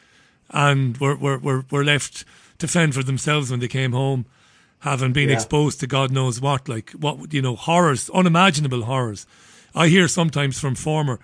and 0.50 0.98
were 0.98 1.16
were 1.16 1.38
were, 1.38 1.66
were 1.70 1.84
left 1.84 2.26
to 2.58 2.68
fend 2.68 2.96
for 2.96 3.04
themselves 3.04 3.52
when 3.52 3.60
they 3.60 3.68
came 3.68 3.92
home, 3.92 4.26
having 4.84 5.14
been 5.14 5.30
Yeah. 5.30 5.36
exposed 5.36 5.80
to 5.80 5.88
God 5.88 6.12
knows 6.12 6.40
what, 6.40 6.68
like 6.70 6.92
what 6.92 7.34
you 7.34 7.42
know, 7.42 7.56
horrors, 7.56 8.10
unimaginable 8.14 8.84
horrors. 8.84 9.26
I 9.76 9.88
hear 9.88 10.08
sometimes 10.08 10.60
from 10.60 10.76
former 10.76 11.20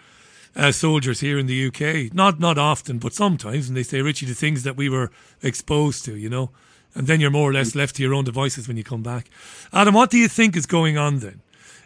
uh, 0.55 0.71
soldiers 0.71 1.19
here 1.19 1.37
in 1.37 1.45
the 1.45 1.67
UK, 1.67 2.13
not 2.13 2.39
not 2.39 2.57
often, 2.57 2.97
but 2.99 3.13
sometimes, 3.13 3.67
and 3.67 3.77
they 3.77 3.83
say, 3.83 4.01
Richie, 4.01 4.25
the 4.25 4.33
things 4.33 4.63
that 4.63 4.75
we 4.75 4.89
were 4.89 5.11
exposed 5.43 6.03
to, 6.05 6.15
you 6.15 6.29
know, 6.29 6.49
and 6.95 7.05
then 7.07 7.19
you're 7.21 7.29
more 7.39 7.49
or 7.49 7.53
less 7.53 7.75
left 7.75 7.95
to 7.97 8.03
your 8.03 8.13
own 8.15 8.23
devices 8.25 8.67
when 8.67 8.75
you 8.77 8.83
come 8.83 9.03
back. 9.03 9.29
Adam, 9.71 9.93
what 9.93 10.09
do 10.09 10.17
you 10.17 10.27
think 10.27 10.55
is 10.57 10.65
going 10.65 10.97
on 10.97 11.19
then? 11.19 11.41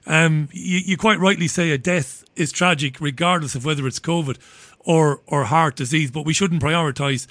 Um, 0.08 0.48
you, 0.52 0.80
you 0.80 0.98
quite 0.98 1.20
rightly 1.20 1.48
say 1.48 1.72
a 1.72 1.78
death 1.78 2.24
is 2.36 2.52
tragic, 2.52 3.02
regardless 3.02 3.56
of 3.56 3.66
whether 3.66 3.86
it's 3.88 4.00
COVID 4.00 4.38
or 4.80 5.22
or 5.28 5.46
heart 5.46 5.76
disease, 5.76 6.12
but 6.12 6.26
we 6.26 6.34
shouldn't 6.34 6.62
prioritise, 6.62 7.28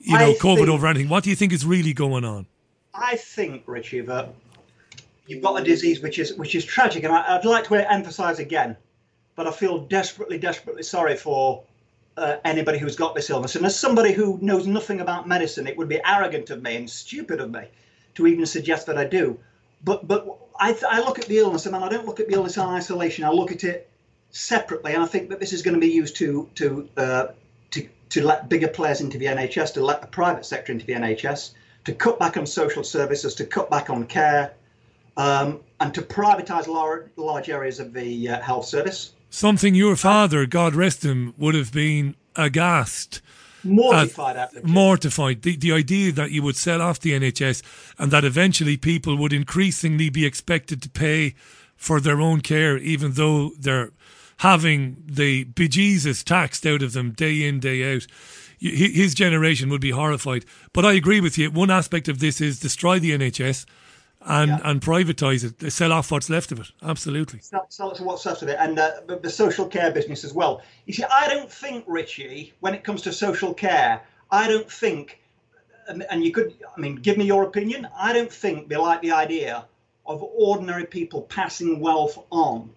you 0.00 0.18
know, 0.18 0.30
I 0.30 0.34
COVID 0.34 0.68
over 0.68 0.86
anything. 0.86 1.08
What 1.08 1.24
do 1.24 1.30
you 1.30 1.36
think 1.36 1.52
is 1.52 1.64
really 1.66 1.92
going 1.92 2.24
on? 2.24 2.46
I 2.98 3.16
think, 3.16 3.64
Richie, 3.66 4.00
that 4.00 4.34
you've 5.26 5.42
got 5.42 5.60
a 5.60 5.64
disease 5.64 6.00
which 6.00 6.18
is 6.18 6.34
which 6.34 6.54
is 6.54 6.64
tragic, 6.64 7.04
and 7.04 7.12
I, 7.12 7.36
I'd 7.36 7.44
like 7.44 7.64
to 7.68 7.92
emphasise 7.92 8.38
again, 8.38 8.76
but 9.34 9.46
I 9.46 9.50
feel 9.50 9.78
desperately, 9.78 10.38
desperately 10.38 10.82
sorry 10.82 11.16
for 11.16 11.62
uh, 12.16 12.36
anybody 12.44 12.78
who's 12.78 12.96
got 12.96 13.14
this 13.14 13.28
illness. 13.30 13.56
And 13.56 13.66
as 13.66 13.78
somebody 13.78 14.12
who 14.12 14.38
knows 14.40 14.66
nothing 14.66 15.00
about 15.00 15.28
medicine, 15.28 15.66
it 15.66 15.76
would 15.76 15.88
be 15.88 16.00
arrogant 16.04 16.50
of 16.50 16.62
me 16.62 16.76
and 16.76 16.88
stupid 16.88 17.40
of 17.40 17.50
me 17.50 17.62
to 18.14 18.26
even 18.26 18.46
suggest 18.46 18.86
that 18.86 18.96
I 18.96 19.04
do. 19.04 19.38
But 19.84 20.08
but 20.08 20.26
I, 20.58 20.76
I 20.88 21.00
look 21.00 21.18
at 21.18 21.26
the 21.26 21.38
illness, 21.38 21.66
and 21.66 21.76
I 21.76 21.88
don't 21.88 22.06
look 22.06 22.20
at 22.20 22.28
the 22.28 22.34
illness 22.34 22.56
in 22.56 22.62
isolation. 22.62 23.24
I 23.24 23.30
look 23.30 23.52
at 23.52 23.64
it 23.64 23.90
separately, 24.30 24.94
and 24.94 25.02
I 25.02 25.06
think 25.06 25.28
that 25.30 25.40
this 25.40 25.52
is 25.52 25.62
going 25.62 25.74
to 25.74 25.80
be 25.80 25.92
used 25.92 26.16
to 26.16 26.48
to 26.54 26.88
uh, 26.96 27.26
to 27.72 27.88
to 28.10 28.24
let 28.24 28.48
bigger 28.48 28.68
players 28.68 29.00
into 29.00 29.18
the 29.18 29.26
NHS, 29.26 29.74
to 29.74 29.84
let 29.84 30.00
the 30.00 30.06
private 30.06 30.46
sector 30.46 30.72
into 30.72 30.86
the 30.86 30.94
NHS, 30.94 31.50
to 31.86 31.94
cut 31.94 32.18
back 32.18 32.36
on 32.36 32.46
social 32.46 32.84
services, 32.84 33.34
to 33.36 33.46
cut 33.46 33.70
back 33.70 33.88
on 33.90 34.06
care, 34.06 34.52
um, 35.16 35.60
and 35.80 35.94
to 35.94 36.02
privatise 36.02 36.66
large, 36.66 37.08
large 37.16 37.48
areas 37.48 37.80
of 37.80 37.92
the 37.92 38.28
uh, 38.28 38.40
health 38.40 38.66
service. 38.66 39.12
Something 39.30 39.74
your 39.74 39.96
father, 39.96 40.46
God 40.46 40.74
rest 40.74 41.04
him, 41.04 41.32
would 41.38 41.54
have 41.54 41.72
been 41.72 42.16
aghast 42.34 43.22
Mortified 43.64 44.36
at 44.36 44.52
the 44.52 44.62
mortified. 44.62 45.42
The, 45.42 45.56
the 45.56 45.72
idea 45.72 46.12
that 46.12 46.30
you 46.30 46.42
would 46.42 46.56
sell 46.56 46.80
off 46.82 47.00
the 47.00 47.12
NHS 47.12 47.62
and 47.98 48.10
that 48.12 48.24
eventually 48.24 48.76
people 48.76 49.16
would 49.16 49.32
increasingly 49.32 50.08
be 50.10 50.24
expected 50.24 50.82
to 50.82 50.90
pay 50.90 51.34
for 51.76 52.00
their 52.00 52.20
own 52.20 52.40
care, 52.40 52.76
even 52.76 53.12
though 53.12 53.52
they're 53.58 53.90
having 54.38 55.02
the 55.06 55.44
bejesus 55.46 56.22
taxed 56.22 56.66
out 56.66 56.82
of 56.82 56.92
them 56.92 57.12
day 57.12 57.46
in, 57.46 57.58
day 57.60 57.94
out. 57.94 58.06
His 58.58 59.14
generation 59.14 59.68
would 59.70 59.80
be 59.80 59.90
horrified. 59.90 60.44
But 60.72 60.84
I 60.84 60.94
agree 60.94 61.20
with 61.20 61.36
you. 61.38 61.50
One 61.50 61.70
aspect 61.70 62.08
of 62.08 62.18
this 62.18 62.40
is 62.40 62.58
destroy 62.58 62.98
the 62.98 63.16
NHS 63.16 63.66
and, 64.26 64.60
and 64.64 64.80
privatise 64.80 65.44
it, 65.44 65.70
sell 65.70 65.92
off 65.92 66.10
what's 66.10 66.28
left 66.28 66.52
of 66.52 66.60
it. 66.60 66.66
Absolutely. 66.82 67.40
Sell, 67.40 67.66
sell 67.68 67.94
what's 68.00 68.26
left 68.26 68.42
of 68.42 68.48
it, 68.48 68.56
and 68.58 68.78
uh, 68.78 68.92
the, 69.06 69.18
the 69.18 69.30
social 69.30 69.66
care 69.66 69.92
business 69.92 70.24
as 70.24 70.32
well. 70.32 70.62
You 70.86 70.94
see, 70.94 71.04
I 71.04 71.28
don't 71.28 71.50
think, 71.50 71.84
Richie, 71.86 72.52
when 72.60 72.74
it 72.74 72.82
comes 72.82 73.02
to 73.02 73.12
social 73.12 73.54
care, 73.54 74.02
I 74.30 74.48
don't 74.48 74.70
think, 74.70 75.20
and, 75.88 76.04
and 76.10 76.24
you 76.24 76.32
could, 76.32 76.54
I 76.76 76.80
mean, 76.80 76.96
give 76.96 77.16
me 77.16 77.24
your 77.24 77.44
opinion. 77.44 77.88
I 77.96 78.12
don't 78.12 78.32
think 78.32 78.68
they 78.68 78.76
like 78.76 79.00
the 79.02 79.12
idea 79.12 79.64
of 80.04 80.22
ordinary 80.22 80.86
people 80.86 81.22
passing 81.22 81.80
wealth 81.80 82.18
on. 82.30 82.70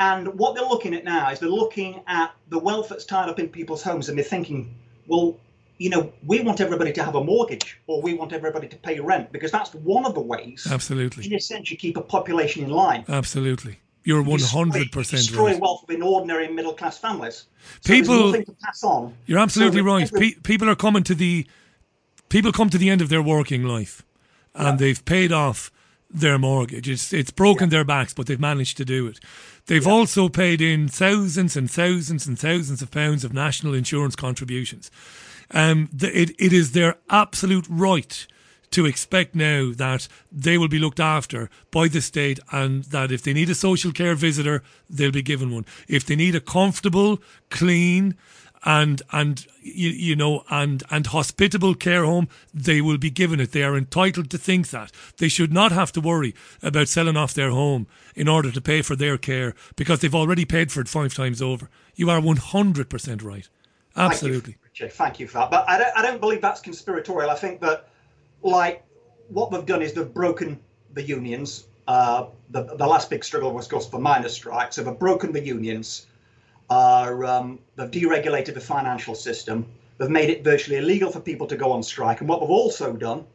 And 0.00 0.38
what 0.38 0.54
they're 0.54 0.64
looking 0.64 0.94
at 0.94 1.04
now 1.04 1.30
is 1.30 1.38
they're 1.38 1.48
looking 1.48 2.02
at 2.06 2.34
the 2.48 2.58
wealth 2.58 2.88
that's 2.88 3.04
tied 3.04 3.28
up 3.28 3.38
in 3.38 3.48
people's 3.48 3.82
homes, 3.82 4.08
and 4.08 4.16
they're 4.16 4.24
thinking, 4.24 4.74
well, 5.06 5.36
you 5.78 5.90
know, 5.90 6.12
we 6.26 6.40
want 6.40 6.60
everybody 6.60 6.92
to 6.92 7.02
have 7.02 7.14
a 7.16 7.24
mortgage, 7.24 7.78
or 7.86 8.00
we 8.00 8.14
want 8.14 8.32
everybody 8.32 8.68
to 8.68 8.76
pay 8.76 9.00
rent, 9.00 9.32
because 9.32 9.50
that's 9.50 9.74
one 9.74 10.06
of 10.06 10.14
the 10.14 10.20
ways, 10.20 10.66
Absolutely. 10.70 11.26
in 11.26 11.34
a 11.34 11.40
sense, 11.40 11.70
you 11.70 11.76
keep 11.76 11.96
a 11.96 12.02
population 12.02 12.62
in 12.62 12.70
line. 12.70 13.04
Absolutely. 13.08 13.78
You're 14.04 14.22
one 14.22 14.40
hundred 14.40 14.90
percent 14.90 15.22
destroy 15.22 15.52
right. 15.52 15.60
wealth 15.60 15.84
within 15.86 16.02
ordinary 16.02 16.48
middle 16.48 16.72
class 16.74 16.98
families. 16.98 17.46
So 17.82 17.92
People- 17.92 18.32
to 18.32 18.44
pass 18.64 18.82
on. 18.82 19.14
You're 19.26 19.38
absolutely 19.38 19.80
So 19.80 19.84
right. 19.84 20.02
every- 20.02 20.32
Pe- 20.32 20.40
people 20.40 20.68
are 20.68 20.74
coming 20.76 21.04
to 21.04 21.14
the 21.14 21.46
people 22.28 22.50
come 22.52 22.68
to 22.70 22.78
the 22.78 22.90
end 22.90 23.00
of 23.00 23.08
their 23.10 23.22
working 23.22 23.62
life, 23.62 24.02
and 24.54 24.78
they've 24.78 25.04
paid 25.04 25.32
off 25.32 25.70
their 26.10 26.38
mortgage. 26.38 26.88
It's 26.88 27.12
it's 27.12 27.30
broken 27.30 27.68
their 27.70 27.84
backs, 27.84 28.12
but 28.12 28.26
they've 28.26 28.40
managed 28.40 28.76
to 28.78 28.84
do 28.84 29.06
it. 29.06 29.20
They've 29.66 29.86
also 29.86 30.28
paid 30.28 30.60
in 30.60 30.88
thousands 30.88 31.56
and 31.56 31.70
thousands 31.70 32.26
and 32.26 32.38
thousands 32.38 32.82
of 32.82 32.90
pounds 32.90 33.24
of 33.24 33.32
national 33.32 33.74
insurance 33.74 34.16
contributions. 34.16 34.90
Um, 35.50 35.88
the, 35.92 36.08
it 36.18 36.30
it 36.38 36.52
is 36.52 36.72
their 36.72 36.96
absolute 37.10 37.66
right 37.68 38.26
to 38.72 38.86
expect 38.86 39.34
now 39.34 39.70
that 39.76 40.08
they 40.30 40.58
will 40.58 40.68
be 40.68 40.78
looked 40.78 40.98
after 40.98 41.50
by 41.70 41.88
the 41.88 42.00
state 42.00 42.40
and 42.50 42.84
that 42.84 43.12
if 43.12 43.22
they 43.22 43.34
need 43.34 43.50
a 43.50 43.54
social 43.54 43.92
care 43.92 44.14
visitor, 44.14 44.62
they'll 44.88 45.12
be 45.12 45.22
given 45.22 45.50
one. 45.50 45.66
If 45.88 46.06
they 46.06 46.16
need 46.16 46.34
a 46.34 46.40
comfortable, 46.40 47.22
clean, 47.50 48.16
and 48.64 49.02
and 49.10 49.46
you, 49.60 49.90
you 49.90 50.16
know 50.16 50.44
and 50.50 50.82
and 50.90 51.08
hospitable 51.08 51.74
care 51.74 52.04
home 52.04 52.28
they 52.54 52.80
will 52.80 52.98
be 52.98 53.10
given 53.10 53.40
it 53.40 53.52
they 53.52 53.62
are 53.62 53.76
entitled 53.76 54.30
to 54.30 54.38
think 54.38 54.70
that 54.70 54.92
they 55.18 55.28
should 55.28 55.52
not 55.52 55.72
have 55.72 55.92
to 55.92 56.00
worry 56.00 56.34
about 56.62 56.88
selling 56.88 57.16
off 57.16 57.34
their 57.34 57.50
home 57.50 57.86
in 58.14 58.28
order 58.28 58.50
to 58.50 58.60
pay 58.60 58.82
for 58.82 58.96
their 58.96 59.18
care 59.18 59.54
because 59.76 60.00
they've 60.00 60.14
already 60.14 60.44
paid 60.44 60.70
for 60.70 60.80
it 60.80 60.88
five 60.88 61.14
times 61.14 61.42
over 61.42 61.68
you 61.94 62.08
are 62.08 62.20
100% 62.20 63.24
right 63.24 63.48
absolutely 63.96 64.52
Thank 64.52 64.80
you, 64.80 64.84
Richard. 64.84 64.92
Thank 64.92 65.20
you 65.20 65.26
for 65.26 65.38
that. 65.38 65.50
But 65.50 65.68
I 65.68 65.78
don't, 65.78 65.98
I 65.98 66.02
don't 66.02 66.20
believe 66.20 66.40
that's 66.40 66.60
conspiratorial. 66.60 67.30
I 67.30 67.34
think 67.34 67.60
that, 67.60 67.88
like, 68.42 68.84
what 69.28 69.50
they've 69.50 69.66
done 69.66 69.82
is 69.82 69.92
they've 69.92 70.12
broken 70.12 70.58
the 70.94 71.02
unions. 71.02 71.66
Uh, 71.88 72.26
the, 72.50 72.62
the 72.62 72.86
last 72.86 73.10
big 73.10 73.24
struggle 73.24 73.52
was, 73.52 73.66
of 73.66 73.72
course, 73.72 73.86
the 73.86 73.98
miners' 73.98 74.32
strike. 74.32 74.72
So 74.72 74.82
they've 74.82 74.98
broken 74.98 75.32
the 75.32 75.44
unions. 75.44 76.06
Uh, 76.72 77.26
um, 77.26 77.58
they've 77.76 77.90
deregulated 77.90 78.54
the 78.54 78.60
financial 78.60 79.14
system. 79.14 79.66
They've 79.98 80.08
made 80.08 80.30
it 80.30 80.42
virtually 80.42 80.78
illegal 80.78 81.10
for 81.10 81.20
people 81.20 81.46
to 81.48 81.56
go 81.56 81.70
on 81.70 81.82
strike. 81.82 82.20
And 82.20 82.28
what 82.30 82.40
they've 82.40 82.48
also 82.62 82.94
done 82.94 83.26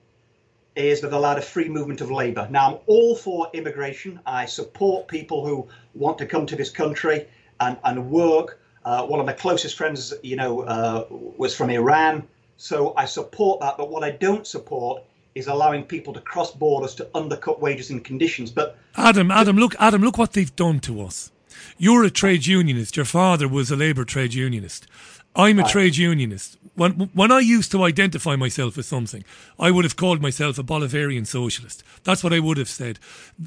is 0.75 1.01
they've 1.01 1.13
allowed 1.13 1.37
a 1.37 1.41
free 1.41 1.69
movement 1.69 2.01
of 2.01 2.09
labour. 2.09 2.47
Now, 2.49 2.67
I'm 2.67 2.79
all 2.87 3.15
for 3.15 3.47
immigration. 3.53 4.19
I 4.25 4.47
support 4.47 5.07
people 5.07 5.45
who 5.45 5.67
want 5.93 6.17
to 6.17 6.25
come 6.25 6.47
to 6.47 6.55
this 6.55 6.71
country 6.71 7.27
and, 7.59 7.77
and 7.83 8.09
work. 8.09 8.59
Uh, 8.83 9.05
one 9.05 9.19
of 9.19 9.27
my 9.27 9.33
closest 9.33 9.77
friends, 9.77 10.15
you 10.23 10.35
know, 10.35 10.61
uh, 10.61 11.05
was 11.09 11.55
from 11.55 11.69
Iran. 11.69 12.27
So 12.57 12.95
I 12.97 13.05
support 13.05 13.59
that. 13.59 13.77
But 13.77 13.91
what 13.91 14.03
I 14.03 14.09
don't 14.09 14.47
support 14.47 15.03
is 15.35 15.45
allowing 15.45 15.83
people 15.83 16.11
to 16.13 16.21
cross 16.21 16.51
borders 16.51 16.95
to 16.95 17.07
undercut 17.13 17.61
wages 17.61 17.91
and 17.91 18.03
conditions. 18.03 18.49
But 18.49 18.77
adam 18.95 19.29
adam 19.29 19.57
look 19.57 19.75
adam 19.77 20.01
look 20.01 20.17
what 20.17 20.33
they've 20.33 20.55
done 20.55 20.79
to 20.79 21.03
us 21.03 21.31
you're 21.77 22.03
a 22.03 22.11
trade 22.11 22.45
unionist. 22.45 22.95
Your 22.95 23.05
father 23.05 23.47
was 23.47 23.71
a 23.71 23.75
labour 23.75 24.05
trade 24.05 24.33
unionist. 24.33 24.87
I'm 25.35 25.59
a 25.59 25.67
trade 25.67 25.97
unionist. 25.97 26.57
When 26.75 26.93
when 27.13 27.31
i 27.31 27.39
used 27.39 27.71
to 27.71 27.83
identify 27.83 28.35
myself 28.35 28.77
as 28.77 28.85
something 28.85 29.23
i 29.59 29.71
would 29.71 29.83
have 29.83 29.95
called 29.95 30.21
myself 30.21 30.57
a 30.57 30.63
bolivarian 30.63 31.25
socialist. 31.25 31.83
That's 32.03 32.23
what 32.23 32.33
i 32.33 32.39
would 32.39 32.57
have 32.57 32.69
said. 32.69 32.99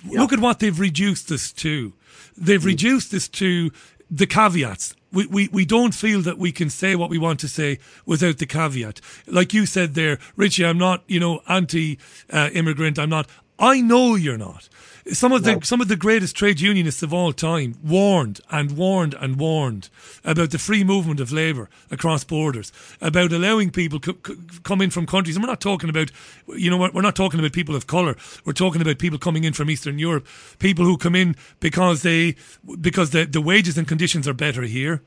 Look 0.07 0.33
at 0.33 0.41
what 0.41 0.59
they've 0.59 0.79
reduced 0.79 1.31
us 1.31 1.53
to. 1.53 1.93
They've 2.37 2.65
reduced 2.65 3.13
us 3.15 3.29
to 3.29 3.71
the 4.11 4.27
caveats. 4.27 4.95
We, 5.13 5.27
we, 5.27 5.49
we 5.49 5.65
don't 5.65 5.95
feel 5.95 6.21
that 6.23 6.39
we 6.39 6.53
can 6.53 6.71
say 6.71 6.95
what 6.95 7.11
we 7.11 7.19
want 7.19 7.41
to 7.41 7.49
say 7.49 7.79
without 8.07 8.39
the 8.39 8.47
caveat. 8.47 9.01
Like 9.27 9.53
you 9.53 9.67
said 9.67 9.95
there, 9.95 10.19
Richie, 10.37 10.65
I'm 10.65 10.79
not, 10.79 11.03
you 11.09 11.19
know, 11.19 11.41
anti 11.49 11.99
uh, 12.31 12.51
immigrant. 12.53 12.99
I'm 12.99 13.11
not. 13.11 13.29
I 13.61 13.83
know 13.83 14.15
you're 14.15 14.39
not. 14.39 14.69
Some 15.13 15.33
of 15.33 15.45
the 15.45 15.61
some 15.63 15.81
of 15.81 15.89
the 15.89 15.97
greatest 15.97 16.37
trade 16.37 16.61
unionists 16.61 17.03
of 17.03 17.13
all 17.13 17.33
time 17.33 17.75
warned 17.83 18.41
and 18.51 18.77
warned 18.77 19.15
and 19.15 19.37
warned 19.37 19.89
about 20.25 20.51
the 20.51 20.59
free 20.59 20.85
movement 20.85 21.21
of 21.21 21.33
labour 21.33 21.69
across 21.91 22.23
borders, 22.23 22.73
about 23.01 23.33
allowing 23.33 23.71
people 23.71 23.99
co- 23.99 24.13
co- 24.15 24.37
come 24.63 24.81
in 24.81 24.91
from 24.91 25.07
countries. 25.07 25.37
And 25.37 25.43
we're 25.45 25.51
not 25.51 25.61
talking 25.61 25.91
about, 25.91 26.11
you 26.49 26.71
know, 26.71 26.91
we're 26.93 27.03
not 27.03 27.17
talking 27.17 27.41
about 27.41 27.53
people 27.53 27.75
of 27.75 27.87
colour. 27.87 28.17
We're 28.45 28.53
talking 28.53 28.83
about 28.83 28.99
people 28.99 29.19
coming 29.19 29.45
in 29.45 29.53
from 29.53 29.71
Eastern 29.71 29.99
Europe, 29.99 30.27
people 30.59 30.85
who 30.85 30.97
come 30.97 31.15
in 31.15 31.35
because 31.61 32.03
they 32.03 32.37
because 32.81 33.11
the 33.11 33.25
the 33.25 33.41
wages 33.41 33.77
and 33.79 33.89
conditions 33.89 34.29
are 34.29 34.35
better 34.35 34.63
here. 34.63 35.03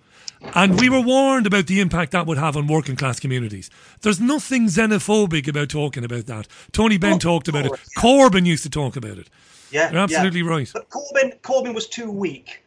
And 0.55 0.79
we 0.79 0.89
were 0.89 0.99
warned 0.99 1.47
about 1.47 1.67
the 1.67 1.79
impact 1.79 2.11
that 2.11 2.27
would 2.27 2.37
have 2.37 2.57
on 2.57 2.67
working 2.67 2.95
class 2.95 3.19
communities. 3.19 3.69
There's 4.01 4.19
nothing 4.19 4.65
xenophobic 4.65 5.47
about 5.47 5.69
talking 5.69 6.03
about 6.03 6.25
that. 6.25 6.47
Tony 6.71 6.97
Benn 6.97 7.19
talked 7.19 7.47
about 7.47 7.65
it. 7.65 7.71
Corbyn 7.97 8.45
used 8.45 8.63
to 8.63 8.69
talk 8.69 8.95
about 8.95 9.17
it. 9.17 9.29
Yeah, 9.71 9.91
You're 9.91 10.01
absolutely 10.01 10.41
yeah. 10.41 10.49
right. 10.49 10.71
But 10.71 10.89
Corbyn, 10.89 11.39
Corbyn 11.39 11.73
was 11.73 11.87
too 11.87 12.11
weak. 12.11 12.63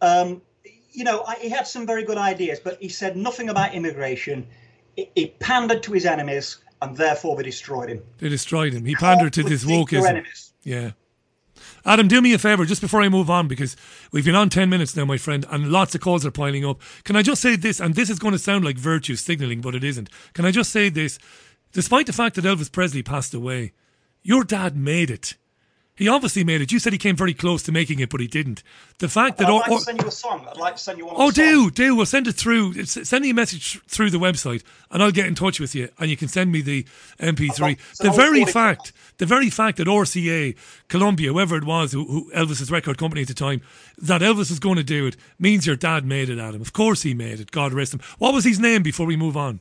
Um, 0.00 0.42
you 0.92 1.04
know, 1.04 1.22
I, 1.26 1.36
he 1.36 1.48
had 1.48 1.66
some 1.66 1.86
very 1.86 2.04
good 2.04 2.18
ideas, 2.18 2.58
but 2.58 2.78
he 2.80 2.88
said 2.88 3.16
nothing 3.16 3.48
about 3.48 3.74
immigration. 3.74 4.46
He, 4.96 5.10
he 5.14 5.26
pandered 5.38 5.82
to 5.84 5.92
his 5.92 6.06
enemies, 6.06 6.58
and 6.82 6.96
therefore 6.96 7.36
they 7.36 7.44
destroyed 7.44 7.90
him. 7.90 8.02
They 8.18 8.28
destroyed 8.28 8.72
him. 8.72 8.84
He 8.84 8.94
pandered 8.94 9.32
to 9.34 9.42
this 9.42 9.64
your 9.64 9.84
wokeism. 9.84 10.08
enemies. 10.08 10.52
Yeah. 10.64 10.92
Adam, 11.84 12.08
do 12.08 12.20
me 12.20 12.32
a 12.34 12.38
favour 12.38 12.64
just 12.64 12.80
before 12.80 13.02
I 13.02 13.08
move 13.08 13.30
on 13.30 13.48
because 13.48 13.76
we've 14.12 14.24
been 14.24 14.34
on 14.34 14.50
10 14.50 14.68
minutes 14.68 14.96
now, 14.96 15.04
my 15.04 15.16
friend, 15.16 15.46
and 15.50 15.70
lots 15.70 15.94
of 15.94 16.00
calls 16.00 16.26
are 16.26 16.30
piling 16.30 16.64
up. 16.64 16.80
Can 17.04 17.16
I 17.16 17.22
just 17.22 17.40
say 17.40 17.56
this? 17.56 17.80
And 17.80 17.94
this 17.94 18.10
is 18.10 18.18
going 18.18 18.32
to 18.32 18.38
sound 18.38 18.64
like 18.64 18.76
virtue 18.76 19.16
signalling, 19.16 19.60
but 19.60 19.74
it 19.74 19.84
isn't. 19.84 20.10
Can 20.34 20.44
I 20.44 20.50
just 20.50 20.70
say 20.70 20.88
this? 20.88 21.18
Despite 21.72 22.06
the 22.06 22.12
fact 22.12 22.36
that 22.36 22.44
Elvis 22.44 22.70
Presley 22.70 23.02
passed 23.02 23.32
away, 23.32 23.72
your 24.22 24.44
dad 24.44 24.76
made 24.76 25.10
it. 25.10 25.36
He 25.96 26.08
obviously 26.08 26.44
made 26.44 26.62
it. 26.62 26.72
You 26.72 26.78
said 26.78 26.94
he 26.94 26.98
came 26.98 27.14
very 27.14 27.34
close 27.34 27.62
to 27.64 27.72
making 27.72 28.00
it, 28.00 28.08
but 28.08 28.20
he 28.22 28.26
didn't. 28.26 28.62
The 29.00 29.08
fact 29.08 29.36
that 29.36 29.48
I'd 29.48 29.52
like 29.52 29.70
or- 29.70 29.78
to 29.80 29.84
send 29.84 30.00
you 30.00 30.08
a 30.08 30.10
song. 30.10 30.46
I'd 30.50 30.56
like 30.56 30.76
to 30.76 30.82
send 30.82 30.96
you 30.96 31.04
one. 31.04 31.14
Oh, 31.18 31.30
the 31.30 31.42
songs. 31.42 31.72
do, 31.74 31.84
do. 31.88 31.94
We'll 31.94 32.06
send 32.06 32.26
it 32.26 32.32
through. 32.32 32.84
Send 32.86 33.22
me 33.22 33.30
a 33.30 33.34
message 33.34 33.78
through 33.86 34.08
the 34.08 34.18
website 34.18 34.62
and 34.90 35.02
I'll 35.02 35.10
get 35.10 35.26
in 35.26 35.34
touch 35.34 35.60
with 35.60 35.74
you 35.74 35.90
and 35.98 36.08
you 36.08 36.16
can 36.16 36.28
send 36.28 36.50
me 36.52 36.62
the 36.62 36.86
MP3. 37.18 37.78
so 37.92 38.04
The 38.04 38.12
very 38.12 38.46
fact, 38.46 38.92
the 39.18 39.26
very 39.26 39.50
fact 39.50 39.76
that 39.76 39.88
RCA, 39.88 40.56
Columbia, 40.88 41.32
whoever 41.34 41.56
it 41.56 41.64
was, 41.64 41.92
who, 41.92 42.06
who 42.06 42.30
Elvis's 42.34 42.70
record 42.70 42.96
company 42.96 43.20
at 43.22 43.28
the 43.28 43.34
time, 43.34 43.60
that 43.98 44.22
Elvis 44.22 44.48
was 44.48 44.58
going 44.58 44.76
to 44.76 44.84
do 44.84 45.06
it 45.06 45.16
means 45.38 45.66
your 45.66 45.76
dad 45.76 46.06
made 46.06 46.30
it, 46.30 46.38
Adam. 46.38 46.62
Of 46.62 46.72
course 46.72 47.02
he 47.02 47.12
made 47.12 47.40
it. 47.40 47.50
God 47.50 47.74
rest 47.74 47.92
him. 47.92 48.00
What 48.18 48.32
was 48.32 48.44
his 48.44 48.58
name 48.58 48.82
before 48.82 49.04
we 49.04 49.16
move 49.16 49.36
on? 49.36 49.60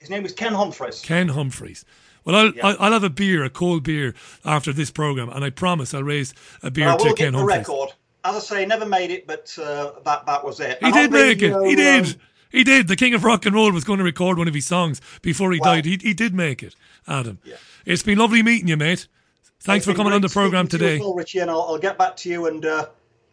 His 0.00 0.10
name 0.10 0.24
was 0.24 0.32
Ken 0.32 0.54
Humphreys. 0.54 1.00
Ken 1.02 1.28
Humphreys. 1.28 1.84
Well, 2.24 2.36
I'll, 2.36 2.52
I'll, 2.62 2.76
I'll 2.80 2.92
have 2.92 3.04
a 3.04 3.10
beer, 3.10 3.44
a 3.44 3.50
cold 3.50 3.82
beer, 3.84 4.14
after 4.44 4.72
this 4.72 4.90
program, 4.90 5.28
and 5.30 5.44
I 5.44 5.50
promise 5.50 5.94
I'll 5.94 6.02
raise 6.02 6.34
a 6.62 6.70
beer 6.70 6.88
I 6.88 6.96
to 6.96 7.04
will 7.08 7.14
Ken 7.14 7.34
Humphreys. 7.34 7.58
record. 7.58 7.90
As 8.24 8.36
I 8.36 8.38
say, 8.40 8.66
never 8.66 8.84
made 8.84 9.10
it, 9.10 9.26
but 9.26 9.56
uh, 9.62 9.92
that 10.04 10.26
that 10.26 10.44
was 10.44 10.60
it. 10.60 10.78
He 10.80 10.86
And 10.86 10.94
did 10.94 11.10
make 11.12 11.40
it. 11.40 11.54
He 11.66 11.74
did. 11.76 12.06
um, 12.06 12.14
He 12.50 12.64
did. 12.64 12.88
The 12.88 12.96
King 12.96 13.14
of 13.14 13.24
Rock 13.24 13.46
and 13.46 13.54
Roll 13.54 13.72
was 13.72 13.84
going 13.84 13.98
to 13.98 14.04
record 14.04 14.38
one 14.38 14.48
of 14.48 14.54
his 14.54 14.66
songs 14.66 15.00
before 15.22 15.52
he 15.52 15.60
died. 15.60 15.84
He, 15.84 15.98
he 16.02 16.14
did 16.14 16.34
make 16.34 16.62
it, 16.62 16.74
Adam. 17.06 17.38
It's 17.86 18.02
been 18.02 18.18
lovely 18.18 18.42
meeting 18.42 18.68
you, 18.68 18.76
mate. 18.76 19.06
Thanks 19.60 19.84
for 19.86 19.94
coming 19.94 20.12
on 20.12 20.20
the 20.20 20.28
program 20.28 20.66
to 20.68 20.78
today. 20.78 20.94
as 20.96 21.00
well, 21.00 21.14
Richie, 21.14 21.38
and 21.40 21.50
I'll, 21.50 21.62
I'll 21.62 21.78
get 21.78 21.96
back 21.98 22.16
to 22.18 22.28
you 22.28 22.46
and 22.46 22.64
uh, 22.64 22.86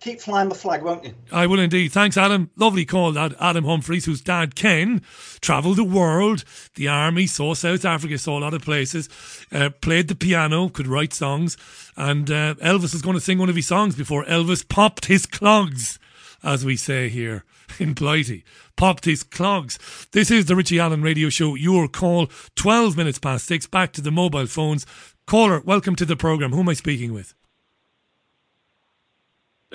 keep 0.05 0.21
flying 0.21 0.49
the 0.49 0.55
flag, 0.55 0.83
won't 0.83 1.03
you? 1.03 1.15
I 1.31 1.47
will 1.47 1.59
indeed. 1.59 1.91
Thanks, 1.91 2.15
Adam. 2.15 2.51
Lovely 2.55 2.85
call, 2.85 3.11
that 3.13 3.33
Adam 3.39 3.65
Humphreys, 3.65 4.05
whose 4.05 4.21
dad 4.21 4.55
Ken 4.55 5.01
travelled 5.41 5.77
the 5.77 5.83
world, 5.83 6.43
the 6.75 6.87
army, 6.87 7.25
saw 7.25 7.55
South 7.55 7.83
Africa, 7.83 8.19
saw 8.19 8.37
a 8.37 8.41
lot 8.41 8.53
of 8.53 8.61
places, 8.61 9.09
uh, 9.51 9.71
played 9.81 10.07
the 10.07 10.13
piano, 10.15 10.69
could 10.69 10.85
write 10.85 11.11
songs, 11.11 11.57
and 11.97 12.29
uh, 12.29 12.53
Elvis 12.55 12.93
was 12.93 13.01
going 13.01 13.15
to 13.15 13.19
sing 13.21 13.39
one 13.39 13.49
of 13.49 13.55
his 13.55 13.67
songs 13.67 13.95
before 13.95 14.23
Elvis 14.25 14.67
popped 14.67 15.05
his 15.05 15.25
clogs. 15.25 15.97
as 16.43 16.63
we 16.63 16.77
say 16.77 17.09
here 17.09 17.43
in 17.79 17.93
Blighty. 17.93 18.45
Popped 18.75 19.05
his 19.05 19.23
clogs. 19.23 19.79
This 20.11 20.29
is 20.29 20.45
the 20.45 20.55
Richie 20.55 20.79
Allen 20.79 21.01
Radio 21.01 21.29
Show. 21.29 21.55
Your 21.55 21.87
call, 21.87 22.29
12 22.55 22.95
minutes 22.95 23.17
past 23.17 23.45
six. 23.47 23.65
Back 23.65 23.91
to 23.93 24.01
the 24.01 24.11
mobile 24.11 24.45
phones. 24.45 24.85
Caller, 25.25 25.61
welcome 25.61 25.95
to 25.95 26.05
the 26.05 26.15
programme. 26.15 26.51
Who 26.51 26.59
am 26.59 26.69
I 26.69 26.73
speaking 26.73 27.11
with? 27.11 27.33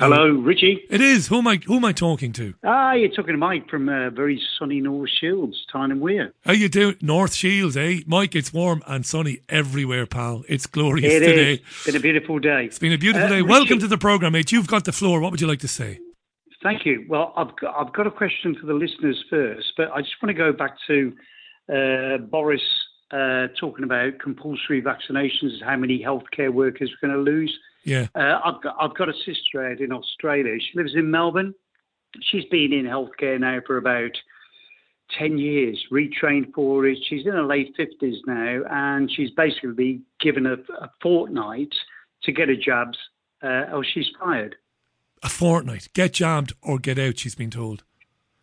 Hello, 0.01 0.31
Richie. 0.31 0.83
It 0.89 1.03
is. 1.03 1.27
Who 1.29 1.39
am 1.39 1.47
I? 1.47 1.57
Who 1.67 1.77
am 1.77 1.85
I 1.85 1.93
talking 1.93 2.33
to? 2.33 2.55
Ah, 2.65 2.95
you're 2.95 3.11
talking 3.11 3.35
to 3.35 3.37
Mike 3.37 3.69
from 3.69 3.89
uh, 3.89 4.09
very 4.09 4.41
sunny 4.59 4.81
North 4.81 5.11
Shields, 5.11 5.67
Tyne 5.71 5.91
and 5.91 6.01
Weir. 6.01 6.33
How 6.45 6.53
you 6.53 6.71
doing, 6.71 6.97
North 7.03 7.35
Shields? 7.35 7.77
Eh, 7.77 8.01
Mike? 8.07 8.35
It's 8.35 8.51
warm 8.51 8.83
and 8.87 9.05
sunny 9.05 9.41
everywhere, 9.51 10.07
pal. 10.07 10.43
It's 10.49 10.67
glorious 10.67 11.13
It 11.13 11.21
today. 11.21 11.53
is. 11.53 11.85
Been 11.85 11.97
a 11.97 12.01
beautiful 12.01 12.39
day. 12.39 12.65
It's 12.65 12.79
been 12.79 12.95
a 12.95 12.99
beautiful 12.99 13.27
Uh, 13.27 13.29
day. 13.29 13.35
Richie, 13.43 13.49
Welcome 13.49 13.79
to 13.81 13.89
the 13.89 13.99
programme, 13.99 14.33
mate. 14.33 14.51
You've 14.53 14.69
got 14.69 14.87
the 14.87 14.93
floor. 14.93 15.21
What 15.21 15.33
would 15.33 15.41
you 15.43 15.47
like 15.47 15.61
to 15.61 15.69
say? 15.69 15.99
Thank 16.63 16.87
you. 16.87 17.05
Well, 17.07 17.35
I've 17.37 17.55
got, 17.57 17.75
I've 17.79 17.93
got 17.93 18.07
a 18.07 18.11
question 18.11 18.55
for 18.59 18.67
the 18.67 18.75
listeners 18.75 19.23
first, 19.29 19.73
but 19.77 19.91
I 19.93 20.01
just 20.01 20.15
want 20.23 20.31
to 20.35 20.35
go 20.35 20.51
back 20.53 20.77
to 20.87 21.13
uh, 21.71 22.19
Boris 22.19 22.63
uh, 23.11 23.49
talking 23.59 23.85
about 23.85 24.19
compulsory 24.19 24.81
vaccinations, 24.81 25.63
how 25.63 25.77
many 25.77 26.03
healthcare 26.03 26.51
workers 26.53 26.91
we're 27.03 27.09
going 27.09 27.23
to 27.25 27.31
lose. 27.31 27.59
Yeah. 27.85 28.09
Uh, 28.15 28.41
I've 28.45 28.63
got 28.63 28.77
I've 28.81 28.95
got 28.95 29.09
a 29.09 29.15
sister 29.25 29.67
out 29.67 29.81
in 29.81 29.93
Australia. 29.93 30.59
She 30.61 30.79
lives 30.79 30.95
in 30.95 31.11
Melbourne. 31.11 31.55
She's 32.23 32.45
been 32.47 32.73
in 32.73 32.85
healthcare 32.85 33.39
now 33.39 33.61
for 33.67 33.77
about 33.77 34.13
ten 35.19 35.39
years, 35.39 35.85
retrained 35.91 36.53
for 36.55 36.87
it. 36.87 36.99
She's 37.09 37.27
in 37.27 37.33
her 37.33 37.45
late 37.45 37.75
fifties 37.77 38.21
now, 38.27 38.63
and 38.71 39.11
she's 39.11 39.31
basically 39.31 39.73
been 39.73 40.03
given 40.21 40.47
a, 40.47 40.55
a 40.81 40.91
fortnight 41.03 41.73
to 42.25 42.33
get 42.33 42.49
her 42.49 42.57
jabs, 42.57 42.99
uh, 43.43 43.67
or 43.73 43.85
she's 43.85 44.11
fired. 44.19 44.57
A 45.23 45.29
fortnight. 45.29 45.89
Get 45.95 46.15
jabbed 46.15 46.53
or 46.63 46.79
get 46.79 46.99
out. 46.99 47.19
She's 47.19 47.35
been 47.35 47.51
told. 47.51 47.83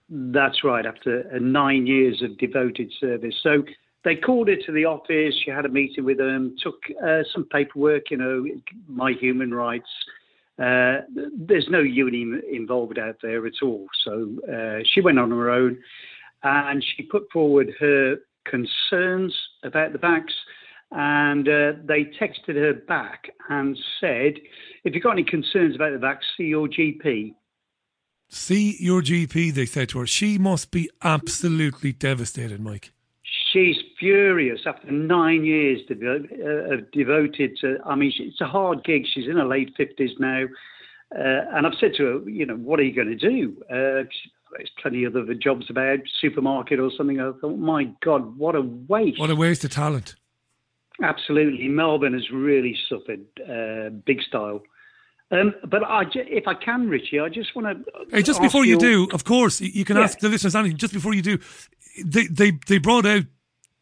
That's 0.10 0.64
right, 0.64 0.86
after 0.86 1.30
uh, 1.34 1.40
nine 1.40 1.86
years 1.86 2.22
of 2.22 2.38
devoted 2.38 2.92
service. 3.00 3.36
So 3.44 3.64
they 4.04 4.16
called 4.16 4.48
her 4.48 4.56
to 4.56 4.72
the 4.72 4.86
office. 4.86 5.36
She 5.44 5.52
had 5.52 5.66
a 5.66 5.70
meeting 5.70 6.06
with 6.06 6.18
them, 6.18 6.56
took 6.62 6.82
uh, 7.06 7.24
some 7.34 7.46
paperwork, 7.46 8.12
you 8.12 8.18
know, 8.18 8.46
my 8.88 9.12
human 9.12 9.54
rights. 9.54 9.90
Uh, 10.60 11.02
there's 11.36 11.68
no 11.70 11.80
union 11.80 12.42
involved 12.52 12.98
out 12.98 13.18
there 13.22 13.46
at 13.46 13.54
all. 13.62 13.86
So 14.04 14.30
uh, 14.52 14.84
she 14.92 15.02
went 15.02 15.20
on 15.20 15.30
her 15.32 15.52
own 15.52 15.78
and 16.44 16.84
she 16.84 17.04
put 17.04 17.30
forward 17.32 17.74
her 17.80 18.18
concerns 18.46 19.36
about 19.64 19.94
the 19.94 20.00
vax. 20.00 20.26
And 20.92 21.48
uh, 21.48 21.74
they 21.84 22.06
texted 22.06 22.56
her 22.56 22.74
back 22.74 23.30
and 23.50 23.78
said, 24.00 24.36
if 24.84 24.96
you've 24.96 25.04
got 25.04 25.12
any 25.12 25.24
concerns 25.24 25.76
about 25.76 25.92
the 25.92 26.06
vax, 26.06 26.20
see 26.38 26.46
your 26.46 26.68
GP. 26.68 27.36
See 28.30 28.78
your 28.80 29.02
GP, 29.02 29.54
they 29.54 29.66
said 29.66 29.90
to 29.90 30.00
her. 30.00 30.08
She 30.08 30.38
must 30.38 30.72
be 30.72 30.90
absolutely 31.04 31.92
devastated, 31.92 32.62
Mike. 32.62 32.92
She's 33.54 33.78
furious 34.00 34.62
after 34.66 34.92
nine 34.92 35.46
years 35.46 35.80
uh, 35.90 36.74
of 36.74 36.92
devoted 36.92 37.58
to. 37.62 37.78
I 37.86 37.96
mean, 37.96 38.12
she- 38.16 38.24
it's 38.24 38.42
a 38.42 38.46
hard 38.48 38.84
gig. 38.84 39.06
She's 39.14 39.28
in 39.28 39.38
her 39.38 39.46
late 39.46 39.74
fifties 39.78 40.12
now, 40.20 40.46
uh, 41.16 41.42
and 41.54 41.66
I've 41.68 41.76
said 41.80 41.94
to 41.98 42.04
her, 42.06 42.30
you 42.30 42.46
know, 42.46 42.56
what 42.56 42.80
are 42.80 42.84
you 42.84 42.94
going 42.94 43.08
to 43.10 43.16
do? 43.16 43.56
Uh, 43.70 44.04
she- 44.12 44.32
there's 44.58 44.72
plenty 44.82 45.04
of 45.04 45.16
other 45.16 45.34
jobs 45.34 45.70
about 45.70 46.00
supermarket 46.22 46.80
or 46.80 46.90
something. 46.98 47.20
I 47.20 47.32
thought, 47.42 47.58
my 47.58 47.90
God, 48.02 48.38
what 48.38 48.56
a 48.56 48.62
waste! 48.62 49.20
What 49.20 49.30
a 49.30 49.36
waste 49.36 49.64
of 49.66 49.72
talent. 49.72 50.16
Absolutely, 51.04 51.68
Melbourne 51.68 52.14
has 52.14 52.32
really 52.32 52.76
suffered 52.90 53.26
uh, 53.48 53.90
big 54.06 54.22
style. 54.24 54.64
Um, 55.30 55.54
but 55.70 55.84
I, 55.84 56.04
if 56.14 56.48
I 56.48 56.54
can, 56.54 56.88
Richie, 56.90 57.20
I 57.20 57.30
just 57.30 57.56
want 57.56 57.68
to. 57.86 57.92
Hey, 58.10 58.24
just 58.24 58.42
before 58.42 58.66
you 58.66 58.80
do, 58.80 59.08
of 59.14 59.26
course, 59.26 59.60
you 59.62 59.84
can 59.86 59.98
Yeah. 59.98 60.04
ask 60.04 60.20
the 60.20 60.30
listeners 60.30 60.56
anything. 60.56 60.78
Just 60.78 60.94
before 60.94 61.14
you 61.14 61.22
do, 61.22 61.38
they 62.04 62.28
they 62.28 62.52
they 62.68 62.78
brought 62.78 63.06
out 63.06 63.24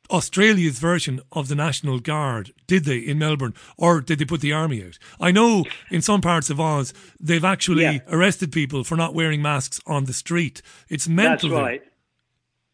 Australia's 0.09 0.79
version 0.79 1.19
of 1.31 1.47
the 1.47 1.55
National 1.55 1.99
Guard, 1.99 2.51
did 2.67 2.85
they 2.85 2.97
in 2.97 3.17
Melbourne, 3.19 3.53
or 3.77 4.01
did 4.01 4.19
they 4.19 4.25
put 4.25 4.41
the 4.41 4.53
army 4.53 4.83
out? 4.83 4.97
I 5.19 5.31
know 5.31 5.65
in 5.89 6.01
some 6.01 6.21
parts 6.21 6.49
of 6.49 6.59
Oz 6.59 6.93
they've 7.19 7.43
actually 7.43 7.83
Yeah. 7.83 7.99
arrested 8.07 8.51
people 8.51 8.83
for 8.83 8.95
not 8.95 9.13
wearing 9.13 9.41
masks 9.41 9.79
on 9.87 10.05
the 10.05 10.13
street. 10.13 10.61
It's 10.89 11.07
mental. 11.07 11.49
That's 11.49 11.61
right. 11.61 11.81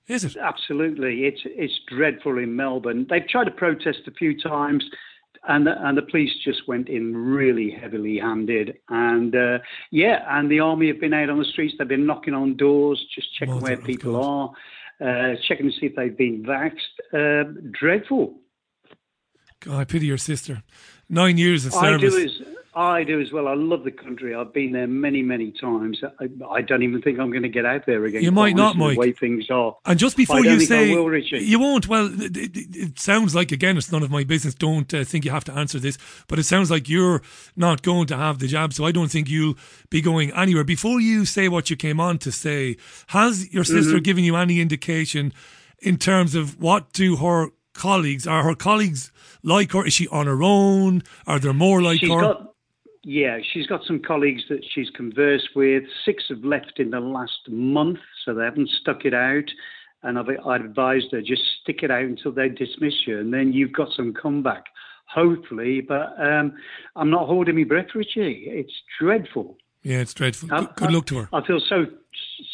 Is 0.08 0.26
it? 0.26 0.36
Absolutely. 0.36 1.26
It's 1.26 1.42
it's 1.46 1.80
dreadful 1.88 2.38
in 2.38 2.56
Melbourne. 2.56 3.08
They've 3.10 3.28
tried 3.28 3.46
to 3.46 3.52
protest 3.52 4.00
a 4.08 4.12
few 4.12 4.38
times, 4.40 4.84
and 5.48 5.66
the, 5.66 5.88
and 5.88 5.98
the 5.98 6.02
police 6.02 6.32
just 6.44 6.68
went 6.68 6.90
in 6.90 7.16
really 7.16 7.70
heavily 7.72 8.18
handed. 8.18 8.78
And 8.90 9.34
uh, 9.36 9.60
yeah, 9.92 10.26
and 10.38 10.52
the 10.52 10.60
army 10.60 10.88
have 10.88 11.00
been 11.00 11.14
out 11.14 11.30
on 11.30 11.38
the 11.38 11.46
streets. 11.46 11.76
They've 11.78 11.88
been 11.88 12.06
knocking 12.06 12.34
on 12.34 12.58
doors, 12.58 13.06
just 13.16 13.34
checking 13.36 13.54
Mother 13.56 13.64
where 13.68 13.78
people 13.78 14.16
are, 14.22 14.52
uh, 15.02 15.36
checking 15.48 15.72
to 15.72 15.72
see 15.80 15.88
if 15.88 15.96
they've 15.96 16.18
been 16.18 16.44
vaxxed. 16.44 16.74
Uh, 17.14 17.52
dreadful. 17.72 18.36
God, 19.62 19.80
I 19.80 19.84
pity 19.86 20.06
your 20.08 20.18
sister. 20.18 20.64
Nine 21.10 21.38
years 21.38 21.66
of 21.66 21.74
I 21.74 21.92
service. 21.92 22.14
do 22.14 22.24
as 22.24 22.42
I 22.74 23.04
do 23.04 23.20
as 23.20 23.34
well. 23.34 23.50
I 23.50 23.54
love 23.54 23.84
the 23.84 23.92
country. 23.92 24.34
I've 24.34 24.54
been 24.54 24.72
there 24.72 24.88
many, 24.88 25.22
many 25.22 25.52
times. 25.52 26.02
I, 26.20 26.30
I 26.50 26.62
don't 26.62 26.84
even 26.84 27.02
think 27.02 27.20
I'm 27.20 27.30
going 27.30 27.44
to 27.44 27.50
get 27.50 27.66
out 27.66 27.86
there 27.86 28.06
again. 28.06 28.24
You 28.24 28.32
might 28.32 28.56
not, 28.56 28.78
Mike. 28.78 28.94
The 28.94 29.00
way 29.00 29.12
things 29.12 29.50
are. 29.50 29.76
And 29.86 30.00
just 30.00 30.16
before 30.16 30.46
you 30.46 30.60
say 30.62 30.96
will, 30.96 31.14
you 31.18 31.60
won't, 31.60 31.90
well, 31.90 32.10
it, 32.22 32.38
it, 32.38 32.52
it 32.56 33.00
sounds 33.00 33.36
like 33.36 33.52
again 33.52 33.76
it's 33.78 33.92
none 33.92 34.04
of 34.04 34.10
my 34.10 34.24
business. 34.24 34.56
Don't 34.56 34.94
uh, 34.94 35.04
think 35.04 35.26
you 35.26 35.32
have 35.32 35.44
to 35.46 35.54
answer 35.54 35.80
this, 35.80 35.98
but 36.28 36.40
it 36.40 36.44
sounds 36.44 36.72
like 36.72 36.88
you're 36.88 37.22
not 37.58 37.82
going 37.82 38.08
to 38.08 38.16
have 38.16 38.40
the 38.40 38.48
job. 38.48 38.72
so 38.74 38.86
I 38.86 38.92
don't 38.94 39.12
think 39.12 39.30
you'll 39.30 39.56
be 39.90 40.02
going 40.02 40.32
anywhere. 40.32 40.64
Before 40.64 41.02
you 41.02 41.26
say 41.26 41.50
what 41.50 41.70
you 41.70 41.76
came 41.76 42.00
on 42.00 42.20
to 42.20 42.32
say, 42.32 42.78
has 43.08 43.52
your 43.54 43.66
sister 43.66 43.98
Mhm. 43.98 44.04
given 44.04 44.24
you 44.24 44.36
any 44.38 44.62
indication 44.62 45.34
in 45.80 45.98
terms 45.98 46.36
of 46.36 46.60
what 46.62 46.94
do 46.94 47.18
her 47.18 47.50
colleagues 47.74 48.28
are 48.28 48.44
her 48.44 48.56
colleagues 48.56 49.12
like 49.44 49.72
her? 49.74 49.86
Is 49.86 49.94
she 49.94 50.08
on 50.08 50.28
her 50.28 50.42
own? 50.44 51.04
Are 51.28 51.40
there 51.40 51.54
more 51.54 51.82
like 51.82 52.00
She's 52.00 52.10
her? 52.10 52.22
got, 52.22 52.51
yeah, 53.04 53.40
she's 53.52 53.68
got 53.68 53.84
some 53.86 54.00
colleagues 54.00 54.44
that 54.50 54.64
she's 54.74 54.90
conversed 54.92 55.50
with. 55.56 55.84
Six 56.06 56.26
have 56.30 56.44
left 56.44 56.80
in 56.80 56.92
the 56.92 57.00
last 57.00 57.50
month, 57.50 58.00
so 58.26 58.34
they 58.34 58.44
haven't 58.44 58.70
stuck 58.70 59.06
it 59.06 59.14
out. 59.14 59.46
And 60.04 60.18
I've, 60.18 60.26
I've 60.46 60.66
advised 60.66 61.08
her 61.12 61.22
just 61.22 61.42
stick 61.62 61.80
it 61.84 61.92
out 61.92 62.04
until 62.04 62.32
they 62.32 62.50
dismiss 62.50 63.06
you, 63.08 63.20
and 63.20 63.34
then 63.34 63.54
you've 63.54 63.74
got 63.74 63.90
some 63.96 64.14
comeback, 64.14 64.66
hopefully. 65.06 65.82
But 65.82 66.16
um, 66.20 66.54
I'm 66.96 67.10
not 67.10 67.28
holding 67.28 67.56
my 67.56 67.64
breath, 67.64 67.88
Richie. 67.96 68.46
It's 68.48 68.74
dreadful. 69.00 69.58
yeah, 69.84 69.98
it's 70.00 70.14
dreadful. 70.14 70.54
I- 70.54 70.68
Good, 70.76 70.92
luck 70.92 71.06
to 71.08 71.18
her. 71.20 71.30
I 71.34 71.46
feel 71.46 71.60
so 71.68 71.86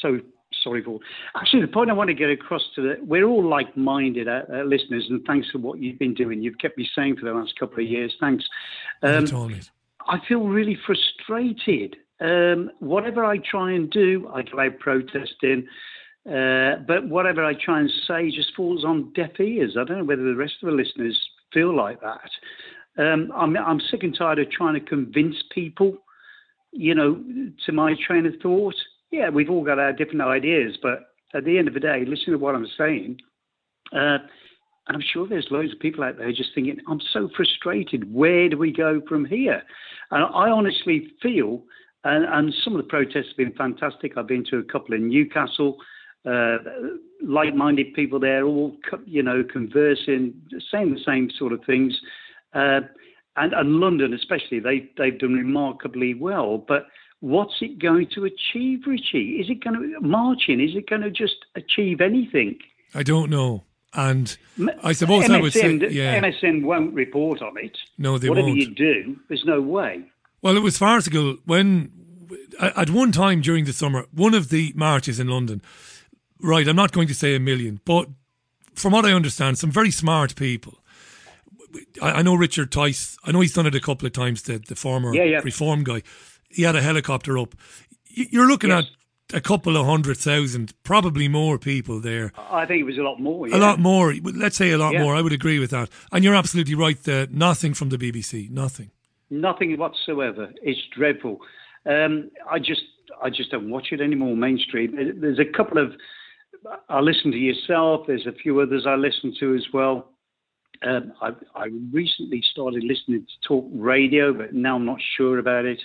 so 0.02 0.20
sorry 0.64 0.84
for. 0.84 1.00
Actually, 1.36 1.62
the 1.62 1.68
point 1.70 1.90
I 1.90 1.94
want 1.94 2.10
to 2.10 2.14
get 2.14 2.30
across 2.30 2.64
to 2.76 2.82
the 2.82 2.96
we're 3.04 3.26
all 3.26 3.48
like-minded 3.48 4.28
uh, 4.28 4.42
uh, 4.52 4.64
listeners, 4.64 5.08
and 5.10 5.24
thanks 5.26 5.50
for 5.52 5.60
what 5.60 5.80
you've 5.80 6.00
been 6.00 6.14
doing. 6.14 6.42
You've 6.42 6.58
kept 6.58 6.78
me 6.78 6.88
sane 6.96 7.16
for 7.18 7.26
the 7.26 7.34
last 7.34 7.58
couple 7.60 7.80
of 7.84 7.90
years. 7.90 8.14
Thanks. 8.20 8.44
Um, 9.04 9.12
That's 9.12 9.32
all 9.34 9.52
it. 9.54 9.70
I 10.08 10.20
feel 10.28 10.42
really 10.42 10.78
frustrated. 10.86 11.96
Um, 12.20 12.72
whatever 12.80 13.26
I 13.26 13.38
try 13.38 13.74
and 13.74 13.90
do, 13.90 14.30
I 14.34 14.42
go 14.42 14.60
out 14.60 14.80
protesting. 14.80 15.68
Uh, 16.28 16.78
but 16.86 17.08
whatever 17.08 17.46
I 17.46 17.54
try 17.54 17.80
and 17.80 17.92
say 18.08 18.32
just 18.32 18.54
falls 18.56 18.84
on 18.84 19.14
deaf 19.14 19.40
ears. 19.40 19.78
I 19.80 19.86
don't 19.86 20.00
know 20.00 20.04
whether 20.04 20.24
the 20.24 20.36
rest 20.36 20.56
of 20.62 20.68
the 20.68 20.76
listeners 20.76 21.18
feel 21.54 21.76
like 21.76 22.00
that. 22.02 22.30
Um, 23.02 23.32
I'm, 23.36 23.56
I'm 23.56 23.80
sick 23.92 24.04
and 24.04 24.16
tired 24.18 24.40
of 24.40 24.52
trying 24.52 24.74
to 24.74 24.80
convince 24.80 25.36
people, 25.54 25.98
you 26.72 26.96
know, 26.96 27.24
to 27.66 27.72
my 27.72 27.96
train 28.06 28.26
of 28.26 28.34
thought. 28.42 28.76
Yeah, 29.12 29.30
we've 29.30 29.50
all 29.50 29.64
got 29.64 29.80
our 29.80 29.94
different 29.94 30.22
ideas, 30.22 30.78
but 30.82 31.00
at 31.34 31.46
the 31.46 31.58
end 31.58 31.68
of 31.68 31.74
the 31.74 31.80
day, 31.80 32.04
listen 32.06 32.34
to 32.34 32.40
what 32.40 32.56
I'm 32.56 32.68
saying. 32.78 33.20
Uh, 33.96 34.18
and 34.88 34.96
I'm 34.96 35.04
sure 35.14 35.28
there's 35.28 35.48
loads 35.52 35.74
of 35.74 35.80
people 35.80 36.04
out 36.04 36.18
there 36.18 36.32
just 36.32 36.56
thinking, 36.56 36.80
I'm 36.88 37.02
so 37.12 37.30
frustrated. 37.36 38.14
Where 38.14 38.48
do 38.50 38.58
we 38.58 38.72
go 38.72 39.02
from 39.08 39.26
here? 39.26 39.64
And 40.12 40.24
I 40.24 40.50
honestly 40.50 41.12
feel, 41.22 41.64
and, 42.04 42.26
and 42.26 42.54
some 42.64 42.74
of 42.74 42.78
the 42.78 42.88
protests 42.88 43.28
have 43.30 43.38
been 43.38 43.54
fantastic. 43.54 44.18
I've 44.18 44.28
been 44.28 44.46
to 44.46 44.58
a 44.58 44.64
couple 44.64 44.96
in 44.96 45.10
Newcastle, 45.10 45.78
uh, 46.26 46.58
like 47.22 47.54
minded 47.54 47.94
people 47.94 48.20
there, 48.20 48.46
all, 48.46 48.78
you 49.06 49.22
know, 49.22 49.44
conversing, 49.44 50.34
saying 50.72 50.94
the 50.94 51.02
same 51.06 51.30
sort 51.38 51.52
of 51.52 51.64
things. 51.66 52.00
Uh, 52.54 52.82
and, 53.36 53.54
and 53.54 53.76
London, 53.76 54.14
especially, 54.14 54.60
they, 54.60 54.90
they've 54.98 55.20
done 55.20 55.34
remarkably 55.34 56.14
well. 56.14 56.58
But 56.58 56.88
what's 57.20 57.56
it 57.62 57.80
going 57.80 58.08
to 58.16 58.26
achieve, 58.26 58.82
Richie? 58.88 59.38
Is 59.42 59.50
it 59.50 59.64
going 59.64 59.76
to, 59.76 60.00
marching, 60.00 60.62
is 60.62 60.76
it 60.76 60.90
going 60.90 61.02
to 61.02 61.12
just 61.12 61.46
achieve 61.56 62.00
anything? 62.00 62.58
I 62.96 63.04
don't 63.04 63.30
know. 63.30 63.64
And 63.94 64.38
I 64.84 64.92
suppose 64.94 65.30
I 65.30 65.40
would 65.40 65.54
say, 65.54 65.62
MSM, 65.80 65.92
yeah. 65.92 66.20
MSM 66.22 66.64
won't 66.64 66.94
report 66.94 67.42
on 67.42 67.58
it. 67.58 67.78
No, 67.98 68.18
they 68.18 68.30
Whatever 68.30 68.48
won't. 68.48 68.60
you 68.60 68.74
do, 68.76 69.18
there's 69.28 69.46
no 69.46 69.62
way. 69.62 70.04
Well, 70.42 70.56
it 70.58 70.62
was 70.62 70.78
farcical 70.78 71.38
when, 71.46 71.92
at 72.60 72.90
one 72.90 73.12
time 73.12 73.42
during 73.42 73.66
the 73.66 73.74
summer, 73.74 74.06
one 74.14 74.34
of 74.34 74.50
the 74.50 74.74
marches 74.76 75.20
in 75.20 75.28
London, 75.30 75.62
right, 76.42 76.68
I'm 76.68 76.76
not 76.76 76.92
going 76.92 77.08
to 77.08 77.16
say 77.16 77.34
a 77.36 77.40
million, 77.40 77.80
but 77.86 78.08
from 78.76 78.94
what 78.94 79.06
I 79.06 79.14
understand, 79.14 79.58
some 79.58 79.72
very 79.72 79.90
smart 79.92 80.36
people. 80.36 80.78
I, 82.02 82.12
I 82.12 82.22
know 82.22 82.36
Richard 82.36 82.72
Tice, 82.72 83.18
I 83.24 83.32
know 83.32 83.40
he's 83.42 83.54
done 83.54 83.66
it 83.66 83.74
a 83.76 83.80
couple 83.80 84.06
of 84.06 84.14
times, 84.14 84.44
the, 84.44 84.60
the 84.60 84.76
former 84.76 85.16
Yeah, 85.16 85.24
yeah. 85.24 85.40
reform 85.44 85.84
guy. 85.84 86.04
He 86.50 86.64
had 86.64 86.76
a 86.76 86.82
helicopter 86.82 87.38
up. 87.38 87.56
you're 88.10 88.48
looking 88.48 88.72
at 88.72 88.86
a 89.34 89.42
couple 89.42 89.76
of 89.78 89.86
hundred 89.86 90.18
thousand, 90.18 90.74
probably 90.84 91.28
more 91.28 91.58
people 91.58 92.00
there. 92.00 92.32
I 92.50 92.66
think 92.66 92.80
it 92.82 92.84
was 92.86 92.98
a 92.98 93.02
lot 93.02 93.20
more. 93.20 93.48
A 93.48 93.58
lot 93.58 93.80
more. 93.80 94.14
Let's 94.24 94.56
say 94.58 94.72
a 94.72 94.78
lot 94.78 94.94
Yeah. 94.94 95.04
more. 95.04 95.16
I 95.16 95.22
would 95.22 95.34
agree 95.34 95.60
with 95.60 95.72
that. 95.72 95.90
And 96.12 96.24
you're 96.24 96.36
absolutely 96.36 96.76
right. 96.76 96.98
There, 97.04 97.28
nothing 97.32 97.74
from 97.74 97.90
the 97.90 97.98
BBC. 97.98 98.50
Nothing. 98.50 98.92
Nothing 99.30 99.78
whatsoever. 99.78 100.52
It's 100.62 100.80
dreadful. 100.96 101.42
Um, 101.86 102.30
I 102.50 102.60
just, 102.60 102.84
I 103.22 103.30
just 103.30 103.52
don't 103.52 103.70
watch 103.70 103.88
it 103.92 104.00
anymore. 104.02 104.36
Mainstream. 104.38 104.96
There- 104.96 105.14
There's 105.14 105.40
a 105.40 105.46
couple 105.46 105.78
of. 105.78 105.94
I 106.90 107.00
listen 107.02 107.32
to 107.32 107.38
yourself. 107.38 108.08
There's 108.08 108.26
a 108.26 108.32
few 108.32 108.60
others 108.62 108.86
I 108.88 108.96
listen 108.96 109.34
to 109.40 109.56
as 109.56 109.66
well. 109.74 110.10
Um, 110.86 111.14
I, 111.22 111.30
I 111.56 111.66
recently 111.92 112.42
started 112.52 112.84
listening 112.84 113.22
to 113.26 113.48
talk 113.48 113.66
radio, 113.74 114.32
but 114.34 114.54
now 114.54 114.76
I'm 114.76 114.86
not 114.86 115.00
sure 115.18 115.40
about 115.40 115.66
it. 115.66 115.80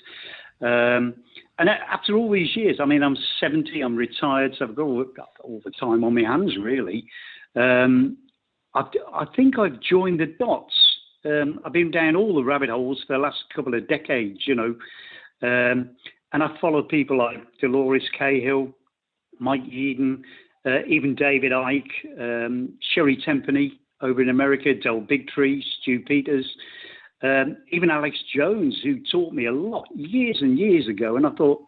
Um, 0.63 1.15
and 1.59 1.69
after 1.69 2.17
all 2.17 2.31
these 2.31 2.57
years, 2.57 2.79
I 2.81 2.85
mean, 2.85 3.03
I'm 3.03 3.17
70, 3.41 3.81
I'm 3.81 3.97
retired, 3.97 4.55
so 4.59 4.65
I've 4.65 4.75
got 4.75 4.85
all, 4.85 5.05
got 5.17 5.29
all 5.43 5.61
the 5.65 5.73
time 5.73 6.05
on 6.05 6.15
my 6.15 6.23
hands, 6.23 6.57
really. 6.61 7.05
Um, 7.55 8.17
I, 8.75 8.85
I 9.13 9.27
think 9.37 9.59
I've 9.59 9.81
joined 9.81 10.21
the 10.21 10.35
dots. 10.39 10.75
Um, 11.25 11.61
I've 11.65 11.73
been 11.73 11.91
down 11.91 12.17
all 12.17 12.35
the 12.35 12.45
rabbit 12.45 12.71
holes 12.71 13.03
for 13.07 13.15
the 13.15 13.23
last 13.23 13.39
couple 13.55 13.75
of 13.75 13.89
decades, 13.89 14.41
you 14.47 14.55
know. 14.55 14.75
Um, 15.43 15.91
and 16.33 16.43
I've 16.43 16.59
followed 16.61 16.89
people 16.89 17.19
like 17.19 17.39
Dolores 17.61 18.09
Cahill, 18.19 18.73
Mike 19.39 19.65
Yeadon, 19.65 20.23
uh, 20.65 20.85
even 20.89 21.15
David 21.15 21.53
Icke, 21.53 22.47
um, 22.47 22.75
Sherri 22.95 23.21
Tenpenny 23.25 23.81
over 24.01 24.23
in 24.23 24.31
America, 24.31 24.75
Del 24.75 25.01
Bigtree, 25.01 25.63
Stu 25.81 26.01
Peters, 26.01 26.49
um, 27.23 27.57
even 27.71 27.91
Alex 27.91 28.17
Jones, 28.35 28.81
who 28.83 28.99
taught 29.11 29.33
me 29.33 29.47
a 29.47 29.53
lot 29.53 29.87
years 29.95 30.39
and 30.41 30.59
years 30.59 30.89
ago. 30.89 31.17
And 31.17 31.27
I 31.27 31.31
thought, 31.31 31.63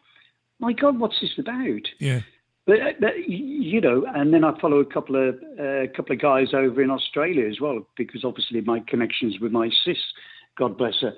my 0.58 0.72
God, 0.72 0.98
what's 0.98 1.20
this 1.20 1.38
about? 1.38 1.86
Yeah. 1.98 2.20
But 2.66 2.80
uh, 2.80 2.92
y- 3.00 3.24
you 3.26 3.80
know, 3.80 4.06
and 4.14 4.32
then 4.32 4.42
I 4.42 4.58
follow 4.60 4.78
a 4.78 4.86
couple 4.86 5.16
of 5.16 5.36
uh, 5.58 5.92
couple 5.94 6.14
of 6.14 6.20
guys 6.20 6.54
over 6.54 6.82
in 6.82 6.90
Australia 6.90 7.46
as 7.46 7.60
well, 7.60 7.86
because 7.96 8.24
obviously 8.24 8.60
my 8.62 8.80
connections 8.80 9.38
with 9.38 9.52
my 9.52 9.70
sis, 9.84 9.98
God 10.56 10.78
bless 10.78 11.00
her. 11.00 11.12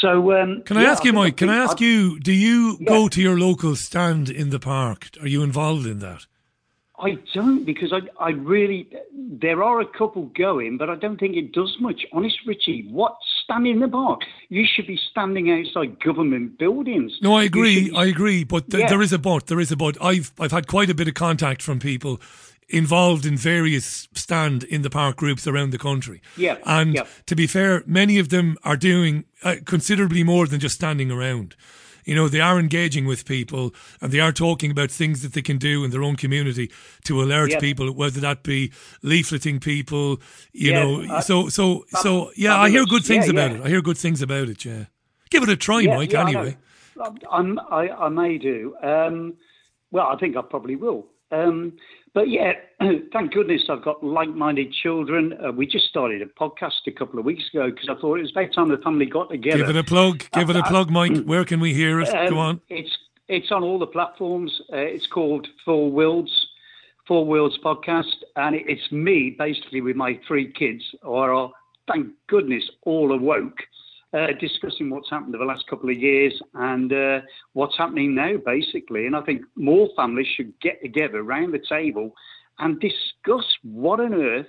So 0.00 0.32
um, 0.32 0.62
Can 0.64 0.78
I 0.78 0.84
yeah, 0.84 0.92
ask 0.92 1.04
you, 1.04 1.12
Mike? 1.12 1.36
Can 1.36 1.50
I 1.50 1.56
ask 1.56 1.80
you? 1.80 2.18
Do 2.18 2.32
you 2.32 2.78
go 2.84 3.08
to 3.08 3.20
your 3.20 3.38
local 3.38 3.76
stand 3.76 4.30
in 4.30 4.50
the 4.50 4.58
park? 4.58 5.08
Are 5.20 5.28
you 5.28 5.42
involved 5.42 5.86
in 5.86 5.98
that? 6.00 6.26
I 6.98 7.18
don't 7.34 7.64
because 7.64 7.92
I, 7.92 8.00
I 8.22 8.30
really 8.30 8.88
there 9.14 9.62
are 9.62 9.80
a 9.80 9.86
couple 9.86 10.30
going, 10.36 10.78
but 10.78 10.88
I 10.88 10.96
don't 10.96 11.20
think 11.20 11.36
it 11.36 11.52
does 11.52 11.76
much. 11.78 12.06
Honest, 12.12 12.38
Richie, 12.46 12.88
what 12.90 13.16
standing 13.46 13.72
in 13.74 13.80
the 13.80 13.88
park? 13.88 14.20
You 14.50 14.64
should 14.66 14.86
be 14.86 14.98
standing 15.10 15.50
outside 15.50 15.98
government 16.02 16.58
buildings. 16.58 17.12
No, 17.22 17.34
I 17.34 17.44
agree. 17.44 17.90
be- 17.90 17.96
I 17.96 18.04
agree. 18.06 18.44
But 18.44 18.70
th- 18.70 18.82
Yeah. 18.82 18.88
there 18.88 19.02
is 19.02 19.12
a 19.12 19.18
but. 19.18 19.46
There 19.46 19.60
is 19.60 19.72
a 19.72 19.76
but. 19.76 19.96
I've 20.02 20.32
I've 20.38 20.52
had 20.52 20.66
quite 20.66 20.90
a 20.90 20.94
bit 20.94 21.08
of 21.08 21.14
contact 21.14 21.62
from 21.62 21.78
people 21.78 22.20
involved 22.68 23.24
in 23.24 23.36
various 23.36 24.08
stand 24.14 24.64
in 24.64 24.82
the 24.82 24.90
park 24.90 25.16
groups 25.16 25.46
around 25.46 25.70
the 25.70 25.78
country. 25.78 26.20
Yeah, 26.36 26.56
And 26.64 26.94
yeah. 26.94 27.04
to 27.26 27.36
be 27.36 27.46
fair, 27.46 27.84
many 27.86 28.18
of 28.18 28.28
them 28.30 28.56
are 28.64 28.76
doing 28.76 29.24
uh, 29.44 29.56
considerably 29.64 30.24
more 30.24 30.48
than 30.48 30.58
just 30.58 30.74
standing 30.74 31.12
around. 31.12 31.54
You 32.06 32.14
know, 32.14 32.28
they 32.28 32.40
are 32.40 32.58
engaging 32.58 33.04
with 33.04 33.24
people 33.26 33.74
and 34.00 34.12
they 34.12 34.20
are 34.20 34.32
talking 34.32 34.70
about 34.70 34.90
things 34.90 35.22
that 35.22 35.32
they 35.34 35.42
can 35.42 35.58
do 35.58 35.84
in 35.84 35.90
their 35.90 36.02
own 36.02 36.16
community 36.16 36.70
to 37.04 37.20
alert 37.20 37.50
people, 37.60 37.92
whether 37.92 38.20
that 38.20 38.42
be 38.42 38.72
leafleting 39.02 39.60
people, 39.60 40.20
you 40.52 40.70
Yeah, 40.72 40.84
know. 40.84 41.14
uh, 41.16 41.20
so, 41.20 41.48
so, 41.48 41.84
so, 41.90 42.30
yeah, 42.36 42.56
I 42.56 42.70
hear 42.70 42.86
good 42.86 43.04
things 43.04 43.26
Yeah, 43.26 43.32
about 43.32 43.50
yeah. 43.50 43.56
it. 43.58 43.64
I 43.64 43.68
hear 43.68 43.82
good 43.82 43.98
things 43.98 44.22
about 44.22 44.48
it, 44.48 44.64
yeah. 44.64 44.84
Give 45.30 45.42
it 45.42 45.48
a 45.48 45.56
try, 45.56 45.80
Yeah, 45.80 45.96
Mike, 45.96 46.14
anyway. 46.14 46.56
I'm, 47.30 47.58
I, 47.70 47.90
I 47.90 48.08
may 48.08 48.38
do. 48.38 48.76
Um, 48.82 49.34
well, 49.90 50.06
I 50.06 50.16
think 50.16 50.36
I 50.36 50.42
probably 50.42 50.76
will. 50.76 51.06
Um, 51.32 51.72
but 52.16 52.30
yeah, 52.30 52.54
thank 53.12 53.34
goodness 53.34 53.64
I've 53.68 53.84
got 53.84 54.02
like-minded 54.02 54.72
children. 54.72 55.34
Uh, 55.34 55.52
we 55.52 55.66
just 55.66 55.86
started 55.86 56.22
a 56.22 56.26
podcast 56.26 56.86
a 56.86 56.90
couple 56.90 57.18
of 57.18 57.26
weeks 57.26 57.44
ago 57.52 57.70
because 57.70 57.90
I 57.90 58.00
thought 58.00 58.18
it 58.18 58.22
was 58.22 58.30
about 58.30 58.54
time 58.54 58.68
the 58.70 58.78
family 58.78 59.04
got 59.04 59.28
together. 59.28 59.58
Give 59.58 59.68
it 59.68 59.76
a 59.76 59.84
plug. 59.84 60.24
Give 60.32 60.48
it 60.48 60.56
a 60.56 60.60
Uh, 60.60 60.66
plug, 60.66 60.90
Mike. 60.90 61.14
Where 61.26 61.44
can 61.44 61.60
we 61.60 61.74
hear 61.74 62.00
it? 62.00 62.08
Um, 62.08 62.30
Go 62.30 62.38
on. 62.38 62.60
It's 62.70 62.96
it's 63.28 63.52
on 63.52 63.62
all 63.62 63.78
the 63.78 63.86
platforms. 63.86 64.62
Uh, 64.72 64.78
it's 64.78 65.06
called 65.06 65.46
Four 65.62 65.90
Worlds, 65.90 66.32
Four 67.06 67.26
Worlds 67.26 67.58
podcast, 67.62 68.16
and 68.36 68.56
it, 68.56 68.64
it's 68.66 68.90
me 68.90 69.36
basically 69.38 69.82
with 69.82 69.96
my 69.96 70.18
three 70.26 70.50
kids, 70.50 70.82
who 71.02 71.12
are 71.12 71.50
thank 71.86 72.08
goodness 72.28 72.64
all 72.84 73.12
awoke, 73.12 73.58
uh, 74.12 74.28
discussing 74.40 74.90
what's 74.90 75.10
happened 75.10 75.34
over 75.34 75.44
the 75.44 75.48
last 75.48 75.66
couple 75.68 75.90
of 75.90 75.96
years 75.96 76.40
and 76.54 76.92
uh, 76.92 77.20
what's 77.52 77.76
happening 77.76 78.14
now, 78.14 78.36
basically. 78.44 79.06
And 79.06 79.16
I 79.16 79.20
think 79.22 79.42
more 79.56 79.88
families 79.96 80.28
should 80.36 80.58
get 80.60 80.80
together 80.82 81.18
around 81.18 81.52
the 81.52 81.62
table 81.68 82.12
and 82.58 82.80
discuss 82.80 83.44
what 83.62 84.00
on 84.00 84.14
earth. 84.14 84.46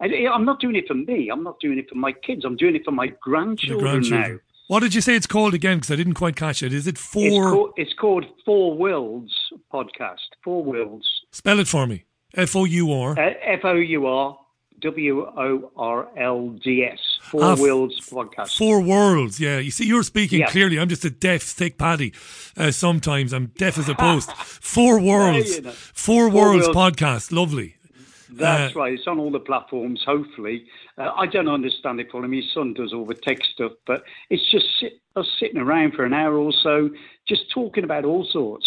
I, 0.00 0.06
I'm 0.32 0.44
not 0.44 0.60
doing 0.60 0.76
it 0.76 0.86
for 0.88 0.94
me. 0.94 1.28
I'm 1.30 1.42
not 1.42 1.60
doing 1.60 1.78
it 1.78 1.88
for 1.88 1.96
my 1.96 2.12
kids. 2.12 2.44
I'm 2.44 2.56
doing 2.56 2.76
it 2.76 2.84
for 2.84 2.92
my 2.92 3.04
Your 3.06 3.16
grandchildren, 3.20 4.08
now. 4.08 4.36
What 4.68 4.80
did 4.80 4.94
you 4.94 5.00
say 5.00 5.16
it's 5.16 5.26
called 5.26 5.52
again? 5.52 5.78
Because 5.78 5.90
I 5.90 5.96
didn't 5.96 6.14
quite 6.14 6.36
catch 6.36 6.62
it. 6.62 6.72
Is 6.72 6.86
it 6.86 6.94
It's 6.94 7.04
four? 7.04 7.72
it's 7.76 7.92
called 7.92 8.24
Four 8.46 8.76
Worlds 8.78 9.32
podcast. 9.72 10.18
Four 10.44 10.62
Worlds. 10.62 11.06
Spell 11.32 11.58
it 11.58 11.66
for 11.66 11.86
me. 11.86 12.04
F 12.34 12.54
O 12.54 12.64
U 12.64 12.92
R. 12.92 13.18
Uh, 13.18 13.32
F 13.42 13.60
O 13.64 13.74
U 13.74 14.06
R 14.06 14.38
W 14.80 15.22
O 15.36 15.70
R 15.76 16.08
L 16.16 16.48
D 16.48 16.84
S. 16.84 16.98
Four 17.22 17.42
Ah, 17.44 17.56
Worlds 17.58 18.08
podcast. 18.10 18.56
Four 18.56 18.80
worlds. 18.82 19.38
Yeah. 19.38 19.58
You 19.58 19.70
see, 19.70 19.86
you're 19.86 20.02
speaking 20.02 20.40
Yeah. 20.40 20.50
clearly. 20.50 20.78
I'm 20.78 20.88
just 20.88 21.04
a 21.04 21.10
deaf, 21.10 21.42
thick 21.42 21.78
paddy. 21.78 22.12
Uh, 22.56 22.70
sometimes 22.70 23.32
I'm 23.32 23.46
deaf 23.56 23.78
as 23.78 23.88
a 23.88 23.94
post. 23.94 24.32
Four 24.36 25.00
worlds. 25.00 25.56
you 25.56 25.62
know. 25.62 25.70
Four, 25.70 26.30
Four 26.30 26.40
worlds 26.40 26.68
Worlds. 26.68 26.96
podcast. 26.96 27.32
Lovely. 27.32 27.76
That's 28.32 28.74
Uh, 28.76 28.78
right. 28.78 28.92
It's 28.94 29.06
on 29.06 29.18
all 29.18 29.30
the 29.30 29.40
platforms. 29.40 30.02
Hopefully, 30.06 30.64
uh, 30.96 31.10
I 31.16 31.26
don't 31.26 31.48
understand 31.48 32.00
it 32.00 32.10
fully. 32.10 32.28
My 32.28 32.42
son 32.54 32.74
does 32.74 32.92
all 32.92 33.04
the 33.04 33.14
tech 33.14 33.38
stuff, 33.44 33.72
but 33.86 34.04
it's 34.30 34.48
just 34.50 34.66
sit, 34.78 35.00
us 35.16 35.28
sitting 35.38 35.58
around 35.58 35.94
for 35.94 36.04
an 36.04 36.12
hour 36.12 36.36
or 36.36 36.52
so, 36.52 36.90
just 37.28 37.50
talking 37.52 37.82
about 37.84 38.04
all 38.04 38.24
sorts. 38.24 38.66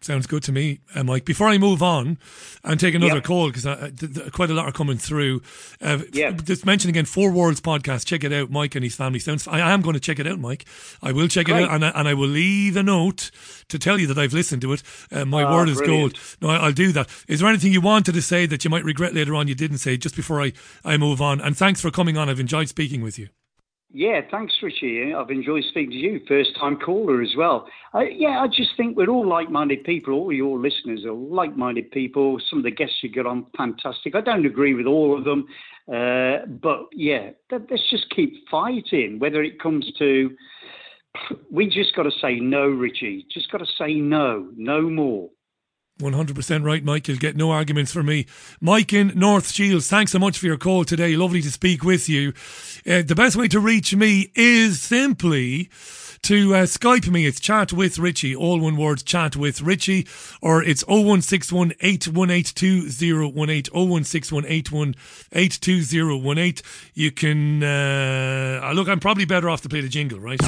Sounds 0.00 0.28
good 0.28 0.44
to 0.44 0.52
me, 0.52 0.78
uh, 0.94 1.02
Mike. 1.02 1.24
Before 1.24 1.48
I 1.48 1.58
move 1.58 1.82
on 1.82 2.18
and 2.62 2.78
take 2.78 2.94
another 2.94 3.16
Yep. 3.16 3.24
call, 3.24 3.48
because 3.50 3.64
th- 3.64 4.14
th- 4.14 4.30
quite 4.32 4.48
a 4.48 4.54
lot 4.54 4.66
are 4.66 4.72
coming 4.72 4.96
through. 4.96 5.42
Uh, 5.82 5.98
Yeah. 6.12 6.30
Just 6.30 6.64
mention 6.64 6.88
again, 6.88 7.04
Four 7.04 7.32
Worlds 7.32 7.60
podcast. 7.60 8.06
Check 8.06 8.22
it 8.22 8.32
out, 8.32 8.48
Mike 8.48 8.76
and 8.76 8.84
his 8.84 8.94
family. 8.94 9.18
Sounds. 9.18 9.48
I 9.48 9.58
am 9.72 9.80
going 9.82 9.94
to 9.94 10.00
check 10.00 10.20
it 10.20 10.26
out, 10.28 10.38
Mike. 10.38 10.66
I 11.02 11.10
will 11.10 11.26
check 11.26 11.48
it 11.48 11.54
out, 11.56 11.70
and 11.72 11.84
I, 11.84 11.88
and 11.96 12.06
I 12.06 12.14
will 12.14 12.28
leave 12.28 12.76
a 12.76 12.82
note 12.84 13.32
to 13.68 13.78
tell 13.78 13.98
you 13.98 14.06
that 14.06 14.18
I've 14.18 14.32
listened 14.32 14.62
to 14.62 14.72
it. 14.72 14.84
Uh, 15.10 15.24
my 15.24 15.42
Ah, 15.42 15.52
word 15.52 15.68
is 15.68 15.78
brilliant. 15.78 16.12
gold. 16.14 16.18
No, 16.42 16.48
I, 16.50 16.56
I'll 16.66 16.72
do 16.72 16.92
that. 16.92 17.08
Is 17.26 17.40
there 17.40 17.48
anything 17.48 17.72
you 17.72 17.80
wanted 17.80 18.12
to 18.14 18.22
say 18.22 18.46
that 18.46 18.62
you 18.64 18.70
might 18.70 18.84
regret 18.84 19.14
later 19.16 19.34
on 19.34 19.48
you 19.48 19.56
didn't 19.56 19.78
say? 19.78 19.96
Just 19.96 20.14
before 20.14 20.40
I 20.40 20.52
I 20.84 20.96
move 20.96 21.20
on, 21.20 21.40
and 21.40 21.56
thanks 21.56 21.80
for 21.80 21.90
coming 21.90 22.16
on. 22.16 22.28
I've 22.28 22.38
enjoyed 22.40 22.68
speaking 22.68 23.02
with 23.02 23.18
you. 23.18 23.30
Yeah, 23.90 24.20
thanks, 24.30 24.52
Richie. 24.62 25.14
I've 25.14 25.30
enjoyed 25.30 25.64
speaking 25.70 25.92
to 25.92 25.96
you, 25.96 26.20
first 26.28 26.50
time 26.60 26.76
caller 26.76 27.22
as 27.22 27.34
well. 27.36 27.66
Uh, 27.94 28.00
yeah, 28.00 28.40
I 28.40 28.46
just 28.46 28.70
think 28.76 28.96
we're 28.98 29.08
all 29.08 29.26
like 29.26 29.50
minded 29.50 29.82
people. 29.84 30.12
All 30.12 30.32
your 30.32 30.58
listeners 30.58 31.06
are 31.06 31.12
like 31.14 31.56
minded 31.56 31.90
people. 31.90 32.38
Some 32.50 32.58
of 32.58 32.64
the 32.64 32.70
guests 32.70 32.96
you 33.02 33.08
get 33.08 33.24
on, 33.26 33.46
fantastic. 33.56 34.14
I 34.14 34.20
don't 34.20 34.44
agree 34.44 34.74
with 34.74 34.84
all 34.84 35.16
of 35.16 35.24
them, 35.24 35.46
uh, 35.90 36.44
but 36.60 36.88
yeah, 36.92 37.30
th- 37.48 37.62
let's 37.70 37.88
just 37.88 38.10
keep 38.14 38.34
fighting, 38.50 39.18
whether 39.20 39.42
it 39.42 39.60
comes 39.60 39.90
to. 39.98 40.36
We 41.50 41.66
just 41.68 41.96
got 41.96 42.02
to 42.02 42.12
say 42.20 42.38
no, 42.40 42.66
Richie. 42.68 43.26
Just 43.32 43.50
got 43.50 43.58
to 43.58 43.66
say 43.78 43.94
no, 43.94 44.50
no 44.54 44.82
more. 44.82 45.30
100% 45.98 46.64
right, 46.64 46.84
Mike. 46.84 47.08
You'll 47.08 47.18
get 47.18 47.36
no 47.36 47.50
arguments 47.50 47.92
from 47.92 48.06
me. 48.06 48.26
Mike 48.60 48.92
in 48.92 49.12
North 49.14 49.50
Shields, 49.52 49.88
thanks 49.88 50.12
so 50.12 50.18
much 50.18 50.38
for 50.38 50.46
your 50.46 50.56
call 50.56 50.84
today. 50.84 51.16
Lovely 51.16 51.42
to 51.42 51.50
speak 51.50 51.82
with 51.82 52.08
you. 52.08 52.32
Uh, 52.86 53.02
the 53.02 53.14
best 53.14 53.36
way 53.36 53.48
to 53.48 53.60
reach 53.60 53.94
me 53.94 54.30
is 54.34 54.80
simply 54.80 55.68
to 56.22 56.54
uh, 56.54 56.62
Skype 56.64 57.08
me. 57.10 57.26
It's 57.26 57.40
chat 57.40 57.72
with 57.72 57.98
Richie, 57.98 58.34
all 58.34 58.60
one 58.60 58.76
word, 58.76 59.04
chat 59.04 59.36
with 59.36 59.60
Richie, 59.62 60.06
or 60.40 60.62
it's 60.62 60.82
0161 60.86 61.72
818 61.80 62.90
0161 63.72 64.94
You 66.94 67.10
can, 67.12 67.62
uh, 67.62 68.72
look, 68.74 68.88
I'm 68.88 69.00
probably 69.00 69.24
better 69.24 69.48
off 69.50 69.62
to 69.62 69.68
play 69.68 69.80
the 69.80 69.88
jingle, 69.88 70.20
right? 70.20 70.40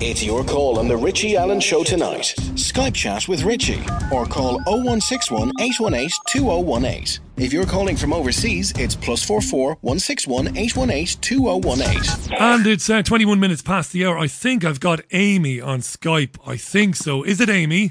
It's 0.00 0.22
your 0.22 0.44
call 0.44 0.78
on 0.78 0.86
the 0.86 0.96
Richie 0.96 1.36
Allen 1.36 1.58
Show 1.58 1.82
tonight. 1.82 2.32
Skype 2.54 2.94
chat 2.94 3.26
with 3.26 3.42
Richie 3.42 3.82
or 4.12 4.26
call 4.26 4.60
0161 4.66 5.50
818 5.60 6.08
2018. 6.28 7.24
If 7.36 7.52
you're 7.52 7.66
calling 7.66 7.96
from 7.96 8.12
overseas, 8.12 8.72
it's 8.78 8.94
plus 8.94 9.24
44 9.24 9.78
161 9.80 10.56
818 10.56 11.20
2018. 11.20 12.38
And 12.38 12.64
it's 12.68 12.88
uh, 12.88 13.02
21 13.02 13.40
minutes 13.40 13.60
past 13.60 13.90
the 13.90 14.06
hour. 14.06 14.16
I 14.16 14.28
think 14.28 14.64
I've 14.64 14.78
got 14.78 15.00
Amy 15.10 15.60
on 15.60 15.80
Skype. 15.80 16.36
I 16.46 16.56
think 16.56 16.94
so. 16.94 17.24
Is 17.24 17.40
it 17.40 17.48
Amy? 17.48 17.90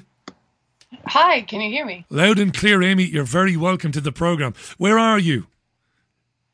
Hi, 1.07 1.41
can 1.41 1.59
you 1.59 1.69
hear 1.69 1.85
me? 1.85 2.05
Loud 2.09 2.39
and 2.39 2.53
clear, 2.53 2.81
Amy. 2.84 3.03
You're 3.03 3.25
very 3.25 3.57
welcome 3.57 3.91
to 3.91 3.99
the 3.99 4.13
program. 4.13 4.53
Where 4.77 4.97
are 4.97 5.19
you? 5.19 5.47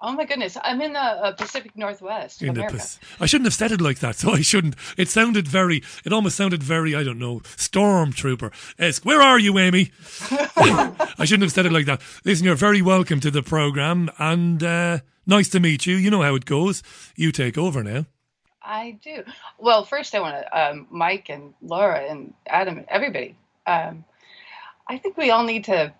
Oh 0.05 0.11
my 0.11 0.25
goodness, 0.25 0.57
I'm 0.61 0.81
in 0.81 0.91
the 0.91 0.99
uh, 0.99 1.31
Pacific 1.31 1.77
Northwest 1.77 2.41
In 2.41 2.47
the 2.47 2.59
America. 2.59 2.75
Pas- 2.75 2.99
I 3.21 3.25
shouldn't 3.25 3.45
have 3.45 3.53
said 3.53 3.71
it 3.71 3.79
like 3.79 3.99
that, 3.99 4.15
so 4.17 4.33
I 4.33 4.41
shouldn't. 4.41 4.75
It 4.97 5.07
sounded 5.07 5.47
very, 5.47 5.81
it 6.03 6.11
almost 6.11 6.35
sounded 6.35 6.61
very, 6.61 6.93
I 6.93 7.05
don't 7.05 7.19
know, 7.19 7.39
stormtrooper 7.39 8.51
esque. 8.77 9.05
Where 9.05 9.21
are 9.21 9.39
you, 9.39 9.57
Amy? 9.57 9.91
I 10.57 11.23
shouldn't 11.23 11.43
have 11.43 11.53
said 11.53 11.65
it 11.65 11.71
like 11.71 11.85
that. 11.85 12.01
Listen, 12.25 12.45
you're 12.45 12.55
very 12.55 12.81
welcome 12.81 13.21
to 13.21 13.31
the 13.31 13.41
programme 13.41 14.11
and 14.19 14.61
uh, 14.61 14.99
nice 15.25 15.47
to 15.49 15.61
meet 15.61 15.85
you. 15.85 15.95
You 15.95 16.11
know 16.11 16.21
how 16.21 16.35
it 16.35 16.43
goes. 16.43 16.83
You 17.15 17.31
take 17.31 17.57
over 17.57 17.81
now. 17.81 18.05
I 18.61 18.99
do. 19.01 19.23
Well, 19.57 19.85
first 19.85 20.13
I 20.15 20.19
want 20.19 20.35
to, 20.35 20.69
um, 20.69 20.87
Mike 20.91 21.29
and 21.29 21.53
Laura 21.61 21.99
and 21.99 22.33
Adam 22.47 22.77
and 22.77 22.87
everybody. 22.89 23.37
Um, 23.65 24.03
I 24.85 24.97
think 24.97 25.15
we 25.15 25.31
all 25.31 25.45
need 25.45 25.63
to 25.65 25.93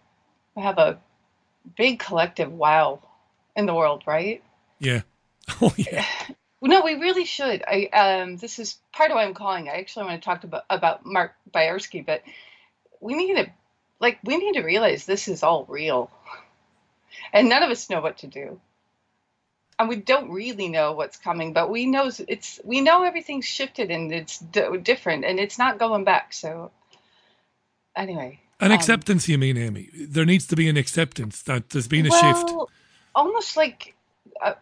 have 0.58 0.78
a 0.78 1.00
big 1.78 2.00
collective 2.00 2.52
wow 2.52 3.00
in 3.56 3.66
the 3.66 3.74
world, 3.74 4.04
right? 4.06 4.44
Yeah. 4.80 5.02
Oh, 5.62 5.74
yeah. 5.78 6.06
No, 6.66 6.82
we 6.82 6.94
really 6.94 7.26
should. 7.26 7.62
I 7.68 7.88
um, 7.88 8.38
this 8.38 8.58
is 8.58 8.78
part 8.94 9.12
of 9.12 9.16
why 9.16 9.26
I'm 9.26 9.34
calling. 9.34 9.68
I 9.68 9.80
actually 9.80 10.06
want 10.06 10.22
to 10.22 10.26
talk 10.26 10.46
about 10.46 10.64
about 10.70 11.06
Mark 11.06 11.34
Byarsky, 11.54 12.06
but 12.06 12.24
we 13.02 13.16
need 13.16 13.36
to, 13.36 13.52
like, 14.00 14.20
we 14.24 14.38
need 14.38 14.54
to 14.54 14.62
realize 14.62 15.06
this 15.06 15.28
is 15.28 15.44
all 15.44 15.66
real, 15.68 16.10
and 17.34 17.50
none 17.50 17.64
of 17.64 17.70
us 17.70 17.90
know 17.90 18.00
what 18.00 18.20
to 18.20 18.28
do, 18.28 18.62
and 19.78 19.90
we 19.90 19.98
don't 19.98 20.32
really 20.32 20.70
know 20.70 20.94
what's 20.94 21.18
coming. 21.18 21.52
But 21.52 21.70
we 21.70 21.86
know 21.86 22.10
it's 22.30 22.62
we 22.64 22.80
know 22.80 23.04
everything's 23.04 23.46
shifted 23.46 23.92
and 23.92 24.14
it's 24.14 24.40
d- 24.40 24.78
different, 24.82 25.26
and 25.26 25.42
it's 25.42 25.58
not 25.58 25.80
going 25.80 26.06
back. 26.06 26.32
So, 26.32 26.72
anyway, 27.94 28.40
An 28.62 28.72
um, 28.72 28.78
acceptance, 28.78 29.28
you 29.28 29.38
mean, 29.38 29.58
Amy? 29.58 29.90
There 29.94 30.26
needs 30.26 30.48
to 30.48 30.56
be 30.56 30.70
an 30.70 30.78
acceptance 30.78 31.42
that 31.42 31.72
there's 31.72 31.90
been 31.90 32.06
a 32.06 32.10
well, 32.10 32.22
shift. 32.22 32.72
Almost 33.16 33.56
like 33.58 33.96
uh, 34.44 34.54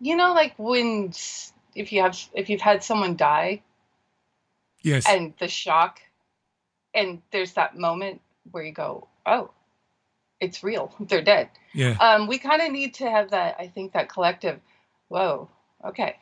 you 0.00 0.16
know 0.16 0.32
like 0.34 0.54
when 0.58 1.12
if 1.74 1.92
you 1.92 2.02
have 2.02 2.18
if 2.34 2.48
you've 2.50 2.60
had 2.60 2.82
someone 2.82 3.16
die 3.16 3.62
Yes. 4.82 5.06
and 5.08 5.34
the 5.40 5.48
shock 5.48 6.00
and 6.94 7.20
there's 7.32 7.54
that 7.54 7.76
moment 7.76 8.20
where 8.52 8.62
you 8.64 8.72
go 8.72 9.08
oh 9.26 9.50
it's 10.40 10.62
real 10.62 10.94
they're 11.00 11.22
dead 11.22 11.48
Yeah. 11.74 11.96
um 12.00 12.28
we 12.28 12.38
kind 12.38 12.62
of 12.62 12.70
need 12.70 12.94
to 12.94 13.10
have 13.10 13.30
that 13.30 13.56
i 13.58 13.66
think 13.66 13.92
that 13.92 14.08
collective 14.08 14.60
whoa 15.08 15.48
okay 15.84 16.16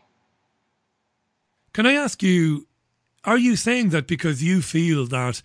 Can 1.72 1.84
I 1.86 1.92
ask 1.92 2.22
you, 2.22 2.66
are 3.24 3.36
you 3.36 3.54
saying 3.56 3.90
that 3.90 4.06
because 4.06 4.42
you 4.42 4.62
feel 4.62 5.06
that 5.08 5.42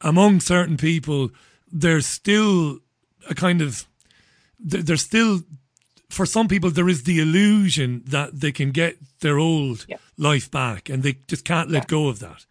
among 0.00 0.38
certain 0.40 0.76
people, 0.76 1.30
there's 1.72 2.06
still 2.06 2.78
a 3.28 3.34
kind 3.34 3.60
of, 3.60 3.84
there's 4.60 5.02
still, 5.02 5.42
for 6.14 6.26
some 6.26 6.48
people, 6.48 6.70
there 6.70 6.88
is 6.88 7.02
the 7.04 7.18
illusion 7.20 8.02
that 8.06 8.40
they 8.40 8.52
can 8.52 8.70
get 8.72 8.96
their 9.20 9.38
old 9.38 9.84
Yeah. 9.88 9.98
life 10.16 10.50
back 10.50 10.88
and 10.88 11.02
they 11.02 11.14
just 11.28 11.44
can't 11.44 11.70
let 11.70 11.88
go 11.88 12.08
of 12.08 12.18
that? 12.20 12.46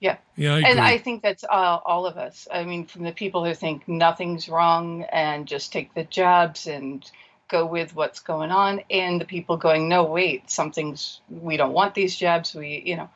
yeah. 0.00 0.16
Yeah, 0.36 0.54
I 0.54 0.60
and 0.62 0.80
i 0.80 0.98
think 0.98 1.22
that's 1.22 1.44
uh, 1.44 1.78
all 1.84 2.06
of 2.06 2.16
us. 2.16 2.48
I 2.50 2.64
mean 2.64 2.86
from 2.86 3.04
the 3.04 3.12
people 3.12 3.44
who 3.44 3.54
think 3.54 3.86
nothing's 3.86 4.48
wrong 4.48 5.04
and 5.12 5.46
just 5.46 5.72
take 5.72 5.94
the 5.94 6.04
jabs 6.04 6.66
and 6.66 7.08
go 7.48 7.64
with 7.66 7.94
what's 7.94 8.20
going 8.20 8.50
on 8.50 8.80
and 8.90 9.20
the 9.20 9.24
people 9.26 9.56
going 9.58 9.88
no 9.88 10.02
wait 10.04 10.50
something's 10.50 11.20
we 11.28 11.56
don't 11.56 11.72
want 11.74 11.94
these 11.94 12.16
jabs 12.16 12.54
we 12.54 12.82
you 12.84 12.96
know. 12.96 13.10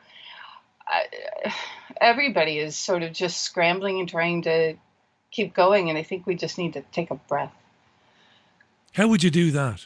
I, 0.87 1.53
everybody 1.99 2.59
is 2.59 2.77
sort 2.77 3.03
of 3.03 3.11
just 3.11 3.41
scrambling 3.43 3.99
and 3.99 4.07
trying 4.07 4.43
to 4.43 4.75
keep 5.31 5.53
going 5.53 5.89
and 5.89 5.97
i 5.97 6.03
think 6.03 6.25
we 6.25 6.35
just 6.35 6.57
need 6.57 6.73
to 6.73 6.83
take 6.93 7.11
a 7.11 7.15
breath 7.15 7.53
How 8.93 9.07
would 9.07 9.23
you 9.23 9.29
do 9.31 9.51
that? 9.51 9.85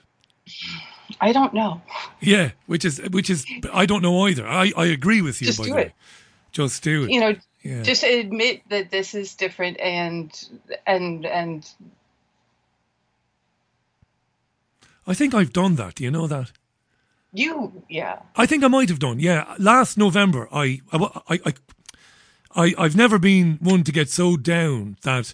i 1.19 1.31
don't 1.33 1.53
know 1.53 1.81
Yeah, 2.21 2.51
which 2.67 2.85
is, 2.85 2.99
which 3.11 3.29
is, 3.29 3.45
I 3.73 3.85
don't 3.85 4.01
know 4.01 4.27
either. 4.27 4.47
I, 4.47 4.71
I 4.77 4.85
agree 4.85 5.21
with 5.21 5.41
you, 5.41 5.47
Just 5.47 5.59
by 5.59 5.65
do 5.65 5.69
the 5.71 5.75
way. 5.75 5.81
it. 5.87 5.93
Just 6.51 6.83
do 6.83 7.03
it. 7.03 7.09
you 7.11 7.19
know 7.19 7.35
Yeah. 7.63 7.83
just 7.83 8.03
admit 8.03 8.61
that 8.69 8.89
this 8.91 9.13
is 9.13 9.35
different 9.35 9.79
and 9.79 10.31
and 10.87 11.25
and 11.25 11.69
I 15.07 15.13
think 15.13 15.33
I've 15.33 15.53
done 15.53 15.75
that. 15.75 15.95
Do 15.95 16.03
you 16.03 16.11
know 16.11 16.27
that? 16.27 16.51
you 17.33 17.83
yeah 17.89 18.19
I 18.35 18.45
think 18.45 18.61
I 18.63 18.67
might 18.67 18.89
have 18.89 18.99
done. 18.99 19.19
Yeah, 19.19 19.55
last 19.57 19.97
November, 19.97 20.49
I, 20.51 20.81
I, 20.91 20.97
I, 21.29 21.39
I, 21.45 21.53
I 22.55 22.73
I've 22.77 22.95
never 22.95 23.17
been 23.19 23.57
one 23.61 23.83
to 23.83 23.91
get 23.91 24.09
so 24.09 24.35
down 24.37 24.97
that 25.03 25.33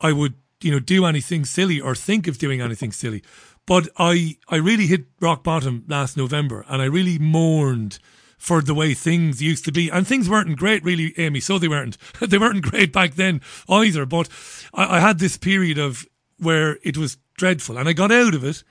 I 0.00 0.12
would, 0.12 0.34
you 0.64 0.70
know, 0.70 0.80
do 0.80 1.04
anything 1.04 1.44
silly 1.44 1.80
or 1.80 1.94
think 1.94 2.26
of 2.26 2.38
doing 2.38 2.60
anything 2.60 2.92
silly. 2.92 3.22
But 3.66 3.88
I, 3.96 4.36
I 4.48 4.56
really 4.56 4.86
hit 4.86 5.04
rock 5.20 5.42
bottom 5.44 5.84
last 5.88 6.16
November, 6.16 6.64
and 6.68 6.82
I 6.82 6.86
really 6.86 7.18
mourned 7.18 7.98
for 8.36 8.60
the 8.60 8.74
way 8.74 8.92
things 8.92 9.40
used 9.40 9.64
to 9.64 9.72
be. 9.72 9.90
And 9.90 10.06
things 10.06 10.28
weren't 10.28 10.58
great, 10.58 10.84
really, 10.84 11.14
Amy. 11.16 11.40
So 11.40 11.58
they 11.58 11.68
weren't. 11.68 11.96
they 12.20 12.38
weren't 12.38 12.62
great 12.62 12.92
back 12.92 13.14
then 13.14 13.40
either. 13.68 14.04
But 14.06 14.28
I, 14.74 14.96
I 14.96 15.00
had 15.00 15.18
this 15.18 15.36
period 15.36 15.78
of 15.78 16.06
where 16.38 16.78
it 16.82 16.96
was 16.96 17.18
dreadful, 17.36 17.78
and 17.78 17.88
I 17.88 17.92
got 17.92 18.12
out 18.12 18.34
of 18.34 18.44
it 18.44 18.62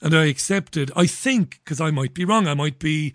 and 0.00 0.14
I 0.14 0.26
accepted. 0.26 0.90
I 0.96 1.06
think 1.06 1.60
because 1.64 1.80
I 1.80 1.90
might 1.90 2.14
be 2.14 2.24
wrong, 2.24 2.46
I 2.46 2.54
might 2.54 2.78
be 2.78 3.14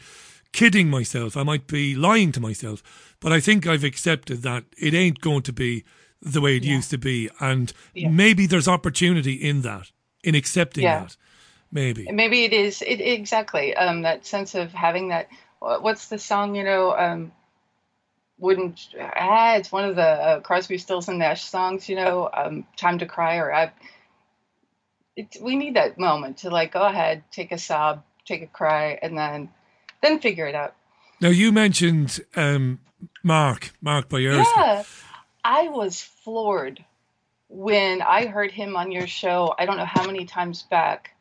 kidding 0.51 0.89
myself, 0.89 1.35
I 1.35 1.43
might 1.43 1.67
be 1.67 1.95
lying 1.95 2.31
to 2.33 2.39
myself, 2.39 2.81
but 3.19 3.33
I 3.33 3.39
think 3.39 3.67
I've 3.67 3.83
accepted 3.83 4.41
that 4.43 4.63
it 4.77 4.93
ain't 4.93 5.19
going 5.19 5.41
to 5.43 5.53
be 5.53 5.83
the 6.21 6.41
way 6.41 6.57
it 6.57 6.63
used 6.63 6.89
to 6.91 6.97
be, 6.97 7.29
and 7.39 7.71
Yeah. 7.93 8.09
maybe 8.09 8.47
there's 8.47 8.67
opportunity 8.67 9.33
in 9.33 9.61
that, 9.61 9.91
in 10.23 10.35
accepting 10.35 10.83
Yeah. 10.83 11.01
that, 11.01 11.17
maybe. 11.71 12.09
maybe 12.11 12.43
it 12.45 12.53
is 12.53 12.81
it 12.81 12.99
exactly 13.01 13.75
um 13.75 14.01
that 14.03 14.25
sense 14.25 14.55
of 14.55 14.71
having 14.71 15.09
that 15.09 15.27
what's 15.59 16.07
the 16.07 16.17
song 16.17 16.55
you 16.55 16.63
know 16.63 16.95
um 16.97 17.31
wouldn't 18.37 18.89
ah 18.99 19.55
it's 19.55 19.71
one 19.71 19.85
of 19.85 19.95
the 19.95 20.01
uh, 20.01 20.39
crosby 20.41 20.77
stills 20.77 21.07
and 21.09 21.19
nash 21.19 21.43
songs 21.43 21.87
you 21.89 21.95
know 21.95 22.29
um 22.33 22.65
time 22.77 22.97
to 22.99 23.05
cry 23.05 23.37
or 23.37 23.53
i 23.53 23.71
it, 25.15 25.37
we 25.41 25.55
need 25.55 25.75
that 25.75 25.97
moment 25.97 26.37
to 26.37 26.49
like 26.49 26.71
go 26.73 26.81
ahead 26.81 27.23
take 27.31 27.51
a 27.51 27.57
sob 27.57 28.03
take 28.25 28.41
a 28.41 28.47
cry 28.47 28.99
and 29.01 29.17
then 29.17 29.49
then 30.01 30.19
figure 30.19 30.47
it 30.47 30.55
out 30.55 30.75
Now 31.21 31.29
you 31.29 31.51
mentioned 31.51 32.19
um, 32.35 32.79
Mark, 33.23 33.71
Mark 33.81 34.09
Byarsky. 34.09 34.43
yeah 34.57 34.83
i 35.45 35.69
was 35.69 36.01
floored 36.01 36.83
when 37.49 38.01
i 38.01 38.25
heard 38.25 38.51
him 38.51 38.75
on 38.75 38.91
your 38.91 39.07
show 39.07 39.55
i 39.59 39.65
don't 39.67 39.77
know 39.77 39.85
how 39.85 40.05
many 40.05 40.25
times 40.25 40.63
back. 40.63 41.11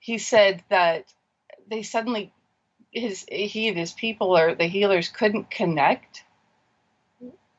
He 0.00 0.18
said 0.18 0.64
that 0.70 1.12
they 1.68 1.82
suddenly 1.82 2.32
his 2.90 3.26
he 3.30 3.68
and 3.68 3.78
his 3.78 3.92
people 3.92 4.36
or 4.36 4.54
the 4.54 4.66
healers 4.66 5.08
couldn't 5.08 5.50
connect 5.50 6.24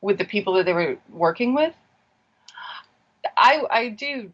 with 0.02 0.18
the 0.18 0.26
people 0.26 0.54
that 0.54 0.66
they 0.66 0.74
were 0.74 0.98
working 1.08 1.54
with. 1.54 1.74
I 3.36 3.62
i 3.70 3.88
do 3.90 4.32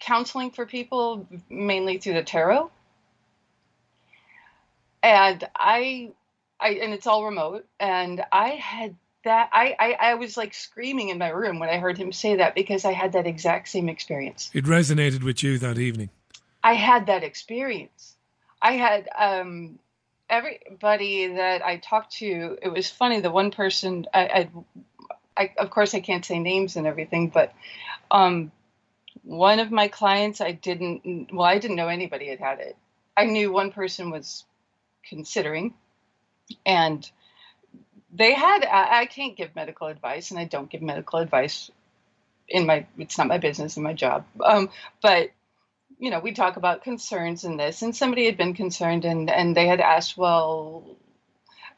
counseling 0.00 0.50
for 0.50 0.66
people 0.66 1.28
mainly 1.50 1.98
through 1.98 2.14
the 2.14 2.24
tarot. 2.24 2.70
And 5.02 5.48
i 5.56 6.12
i 6.58 6.70
and 6.70 6.94
it's 6.94 7.06
all 7.06 7.24
remote. 7.24 7.66
And 7.78 8.24
i 8.32 8.50
had 8.50 8.96
that 9.24 9.50
I, 9.52 9.74
I 9.78 9.92
i 10.10 10.14
was 10.14 10.36
like 10.36 10.54
screaming 10.54 11.08
in 11.08 11.18
my 11.18 11.28
room 11.28 11.58
when 11.58 11.68
i 11.68 11.78
heard 11.78 11.98
him 11.98 12.12
say 12.12 12.36
that 12.36 12.54
because 12.54 12.84
i 12.84 12.92
had 12.92 13.12
that 13.12 13.26
exact 13.26 13.68
same 13.68 13.88
experience 13.88 14.50
It 14.54 14.64
resonated 14.64 15.22
with 15.22 15.42
you 15.42 15.58
that 15.58 15.78
evening. 15.78 16.10
I 16.62 16.74
had 16.74 17.06
that 17.06 17.22
experience. 17.22 18.16
I 18.60 18.72
had 18.72 19.08
um, 19.18 19.78
everybody 20.28 21.28
that 21.28 21.64
I 21.64 21.76
talked 21.76 22.16
to. 22.16 22.58
It 22.60 22.68
was 22.68 22.90
funny. 22.90 23.20
The 23.20 23.30
one 23.30 23.50
person, 23.50 24.06
I, 24.12 24.20
I, 24.26 24.50
I 25.36 25.54
of 25.58 25.70
course, 25.70 25.94
I 25.94 26.00
can't 26.00 26.24
say 26.24 26.38
names 26.38 26.76
and 26.76 26.86
everything, 26.86 27.28
but 27.28 27.52
um, 28.10 28.50
one 29.22 29.60
of 29.60 29.70
my 29.70 29.88
clients, 29.88 30.40
I 30.40 30.52
didn't. 30.52 31.32
Well, 31.32 31.46
I 31.46 31.58
didn't 31.58 31.76
know 31.76 31.88
anybody 31.88 32.28
had 32.28 32.40
had 32.40 32.60
it. 32.60 32.76
I 33.16 33.24
knew 33.24 33.52
one 33.52 33.72
person 33.72 34.10
was 34.10 34.44
considering, 35.08 35.74
and 36.66 37.08
they 38.12 38.34
had. 38.34 38.64
I, 38.64 39.00
I 39.00 39.06
can't 39.06 39.36
give 39.36 39.54
medical 39.54 39.88
advice, 39.88 40.30
and 40.30 40.40
I 40.40 40.44
don't 40.44 40.70
give 40.70 40.82
medical 40.82 41.18
advice 41.18 41.70
in 42.48 42.66
my. 42.66 42.86
It's 42.98 43.18
not 43.18 43.28
my 43.28 43.38
business 43.38 43.76
and 43.76 43.84
my 43.84 43.94
job. 43.94 44.26
Um, 44.44 44.70
but 45.02 45.30
you 45.98 46.10
know, 46.10 46.20
we 46.20 46.32
talk 46.32 46.56
about 46.56 46.84
concerns 46.84 47.44
in 47.44 47.56
this, 47.56 47.82
and 47.82 47.94
somebody 47.94 48.26
had 48.26 48.36
been 48.36 48.54
concerned, 48.54 49.04
and 49.04 49.30
and 49.30 49.56
they 49.56 49.66
had 49.66 49.80
asked, 49.80 50.16
well, 50.16 50.96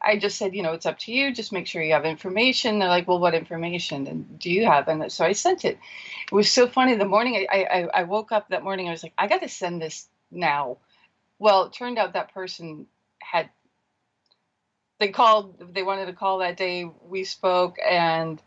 I 0.03 0.17
just 0.17 0.37
said, 0.37 0.55
you 0.55 0.63
know, 0.63 0.73
it's 0.73 0.85
up 0.85 0.99
to 0.99 1.11
you. 1.11 1.33
Just 1.33 1.51
make 1.51 1.67
sure 1.67 1.81
you 1.81 1.93
have 1.93 2.05
information. 2.05 2.79
They're 2.79 2.89
like, 2.89 3.07
well, 3.07 3.19
what 3.19 3.35
information? 3.35 4.07
And 4.07 4.39
do 4.39 4.49
you 4.51 4.65
have? 4.65 4.87
And 4.87 5.11
so 5.11 5.25
I 5.25 5.33
sent 5.33 5.65
it. 5.65 5.79
It 6.31 6.35
was 6.35 6.51
so 6.51 6.67
funny. 6.67 6.95
The 6.95 7.05
morning 7.05 7.47
I 7.51 7.63
I, 7.63 8.01
I 8.01 8.03
woke 8.03 8.31
up 8.31 8.49
that 8.49 8.63
morning, 8.63 8.87
I 8.87 8.91
was 8.91 9.03
like, 9.03 9.13
I 9.17 9.27
got 9.27 9.41
to 9.41 9.49
send 9.49 9.81
this 9.81 10.07
now. 10.31 10.77
Well, 11.39 11.65
it 11.65 11.73
turned 11.73 11.97
out 11.97 12.13
that 12.13 12.33
person 12.33 12.87
had. 13.21 13.49
They 15.01 15.07
called. 15.07 15.73
They 15.73 15.81
wanted 15.81 16.05
to 16.05 16.13
call 16.13 16.37
that 16.37 16.57
day. 16.57 16.87
We 17.09 17.23
spoke, 17.23 17.77
and 17.83 18.39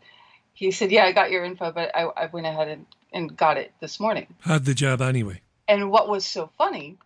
he 0.53 0.71
said, 0.71 0.89
"Yeah, 0.89 1.03
I 1.03 1.11
got 1.11 1.29
your 1.29 1.43
info, 1.43 1.73
but 1.73 1.93
I, 1.93 2.03
I 2.03 2.25
went 2.27 2.47
ahead 2.47 2.69
and, 2.69 2.85
and 3.11 3.35
got 3.35 3.57
it 3.57 3.73
this 3.81 3.99
morning." 3.99 4.27
Had 4.39 4.63
the 4.63 4.73
job 4.73 5.01
anyway. 5.01 5.41
And 5.67 5.91
what 5.91 6.07
was 6.07 6.25
so 6.25 6.49
funny, 6.57 6.97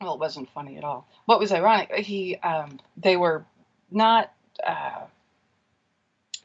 well, 0.00 0.14
it 0.14 0.20
wasn't 0.20 0.50
funny 0.50 0.78
at 0.78 0.84
all. 0.84 1.08
What 1.24 1.40
was 1.40 1.50
ironic, 1.50 1.92
he, 1.96 2.36
um, 2.36 2.78
they 2.96 3.16
were 3.16 3.44
not, 3.90 4.32
uh, 4.64 5.06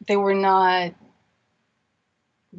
they 0.07 0.17
were 0.17 0.33
not 0.33 0.95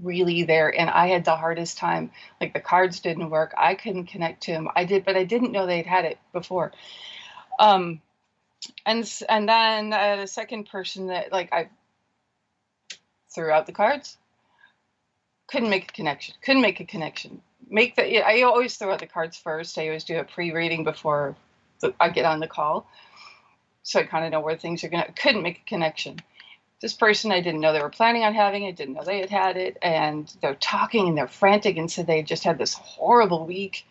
really 0.00 0.44
there 0.44 0.74
and 0.74 0.88
i 0.88 1.09
had 1.09 1.22
the 1.26 1.36
hardest 1.36 1.76
time 1.76 2.10
like 2.40 2.54
the 2.54 2.60
cards 2.60 3.00
didn't 3.00 3.28
work 3.28 3.52
i 3.59 3.74
couldn't 3.74 4.06
connect 4.06 4.44
to 4.44 4.50
him 4.50 4.66
i 4.74 4.86
did 4.86 5.04
but 5.04 5.16
i 5.16 5.24
didn't 5.24 5.52
know 5.52 5.66
they'd 5.66 5.84
had 5.84 6.06
it 6.06 6.18
before 6.32 6.72
um 7.59 8.00
and 8.86 9.10
and 9.28 9.48
then 9.48 9.93
uh, 9.93 10.16
the 10.16 10.26
second 10.26 10.64
person 10.68 11.09
that 11.09 11.32
like 11.32 11.52
i 11.52 11.68
threw 13.34 13.51
out 13.51 13.66
the 13.66 13.72
cards 13.72 14.16
couldn't 15.48 15.70
make 15.70 15.84
a 15.90 15.93
connection 15.93 16.34
couldn't 16.43 16.62
make 16.62 16.80
a 16.80 16.84
connection. 16.84 17.40
Make 17.68 17.97
the 17.97 18.26
i 18.26 18.43
always 18.43 18.76
throw 18.76 18.93
out 18.93 18.98
the 18.98 19.06
cards 19.06 19.36
first. 19.36 19.78
I 19.78 19.86
always 19.86 20.05
do 20.05 20.18
a 20.18 20.24
pre-reading 20.24 20.84
before 20.84 21.36
the, 21.80 21.94
i 22.01 22.09
get 22.10 22.24
on 22.26 22.40
the 22.40 22.47
call. 22.47 22.86
So 23.82 24.01
i 24.01 24.05
kind 24.05 24.24
of 24.24 24.32
know 24.32 24.40
where 24.40 24.56
things 24.56 24.84
are 24.84 24.89
gonna 24.89 25.12
couldn't 25.12 25.43
make 25.43 25.59
a 25.60 25.68
connection. 25.68 26.18
This 26.80 26.94
person 26.94 27.32
I 27.32 27.40
didn't 27.40 27.60
know 27.60 27.72
they 27.72 27.80
were 27.80 27.90
planning 27.90 28.24
on 28.24 28.34
having 28.34 28.64
it, 28.64 28.76
didn't 28.76 28.94
know 28.94 29.05
they 29.05 29.20
had 29.20 29.30
had 29.30 29.56
it, 29.56 29.78
and 29.82 30.32
they're 30.43 30.56
talking 30.56 31.09
and 31.09 31.16
they're 31.16 31.28
frantic 31.28 31.76
and 31.76 31.90
said 31.90 32.06
they 32.06 32.22
just 32.22 32.44
had 32.44 32.59
this 32.59 32.74
horrible 32.74 33.47
week 33.47 33.86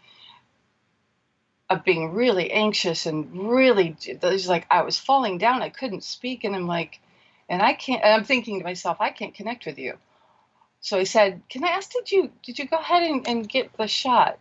of 1.72 1.84
being 1.84 2.14
really 2.14 2.52
anxious 2.52 3.06
and 3.06 3.50
really 3.50 3.96
there's 4.20 4.48
like 4.48 4.68
I 4.70 4.84
was 4.84 5.00
falling 5.00 5.38
down, 5.38 5.62
I 5.62 5.70
couldn't 5.70 6.04
speak, 6.04 6.44
and 6.44 6.56
I'm 6.56 6.68
like, 6.68 7.00
and 7.50 7.62
I 7.62 7.74
can't. 7.74 8.04
And 8.04 8.14
I'm 8.14 8.24
thinking 8.26 8.60
to 8.60 8.66
myself, 8.66 8.98
I 9.00 9.10
can't 9.12 9.34
connect 9.34 9.66
with 9.66 9.80
you. 9.80 9.98
So 10.82 10.98
I 10.98 11.04
said, 11.06 11.42
"Can 11.50 11.64
I 11.64 11.70
ask? 11.70 11.92
Did 11.92 12.12
you 12.12 12.32
did 12.44 12.60
you 12.60 12.68
go 12.68 12.78
ahead 12.78 13.04
and, 13.04 13.28
and 13.28 13.50
get 13.50 13.74
the 13.78 13.88
shot?" 13.88 14.40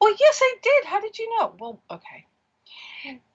Well, 0.00 0.14
yes, 0.18 0.40
I 0.42 0.56
did. 0.62 0.84
How 0.86 1.00
did 1.00 1.18
you 1.18 1.38
know? 1.38 1.54
Well, 1.58 1.80
okay. 1.90 2.26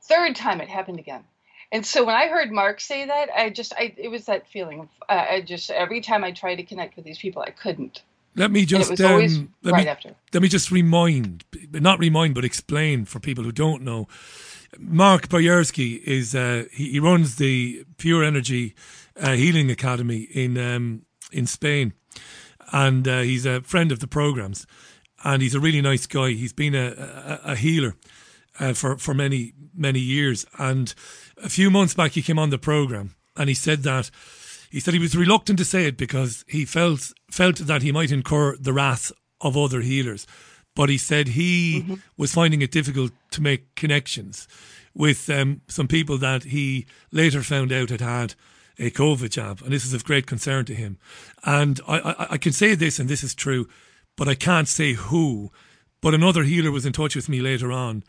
Third 0.03 0.35
time 0.35 0.61
it 0.61 0.69
happened 0.69 0.99
again. 0.99 1.23
And 1.71 1.85
so 1.85 2.05
when 2.05 2.15
I 2.15 2.27
heard 2.27 2.51
Mark 2.51 2.79
say 2.79 3.05
that, 3.05 3.29
I 3.35 3.49
just, 3.49 3.73
I, 3.77 3.93
it 3.97 4.09
was 4.09 4.25
that 4.25 4.47
feeling 4.47 4.81
of, 4.81 4.89
uh, 5.09 5.25
I 5.31 5.41
just, 5.41 5.71
every 5.71 6.01
time 6.01 6.23
I 6.23 6.31
tried 6.31 6.55
to 6.55 6.63
connect 6.63 6.95
with 6.95 7.05
these 7.05 7.17
people, 7.17 7.41
I 7.41 7.51
couldn't. 7.51 8.01
Let 8.35 8.51
me 8.51 8.65
just 8.65 8.99
um, 9.01 9.53
let 9.63 9.71
right 9.71 9.83
me, 9.85 9.89
after. 9.89 10.15
let 10.33 10.43
me 10.43 10.49
just 10.49 10.71
remind, 10.71 11.45
not 11.71 11.99
remind, 11.99 12.35
but 12.35 12.43
explain 12.43 13.05
for 13.05 13.19
people 13.19 13.43
who 13.43 13.51
don't 13.51 13.81
know. 13.83 14.07
Mark 14.77 15.29
Boyarsky 15.29 16.03
is 16.03 16.35
uh, 16.35 16.65
he, 16.71 16.91
he 16.91 16.99
runs 16.99 17.37
the 17.37 17.85
Pure 17.97 18.25
Energy 18.25 18.75
uh, 19.19 19.33
Healing 19.33 19.71
Academy 19.71 20.27
in 20.33 20.57
um, 20.57 21.03
in 21.31 21.47
Spain, 21.47 21.93
and 22.73 23.07
uh, 23.07 23.21
he's 23.21 23.45
a 23.45 23.61
friend 23.61 23.91
of 23.91 23.99
the 23.99 24.07
programs, 24.07 24.67
and 25.23 25.41
he's 25.41 25.55
a 25.55 25.59
really 25.61 25.81
nice 25.81 26.05
guy. 26.05 26.31
He's 26.31 26.53
been 26.53 26.75
a, 26.75 27.39
a, 27.45 27.51
a 27.51 27.55
healer 27.55 27.95
uh, 28.59 28.73
for 28.73 28.97
for 28.97 29.13
many 29.13 29.53
many 29.73 29.99
years, 29.99 30.45
and 30.59 30.93
a 31.41 31.49
few 31.49 31.71
months 31.71 31.93
back 31.93 32.11
he 32.11 32.21
came 32.21 32.39
on 32.39 32.49
the 32.49 32.57
program 32.57 33.15
and 33.37 33.49
he 33.49 33.55
said 33.55 33.83
that 33.83 34.09
he 34.75 34.81
said 34.81 34.93
he 34.93 34.99
was 34.99 35.15
reluctant 35.15 35.57
to 35.57 35.63
say 35.63 35.85
it 35.85 35.95
because 35.95 36.43
he 36.49 36.65
felt 36.65 37.13
felt 37.31 37.55
that 37.59 37.81
he 37.81 37.93
might 37.93 38.11
incur 38.11 38.57
the 38.57 38.73
wrath 38.73 39.09
of 39.39 39.55
other 39.55 39.79
healers, 39.79 40.27
but 40.75 40.89
he 40.89 40.97
said 40.97 41.29
he 41.29 41.97
was 42.17 42.33
finding 42.33 42.61
it 42.61 42.71
difficult 42.71 43.13
to 43.31 43.41
make 43.41 43.73
connections 43.75 44.49
with 44.93 45.29
um, 45.29 45.61
some 45.69 45.87
people 45.87 46.17
that 46.17 46.43
he 46.43 46.85
later 47.09 47.41
found 47.41 47.71
out 47.71 47.89
had 47.89 48.01
had 48.01 48.35
a 48.77 48.91
COVID 48.91 49.29
jab, 49.29 49.61
and 49.61 49.71
this 49.71 49.85
is 49.85 49.93
of 49.93 50.03
great 50.03 50.27
concern 50.27 50.65
to 50.65 50.75
him. 50.75 50.97
And 51.45 51.79
I, 51.87 51.99
I, 51.99 52.27
I 52.31 52.37
can 52.37 52.51
say 52.51 52.75
this, 52.75 52.99
and 52.99 53.07
this 53.07 53.23
is 53.23 53.33
true, 53.33 53.69
but 54.17 54.27
I 54.27 54.35
can't 54.35 54.67
say 54.67 54.91
who. 54.91 55.53
But 56.01 56.13
another 56.13 56.43
healer 56.43 56.71
was 56.71 56.85
in 56.85 56.91
touch 56.91 57.15
with 57.15 57.29
me 57.29 57.39
later 57.39 57.71
on, 57.71 58.03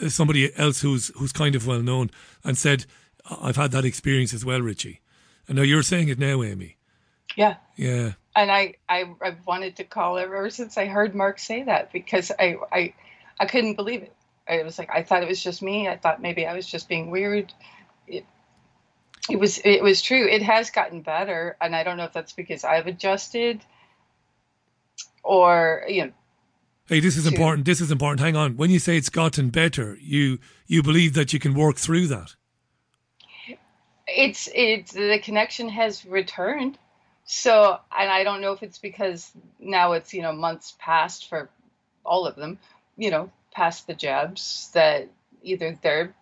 uh, 0.00 0.08
somebody 0.08 0.50
else 0.56 0.80
who's 0.80 1.08
who's 1.16 1.32
kind 1.32 1.54
of 1.54 1.66
well 1.66 1.82
known, 1.82 2.10
and 2.42 2.56
said, 2.56 2.86
"I've 3.30 3.56
had 3.56 3.72
that 3.72 3.84
experience 3.84 4.32
as 4.32 4.46
well, 4.46 4.62
Richie." 4.62 5.02
And 5.48 5.56
know 5.56 5.62
you're 5.62 5.82
saying 5.82 6.08
it 6.08 6.18
now, 6.18 6.42
Amy. 6.42 6.76
Yeah. 7.36 7.56
Yeah, 7.76 8.12
And 8.34 8.50
I, 8.50 8.74
I, 8.88 9.04
I've 9.20 9.46
wanted 9.46 9.76
to 9.76 9.84
call 9.84 10.16
ever 10.16 10.48
since 10.48 10.78
I 10.78 10.86
heard 10.86 11.14
Mark 11.14 11.38
say 11.38 11.62
that 11.64 11.92
because 11.92 12.32
I, 12.38 12.56
I, 12.72 12.94
I 13.38 13.44
couldn't 13.44 13.74
believe 13.74 14.02
it. 14.02 14.14
I 14.48 14.62
was 14.62 14.78
like, 14.78 14.88
I 14.90 15.02
thought 15.02 15.22
it 15.22 15.28
was 15.28 15.42
just 15.42 15.60
me. 15.60 15.86
I 15.88 15.98
thought 15.98 16.22
maybe 16.22 16.46
I 16.46 16.54
was 16.54 16.66
just 16.66 16.88
being 16.88 17.10
weird. 17.10 17.52
It, 18.06 18.24
it 19.28 19.38
was, 19.38 19.58
it 19.58 19.82
was 19.82 20.00
true. 20.00 20.26
It 20.26 20.42
has 20.42 20.70
gotten 20.70 21.02
better, 21.02 21.56
and 21.60 21.76
I 21.76 21.82
don't 21.82 21.98
know 21.98 22.04
if 22.04 22.12
that's 22.14 22.32
because 22.32 22.64
I've 22.64 22.86
adjusted, 22.86 23.60
or 25.22 25.84
you 25.88 26.06
know, 26.06 26.12
Hey, 26.88 27.00
this 27.00 27.16
is 27.16 27.24
to- 27.24 27.30
important. 27.30 27.66
This 27.66 27.80
is 27.80 27.90
important. 27.90 28.20
Hang 28.20 28.36
on. 28.36 28.56
When 28.56 28.70
you 28.70 28.78
say 28.78 28.96
it's 28.96 29.08
gotten 29.10 29.50
better, 29.50 29.98
you 30.00 30.38
you 30.66 30.82
believe 30.82 31.14
that 31.14 31.32
you 31.32 31.38
can 31.40 31.54
work 31.54 31.76
through 31.76 32.06
that. 32.06 32.36
It's 34.06 34.48
it's 34.54 34.92
the 34.92 35.18
connection 35.22 35.68
has 35.68 36.04
returned. 36.04 36.78
So 37.24 37.78
and 37.96 38.08
i 38.08 38.22
don't 38.22 38.40
know 38.40 38.52
if 38.52 38.62
it's 38.62 38.78
because 38.78 39.32
now 39.58 39.92
it's 39.92 40.14
you 40.14 40.22
know 40.22 40.32
months 40.32 40.76
past 40.78 41.28
for 41.28 41.48
all 42.04 42.24
of 42.26 42.36
them 42.36 42.58
you 42.96 43.10
know 43.10 43.32
past 43.52 43.88
the 43.88 43.94
jabs 43.94 44.70
that 44.74 45.08
either 45.42 45.76
they're 45.82 46.14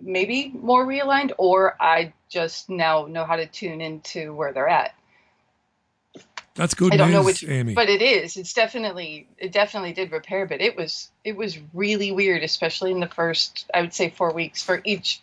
maybe 0.00 0.52
more 0.54 0.86
realigned 0.86 1.32
or 1.36 1.74
i 1.80 2.12
just 2.28 2.70
now 2.70 3.06
know 3.06 3.24
how 3.24 3.36
to 3.36 3.46
tune 3.46 3.80
into 3.80 4.34
where 4.34 4.52
they're 4.52 4.68
at. 4.68 4.94
That's 6.54 6.74
good 6.74 6.92
i 6.92 6.96
don't 6.96 7.08
news, 7.08 7.14
know 7.14 7.24
which 7.24 7.48
Amy. 7.48 7.74
but 7.74 7.88
it 7.88 8.02
is. 8.02 8.36
It's 8.36 8.52
definitely 8.52 9.26
it 9.36 9.50
definitely 9.50 9.94
did 9.94 10.12
repair 10.12 10.46
but 10.46 10.60
it 10.60 10.76
was 10.76 11.10
it 11.24 11.36
was 11.36 11.58
really 11.74 12.12
weird 12.12 12.44
especially 12.44 12.92
in 12.92 13.00
the 13.00 13.08
first 13.08 13.68
i 13.74 13.80
would 13.80 13.94
say 13.94 14.10
four 14.10 14.32
weeks 14.32 14.62
for 14.62 14.80
each 14.84 15.22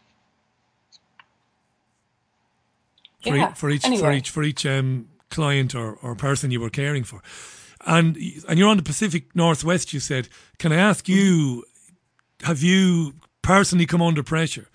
for, 3.25 3.35
Yeah, 3.35 3.51
e- 3.51 3.55
for 3.55 3.69
each 3.69 3.83
for 3.85 4.11
each 4.13 4.29
for 4.29 4.43
each 4.43 4.65
um, 4.65 5.07
client 5.29 5.75
or, 5.75 5.95
or 6.01 6.15
person 6.15 6.51
you 6.51 6.61
were 6.61 6.69
caring 6.69 7.03
for, 7.03 7.21
and 7.85 8.17
and 8.47 8.57
you're 8.59 8.69
on 8.69 8.77
the 8.77 8.83
Pacific 8.83 9.35
Northwest. 9.35 9.93
You 9.93 9.99
said, 9.99 10.29
can 10.59 10.71
I 10.71 10.77
ask 10.77 11.07
you, 11.09 11.63
have 12.43 12.61
you 12.63 13.13
personally 13.41 13.85
come 13.85 14.01
under 14.01 14.23
pressure 14.23 14.67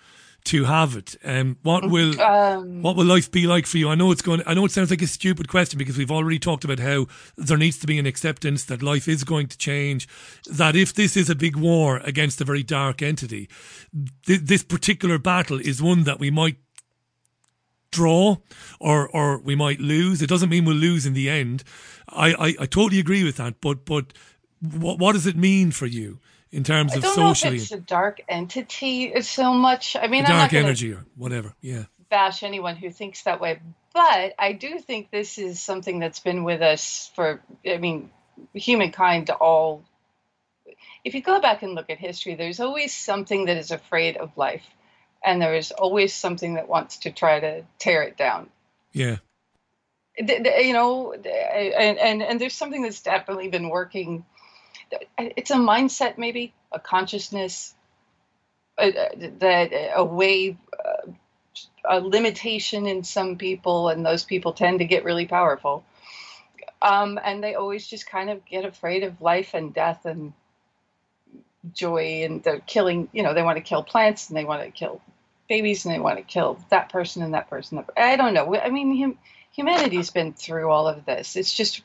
to 0.43 0.65
have 0.65 0.97
it? 0.97 1.17
Um, 1.25 1.59
what 1.63 1.91
will 1.91 2.19
Um, 2.21 2.83
what 2.83 2.97
will 2.97 3.05
life 3.05 3.31
be 3.31 3.47
like 3.47 3.67
for 3.67 3.79
you? 3.79 3.91
I 3.91 3.95
know 3.95 4.11
it's 4.13 4.23
going. 4.23 4.43
I 4.47 4.55
know 4.55 4.65
it 4.65 4.73
sounds 4.73 4.91
like 4.91 5.03
a 5.03 5.07
stupid 5.07 5.49
question 5.49 5.79
because 5.79 5.99
we've 5.99 6.11
already 6.11 6.39
talked 6.39 6.65
about 6.65 6.79
how 6.79 7.07
there 7.37 7.59
needs 7.59 7.79
to 7.79 7.87
be 7.87 7.99
an 7.99 8.07
acceptance 8.07 8.65
that 8.65 8.83
life 8.83 9.07
is 9.07 9.23
going 9.25 9.49
to 9.49 9.59
change. 9.59 10.09
That 10.51 10.75
if 10.77 10.95
this 10.95 11.17
is 11.17 11.29
a 11.31 11.35
big 11.35 11.57
war 11.57 11.99
against 12.05 12.41
a 12.41 12.45
very 12.45 12.63
dark 12.63 13.03
entity, 13.03 13.49
th- 14.27 14.41
this 14.41 14.63
particular 14.65 15.19
battle 15.19 15.61
is 15.61 15.83
one 15.83 16.05
that 16.05 16.19
we 16.21 16.31
might 16.31 16.57
draw 17.91 18.37
or 18.79 19.09
or 19.09 19.39
we 19.39 19.55
might 19.55 19.81
lose. 19.81 20.23
It 20.23 20.29
doesn't 20.29 20.49
mean 20.49 20.65
we'll 20.65 20.77
lose 20.77 21.07
in 21.07 21.15
the 21.15 21.29
end. 21.29 21.65
I, 22.09 22.33
I, 22.33 22.47
I 22.61 22.67
totally 22.67 22.99
agree 23.01 23.25
with 23.25 23.37
that. 23.37 23.61
But 23.61 23.85
but 23.85 24.13
what 24.61 24.99
what 24.99 25.13
does 25.13 25.27
it 25.27 25.37
mean 25.37 25.71
for 25.71 25.87
you 25.87 26.19
in 26.51 26.65
terms 26.65 26.93
I 26.93 26.97
of 26.97 27.03
don't 27.03 27.17
know 27.17 27.33
socially, 27.33 27.57
if 27.57 27.63
it's 27.63 27.73
a 27.73 27.79
dark 27.79 28.21
entity 28.29 29.21
so 29.23 29.53
much. 29.55 29.97
I 29.97 30.09
mean, 30.09 30.25
the 30.25 30.31
I'm 30.31 30.37
not 30.37 30.51
dark 30.51 30.65
energy 30.65 30.93
or 30.93 31.05
whatever? 31.17 31.55
Yeah. 31.61 31.85
bash 32.09 32.43
anyone 32.43 32.77
who 32.77 32.91
thinks 32.91 33.23
that 33.23 33.41
way, 33.41 33.61
but 33.95 34.35
I 34.39 34.53
do 34.53 34.79
think 34.81 35.11
this 35.11 35.39
is 35.39 35.61
something 35.63 36.01
that's 36.01 36.21
been 36.21 36.45
with 36.45 36.61
us 36.61 37.11
for. 37.15 37.41
I 37.67 37.79
mean, 37.79 38.11
humankind 38.55 39.31
all. 39.31 39.85
If 41.05 41.15
you 41.15 41.23
go 41.23 41.41
back 41.41 41.63
and 41.63 41.75
look 41.75 41.89
at 41.89 41.99
history, 41.99 42.35
there's 42.35 42.61
always 42.61 42.95
something 42.95 43.47
that 43.47 43.57
is 43.57 43.71
afraid 43.71 44.17
of 44.17 44.37
life, 44.37 44.67
and 45.25 45.41
there 45.41 45.55
is 45.55 45.71
always 45.73 46.15
something 46.15 46.55
that 46.55 46.69
wants 46.69 46.99
to 46.99 47.11
try 47.11 47.41
to 47.41 47.63
tear 47.79 48.03
it 48.03 48.17
down. 48.17 48.49
Yeah. 48.93 49.19
th- 50.17 50.67
you 50.67 50.73
know, 50.73 51.15
th- 51.15 51.73
and, 51.77 51.99
and 51.99 52.23
and 52.23 52.41
there's 52.41 52.55
something 52.55 52.83
that's 52.83 53.03
definitely 53.03 53.49
been 53.49 53.69
working. 53.69 54.25
It's 55.19 55.51
a 55.51 55.57
mindset, 55.57 56.19
maybe 56.19 56.53
a 56.73 56.81
consciousness, 56.81 57.75
uh, 58.77 58.91
that 59.39 59.93
a 59.95 60.05
way, 60.05 60.57
uh, 60.73 61.11
a 61.85 62.01
limitation 62.01 62.87
in 62.87 63.05
some 63.05 63.37
people, 63.37 63.89
and 63.89 64.05
those 64.05 64.25
people 64.25 64.53
tend 64.53 64.81
to 64.81 64.85
get 64.85 65.05
really 65.05 65.27
powerful. 65.27 65.85
Um, 66.83 67.21
and 67.23 67.45
they 67.45 67.55
always 67.55 67.87
just 67.87 68.09
kind 68.09 68.31
of 68.31 68.45
get 68.47 68.65
afraid 68.65 69.03
of 69.05 69.21
life 69.21 69.53
and 69.55 69.75
death 69.75 70.07
and 70.07 70.33
joy, 71.73 72.23
and 72.25 72.43
they're 72.43 72.61
killing. 72.61 73.09
You 73.13 73.23
know, 73.23 73.35
they 73.35 73.43
want 73.43 73.57
to 73.57 73.63
kill 73.63 73.83
plants 73.83 74.29
and 74.29 74.37
they 74.37 74.45
want 74.45 74.63
to 74.63 74.71
kill 74.71 75.01
babies 75.49 75.85
and 75.85 75.95
they 75.95 75.99
want 75.99 76.19
to 76.19 76.25
kill 76.25 76.59
that 76.71 76.91
person 76.91 77.23
and 77.23 77.35
that 77.35 77.51
person. 77.51 77.85
I 77.97 78.17
don't 78.17 78.35
know. 78.35 78.57
I 78.57 78.71
mean, 78.71 78.97
hum, 79.01 79.19
humanity's 79.53 80.11
been 80.11 80.33
through 80.33 80.71
all 80.71 80.89
of 80.89 81.05
this. 81.05 81.37
It's 81.37 81.53
just 81.53 81.83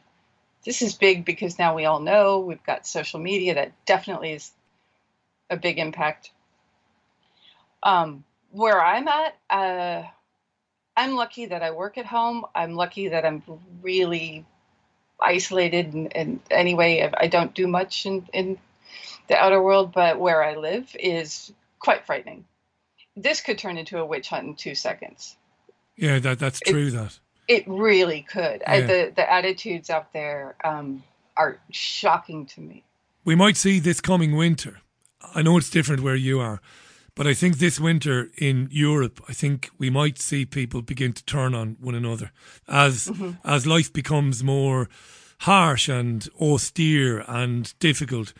this 0.65 0.81
is 0.81 0.95
big 0.95 1.25
because 1.25 1.59
now 1.59 1.75
we 1.75 1.85
all 1.85 1.99
know 1.99 2.39
we've 2.39 2.63
got 2.63 2.87
social 2.87 3.19
media 3.19 3.55
that 3.55 3.73
definitely 3.85 4.33
is 4.33 4.51
a 5.49 5.57
big 5.57 5.77
impact. 5.79 6.31
Um, 7.83 8.23
where 8.51 8.81
I'm 8.81 9.07
at, 9.07 9.35
uh, 9.49 10.03
I'm 10.97 11.15
lucky 11.15 11.47
that 11.47 11.61
I 11.61 11.71
work 11.71 11.97
at 11.97 12.05
home. 12.05 12.45
I'm 12.55 12.73
lucky 12.73 13.09
that 13.09 13.25
I'm 13.25 13.43
really 13.81 14.45
isolated 15.19 15.93
and, 15.93 16.11
in 16.13 16.39
any 16.49 16.73
way. 16.73 17.03
I- 17.03 17.13
I 17.21 17.27
don't 17.27 17.53
do 17.53 17.67
much 17.67 18.05
in, 18.05 18.27
in 18.33 18.57
the 19.27 19.35
outer 19.37 19.61
world, 19.61 19.91
but 19.93 20.19
where 20.19 20.43
I 20.43 20.55
live 20.55 20.95
is 20.99 21.51
quite 21.79 22.05
frightening. 22.05 22.45
This 23.15 23.41
could 23.41 23.57
turn 23.57 23.77
into 23.77 23.97
a 23.99 24.05
witch 24.05 24.29
hunt 24.29 24.45
in 24.47 24.55
two 24.55 24.75
seconds. 24.75 25.37
Yeah, 25.95 26.19
that 26.19 26.39
that's 26.39 26.59
true. 26.59 26.91
that 26.91 27.17
It 27.47 27.63
really 27.67 28.21
could. 28.21 28.61
I, 28.67 28.81
the 28.81 29.13
the 29.15 29.31
attitudes 29.31 29.89
out 29.89 30.11
there 30.13 30.55
um, 30.63 31.03
are 31.37 31.59
shocking 31.71 32.45
to 32.47 32.61
me. 32.61 32.83
we 33.23 33.35
might 33.35 33.57
see 33.57 33.79
this 33.79 34.01
coming 34.01 34.35
winter. 34.35 34.81
I 35.33 35.41
know 35.41 35.57
it's 35.57 35.69
different 35.71 36.03
where 36.03 36.15
you 36.15 36.39
are, 36.39 36.61
but 37.15 37.25
I 37.25 37.33
think 37.33 37.57
this 37.57 37.79
winter 37.79 38.29
in 38.37 38.67
Europe, 38.71 39.21
I 39.29 39.33
think 39.33 39.69
we 39.79 39.89
might 39.89 40.19
see 40.19 40.45
people 40.45 40.81
begin 40.81 41.13
to 41.13 41.23
turn 41.25 41.55
on 41.55 41.77
one 41.79 41.95
another 41.95 42.31
as 42.67 43.07
Mhm. 43.07 43.37
as 43.43 43.65
life 43.65 43.91
becomes 43.93 44.43
more 44.43 44.87
harsh 45.39 45.89
and 45.89 46.27
austere 46.39 47.23
and 47.27 47.73
difficult. 47.79 48.33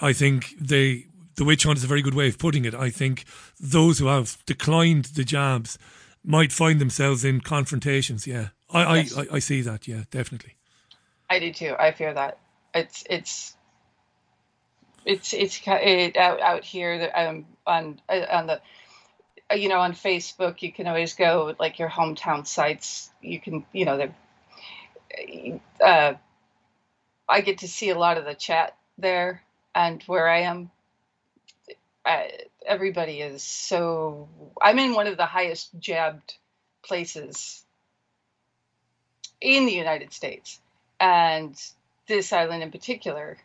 I 0.00 0.12
think 0.12 0.54
they 0.60 1.06
the 1.36 1.44
witch 1.44 1.64
hunt 1.64 1.78
is 1.78 1.84
a 1.84 1.88
very 1.88 2.02
good 2.02 2.14
way 2.14 2.28
of 2.28 2.38
putting 2.38 2.64
it. 2.64 2.74
I 2.74 2.90
think 2.90 3.24
those 3.58 3.98
who 3.98 4.06
have 4.06 4.38
declined 4.46 5.06
the 5.06 5.24
jabs 5.24 5.78
might 6.24 6.52
find 6.52 6.80
themselves 6.80 7.24
in 7.24 7.40
confrontations. 7.40 8.26
Yeah, 8.26 8.48
I 8.70 8.96
Yes. 8.96 9.16
I, 9.16 9.22
I, 9.22 9.26
I 9.32 9.38
see 9.38 9.62
that. 9.62 9.88
Yeah, 9.88 10.04
definitely. 10.10 10.56
I 11.28 11.38
do 11.38 11.52
too. 11.52 11.74
I 11.78 11.92
fear 11.92 12.12
that 12.12 12.38
it's 12.74 13.04
it's 13.08 13.56
it's 15.04 15.32
it's 15.32 15.60
it, 15.66 16.16
out 16.16 16.40
out 16.40 16.64
here 16.64 16.98
that, 16.98 17.28
um 17.28 17.46
on 17.66 18.00
uh, 18.08 18.26
on 18.30 18.46
the 18.46 18.60
uh, 19.50 19.54
you 19.54 19.68
know 19.68 19.80
on 19.80 19.92
Facebook 19.92 20.62
you 20.62 20.72
can 20.72 20.86
always 20.86 21.14
go 21.14 21.54
like 21.58 21.78
your 21.78 21.88
hometown 21.88 22.46
sites. 22.46 23.10
You 23.20 23.40
can 23.40 23.64
you 23.72 23.84
know 23.84 24.12
uh, 25.82 26.14
I 27.28 27.40
get 27.40 27.58
to 27.58 27.68
see 27.68 27.90
a 27.90 27.98
lot 27.98 28.18
of 28.18 28.24
the 28.24 28.34
chat 28.34 28.76
there, 28.98 29.42
and 29.74 30.02
where 30.04 30.28
I 30.28 30.40
am, 30.42 30.70
everybody 32.66 33.20
is 33.20 33.42
so. 33.42 34.28
I'm 34.60 34.78
in 34.78 34.94
one 34.94 35.06
of 35.06 35.16
the 35.16 35.26
highest 35.26 35.70
jabbed 35.78 36.34
places 36.82 37.64
in 39.40 39.66
the 39.66 39.72
United 39.72 40.12
States, 40.12 40.60
and 41.00 41.60
this 42.06 42.32
island 42.32 42.62
in 42.62 42.70
particular. 42.70 43.38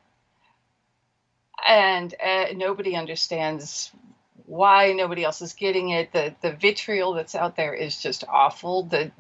And 1.68 2.14
uh, 2.24 2.46
nobody 2.56 2.96
understands 2.96 3.92
why 4.46 4.94
nobody 4.94 5.24
else 5.24 5.42
is 5.42 5.54
getting 5.54 5.90
it. 5.90 6.12
The 6.14 6.36
the 6.42 6.54
vitriol 6.54 7.14
that's 7.14 7.36
out 7.36 7.56
there 7.56 7.74
is 7.74 8.02
just 8.02 8.24
awful. 8.28 8.84
The 8.84 9.12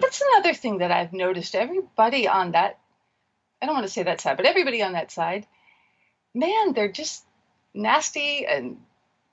that's 0.00 0.22
another 0.32 0.54
thing 0.54 0.78
that 0.78 0.90
I've 0.90 1.12
noticed. 1.12 1.54
Everybody 1.54 2.28
on 2.28 2.52
that, 2.52 2.78
I 3.62 3.66
don't 3.66 3.74
want 3.74 3.86
to 3.86 3.92
say 3.92 4.02
that 4.02 4.20
side, 4.20 4.36
but 4.36 4.46
everybody 4.46 4.82
on 4.82 4.92
that 4.92 5.10
side, 5.10 5.46
man, 6.34 6.72
they're 6.72 6.90
just 6.92 7.24
nasty 7.74 8.46
and 8.46 8.78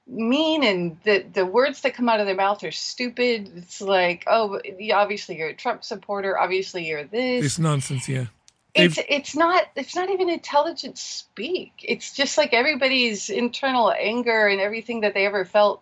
mean 0.07 0.63
and 0.63 0.97
the 1.03 1.23
the 1.33 1.45
words 1.45 1.81
that 1.81 1.93
come 1.93 2.09
out 2.09 2.19
of 2.19 2.25
their 2.25 2.35
mouth 2.35 2.63
are 2.63 2.71
stupid 2.71 3.49
it's 3.55 3.79
like 3.79 4.23
oh 4.27 4.59
obviously 4.93 5.37
you're 5.37 5.49
a 5.49 5.53
trump 5.53 5.83
supporter 5.83 6.37
obviously 6.37 6.85
you're 6.87 7.03
this 7.05 7.45
It's 7.45 7.59
nonsense. 7.59 8.09
Yeah. 8.09 8.25
it's 8.73 8.97
it's 9.07 9.35
not 9.35 9.67
it's 9.75 9.95
not 9.95 10.09
even 10.09 10.27
intelligent 10.29 10.97
speak 10.97 11.71
it's 11.83 12.13
just 12.13 12.37
like 12.37 12.51
everybody's 12.51 13.29
internal 13.29 13.91
anger 13.91 14.47
and 14.47 14.59
everything 14.59 15.01
that 15.01 15.13
they 15.13 15.25
ever 15.25 15.45
felt 15.45 15.81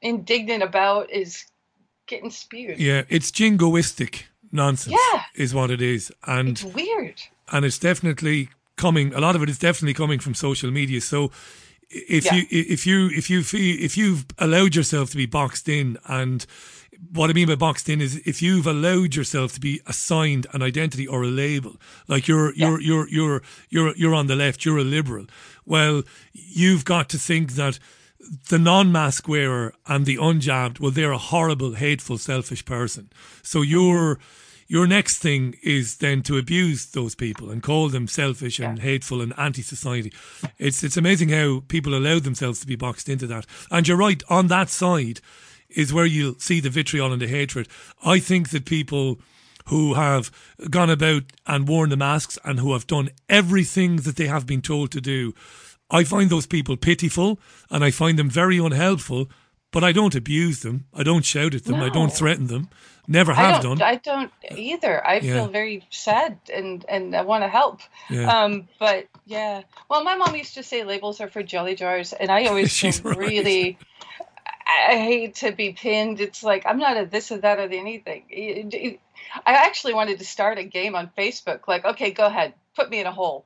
indignant 0.00 0.62
about 0.62 1.10
is 1.10 1.44
getting 2.06 2.30
spewed 2.30 2.78
Yeah, 2.78 3.02
it's 3.08 3.30
jingoistic 3.32 4.22
nonsense. 4.50 4.96
Yeah. 5.12 5.22
is 5.34 5.52
what 5.52 5.70
it 5.70 5.82
is, 5.82 6.12
and 6.26 6.50
it's 6.50 6.62
weird 6.64 7.20
and 7.50 7.64
it's 7.66 7.78
definitely 7.78 8.48
coming. 8.86 9.14
A 9.14 9.20
lot 9.26 9.34
of 9.36 9.42
it 9.42 9.48
is 9.48 9.58
definitely 9.58 9.94
coming 10.02 10.20
from 10.24 10.34
social 10.34 10.70
media. 10.80 11.00
So 11.00 11.30
if 11.90 12.24
Yeah. 12.24 12.34
you 12.36 12.42
if 12.50 12.86
you 12.86 12.98
if 13.20 13.26
you 13.32 13.42
feel 13.42 13.76
if 13.88 13.96
you've 13.96 14.24
allowed 14.38 14.74
yourself 14.74 15.10
to 15.10 15.16
be 15.16 15.26
boxed 15.26 15.68
in 15.68 15.98
and 16.06 16.46
what 17.14 17.30
I 17.30 17.32
mean 17.32 17.48
by 17.48 17.56
boxed 17.56 17.88
in 17.88 18.00
is 18.00 18.12
if 18.32 18.40
you've 18.42 18.66
allowed 18.66 19.14
yourself 19.14 19.52
to 19.54 19.60
be 19.60 19.80
assigned 19.86 20.46
an 20.52 20.62
identity 20.62 21.06
or 21.06 21.22
a 21.22 21.26
label, 21.44 21.74
like 22.06 22.24
you're 22.30 22.50
you're 22.54 22.80
you're 22.88 23.08
you're 23.16 23.42
you're 23.74 23.94
you're 23.96 24.14
on 24.20 24.26
the 24.28 24.36
left, 24.36 24.64
you're 24.64 24.78
a 24.78 24.84
liberal. 24.98 25.26
Well, 25.64 26.02
you've 26.32 26.84
got 26.84 27.08
to 27.08 27.18
think 27.18 27.52
that 27.52 27.78
the 28.48 28.58
non-mask 28.58 29.26
wearer 29.28 29.74
and 29.86 30.06
the 30.06 30.16
unjabbed, 30.16 30.78
well, 30.78 30.92
they're 30.92 31.10
a 31.12 31.18
horrible, 31.18 31.74
hateful, 31.74 32.18
selfish 32.18 32.64
person. 32.64 33.10
So 33.42 33.62
your 33.62 34.18
your 34.72 34.86
next 34.86 35.18
thing 35.18 35.54
is 35.62 35.98
then 35.98 36.22
to 36.22 36.38
abuse 36.38 36.86
those 36.86 37.14
people 37.14 37.50
and 37.50 37.62
call 37.62 37.90
them 37.90 38.08
selfish 38.08 38.58
and 38.58 38.78
hateful 38.78 39.20
and 39.20 39.34
anti-society. 39.36 40.10
It's 40.56 40.82
it's 40.82 40.96
amazing 40.96 41.28
how 41.28 41.62
people 41.68 41.94
allow 41.94 42.20
themselves 42.20 42.60
to 42.60 42.66
be 42.66 42.74
boxed 42.74 43.06
into 43.10 43.26
that. 43.26 43.44
And 43.70 43.86
you're 43.86 43.98
right 43.98 44.22
on 44.30 44.46
that 44.46 44.70
side 44.70 45.20
is 45.68 45.92
where 45.92 46.06
you'll 46.06 46.38
see 46.38 46.58
the 46.58 46.70
vitriol 46.70 47.12
and 47.12 47.20
the 47.20 47.28
hatred. 47.28 47.68
I 48.02 48.18
think 48.18 48.48
that 48.48 48.64
people 48.64 49.20
who 49.66 49.92
have 49.92 50.30
gone 50.70 50.88
about 50.88 51.24
and 51.46 51.68
worn 51.68 51.90
the 51.90 51.96
masks 51.98 52.38
and 52.42 52.58
who 52.58 52.72
have 52.72 52.86
done 52.86 53.10
everything 53.28 53.96
that 53.96 54.16
they 54.16 54.26
have 54.26 54.46
been 54.46 54.62
told 54.62 54.90
to 54.92 55.02
do, 55.02 55.34
I 55.90 56.02
find 56.02 56.30
those 56.30 56.46
people 56.46 56.78
pitiful 56.78 57.38
and 57.68 57.84
I 57.84 57.90
find 57.90 58.18
them 58.18 58.30
very 58.30 58.56
unhelpful, 58.56 59.28
but 59.70 59.84
I 59.84 59.92
don't 59.92 60.14
abuse 60.14 60.60
them. 60.60 60.86
I 60.94 61.02
don't 61.02 61.26
shout 61.26 61.52
at 61.54 61.64
them. 61.64 61.82
I 61.82 61.90
don't 61.90 62.12
threaten 62.12 62.46
them. 62.46 62.70
Never 63.08 63.32
I 63.32 63.34
have 63.34 63.62
don't, 63.62 63.78
done. 63.78 63.88
I 63.88 63.96
don't 63.96 64.32
either. 64.56 65.04
I 65.04 65.16
Yeah. 65.16 65.34
feel 65.34 65.48
very 65.48 65.86
sad 65.90 66.38
and 66.52 66.84
and 66.88 67.16
I 67.16 67.22
want 67.22 67.42
to 67.42 67.48
help. 67.48 67.80
Yeah. 68.08 68.28
Um, 68.28 68.68
but 68.78 69.08
yeah. 69.26 69.62
Well, 69.88 70.04
my 70.04 70.16
mom 70.16 70.36
used 70.36 70.54
to 70.54 70.62
say 70.62 70.84
labels 70.84 71.20
are 71.20 71.28
for 71.28 71.42
jelly 71.42 71.74
jars, 71.74 72.12
and 72.12 72.30
I 72.30 72.44
always 72.48 72.70
She's 72.70 73.00
feel 73.00 73.12
right. 73.12 73.18
really. 73.18 73.78
I 74.64 74.96
hate 74.96 75.34
to 75.36 75.52
be 75.52 75.72
pinned. 75.72 76.20
It's 76.20 76.42
like 76.42 76.64
I'm 76.64 76.78
not 76.78 76.96
a 76.96 77.04
this 77.06 77.32
or 77.32 77.38
that 77.38 77.58
or 77.58 77.68
the 77.68 77.78
anything. 77.78 78.98
I 79.44 79.52
actually 79.52 79.94
wanted 79.94 80.18
to 80.20 80.24
start 80.24 80.58
a 80.58 80.64
game 80.64 80.94
on 80.94 81.10
Facebook. 81.18 81.66
Like, 81.66 81.84
okay, 81.84 82.12
go 82.12 82.26
ahead, 82.26 82.54
put 82.76 82.88
me 82.88 83.00
in 83.00 83.06
a 83.06 83.12
hole 83.12 83.44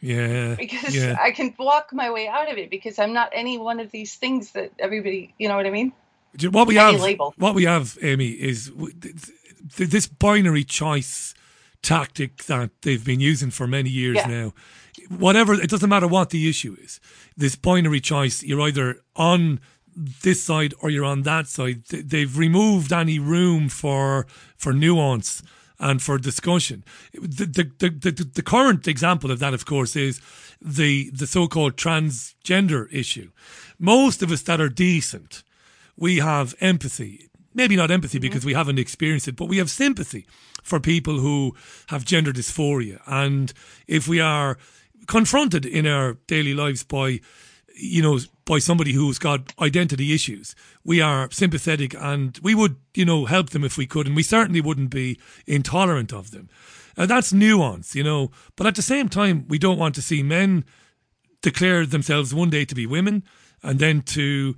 yeah. 0.00 0.54
because 0.54 0.94
yeah. 0.94 1.16
I 1.20 1.30
can 1.32 1.54
walk 1.58 1.92
my 1.92 2.10
way 2.10 2.28
out 2.28 2.50
of 2.50 2.58
it 2.58 2.70
because 2.70 2.98
I'm 2.98 3.12
not 3.12 3.30
any 3.32 3.58
one 3.58 3.80
of 3.80 3.90
these 3.90 4.14
things 4.14 4.52
that 4.52 4.72
everybody. 4.78 5.34
You 5.38 5.48
know 5.48 5.56
what 5.56 5.66
I 5.66 5.70
mean? 5.70 5.92
What 6.50 6.66
we 6.66 6.76
have, 6.76 7.00
label. 7.00 7.34
what 7.36 7.54
we 7.54 7.64
have, 7.64 7.98
Amy, 8.02 8.28
is 8.30 8.68
w- 8.70 8.92
th- 9.00 9.14
th- 9.76 9.90
this 9.90 10.06
binary 10.06 10.64
choice 10.64 11.34
tactic 11.82 12.44
that 12.44 12.70
they've 12.82 13.04
been 13.04 13.20
using 13.20 13.50
for 13.50 13.66
many 13.66 13.90
years 13.90 14.16
Yeah. 14.16 14.26
now. 14.28 14.54
Whatever, 15.08 15.54
it 15.54 15.68
doesn't 15.68 15.88
matter 15.90 16.06
what 16.08 16.30
the 16.30 16.48
issue 16.48 16.76
is. 16.82 17.00
This 17.36 17.56
binary 17.56 18.00
choice, 18.00 18.42
you're 18.42 18.60
either 18.62 19.00
on 19.16 19.60
this 20.22 20.42
side 20.42 20.72
or 20.80 20.88
you're 20.90 21.04
on 21.04 21.22
that 21.22 21.48
side. 21.48 21.84
They've 21.86 22.36
removed 22.38 22.92
any 22.92 23.18
room 23.18 23.68
for 23.68 24.26
for 24.56 24.72
nuance 24.72 25.42
and 25.78 26.00
for 26.00 26.16
discussion. 26.18 26.82
The 27.12 27.44
the, 27.46 27.64
the, 27.78 28.10
the, 28.10 28.24
the 28.34 28.42
current 28.42 28.88
example 28.88 29.30
of 29.30 29.38
that, 29.40 29.52
of 29.54 29.66
course, 29.66 29.96
is 29.96 30.20
the 30.62 31.10
the 31.10 31.26
so-called 31.26 31.76
transgender 31.76 32.86
issue. 32.92 33.30
Most 33.78 34.22
of 34.22 34.30
us 34.30 34.42
that 34.42 34.60
are 34.60 34.68
decent 34.70 35.42
we 36.02 36.16
have 36.16 36.52
empathy. 36.60 37.30
Maybe 37.54 37.76
not 37.76 37.92
empathy 37.92 38.18
mm-hmm. 38.18 38.22
because 38.22 38.44
we 38.44 38.54
haven't 38.54 38.80
experienced 38.80 39.28
it, 39.28 39.36
but 39.36 39.46
we 39.46 39.58
have 39.58 39.70
sympathy 39.70 40.26
for 40.64 40.80
people 40.80 41.20
who 41.20 41.54
have 41.90 42.04
gender 42.04 42.32
dysphoria. 42.32 43.00
And 43.06 43.52
if 43.86 44.08
we 44.08 44.18
are 44.18 44.58
confronted 45.06 45.64
in 45.64 45.86
our 45.86 46.14
daily 46.26 46.54
lives 46.54 46.82
by, 46.82 47.20
you 47.76 48.02
know, 48.02 48.18
by 48.44 48.58
somebody 48.58 48.94
who's 48.94 49.20
got 49.20 49.54
identity 49.60 50.12
issues, 50.12 50.56
we 50.82 51.00
are 51.00 51.30
sympathetic 51.30 51.94
and 51.94 52.36
we 52.42 52.56
would, 52.56 52.74
you 52.94 53.04
know, 53.04 53.26
help 53.26 53.50
them 53.50 53.62
if 53.62 53.78
we 53.78 53.86
could. 53.86 54.08
And 54.08 54.16
we 54.16 54.24
certainly 54.24 54.60
wouldn't 54.60 54.90
be 54.90 55.20
intolerant 55.46 56.12
of 56.12 56.32
them. 56.32 56.48
And 56.96 57.08
that's 57.08 57.32
nuance, 57.32 57.94
you 57.94 58.02
know. 58.02 58.32
But 58.56 58.66
at 58.66 58.74
the 58.74 58.82
same 58.82 59.08
time, 59.08 59.46
we 59.46 59.58
don't 59.58 59.78
want 59.78 59.94
to 59.94 60.02
see 60.02 60.24
men 60.24 60.64
declare 61.42 61.86
themselves 61.86 62.34
one 62.34 62.50
day 62.50 62.64
to 62.64 62.74
be 62.74 62.86
women 62.86 63.22
and 63.62 63.78
then 63.78 64.02
to 64.02 64.56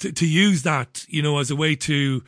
to, 0.00 0.12
to 0.12 0.26
use 0.26 0.62
that 0.62 1.04
you 1.08 1.22
know 1.22 1.38
as 1.38 1.50
a 1.50 1.56
way 1.56 1.74
to 1.76 2.22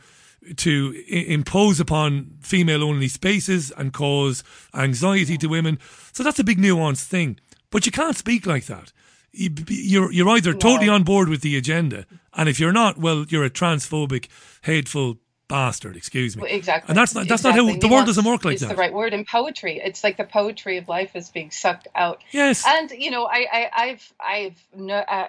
to 0.57 0.93
i- 1.11 1.15
impose 1.31 1.79
upon 1.79 2.31
female 2.41 2.83
only 2.83 3.07
spaces 3.07 3.71
and 3.77 3.93
cause 3.93 4.43
anxiety 4.73 5.37
to 5.37 5.47
women 5.47 5.79
so 6.11 6.23
that's 6.23 6.39
a 6.39 6.43
big 6.43 6.57
nuanced 6.57 7.05
thing 7.05 7.39
but 7.69 7.85
you 7.85 7.91
can't 7.91 8.17
speak 8.17 8.45
like 8.45 8.65
that 8.65 8.91
You- 9.31 9.49
you're 9.67 10.11
you're 10.11 10.29
either 10.29 10.53
totally 10.53 10.89
on 10.89 11.03
board 11.03 11.29
with 11.29 11.41
the 11.41 11.55
agenda 11.57 12.05
and 12.33 12.49
if 12.49 12.59
you're 12.59 12.73
not 12.73 12.97
well 12.97 13.25
you're 13.29 13.45
a 13.45 13.49
transphobic 13.49 14.27
hateful 14.63 15.17
bastard 15.49 15.95
excuse 15.95 16.35
me 16.37 16.49
Exactly. 16.49 16.89
and 16.89 16.97
that's 16.97 17.13
not 17.13 17.27
that's 17.27 17.41
exactly. 17.41 17.61
not 17.65 17.73
how 17.75 17.79
the 17.79 17.87
world 17.87 18.05
Nuance 18.05 18.07
doesn't 18.07 18.25
work 18.25 18.43
like 18.45 18.55
is 18.55 18.61
that 18.61 18.69
the 18.69 18.75
right 18.75 18.93
word. 18.93 19.13
in 19.13 19.23
poetry, 19.25 19.79
it's 19.83 20.03
like 20.03 20.17
the 20.17 20.23
poetry 20.23 20.77
of 20.77 20.87
life 20.87 21.15
is 21.15 21.29
being 21.29 21.51
sucked 21.51 21.87
out. 21.95 22.23
Yes. 22.31 22.63
And 22.65 22.89
you 22.91 23.11
know, 23.11 23.25
I, 23.25 23.45
I 23.51 23.69
I've 23.83 24.13
I've 24.19 24.67
no, 24.75 24.95
uh, 24.95 25.27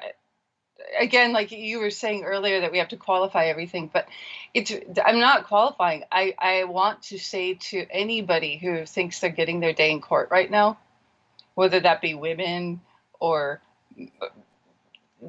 again, 0.99 1.33
like 1.33 1.53
you 1.53 1.79
were 1.81 1.91
saying 1.91 2.25
earlier, 2.25 2.61
that 2.61 2.73
we 2.73 2.79
have 2.79 2.89
to 2.89 2.97
qualify 2.97 3.47
everything, 3.47 3.91
but 3.93 4.07
it's 4.53 4.73
I'm 5.05 5.21
not 5.21 5.47
qualifying. 5.47 6.05
I 6.11 6.35
I 6.39 6.65
want 6.65 7.03
to 7.05 7.19
say 7.19 7.55
to 7.55 7.87
anybody 7.91 8.57
who 8.59 8.87
thinks 8.87 9.21
they're 9.21 9.31
getting 9.31 9.61
their 9.61 9.73
day 9.73 9.91
in 9.91 10.01
court 10.01 10.29
right 10.31 10.51
now, 10.51 10.79
whether 11.55 11.81
that 11.81 12.01
be 12.01 12.15
women 12.15 12.81
or 13.21 13.61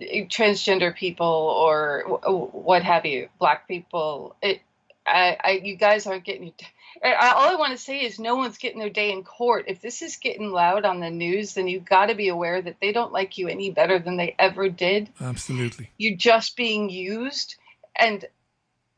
transgender 0.01 0.95
people 0.95 1.27
or 1.27 2.03
what 2.51 2.83
have 2.83 3.05
you, 3.05 3.29
black 3.39 3.67
people. 3.67 4.35
It, 4.41 4.61
I, 5.05 5.37
I, 5.43 5.51
you 5.63 5.75
guys 5.75 6.07
aren't 6.07 6.23
getting. 6.23 6.53
I, 6.59 6.74
all 7.03 7.49
I 7.49 7.55
want 7.55 7.71
to 7.71 7.77
say 7.77 7.99
is 8.01 8.19
no 8.19 8.35
one's 8.35 8.57
getting 8.57 8.79
their 8.79 8.89
day 8.89 9.11
in 9.11 9.23
court. 9.23 9.65
If 9.67 9.81
this 9.81 10.01
is 10.01 10.17
getting 10.17 10.51
loud 10.51 10.85
on 10.85 10.99
the 10.99 11.09
news, 11.09 11.53
then 11.53 11.67
you've 11.67 11.85
got 11.85 12.07
to 12.07 12.15
be 12.15 12.29
aware 12.29 12.61
that 12.61 12.77
they 12.81 12.91
don't 12.91 13.11
like 13.11 13.37
you 13.37 13.47
any 13.47 13.71
better 13.71 13.99
than 13.99 14.17
they 14.17 14.35
ever 14.39 14.69
did. 14.69 15.09
Absolutely. 15.19 15.89
You're 15.97 16.17
just 16.17 16.55
being 16.55 16.89
used, 16.89 17.55
and 17.95 18.25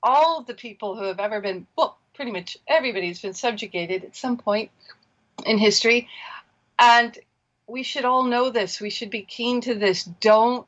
all 0.04 0.40
of 0.40 0.46
the 0.46 0.54
people 0.54 0.96
who 0.96 1.06
have 1.06 1.20
ever 1.20 1.42
been, 1.42 1.68
well, 1.76 1.98
pretty 2.14 2.32
much 2.32 2.58
everybody's 2.68 3.22
been 3.22 3.34
subjugated 3.34 4.04
at 4.04 4.16
some 4.16 4.38
point 4.38 4.72
in 5.46 5.58
history, 5.58 6.08
and 6.80 7.18
we 7.68 7.84
should 7.84 8.06
all 8.06 8.24
know 8.24 8.50
this. 8.50 8.80
We 8.80 8.90
should 8.90 9.10
be 9.10 9.24
keen 9.24 9.62
to 9.62 9.76
this. 9.76 10.04
Don't 10.04 10.68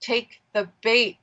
take 0.00 0.40
the 0.52 0.68
bait. 0.82 1.18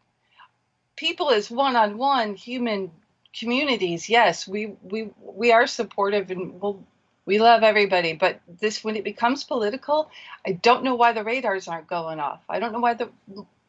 People 0.95 1.29
as 1.31 1.51
one-on-one 1.51 2.35
human 2.35 2.91
communities, 3.37 4.09
yes, 4.09 4.47
we 4.47 4.75
we 4.83 5.09
we 5.21 5.51
are 5.51 5.67
supportive 5.67 6.31
and 6.31 6.61
we'll, 6.61 6.83
we 7.25 7.39
love 7.39 7.63
everybody. 7.63 8.13
But 8.13 8.41
this, 8.59 8.83
when 8.83 8.95
it 8.95 9.03
becomes 9.03 9.43
political, 9.43 10.09
I 10.45 10.53
don't 10.53 10.83
know 10.83 10.95
why 10.95 11.13
the 11.13 11.23
radars 11.23 11.67
aren't 11.67 11.87
going 11.87 12.19
off. 12.19 12.41
I 12.49 12.59
don't 12.59 12.71
know 12.71 12.79
why 12.79 12.95
the 12.95 13.09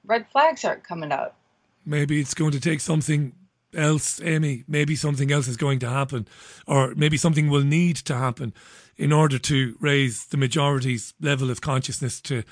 red 0.04 0.26
flags 0.32 0.64
aren't 0.64 0.84
coming 0.84 1.12
up. 1.12 1.36
Maybe 1.84 2.20
it's 2.20 2.34
going 2.34 2.52
to 2.52 2.60
take 2.60 2.80
something 2.80 3.32
else, 3.74 4.20
Amy. 4.22 4.64
Maybe 4.66 4.96
something 4.96 5.30
else 5.30 5.48
is 5.48 5.56
going 5.56 5.78
to 5.80 5.88
happen, 5.88 6.26
or 6.66 6.94
maybe 6.94 7.16
something 7.16 7.48
will 7.48 7.64
need 7.64 7.96
to 7.96 8.14
happen 8.14 8.54
in 8.96 9.12
order 9.12 9.38
to 9.38 9.76
raise 9.80 10.26
the 10.26 10.36
majority's 10.36 11.14
level 11.20 11.50
of 11.50 11.60
consciousness 11.60 12.20
to 12.20 12.42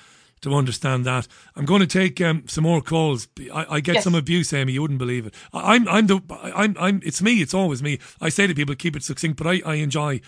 to 0.43 0.55
understand 0.55 1.05
that. 1.07 1.27
I'm 1.57 1.65
going 1.65 1.81
to 1.81 1.87
take 1.87 2.21
um, 2.21 2.45
some 2.47 2.65
more 2.65 2.81
calls. 2.81 3.29
I, 3.53 3.67
I 3.77 3.81
get 3.81 3.97
yes. 3.97 4.05
some 4.05 4.15
abuse, 4.15 4.53
Amy. 4.53 4.73
You 4.73 4.83
wouldn't 4.83 4.99
believe 4.99 5.27
it. 5.27 5.35
I, 5.53 5.75
I'm, 5.75 5.89
I'm 5.89 6.07
the, 6.07 6.21
I'm, 6.55 6.77
I'm. 6.79 7.01
It's 7.05 7.23
me. 7.23 7.41
It's 7.43 7.55
always 7.55 7.83
me. 7.83 7.99
I 8.21 8.29
say 8.29 8.47
to 8.47 8.55
people, 8.55 8.75
keep 8.75 8.97
it 8.97 9.03
succinct, 9.03 9.37
but 9.37 9.47
I, 9.47 9.61
I 9.65 9.75
enjoy 9.75 10.21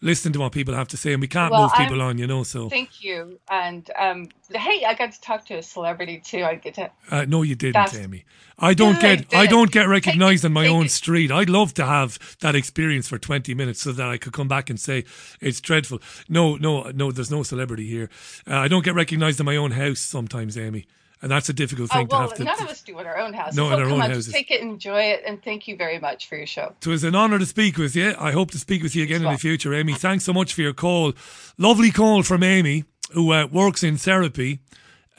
listening 0.00 0.32
to 0.34 0.40
what 0.40 0.52
people 0.52 0.74
have 0.74 0.88
to 0.88 0.96
say, 0.96 1.12
and 1.12 1.20
we 1.20 1.28
can't 1.28 1.50
well, 1.50 1.62
move 1.62 1.72
people 1.74 2.00
I'm, 2.00 2.08
on, 2.08 2.18
you 2.18 2.26
know. 2.26 2.42
So 2.42 2.68
thank 2.68 3.02
you. 3.02 3.40
And 3.50 3.90
um, 3.98 4.28
hey, 4.50 4.84
I 4.84 4.94
got 4.94 5.12
to 5.12 5.20
talk 5.20 5.46
to 5.46 5.54
a 5.54 5.62
celebrity 5.62 6.18
too. 6.18 6.44
I 6.44 6.54
get 6.56 6.74
to. 6.74 6.90
Uh, 7.10 7.24
no, 7.26 7.42
you 7.42 7.54
didn't, 7.54 7.94
Amy. 7.94 8.24
I 8.58 8.74
don't 8.74 9.00
get. 9.00 9.32
I, 9.34 9.42
I, 9.42 9.46
don't 9.46 9.70
get 9.70 9.88
recognised 9.88 10.44
on 10.44 10.52
my 10.52 10.66
own 10.66 10.86
it. 10.86 10.90
street. 10.90 11.30
I'd 11.30 11.50
love 11.50 11.74
to 11.74 11.84
have 11.84 12.18
that 12.40 12.54
experience 12.54 13.08
for 13.08 13.18
twenty 13.18 13.54
minutes 13.54 13.82
so 13.82 13.92
that 13.92 14.08
I 14.08 14.18
could 14.18 14.32
come 14.32 14.48
back 14.48 14.70
and 14.70 14.80
say 14.80 15.04
it's 15.40 15.60
dreadful. 15.60 16.00
No, 16.28 16.56
no, 16.56 16.90
no. 16.90 17.12
There's 17.12 17.30
no 17.30 17.42
celebrity 17.42 17.86
here. 17.86 18.10
Uh, 18.46 18.56
I 18.56 18.68
don't 18.68 18.84
get 18.84 18.94
recognised 18.94 19.40
in 19.40 19.46
my 19.46 19.56
own 19.56 19.72
house 19.72 20.00
sometimes, 20.00 20.56
Amy 20.56 20.86
and 21.20 21.30
that's 21.30 21.48
a 21.48 21.52
difficult 21.52 21.90
thing 21.90 22.06
oh, 22.10 22.18
well, 22.18 22.28
to 22.28 22.28
have 22.28 22.36
to. 22.36 22.44
None 22.44 22.62
of 22.62 22.68
us 22.68 22.82
do 22.82 22.98
in 22.98 23.06
our 23.06 23.18
own 23.18 23.32
house. 23.32 23.54
No, 23.54 23.68
so 23.68 23.76
in 23.76 23.82
our 23.82 23.88
own 23.88 24.00
on, 24.00 24.10
houses. 24.10 24.32
Take 24.32 24.50
it, 24.50 24.60
enjoy 24.60 25.00
it, 25.00 25.22
and 25.26 25.42
thank 25.42 25.66
you 25.66 25.76
very 25.76 25.98
much 25.98 26.28
for 26.28 26.36
your 26.36 26.46
show. 26.46 26.74
It 26.80 26.86
was 26.86 27.04
an 27.04 27.14
honour 27.14 27.38
to 27.38 27.46
speak 27.46 27.76
with 27.76 27.96
you. 27.96 28.14
I 28.18 28.32
hope 28.32 28.50
to 28.52 28.58
speak 28.58 28.82
with 28.82 28.94
you 28.94 29.02
again 29.02 29.24
in 29.24 29.32
the 29.32 29.38
future, 29.38 29.74
Amy. 29.74 29.94
Thanks 29.94 30.24
so 30.24 30.32
much 30.32 30.54
for 30.54 30.62
your 30.62 30.72
call. 30.72 31.12
Lovely 31.56 31.90
call 31.90 32.22
from 32.22 32.42
Amy, 32.42 32.84
who 33.12 33.32
uh, 33.32 33.46
works 33.46 33.82
in 33.82 33.96
therapy. 33.96 34.60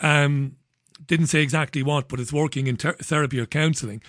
Um, 0.02 0.56
didn't 1.06 1.28
say 1.28 1.41
exactly 1.41 1.82
what, 1.82 2.07
but 2.07 2.20
it's 2.20 2.34
working 2.34 2.68
in 2.68 2.78
ter- 2.78 2.94
therapy 2.94 3.40
or 3.40 3.45
counselling 3.45 4.02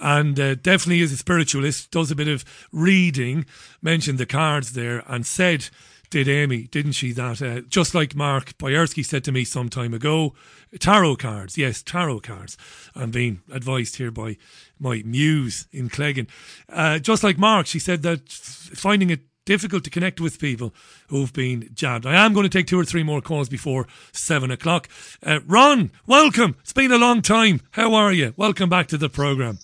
and 0.00 0.40
uh, 0.40 0.54
definitely 0.54 1.02
is 1.02 1.12
a 1.12 1.16
spiritualist, 1.16 1.90
does 1.90 2.10
a 2.10 2.16
bit 2.16 2.26
of 2.26 2.42
reading, 2.72 3.44
mentioned 3.82 4.18
the 4.18 4.26
cards 4.26 4.72
there, 4.72 5.04
and 5.06 5.26
said 5.26 5.68
did 6.10 6.28
Amy, 6.28 6.64
didn't 6.64 6.92
she? 6.92 7.12
That 7.12 7.40
uh, 7.40 7.60
just 7.60 7.94
like 7.94 8.16
Mark 8.16 8.58
Boyarsky 8.58 9.06
said 9.06 9.22
to 9.24 9.32
me 9.32 9.44
some 9.44 9.68
time 9.68 9.94
ago, 9.94 10.34
tarot 10.80 11.16
cards, 11.16 11.56
yes, 11.56 11.82
tarot 11.82 12.20
cards. 12.20 12.58
I'm 12.96 13.12
being 13.12 13.42
advised 13.50 13.96
here 13.96 14.10
by 14.10 14.36
my 14.78 15.02
muse 15.04 15.68
in 15.70 15.88
Cleggan. 15.88 16.26
Uh, 16.68 16.98
just 16.98 17.22
like 17.22 17.38
Mark, 17.38 17.66
she 17.66 17.78
said 17.78 18.02
that 18.02 18.28
finding 18.28 19.10
it 19.10 19.20
difficult 19.50 19.82
to 19.82 19.90
connect 19.90 20.20
with 20.20 20.38
people 20.38 20.72
who've 21.08 21.32
been 21.32 21.68
jabbed. 21.74 22.06
I 22.06 22.24
am 22.24 22.32
going 22.32 22.44
to 22.44 22.48
take 22.48 22.68
two 22.68 22.78
or 22.78 22.84
three 22.84 23.02
more 23.02 23.20
calls 23.20 23.48
before 23.48 23.88
seven 24.12 24.48
o'clock. 24.48 24.88
Uh, 25.26 25.40
Ron, 25.44 25.90
welcome. 26.06 26.54
It's 26.60 26.72
been 26.72 26.92
a 26.92 26.98
long 26.98 27.20
time. 27.20 27.60
How 27.72 27.94
are 27.94 28.12
you? 28.12 28.32
Welcome 28.36 28.68
back 28.68 28.86
to 28.88 28.96
the 28.96 29.08
program. 29.08 29.58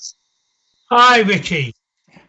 Hi, 0.91 1.21
Richie. 1.21 1.73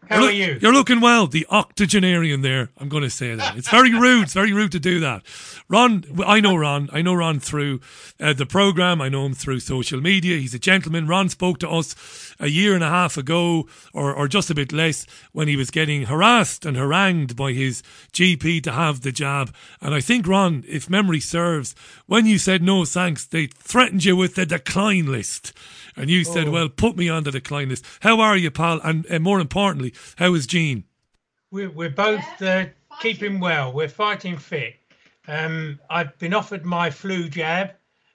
How 0.10 0.20
you're 0.20 0.30
are 0.30 0.32
you? 0.32 0.60
You're 0.62 0.74
looking 0.74 1.02
well. 1.02 1.28
The 1.28 1.46
octogenarian 1.50 2.42
there. 2.42 2.70
I'm 2.78 2.90
going 2.90 3.04
to 3.04 3.10
say 3.10 3.36
that. 3.36 3.58
It's 3.58 3.70
very 3.70 3.94
rude. 3.94 4.24
It's 4.24 4.34
very 4.34 4.54
rude 4.54 4.72
to 4.72 4.80
do 4.80 5.00
that. 5.02 5.24
Ron, 5.68 6.06
I 6.26 6.40
know 6.40 6.56
Ron. 6.56 6.90
I 6.94 7.02
know 7.02 7.14
Ron 7.14 7.40
through 7.40 7.82
uh, 8.20 8.34
the 8.34 8.46
program. 8.46 9.02
I 9.02 9.10
know 9.10 9.26
him 9.26 9.34
through 9.34 9.60
social 9.60 10.00
media. 10.00 10.38
He's 10.38 10.54
a 10.54 10.60
gentleman. 10.60 11.08
Ron 11.08 11.30
spoke 11.30 11.60
to 11.60 11.70
us 11.70 12.36
a 12.40 12.48
year 12.48 12.74
and 12.74 12.84
a 12.84 12.90
half 12.90 13.18
ago, 13.18 13.68
or, 13.94 14.14
or 14.14 14.28
just 14.28 14.50
a 14.50 14.56
bit 14.56 14.72
less, 14.72 15.06
when 15.34 15.48
he 15.48 15.56
was 15.56 15.72
getting 15.72 16.04
harassed 16.04 16.66
and 16.66 16.78
harangued 16.78 17.36
by 17.36 17.52
his 17.52 17.84
GP 18.14 18.64
to 18.64 18.72
have 18.72 19.02
the 19.02 19.12
jab. 19.12 19.54
And 19.82 19.94
I 19.94 20.02
think, 20.02 20.28
Ron, 20.28 20.64
if 20.68 20.90
memory 20.90 21.20
serves, 21.20 21.76
when 22.06 22.26
you 22.26 22.38
said 22.38 22.64
no 22.64 22.86
thanks, 22.86 23.26
they 23.26 23.48
threatened 23.48 24.06
you 24.06 24.16
with 24.16 24.36
the 24.36 24.46
decline 24.46 25.08
list. 25.08 25.54
And 25.98 26.10
you 26.10 26.24
said, 26.24 26.48
oh. 26.48 26.52
well, 26.52 26.70
put 26.70 26.96
me 26.96 27.10
on 27.10 27.24
the 27.24 27.32
decline 27.32 27.70
list. 27.70 27.86
How 28.02 28.20
are 28.20 28.38
you, 28.38 28.52
pal? 28.52 28.80
And, 28.84 29.06
and 29.08 29.24
more 29.24 29.40
importantly, 29.40 29.94
how 30.18 30.34
is 30.34 30.46
Jean? 30.46 30.84
We're, 31.52 31.70
we're 31.70 31.90
both 31.90 32.42
uh, 32.42 32.66
keeping 33.02 33.40
well. 33.40 33.74
We're 33.74 33.90
fighting 33.90 34.38
fit. 34.38 34.76
Um, 35.28 35.80
I've 35.90 36.18
been 36.20 36.34
offered 36.34 36.66
my 36.66 36.90
flu 36.90 37.30
jab 37.30 37.72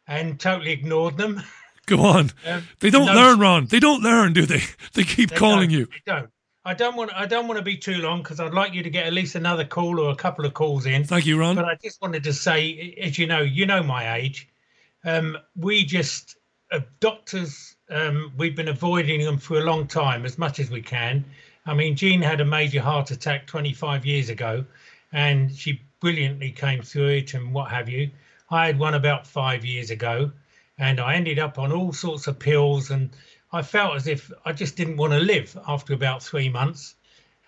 and 0.06 0.38
totally 0.38 0.72
ignored 0.72 1.16
them. 1.16 1.42
Go 1.86 2.00
on. 2.00 2.30
Um, 2.46 2.62
they 2.80 2.90
don't 2.90 3.06
no, 3.06 3.14
learn, 3.14 3.38
Ron. 3.38 3.66
They 3.66 3.80
don't 3.80 4.02
learn, 4.02 4.32
do 4.32 4.46
they? 4.46 4.62
They 4.94 5.04
keep 5.04 5.30
they 5.30 5.36
calling 5.36 5.70
you. 5.70 5.86
They 5.86 6.02
don't. 6.06 6.30
I 6.64 6.74
don't 6.74 6.96
want. 6.96 7.12
I 7.14 7.26
don't 7.26 7.48
want 7.48 7.58
to 7.58 7.64
be 7.64 7.76
too 7.76 7.96
long 7.96 8.22
because 8.22 8.38
I'd 8.38 8.54
like 8.54 8.72
you 8.72 8.82
to 8.84 8.90
get 8.90 9.06
at 9.06 9.12
least 9.12 9.34
another 9.34 9.64
call 9.64 9.98
or 9.98 10.12
a 10.12 10.16
couple 10.16 10.44
of 10.44 10.54
calls 10.54 10.86
in. 10.86 11.04
Thank 11.04 11.26
you, 11.26 11.38
Ron. 11.38 11.56
But 11.56 11.64
I 11.64 11.76
just 11.82 12.00
wanted 12.00 12.22
to 12.24 12.32
say, 12.32 12.94
as 13.00 13.18
you 13.18 13.26
know, 13.26 13.40
you 13.40 13.66
know 13.66 13.82
my 13.82 14.14
age. 14.14 14.48
Um, 15.04 15.36
we 15.56 15.84
just 15.84 16.36
uh, 16.70 16.80
doctors, 17.00 17.71
um, 17.92 18.32
we've 18.36 18.56
been 18.56 18.68
avoiding 18.68 19.22
them 19.22 19.38
for 19.38 19.58
a 19.58 19.64
long 19.64 19.86
time 19.86 20.24
as 20.24 20.38
much 20.38 20.58
as 20.58 20.70
we 20.70 20.80
can. 20.82 21.24
I 21.66 21.74
mean, 21.74 21.94
Jean 21.94 22.22
had 22.22 22.40
a 22.40 22.44
major 22.44 22.80
heart 22.80 23.10
attack 23.10 23.46
25 23.46 24.04
years 24.04 24.28
ago, 24.28 24.64
and 25.12 25.54
she 25.54 25.80
brilliantly 26.00 26.50
came 26.50 26.82
through 26.82 27.08
it 27.08 27.34
and 27.34 27.52
what 27.54 27.70
have 27.70 27.88
you. 27.88 28.10
I 28.50 28.66
had 28.66 28.78
one 28.78 28.94
about 28.94 29.26
five 29.26 29.64
years 29.64 29.90
ago, 29.90 30.32
and 30.78 30.98
I 31.00 31.14
ended 31.14 31.38
up 31.38 31.58
on 31.58 31.70
all 31.70 31.92
sorts 31.92 32.26
of 32.26 32.38
pills, 32.38 32.90
and 32.90 33.10
I 33.52 33.62
felt 33.62 33.94
as 33.94 34.06
if 34.06 34.32
I 34.44 34.52
just 34.52 34.76
didn't 34.76 34.96
want 34.96 35.12
to 35.12 35.20
live 35.20 35.56
after 35.68 35.94
about 35.94 36.22
three 36.22 36.48
months. 36.48 36.94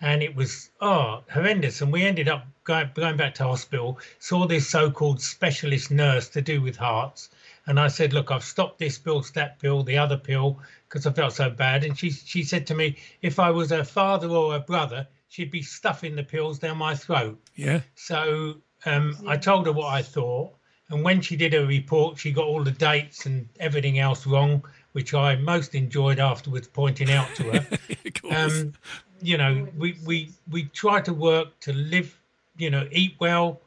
And 0.01 0.21
it 0.21 0.35
was 0.35 0.69
oh 0.81 1.23
horrendous. 1.31 1.81
And 1.81 1.91
we 1.91 2.03
ended 2.03 2.27
up 2.27 2.45
going, 2.63 2.91
going 2.93 3.17
back 3.17 3.33
to 3.35 3.43
hospital, 3.43 3.99
saw 4.19 4.45
this 4.45 4.69
so-called 4.69 5.21
specialist 5.21 5.91
nurse 5.91 6.29
to 6.29 6.41
do 6.41 6.61
with 6.61 6.77
hearts, 6.77 7.29
and 7.67 7.79
I 7.79 7.87
said, 7.87 8.13
"Look, 8.13 8.31
I've 8.31 8.43
stopped 8.43 8.79
this 8.79 8.97
pill, 8.97 9.21
that 9.33 9.59
pill, 9.59 9.83
the 9.83 9.97
other 9.97 10.17
pill, 10.17 10.59
because 10.87 11.05
I 11.05 11.11
felt 11.11 11.33
so 11.33 11.49
bad." 11.49 11.83
And 11.83 11.97
she 11.97 12.11
she 12.11 12.43
said 12.43 12.67
to 12.67 12.75
me, 12.75 12.97
"If 13.21 13.39
I 13.39 13.51
was 13.51 13.69
her 13.71 13.83
father 13.83 14.27
or 14.27 14.53
her 14.53 14.59
brother, 14.59 15.07
she'd 15.29 15.51
be 15.51 15.61
stuffing 15.61 16.15
the 16.15 16.23
pills 16.23 16.59
down 16.59 16.77
my 16.77 16.95
throat." 16.95 17.39
Yeah. 17.55 17.81
So 17.95 18.57
um, 18.85 19.17
I 19.27 19.37
told 19.37 19.65
her 19.65 19.71
what 19.71 19.93
I 19.93 20.01
thought, 20.01 20.53
and 20.89 21.03
when 21.03 21.21
she 21.21 21.35
did 21.35 21.53
her 21.53 21.65
report, 21.65 22.19
she 22.19 22.31
got 22.31 22.45
all 22.45 22.63
the 22.63 22.71
dates 22.71 23.25
and 23.25 23.49
everything 23.59 23.99
else 23.99 24.27
wrong, 24.27 24.63
which 24.91 25.13
I 25.13 25.35
most 25.35 25.73
enjoyed 25.75 26.19
afterwards 26.19 26.67
pointing 26.67 27.11
out 27.11 27.33
to 27.35 27.43
her. 27.51 27.67
um, 28.31 28.73
you 29.21 29.37
know, 29.37 29.67
we 29.77 29.97
we 30.05 30.31
we 30.51 30.65
try 30.65 31.01
to 31.01 31.13
work 31.13 31.59
to 31.61 31.73
live, 31.73 32.15
you 32.57 32.69
know, 32.69 32.87
eat 32.91 33.15
well, 33.19 33.61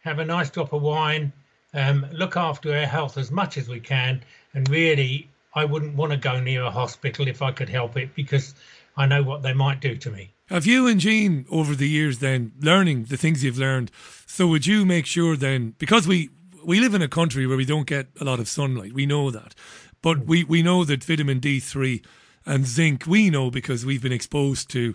have 0.00 0.18
a 0.18 0.24
nice 0.24 0.50
drop 0.50 0.72
of 0.72 0.82
wine 0.82 1.32
um, 1.74 2.06
look 2.12 2.36
after 2.36 2.74
our 2.74 2.86
health 2.86 3.18
as 3.18 3.30
much 3.30 3.58
as 3.58 3.68
we 3.68 3.80
can. 3.80 4.22
And 4.54 4.68
really, 4.70 5.28
I 5.54 5.64
wouldn't 5.64 5.96
want 5.96 6.12
to 6.12 6.18
go 6.18 6.40
near 6.40 6.62
a 6.62 6.70
hospital 6.70 7.28
if 7.28 7.42
I 7.42 7.52
could 7.52 7.68
help 7.68 7.96
it 7.96 8.14
because 8.14 8.54
I 8.96 9.06
know 9.06 9.22
what 9.22 9.42
they 9.42 9.52
might 9.52 9.80
do 9.80 9.96
to 9.96 10.10
me. 10.10 10.30
Have 10.48 10.66
you 10.66 10.86
and 10.86 11.00
Jean 11.00 11.46
over 11.50 11.74
the 11.74 11.88
years 11.88 12.18
then 12.18 12.52
learning 12.60 13.04
the 13.04 13.16
things 13.16 13.42
you've 13.42 13.58
learned? 13.58 13.90
So 14.26 14.46
would 14.48 14.66
you 14.66 14.84
make 14.84 15.06
sure 15.06 15.36
then 15.36 15.74
because 15.78 16.06
we 16.06 16.30
we 16.64 16.80
live 16.80 16.94
in 16.94 17.02
a 17.02 17.08
country 17.08 17.46
where 17.46 17.56
we 17.56 17.64
don't 17.64 17.86
get 17.86 18.08
a 18.20 18.24
lot 18.24 18.40
of 18.40 18.48
sunlight, 18.48 18.92
we 18.92 19.06
know 19.06 19.30
that, 19.30 19.54
but 20.02 20.26
we 20.26 20.44
we 20.44 20.62
know 20.62 20.84
that 20.84 21.02
vitamin 21.02 21.40
D 21.40 21.60
three 21.60 22.02
and 22.46 22.66
zinc 22.66 23.06
we 23.06 23.30
know 23.30 23.50
because 23.50 23.86
we've 23.86 24.02
been 24.02 24.12
exposed 24.12 24.68
to 24.70 24.94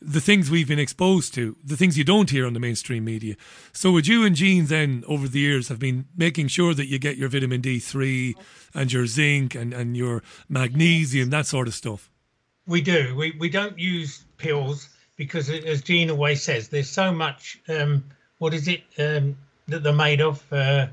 the 0.00 0.20
things 0.20 0.50
we've 0.50 0.68
been 0.68 0.78
exposed 0.78 1.34
to, 1.34 1.56
the 1.64 1.76
things 1.76 1.96
you 1.96 2.04
don't 2.04 2.30
hear 2.30 2.46
on 2.46 2.52
the 2.52 2.60
mainstream 2.60 3.04
media. 3.04 3.34
So 3.72 3.92
would 3.92 4.06
you 4.06 4.24
and 4.24 4.36
Jean 4.36 4.66
then 4.66 5.04
over 5.06 5.26
the 5.26 5.40
years 5.40 5.68
have 5.68 5.78
been 5.78 6.06
making 6.16 6.48
sure 6.48 6.74
that 6.74 6.86
you 6.86 6.98
get 6.98 7.16
your 7.16 7.28
vitamin 7.28 7.62
D3 7.62 8.34
and 8.74 8.92
your 8.92 9.06
zinc 9.06 9.54
and, 9.54 9.72
and 9.72 9.96
your 9.96 10.22
magnesium, 10.48 11.30
that 11.30 11.46
sort 11.46 11.66
of 11.66 11.74
stuff? 11.74 12.10
We 12.66 12.80
do. 12.80 13.14
We 13.14 13.32
we 13.38 13.48
don't 13.48 13.78
use 13.78 14.24
pills 14.38 14.88
because, 15.16 15.48
as 15.48 15.82
Jean 15.82 16.10
always 16.10 16.42
says, 16.42 16.68
there's 16.68 16.90
so 16.90 17.12
much. 17.12 17.60
Um, 17.68 18.04
what 18.38 18.52
is 18.54 18.68
it 18.68 18.82
um, 18.98 19.36
that 19.68 19.82
they're 19.82 19.92
made 19.92 20.20
of? 20.20 20.42
Uh, 20.52 20.88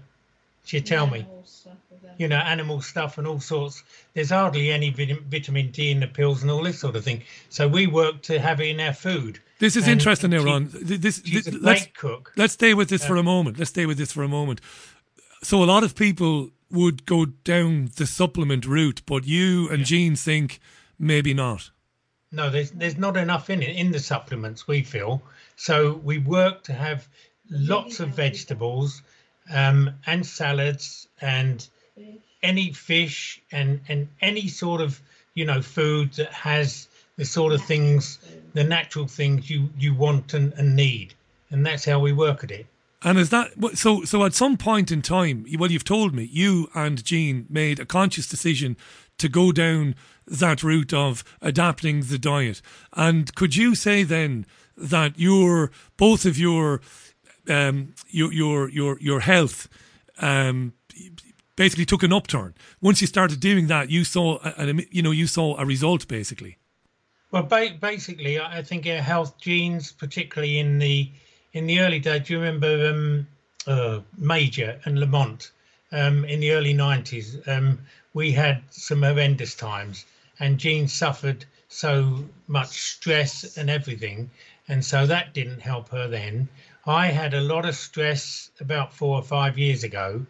she 0.64 0.82
tell 0.82 1.08
me. 1.08 1.26
You 2.18 2.28
know, 2.28 2.38
animal 2.38 2.82
stuff 2.82 3.18
and 3.18 3.26
all 3.28 3.40
sorts. 3.40 3.84
There's 4.14 4.30
hardly 4.30 4.72
any 4.72 4.90
vitamin 4.92 5.72
D 5.72 5.92
in 5.92 6.00
the 6.00 6.08
pills 6.08 6.42
and 6.42 6.52
all 6.52 6.64
this 6.64 6.80
sort 6.80 6.96
of 6.96 7.04
thing. 7.04 7.24
So 7.50 7.68
we 7.68 7.88
work 7.88 8.22
to 8.24 8.40
have 8.40 8.60
it 8.62 8.68
in 8.68 8.80
our 8.80 8.94
food. 8.94 9.40
This 9.60 9.76
is 9.76 9.84
And 9.84 9.94
interesting 9.94 10.32
now, 10.32 10.40
she- 10.40 10.46
Ron. 10.46 10.68
Th- 10.70 11.00
This, 11.00 11.22
she's 11.26 11.46
this- 11.46 11.56
a 11.56 11.58
let's, 11.60 11.88
cook. 11.96 12.34
let's 12.36 12.54
stay 12.54 12.74
with 12.74 12.90
this 12.90 13.06
for 13.06 13.14
Um, 13.14 13.20
a 13.20 13.24
moment. 13.24 13.58
Let's 13.58 13.70
stay 13.70 13.86
with 13.86 13.98
this 13.98 14.12
for 14.12 14.24
a 14.24 14.28
moment. 14.28 14.62
So 15.42 15.64
a 15.64 15.66
lot 15.66 15.84
of 15.84 15.96
people 15.96 16.50
would 16.70 17.06
go 17.06 17.26
down 17.26 17.92
the 17.98 18.06
supplement 18.08 18.66
route, 18.66 19.02
but 19.06 19.26
you 19.26 19.70
and 19.70 19.86
Jean 19.86 20.16
think 20.16 20.60
maybe 20.98 21.34
not. 21.34 21.70
No, 22.32 22.50
there's 22.50 22.72
there's 22.72 22.98
not 22.98 23.16
enough 23.16 23.50
in 23.50 23.62
it 23.62 23.76
in 23.76 23.92
the 23.92 24.00
supplements. 24.00 24.68
We 24.68 24.82
feel 24.84 25.22
so. 25.56 25.94
We 26.04 26.18
work 26.18 26.64
to 26.64 26.74
have 26.74 27.08
lots 27.50 28.00
of 28.00 28.10
vegetables, 28.10 29.04
um, 29.52 29.92
and 30.08 30.26
salads, 30.26 31.08
and 31.22 31.68
any 32.42 32.72
fish, 32.74 33.42
and 33.52 33.80
and 33.88 34.08
any 34.22 34.48
sort 34.48 34.82
of 34.82 35.02
you 35.34 35.46
know 35.46 35.62
food 35.62 36.14
that 36.14 36.32
has 36.32 36.88
the 37.18 37.26
sort 37.26 37.54
of 37.54 37.62
things, 37.64 38.20
the 38.54 38.64
natural 38.64 39.08
things 39.08 39.50
you 39.50 39.70
you 39.78 39.94
want 39.94 40.34
and, 40.34 40.54
and 40.54 40.76
need, 40.76 41.14
and 41.50 41.66
that's 41.66 41.86
how 41.86 42.00
we 42.00 42.12
work 42.14 42.44
at 42.44 42.52
it. 42.52 42.66
And 43.04 43.20
is 43.20 43.30
that 43.32 43.52
so? 43.76 44.04
So 44.04 44.24
at 44.26 44.34
some 44.34 44.58
point 44.58 44.92
in 44.92 45.02
time, 45.02 45.46
well, 45.58 45.72
you've 45.72 45.84
told 45.84 46.14
me 46.14 46.24
you 46.24 46.70
and 46.74 47.04
Jean 47.04 47.46
made 47.50 47.80
a 47.80 47.86
conscious 47.86 48.28
decision 48.28 48.78
to 49.18 49.30
go 49.30 49.52
down 49.52 49.96
that 50.26 50.64
route 50.64 50.94
of 50.94 51.24
adapting 51.42 52.02
the 52.02 52.18
diet. 52.18 52.62
And 52.94 53.34
could 53.36 53.56
you 53.56 53.76
say 53.76 54.04
then 54.04 54.46
that 54.78 55.20
your 55.20 55.72
both 55.98 56.26
of 56.26 56.38
your 56.38 56.82
um, 57.50 57.94
your 58.10 58.32
your 58.32 58.70
your 58.70 58.98
your 59.00 59.20
health 59.20 59.68
um, 60.20 60.74
basically 61.56 61.86
took 61.86 62.04
an 62.04 62.14
upturn 62.14 62.54
once 62.82 63.02
you 63.02 63.08
started 63.08 63.40
doing 63.40 63.68
that? 63.68 63.90
You 63.90 64.04
saw, 64.04 64.40
an, 64.58 64.86
you 64.92 65.02
know, 65.02 65.12
you 65.12 65.28
saw 65.28 65.58
a 65.58 65.66
result 65.66 66.08
basically. 66.08 66.58
Well, 67.32 67.44
ba- 67.44 67.78
basically, 67.80 68.40
I 68.40 68.62
think 68.62 68.86
our 68.86 69.02
health 69.02 69.40
Jean's, 69.42 69.92
particularly 69.92 70.60
in 70.60 70.78
the 70.78 71.10
in 71.54 71.66
the 71.66 71.80
early 71.80 72.00
days. 72.00 72.28
Do 72.28 72.34
you 72.34 72.40
remember 72.40 72.90
um, 72.90 73.28
uh, 73.66 74.02
Major 74.18 74.80
and 74.86 75.00
Lamont 75.00 75.52
um, 75.92 76.26
in 76.26 76.40
the 76.42 76.52
early 76.52 76.74
nineties? 76.74 77.38
Um, 77.48 77.80
we 78.14 78.32
had 78.32 78.62
some 78.70 79.02
horrendous 79.02 79.56
times, 79.56 80.06
and 80.40 80.60
Jean 80.60 80.88
suffered 80.88 81.46
so 81.70 82.24
much 82.48 82.70
stress 82.70 83.58
and 83.58 83.68
everything, 83.68 84.30
and 84.68 84.86
so 84.86 85.08
that 85.08 85.34
didn't 85.34 85.62
help 85.62 85.90
her 85.90 86.08
then. 86.08 86.48
I 86.86 87.08
had 87.08 87.34
a 87.34 87.42
lot 87.42 87.66
of 87.66 87.76
stress 87.76 88.52
about 88.60 88.94
four 88.94 89.16
or 89.18 89.24
five 89.24 89.58
years 89.58 89.84
ago, 89.84 90.24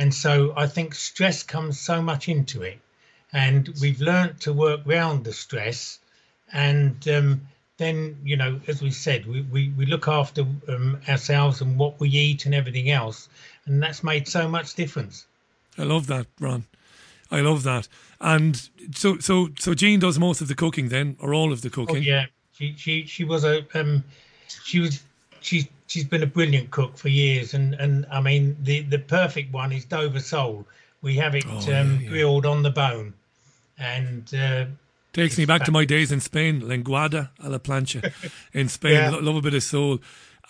and 0.00 0.12
so 0.12 0.52
I 0.56 0.66
think 0.66 0.94
stress 0.94 1.42
comes 1.42 1.78
so 1.78 2.02
much 2.02 2.28
into 2.28 2.62
it, 2.62 2.80
and 3.32 3.68
we've 3.80 4.00
learnt 4.00 4.40
to 4.40 4.52
work 4.52 4.80
round 4.84 5.24
the 5.24 5.32
stress 5.32 6.00
and 6.52 7.06
um, 7.08 7.48
then 7.76 8.16
you 8.24 8.36
know 8.36 8.60
as 8.66 8.82
we 8.82 8.90
said 8.90 9.26
we, 9.26 9.42
we, 9.42 9.68
we 9.70 9.86
look 9.86 10.08
after 10.08 10.42
um, 10.68 11.00
ourselves 11.08 11.60
and 11.60 11.78
what 11.78 12.00
we 12.00 12.08
eat 12.08 12.44
and 12.44 12.54
everything 12.54 12.90
else 12.90 13.28
and 13.66 13.82
that's 13.82 14.02
made 14.02 14.26
so 14.26 14.48
much 14.48 14.74
difference 14.74 15.26
I 15.78 15.84
love 15.84 16.08
that, 16.08 16.26
Ron. 16.40 16.64
I 17.30 17.40
love 17.40 17.62
that. 17.62 17.86
And 18.20 18.68
so, 18.92 19.18
so, 19.18 19.50
so 19.58 19.72
Jean 19.72 20.00
does 20.00 20.18
most 20.18 20.40
of 20.40 20.48
the 20.48 20.56
cooking 20.56 20.88
then, 20.88 21.16
or 21.20 21.32
all 21.32 21.52
of 21.52 21.62
the 21.62 21.70
cooking. 21.70 21.82
oh, 21.82 21.94
cooking. 21.94 22.02
yeah 22.02 22.26
she, 22.52 22.74
she 22.76 23.06
she 23.06 23.24
was 23.24 23.44
a 23.44 23.64
um 23.74 24.04
she 24.64 24.80
was 24.80 25.02
she's 25.40 25.66
she's 25.86 26.04
been 26.04 26.22
a 26.22 26.26
brilliant 26.26 26.70
cook 26.70 26.96
for 26.96 27.08
years 27.08 27.54
and 27.54 27.74
and 27.74 28.06
i 28.10 28.20
mean 28.20 28.56
the 28.62 28.80
the 28.82 28.98
perfect 28.98 29.52
one 29.52 29.72
is 29.72 29.84
dover 29.84 30.20
sole 30.20 30.66
we 31.02 31.16
have 31.16 31.34
it 31.34 31.44
Oh, 31.48 31.72
um, 31.74 32.04
grilled 32.06 32.46
on 32.46 32.62
the 32.62 32.70
bone 32.70 33.14
and 33.78 34.32
uh, 34.34 34.66
Takes 35.12 35.36
me 35.38 35.44
back 35.44 35.64
to 35.64 35.72
my 35.72 35.84
days 35.84 36.12
in 36.12 36.20
Spain, 36.20 36.60
lenguada 36.60 37.30
a 37.42 37.48
la 37.50 37.58
plancha 37.58 38.12
in 38.52 38.68
Spain. 38.78 38.92
Yeah. 38.92 39.10
Lo- 39.10 39.18
Love 39.20 39.36
a 39.36 39.40
bit 39.40 39.54
of 39.54 39.62
sole. 39.64 39.98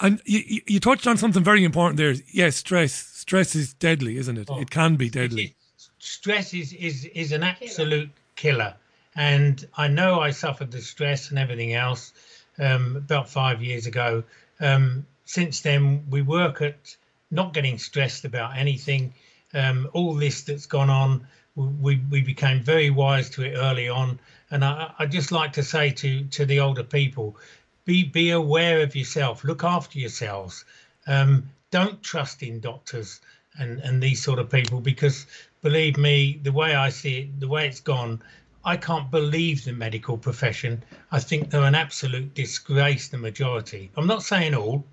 And 0.01 0.21
you, 0.27 0.41
you, 0.47 0.61
you 0.67 0.81
touched 0.81 1.07
on 1.07 1.17
something 1.17 1.43
very 1.43 1.65
important 1.65 1.97
there. 1.97 2.15
Yes, 2.31 2.57
stress. 2.57 2.93
Stress 2.93 3.55
is 3.55 3.73
deadly, 3.73 4.19
isn't 4.19 4.37
it? 4.37 4.49
Oh. 4.51 4.61
It 4.61 4.71
can 4.71 4.97
be 4.97 5.09
deadly. 5.09 5.55
stress 5.99 6.53
is 6.53 6.75
is 6.75 7.07
is 7.15 7.33
an 7.33 7.43
absolute 7.43 8.11
killer 8.37 8.75
and 9.17 9.67
i 9.79 9.87
know 9.89 10.21
i 10.21 10.31
suffered 10.31 10.71
the 10.71 10.81
stress 10.81 11.31
and 11.31 11.39
everything 11.39 11.73
else 11.75 12.13
um, 12.59 12.97
about 12.97 13.29
five 13.29 13.63
years 13.63 13.87
ago 13.87 14.23
um, 14.61 15.07
since 15.25 15.61
then 15.61 16.05
we 16.11 16.23
work 16.23 16.61
at 16.63 16.97
not 17.31 17.55
getting 17.55 17.79
stressed 17.79 18.25
about 18.25 18.57
anything. 18.57 19.15
Um, 19.55 19.89
all 19.93 20.15
this 20.15 20.43
that's 20.43 20.67
gone 20.67 20.91
on 20.91 21.27
we, 21.57 22.01
we 22.11 22.23
became 22.23 22.63
very 22.63 22.91
wise 22.91 23.29
to 23.31 23.43
it 23.43 23.57
early 23.57 23.89
on. 23.89 24.19
And 24.51 24.65
I, 24.65 24.93
I 24.99 25.07
just 25.07 25.33
like 25.33 25.53
to 25.55 25.63
say 25.63 25.91
to 25.91 26.25
to 26.25 26.47
the 26.47 26.61
older 26.61 26.85
people 26.85 27.37
be 27.85 28.05
be 28.05 28.31
aware 28.31 28.81
of 28.83 28.95
yourself 28.97 29.45
look 29.45 29.65
after 29.65 29.99
yourselves. 29.99 30.65
Um, 31.07 31.51
don't 31.71 32.03
trust 32.03 32.43
in 32.43 32.61
doctors 32.61 33.21
and 33.59 33.81
and 33.81 34.03
these 34.03 34.23
sort 34.23 34.39
of 34.39 34.51
people 34.51 34.81
because 34.81 35.27
believe 35.63 35.97
me 35.97 36.41
the 36.43 36.53
way 36.53 36.75
i 36.75 36.89
see 36.89 37.19
it 37.19 37.41
the 37.41 37.49
way 37.49 37.67
it's 37.67 37.81
gone 37.81 38.23
i 38.65 38.77
can't 38.77 39.11
believe 39.11 39.65
the 39.65 39.73
medical 39.73 40.17
profession 40.19 40.83
i 41.13 41.19
think 41.19 41.51
they're 41.51 41.63
an 41.65 41.75
absolute 41.75 42.35
disgrace 42.35 43.09
the 43.09 43.19
majority 43.19 43.91
i'm 43.97 44.07
not 44.07 44.23
saying 44.23 44.55
all 44.55 44.85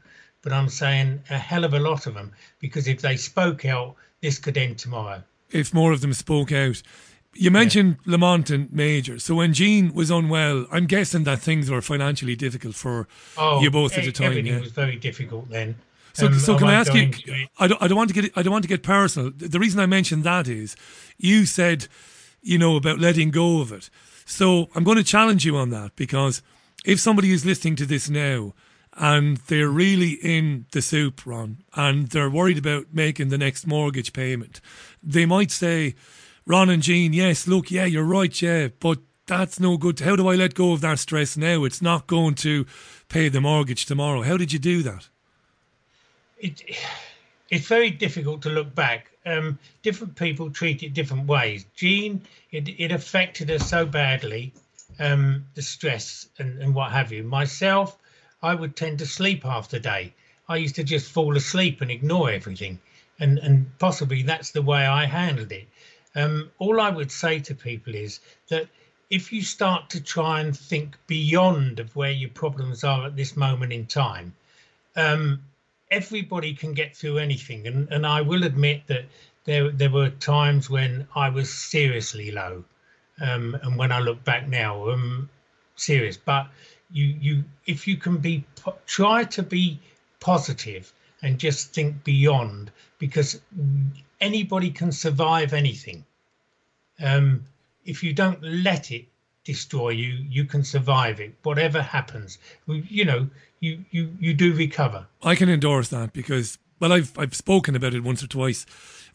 but 0.42 0.54
i'm 0.54 0.70
saying 0.70 1.22
a 1.30 1.38
hell 1.38 1.64
of 1.64 1.74
a 1.74 1.80
lot 1.80 2.08
of 2.08 2.14
them 2.14 2.32
because 2.60 2.88
if 2.88 3.02
they 3.02 3.18
spoke 3.18 3.66
out 3.66 3.96
this 4.22 4.40
could 4.40 4.58
end 4.58 4.78
tomorrow 4.78 5.22
If 5.52 5.74
more 5.74 5.92
of 5.94 6.02
them 6.02 6.14
spoke 6.14 6.52
out. 6.52 6.82
You 7.34 7.52
mentioned 7.52 7.98
Lamont 8.06 8.50
and 8.50 8.72
Major. 8.74 9.20
So 9.20 9.36
when 9.36 9.54
Jean 9.54 9.94
was 9.94 10.10
unwell, 10.10 10.66
I'm 10.72 10.88
guessing 10.88 11.24
that 11.26 11.40
things 11.40 11.70
were 11.70 11.84
financially 11.84 12.36
difficult 12.36 12.74
for 12.74 13.08
you 13.62 13.70
both 13.70 13.96
at 13.96 14.06
the 14.06 14.12
time. 14.12 14.32
everything 14.32 14.54
Yeah. 14.54 14.60
was 14.60 14.72
very 14.72 14.96
difficult 14.96 15.50
then 15.50 15.76
So, 16.14 16.26
Um, 16.28 16.40
so 16.40 16.58
can 16.58 16.68
I 16.68 16.74
ask 16.74 16.92
you? 16.96 17.12
I 17.60 17.68
don't, 17.68 17.80
I 17.84 17.88
don't 17.88 17.98
want 17.98 18.10
to 18.10 18.22
get 18.22 18.32
I 18.36 18.42
don't 18.42 18.52
want 18.52 18.64
to 18.64 18.68
get 18.76 18.82
personal. 18.82 19.32
The 19.56 19.60
reason 19.60 19.80
I 19.80 19.86
mentioned 19.86 20.24
that 20.24 20.48
is, 20.48 20.76
you 21.18 21.46
said, 21.46 21.88
you 22.48 22.58
know, 22.58 22.76
about 22.76 23.00
letting 23.00 23.32
go 23.32 23.62
of 23.62 23.72
it. 23.72 23.90
So 24.26 24.70
I'm 24.76 24.84
going 24.84 24.98
to 24.98 25.04
challenge 25.04 25.46
you 25.46 25.56
on 25.58 25.70
that 25.72 25.96
because 25.96 26.42
if 26.86 27.00
somebody 27.00 27.32
is 27.32 27.46
listening 27.46 27.76
to 27.78 27.86
this 27.86 28.10
now 28.10 28.54
and 28.94 29.38
they're 29.38 29.70
really 29.70 30.14
in 30.24 30.66
the 30.72 30.82
soup, 30.82 31.26
Ron, 31.26 31.58
and 31.76 32.08
they're 32.08 32.30
worried 32.30 32.58
about 32.58 32.88
making 32.94 33.30
the 33.30 33.38
next 33.38 33.68
mortgage 33.68 34.14
payment, 34.14 34.60
they 35.04 35.26
might 35.26 35.52
say, 35.52 35.96
Ron 36.46 36.70
and 36.70 36.82
Jean, 36.82 37.14
yes, 37.14 37.48
look, 37.48 37.70
yeah, 37.70 37.86
you're 37.86 38.04
right, 38.04 38.42
yeah, 38.42 38.70
but 38.80 39.00
that's 39.28 39.60
no 39.60 39.78
good. 39.78 40.00
How 40.00 40.16
do 40.16 40.28
I 40.28 40.36
let 40.36 40.56
go 40.56 40.72
of 40.72 40.82
that 40.82 41.00
stress 41.00 41.38
now? 41.38 41.64
It's 41.66 41.82
not 41.82 42.08
going 42.08 42.36
to 42.36 42.66
pay 43.10 43.30
the 43.30 43.42
mortgage 43.42 43.86
tomorrow. 43.86 44.22
How 44.24 44.38
did 44.38 44.54
you 44.54 44.60
do 44.60 44.82
that? 44.84 45.10
it, 46.40 46.62
it's 47.50 47.68
very 47.68 47.90
difficult 47.90 48.42
to 48.44 48.50
look 48.50 48.74
back. 48.74 49.12
Um, 49.28 49.60
different 49.84 50.16
people 50.16 50.50
treat 50.50 50.84
it 50.84 50.94
different 50.94 51.28
ways. 51.28 51.66
Jean, 51.76 52.22
it, 52.52 52.70
it 52.80 52.92
affected 52.92 53.52
us 53.52 53.70
so 53.70 53.86
badly, 53.86 54.54
um, 55.00 55.46
the 55.56 55.62
stress 55.62 56.30
and, 56.40 56.62
and 56.62 56.74
what 56.74 56.92
have 56.92 57.12
you. 57.12 57.24
Myself, 57.24 57.98
I 58.42 58.56
would 58.56 58.76
tend 58.76 59.00
to 59.00 59.06
sleep 59.06 59.44
half 59.44 59.70
the 59.70 59.80
day. 59.80 60.14
I 60.48 60.56
used 60.58 60.76
to 60.76 60.84
just 60.84 61.12
fall 61.12 61.36
asleep 61.36 61.82
and 61.82 61.92
ignore 61.92 62.32
everything. 62.32 62.80
And, 63.20 63.40
and 63.40 63.78
possibly 63.80 64.22
that's 64.22 64.52
the 64.52 64.62
way 64.62 64.86
I 64.86 65.06
handled 65.06 65.52
it. 65.52 65.68
Um, 66.16 66.50
all 66.58 66.80
I 66.80 66.90
would 66.90 67.12
say 67.12 67.40
to 67.40 67.56
people 67.56 67.96
is 67.96 68.20
that 68.48 68.68
if 69.10 69.34
you 69.34 69.42
start 69.42 69.90
to 69.90 70.02
try 70.02 70.40
and 70.42 70.58
think 70.58 70.98
beyond 71.08 71.80
of 71.80 71.96
where 71.96 72.12
your 72.12 72.30
problems 72.30 72.84
are 72.84 73.08
at 73.08 73.16
this 73.16 73.36
moment 73.36 73.74
in 73.74 73.86
time, 73.88 74.34
um, 74.96 75.42
everybody 75.90 76.54
can 76.54 76.74
get 76.74 76.96
through 76.96 77.18
anything 77.18 77.68
and, 77.68 77.88
and 77.92 78.06
I 78.06 78.22
will 78.22 78.44
admit 78.44 78.88
that 78.88 79.06
there 79.46 79.72
there 79.72 79.90
were 79.90 80.10
times 80.10 80.70
when 80.70 81.08
I 81.16 81.30
was 81.30 81.52
seriously 81.54 82.32
low 82.32 82.66
um, 83.22 83.58
and 83.64 83.78
when 83.78 83.92
I 83.92 84.00
look 84.00 84.24
back 84.24 84.48
now 84.48 84.90
um 84.90 85.30
serious. 85.76 86.18
But 86.18 86.48
you 86.92 87.06
you 87.06 87.44
if 87.66 87.88
you 87.88 87.98
can 87.98 88.18
be 88.18 88.46
try 88.86 89.24
to 89.24 89.44
be 89.44 89.80
positive 90.20 90.92
and 91.22 91.40
just 91.40 91.74
think 91.74 92.04
beyond 92.04 92.72
because 93.00 93.42
anybody 94.22 94.70
can 94.72 94.92
survive 94.92 95.54
anything. 95.54 96.06
Um, 97.04 97.46
if 97.86 98.04
you 98.04 98.14
don't 98.14 98.42
let 98.44 98.92
it 98.92 99.06
destroy 99.48 99.90
you. 99.90 100.26
You 100.30 100.44
can 100.44 100.64
survive 100.64 101.20
it, 101.20 101.34
whatever 101.44 101.82
happens. 101.82 102.38
You 102.68 103.06
know, 103.06 103.30
you 103.62 103.84
you 103.92 104.14
you 104.20 104.34
do 104.34 104.54
recover. 104.54 105.08
I 105.24 105.36
can 105.36 105.50
endorse 105.50 105.88
that 105.90 106.14
because 106.14 106.60
well, 106.80 106.92
I've 106.92 107.18
I've 107.18 107.34
spoken 107.34 107.76
about 107.76 107.94
it 107.94 108.04
once 108.04 108.22
or 108.22 108.28
twice 108.28 108.66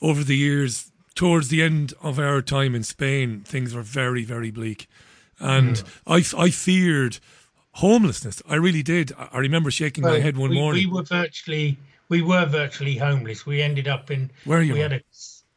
over 0.00 0.24
the 0.24 0.36
years. 0.36 0.88
Towards 1.14 1.48
the 1.48 1.62
end 1.62 1.92
of 2.00 2.18
our 2.18 2.40
time 2.40 2.74
in 2.74 2.82
Spain, 2.82 3.42
things 3.44 3.74
were 3.74 3.82
very 3.82 4.24
very 4.24 4.50
bleak, 4.50 4.88
and 5.38 5.84
I 6.06 6.24
I 6.36 6.48
feared 6.48 7.18
homelessness. 7.72 8.42
I 8.48 8.54
really 8.54 8.82
did. 8.82 9.12
I 9.18 9.38
remember 9.38 9.70
shaking 9.70 10.04
my 10.04 10.20
head 10.20 10.38
one 10.38 10.50
we, 10.50 10.58
morning. 10.58 10.88
We 10.88 10.94
were 10.94 11.02
virtually 11.02 11.76
we 12.08 12.22
were 12.22 12.46
virtually 12.46 12.96
homeless. 12.96 13.44
We 13.44 13.60
ended 13.60 13.88
up 13.88 14.10
in 14.10 14.30
Where 14.46 14.62
you 14.62 14.72
we 14.72 14.78
were? 14.78 14.84
had 14.84 14.92
a 14.94 15.02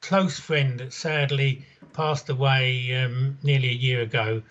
close 0.02 0.38
friend 0.38 0.80
that 0.80 0.94
sadly 0.94 1.66
passed 1.96 2.30
away 2.30 2.94
um, 2.96 3.38
nearly 3.44 3.70
a 3.70 3.82
year 3.88 4.02
ago, 4.02 4.42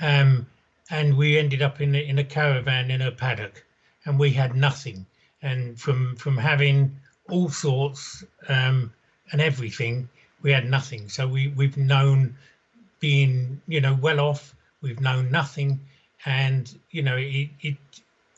um, 0.00 0.46
and 0.90 1.16
we 1.16 1.38
ended 1.38 1.62
up 1.62 1.80
in 1.80 1.94
a, 1.94 1.98
in 1.98 2.18
a 2.18 2.24
caravan 2.24 2.90
in 2.90 3.02
a 3.02 3.10
paddock, 3.10 3.64
and 4.04 4.18
we 4.18 4.30
had 4.30 4.54
nothing. 4.54 5.06
And 5.42 5.80
from 5.80 6.16
from 6.16 6.36
having 6.36 6.94
all 7.28 7.48
sorts 7.48 8.24
um, 8.48 8.92
and 9.32 9.40
everything, 9.40 10.08
we 10.42 10.52
had 10.52 10.68
nothing. 10.68 11.08
So 11.08 11.26
we 11.26 11.48
we've 11.48 11.76
known 11.76 12.36
being 13.00 13.60
you 13.66 13.80
know 13.80 13.94
well 13.94 14.20
off. 14.20 14.54
We've 14.82 15.00
known 15.00 15.30
nothing, 15.30 15.80
and 16.26 16.72
you 16.90 17.02
know 17.02 17.16
it. 17.16 17.50
it 17.60 17.76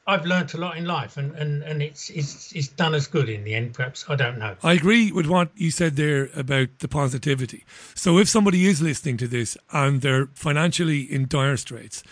I've 0.07 0.27
learnt 0.27 0.55
a 0.55 0.59
lot 0.59 0.77
in 0.77 0.85
life, 0.85 1.17
and, 1.17 1.33
and, 1.37 1.63
and 1.63 1.81
it's 1.81 2.11
it's 2.11 2.53
it's 2.53 2.69
done 2.69 2.95
us 2.95 3.07
good 3.07 3.29
in 3.29 3.45
the 3.45 3.55
end. 3.55 3.75
Perhaps 3.75 4.05
I 4.09 4.17
don't 4.17 4.39
know. 4.39 4.57
I 4.63 4.73
agree 4.73 5.13
with 5.13 5.27
what 5.27 5.51
you 5.55 5.71
said 5.71 5.95
there 5.95 6.29
about 6.35 6.81
the 6.81 6.89
positivity. 6.89 7.65
So 7.95 8.19
if 8.19 8.29
somebody 8.29 8.67
is 8.67 8.83
listening 8.83 9.17
to 9.19 9.29
this 9.29 9.57
and 9.73 10.01
they're 10.01 10.27
financially 10.35 11.03
in 11.03 11.29
dire 11.29 11.57
straits, 11.57 12.03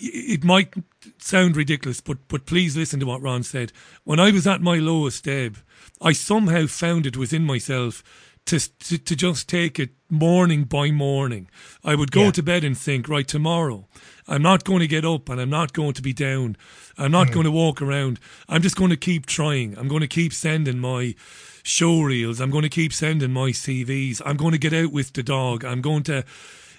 it 0.00 0.44
might 0.44 0.74
sound 1.16 1.56
ridiculous, 1.56 2.02
but 2.02 2.18
but 2.28 2.44
please 2.44 2.76
listen 2.76 3.00
to 3.00 3.06
what 3.06 3.22
Ron 3.22 3.42
said. 3.42 3.72
When 4.04 4.20
I 4.20 4.30
was 4.30 4.46
at 4.46 4.60
my 4.60 4.76
lowest 4.76 5.26
ebb, 5.26 5.58
I 6.02 6.12
somehow 6.12 6.66
found 6.66 7.06
it 7.06 7.16
within 7.16 7.44
myself 7.44 8.02
to 8.46 8.58
to, 8.58 8.98
to 8.98 9.16
just 9.16 9.48
take 9.48 9.78
it 9.78 9.90
morning 10.10 10.64
by 10.64 10.90
morning. 10.90 11.48
I 11.84 11.94
would 11.94 12.10
go 12.10 12.24
Yeah. 12.24 12.30
to 12.32 12.42
bed 12.42 12.64
and 12.64 12.76
think, 12.76 13.08
right, 13.08 13.26
tomorrow, 13.26 13.86
I'm 14.28 14.42
not 14.42 14.64
going 14.64 14.80
to 14.80 14.86
get 14.86 15.04
up 15.04 15.28
and 15.28 15.40
I'm 15.40 15.50
not 15.50 15.72
going 15.72 15.94
to 15.94 16.02
be 16.02 16.12
down. 16.12 16.56
I'm 16.98 17.10
not 17.12 17.28
Mm. 17.28 17.32
going 17.32 17.44
to 17.44 17.50
walk 17.50 17.80
around. 17.80 18.20
I'm 18.48 18.60
just 18.62 18.76
going 18.76 18.90
to 18.90 18.96
keep 18.96 19.26
trying. 19.26 19.76
I'm 19.78 19.88
going 19.88 20.02
to 20.02 20.08
keep 20.08 20.32
sending 20.32 20.78
my 20.78 21.14
show 21.62 22.02
reels. 22.02 22.40
I'm 22.40 22.50
going 22.50 22.62
to 22.64 22.68
keep 22.68 22.92
sending 22.92 23.32
my 23.32 23.52
CVs. 23.52 24.20
I'm 24.26 24.36
going 24.36 24.52
to 24.52 24.58
get 24.58 24.72
out 24.74 24.92
with 24.92 25.12
the 25.14 25.22
dog. 25.22 25.64
I'm 25.64 25.80
going 25.80 26.02
to, 26.04 26.24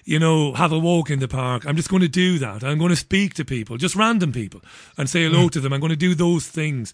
you 0.04 0.18
know, 0.18 0.52
have 0.54 0.70
a 0.72 0.78
walk 0.78 1.10
in 1.10 1.18
the 1.18 1.26
park. 1.28 1.64
I'm 1.66 1.76
just 1.76 1.88
going 1.88 2.02
to 2.02 2.08
do 2.08 2.38
that. 2.38 2.62
I'm 2.62 2.78
going 2.78 2.90
to 2.90 2.96
speak 2.96 3.34
to 3.34 3.44
people, 3.44 3.78
just 3.78 3.96
random 3.96 4.32
people, 4.32 4.60
and 4.98 5.08
say 5.08 5.24
hello 5.24 5.46
Mm. 5.48 5.50
to 5.52 5.60
them. 5.60 5.72
I'm 5.72 5.80
going 5.80 5.90
to 5.90 5.96
do 5.96 6.14
those 6.14 6.46
things. 6.46 6.92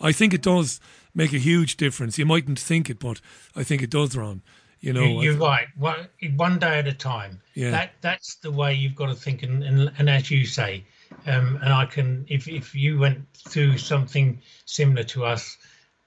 I 0.00 0.12
think 0.12 0.32
it 0.34 0.42
does 0.42 0.78
make 1.14 1.32
a 1.32 1.38
huge 1.38 1.76
difference. 1.76 2.18
You 2.18 2.26
mightn't 2.26 2.58
think 2.58 2.90
it, 2.90 2.98
but 2.98 3.20
I 3.54 3.64
think 3.64 3.82
it 3.82 3.90
does, 3.90 4.16
Ron. 4.16 4.42
You 4.80 4.94
know, 4.94 5.20
you're 5.20 5.36
right. 5.36 5.66
One, 5.76 6.08
one 6.36 6.58
day 6.58 6.78
at 6.78 6.88
a 6.88 6.94
time. 6.94 7.40
Yeah. 7.54 7.70
That 7.70 7.92
that's 8.00 8.36
the 8.36 8.50
way 8.50 8.72
you've 8.72 8.94
got 8.94 9.06
to 9.06 9.14
think, 9.14 9.42
and 9.42 9.62
and, 9.62 9.92
and 9.98 10.08
as 10.08 10.30
you 10.30 10.46
say, 10.46 10.84
um, 11.26 11.58
and 11.62 11.72
I 11.72 11.84
can, 11.84 12.24
if 12.28 12.48
if 12.48 12.74
you 12.74 12.98
went 12.98 13.26
through 13.34 13.76
something 13.76 14.40
similar 14.64 15.02
to 15.04 15.26
us, 15.26 15.58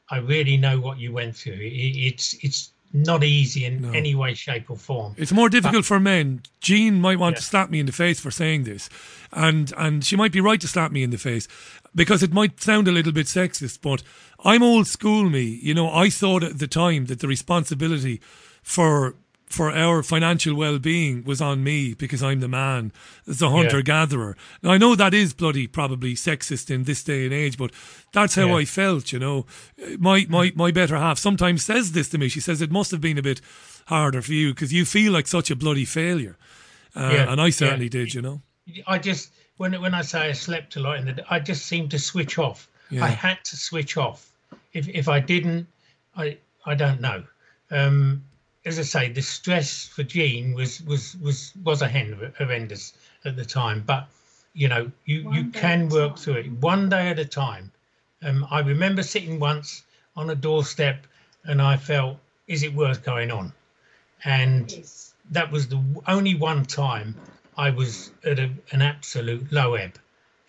I 0.10 0.18
really 0.18 0.58
know 0.58 0.80
what 0.80 0.98
you 0.98 1.14
went 1.14 1.36
through. 1.36 1.54
It, 1.54 1.96
it's 1.96 2.34
it's 2.44 2.73
not 2.94 3.24
easy 3.24 3.66
in 3.66 3.94
any 3.96 4.14
way, 4.14 4.36
shape, 4.36 4.70
or 4.70 4.78
form. 4.78 5.16
It's 5.18 5.32
more 5.32 5.50
difficult 5.50 5.82
But- 5.84 5.86
for 5.88 6.00
men. 6.00 6.42
Jean 6.62 7.02
might 7.02 7.20
want 7.20 7.36
to 7.38 7.44
slap 7.44 7.70
me 7.72 7.80
in 7.80 7.88
the 7.88 7.92
face 7.92 8.20
for 8.20 8.32
saying 8.32 8.64
this, 8.64 8.88
and 9.32 9.74
and 9.78 10.06
she 10.06 10.16
might 10.16 10.32
be 10.32 10.40
right 10.40 10.62
to 10.62 10.68
slap 10.68 10.92
me 10.92 11.02
in 11.04 11.10
the 11.10 11.18
face 11.18 11.48
because 11.96 12.24
it 12.24 12.32
might 12.32 12.62
sound 12.62 12.88
a 12.88 12.92
little 12.92 13.12
bit 13.12 13.26
sexist. 13.28 13.80
But 13.82 14.04
I'm 14.46 14.62
old 14.64 14.88
school, 14.88 15.30
me. 15.30 15.60
You 15.62 15.74
know, 15.74 15.90
I 15.92 16.10
thought 16.10 16.44
at 16.44 16.60
the 16.60 16.68
time 16.68 17.06
that 17.08 17.20
the 17.20 17.28
responsibility 17.28 18.22
for 18.62 19.16
for 19.54 19.70
our 19.72 20.02
financial 20.02 20.56
well-being 20.56 21.24
was 21.24 21.40
on 21.40 21.64
me 21.64 21.94
because 21.94 22.24
I'm 22.24 22.40
the 22.40 22.48
man, 22.48 22.92
as 23.28 23.40
a 23.40 23.52
hunter-gatherer. 23.52 24.36
Now 24.64 24.72
I 24.72 24.80
know 24.80 24.96
that 24.96 25.14
is 25.14 25.34
bloody 25.34 25.68
probably 25.68 26.16
sexist 26.16 26.72
in 26.72 26.86
this 26.86 27.04
day 27.04 27.24
and 27.26 27.34
age, 27.34 27.56
but 27.58 27.72
that's 28.12 28.34
how 28.34 28.48
Yeah. 28.48 28.56
I 28.56 28.66
felt. 28.66 29.12
You 29.14 29.20
know, 29.20 29.46
my 30.00 30.26
my 30.28 30.52
my 30.56 30.72
better 30.72 30.98
half 30.98 31.20
sometimes 31.20 31.64
says 31.64 31.92
this 31.92 32.10
to 32.10 32.18
me. 32.18 32.30
She 32.30 32.40
says 32.40 32.62
it 32.62 32.72
must 32.72 32.90
have 32.92 33.00
been 33.02 33.20
a 33.20 33.22
bit 33.22 33.42
harder 33.86 34.22
for 34.24 34.34
you 34.34 34.54
because 34.54 34.74
you 34.74 34.86
feel 34.86 35.12
like 35.14 35.28
such 35.28 35.52
a 35.52 35.56
bloody 35.56 35.86
failure, 35.86 36.36
uh, 36.96 37.12
Yeah, 37.14 37.32
and 37.32 37.40
I 37.40 37.52
certainly 37.52 37.86
yeah. 37.86 37.98
did. 38.00 38.14
You 38.16 38.22
know, 38.24 38.42
I 38.88 38.98
just 38.98 39.30
when 39.58 39.80
when 39.82 39.94
I 39.94 40.02
say 40.02 40.30
I 40.30 40.32
slept 40.34 40.76
a 40.78 40.80
lot 40.80 40.98
in 40.98 41.06
the, 41.06 41.14
day, 41.14 41.24
I 41.30 41.40
just 41.40 41.66
seemed 41.68 41.92
to 41.92 42.00
switch 42.00 42.40
off. 42.40 42.68
Yeah. 42.90 43.06
I 43.06 43.10
had 43.10 43.38
to 43.46 43.56
switch 43.56 43.98
off. 43.98 44.32
If 44.74 44.88
if 44.88 45.08
I 45.08 45.20
didn't, 45.20 45.68
I 46.16 46.38
I 46.66 46.74
don't 46.76 47.02
know. 47.02 47.24
Um, 47.70 48.24
as 48.66 48.80
I 48.80 48.84
say, 48.84 49.10
the 49.10 49.22
stress 49.22 49.86
for 49.88 50.04
Jean 50.04 50.54
was 50.54 50.82
was 50.82 51.16
was 51.18 51.54
was 51.64 51.82
a 51.82 51.90
horrendous 51.90 52.94
at 53.26 53.36
the 53.36 53.46
time. 53.46 53.84
But 53.86 54.08
you 54.54 54.68
know, 54.68 54.92
you 55.06 55.32
you 55.34 55.50
can 55.50 55.90
work 55.90 56.18
through 56.18 56.36
it 56.36 56.52
one 56.52 56.90
day 56.90 57.10
at 57.10 57.20
a 57.20 57.26
time. 57.26 57.72
Um, 58.22 58.48
I 58.50 58.60
remember 58.60 59.04
sitting 59.04 59.40
once 59.40 59.84
on 60.16 60.30
a 60.30 60.36
doorstep, 60.36 61.06
and 61.44 61.62
I 61.62 61.76
felt, 61.78 62.18
is 62.48 62.64
it 62.64 62.74
worth 62.74 63.04
going 63.04 63.32
on? 63.32 63.52
And 64.24 64.74
that 65.32 65.52
was 65.52 65.68
the 65.68 65.84
only 66.08 66.36
one 66.36 66.66
time 66.66 67.16
I 67.58 67.70
was 67.70 68.12
at 68.24 68.40
a, 68.40 68.50
an 68.72 68.82
absolute 68.82 69.52
low 69.52 69.74
ebb. 69.76 70.00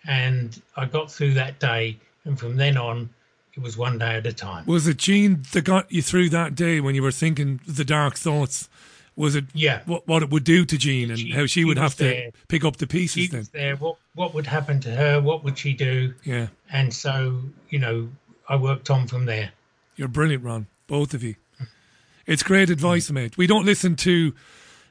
And 0.07 0.61
I 0.77 0.85
got 0.85 1.11
through 1.11 1.33
that 1.33 1.59
day, 1.59 1.97
and 2.23 2.39
from 2.39 2.55
then 2.55 2.77
on, 2.77 3.09
it 3.55 3.61
was 3.63 3.77
one 3.77 3.97
day 3.97 4.15
at 4.17 4.25
a 4.27 4.33
time. 4.33 4.65
was 4.65 4.87
it 4.87 4.97
Jean 4.97 5.43
that 5.53 5.63
got 5.63 5.91
you 5.91 6.01
through 6.01 6.29
that 6.29 6.55
day 6.55 6.79
when 6.81 6.95
you 6.95 7.01
were 7.03 7.11
thinking 7.11 7.59
the 7.67 7.85
dark 7.85 8.15
thoughts? 8.15 8.69
Was 9.17 9.33
it 9.35 9.45
Yeah. 9.53 9.81
what 9.85 10.05
what 10.07 10.23
it 10.23 10.29
would 10.29 10.43
do 10.43 10.65
to 10.65 10.77
Jean 10.77 11.09
and 11.09 11.19
how 11.33 11.43
she, 11.43 11.61
she 11.61 11.65
would 11.65 11.77
have 11.77 11.95
to 11.95 12.03
there. 12.03 12.31
pick 12.49 12.65
up 12.65 12.77
the 12.77 12.87
pieces 12.87 13.23
She 13.23 13.27
then? 13.27 13.39
was 13.39 13.49
there. 13.49 13.75
What 13.77 13.95
what 14.13 14.33
would 14.33 14.47
happen 14.47 14.81
to 14.81 14.91
her? 14.91 15.21
What 15.21 15.43
would 15.45 15.57
she 15.57 15.73
do? 15.73 16.13
Yeah. 16.25 16.47
And 16.69 16.93
so, 16.93 17.39
you 17.69 17.79
know, 17.79 18.09
I 18.49 18.57
worked 18.57 18.89
on 18.89 19.07
from 19.07 19.25
there. 19.25 19.51
You're 19.95 20.09
brilliant, 20.09 20.43
Ron. 20.43 20.67
Both 20.87 21.13
of 21.13 21.23
you. 21.23 21.35
It's 22.27 22.43
great 22.43 22.69
advice, 22.69 23.09
mate. 23.11 23.37
We 23.37 23.47
don't 23.47 23.65
listen 23.65 23.95
to. 23.97 24.33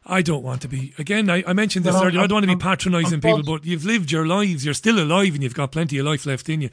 I 0.06 0.22
don't 0.22 0.42
want 0.42 0.62
to 0.62 0.68
be. 0.68 0.92
Again, 0.98 1.30
I, 1.30 1.42
I 1.46 1.52
mentioned 1.54 1.84
this 1.84 1.94
Well, 1.94 2.04
earlier. 2.04 2.18
I 2.18 2.22
I'm- 2.22 2.28
don't 2.28 2.36
want 2.36 2.50
to 2.50 2.56
be 2.56 2.60
patronising 2.62 3.20
people, 3.20 3.42
but 3.42 3.64
you've 3.64 3.84
lived 3.84 4.10
your 4.10 4.26
lives. 4.26 4.64
You're 4.64 4.74
still 4.74 4.98
alive, 5.02 5.34
and 5.34 5.42
you've 5.42 5.54
got 5.54 5.72
plenty 5.72 5.98
of 5.98 6.06
life 6.06 6.26
left 6.26 6.48
in 6.48 6.60
you. 6.60 6.70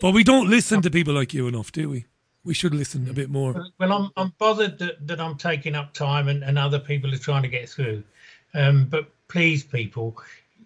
But 0.00 0.12
we 0.12 0.22
don't 0.24 0.48
listen 0.48 0.82
to 0.82 0.90
people 0.90 1.14
like 1.14 1.32
you 1.32 1.48
enough, 1.48 1.72
do 1.72 1.88
we? 1.88 2.06
We 2.44 2.52
should 2.52 2.74
listen 2.74 3.08
a 3.08 3.14
bit 3.14 3.30
more. 3.30 3.64
Well, 3.78 3.92
I'm 3.92 4.10
I'm 4.16 4.32
bothered 4.38 4.78
that, 4.80 5.06
that 5.06 5.18
I'm 5.20 5.36
taking 5.38 5.74
up 5.74 5.94
time 5.94 6.28
and, 6.28 6.44
and 6.44 6.58
other 6.58 6.78
people 6.78 7.12
are 7.14 7.18
trying 7.18 7.42
to 7.42 7.48
get 7.48 7.68
through. 7.70 8.02
Um, 8.52 8.84
but 8.84 9.08
please, 9.28 9.64
people, 9.64 10.16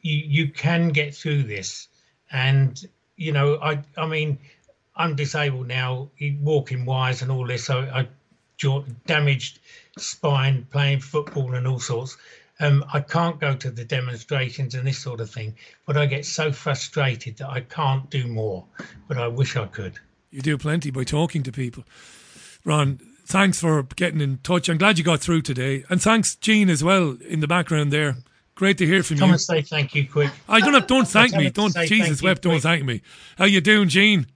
you 0.02 0.16
you 0.26 0.48
can 0.48 0.88
get 0.88 1.14
through 1.14 1.44
this. 1.44 1.86
And 2.32 2.84
you 3.16 3.30
know, 3.32 3.58
I 3.62 3.80
I 3.96 4.06
mean, 4.08 4.38
I'm 4.96 5.14
disabled 5.14 5.68
now, 5.68 6.10
walking 6.42 6.84
wise 6.84 7.22
and 7.22 7.30
all 7.30 7.46
this. 7.46 7.64
So 7.64 7.78
I 7.78 8.08
jaw, 8.58 8.82
damaged 9.06 9.60
spine 9.96 10.66
playing 10.70 11.00
football 11.00 11.54
and 11.54 11.66
all 11.66 11.80
sorts. 11.80 12.16
Um, 12.60 12.84
I 12.92 13.00
can't 13.00 13.38
go 13.40 13.54
to 13.54 13.70
the 13.70 13.84
demonstrations 13.84 14.74
and 14.74 14.86
this 14.86 14.98
sort 14.98 15.20
of 15.20 15.30
thing, 15.30 15.54
but 15.86 15.96
I 15.96 16.06
get 16.06 16.26
so 16.26 16.52
frustrated 16.52 17.36
that 17.38 17.48
I 17.48 17.60
can't 17.60 18.10
do 18.10 18.26
more. 18.26 18.64
But 19.06 19.16
I 19.16 19.28
wish 19.28 19.56
I 19.56 19.66
could. 19.66 19.98
You 20.30 20.42
do 20.42 20.58
plenty 20.58 20.90
by 20.90 21.04
talking 21.04 21.42
to 21.44 21.52
people. 21.52 21.84
Ron, 22.64 23.00
thanks 23.24 23.60
for 23.60 23.84
getting 23.84 24.20
in 24.20 24.38
touch. 24.38 24.68
I'm 24.68 24.76
glad 24.76 24.98
you 24.98 25.04
got 25.04 25.20
through 25.20 25.42
today. 25.42 25.84
And 25.88 26.02
thanks, 26.02 26.34
Jean, 26.34 26.68
as 26.68 26.82
well, 26.82 27.16
in 27.26 27.40
the 27.40 27.46
background 27.46 27.92
there. 27.92 28.16
Great 28.56 28.76
to 28.78 28.86
hear 28.86 29.04
from 29.04 29.18
Come 29.18 29.28
you. 29.28 29.34
and 29.34 29.40
say 29.40 29.62
thank 29.62 29.94
you 29.94 30.08
quick. 30.08 30.32
I 30.48 30.58
don't 30.58 30.74
have, 30.74 30.88
don't 30.88 31.06
thank 31.08 31.32
me. 31.34 31.48
Don't 31.50 31.70
say 31.70 31.86
Jesus 31.86 32.18
thank 32.18 32.22
wept, 32.22 32.42
don't 32.42 32.60
thank 32.60 32.84
me. 32.84 33.02
How 33.36 33.44
you 33.44 33.60
doing, 33.60 33.88
Jean? 33.88 34.26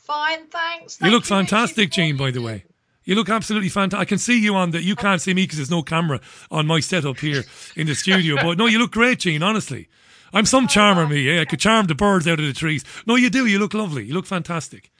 Fine, 0.00 0.46
thanks. 0.48 1.00
You 1.00 1.10
look 1.10 1.24
Thank 1.24 1.50
fantastic, 1.50 1.90
Jean, 1.90 2.16
by 2.16 2.32
the 2.32 2.42
way. 2.42 2.64
You 3.08 3.14
look 3.14 3.30
absolutely 3.30 3.70
fantastic. 3.70 4.02
I 4.02 4.04
can 4.04 4.18
see 4.18 4.38
you 4.38 4.54
on 4.54 4.70
the. 4.70 4.82
You 4.82 4.94
can't 4.94 5.18
see 5.18 5.32
me 5.32 5.44
because 5.44 5.56
there's 5.56 5.70
no 5.70 5.82
camera 5.82 6.20
on 6.50 6.66
my 6.66 6.80
setup 6.80 7.18
here 7.18 7.42
in 7.74 7.86
the 7.86 7.94
studio. 7.94 8.36
But 8.36 8.58
no, 8.58 8.66
you 8.66 8.78
look 8.78 8.90
great, 8.90 9.20
Jean. 9.20 9.42
Honestly, 9.42 9.88
I'm 10.34 10.44
some 10.44 10.68
charmer, 10.68 11.06
me. 11.06 11.26
Eh? 11.26 11.40
I 11.40 11.46
could 11.46 11.58
charm 11.58 11.86
the 11.86 11.94
birds 11.94 12.28
out 12.28 12.38
of 12.38 12.44
the 12.44 12.52
trees. 12.52 12.84
No, 13.06 13.16
you 13.16 13.30
do. 13.30 13.46
You 13.46 13.60
look 13.60 13.72
lovely. 13.72 14.04
You 14.04 14.12
look 14.12 14.26
fantastic. 14.26 14.90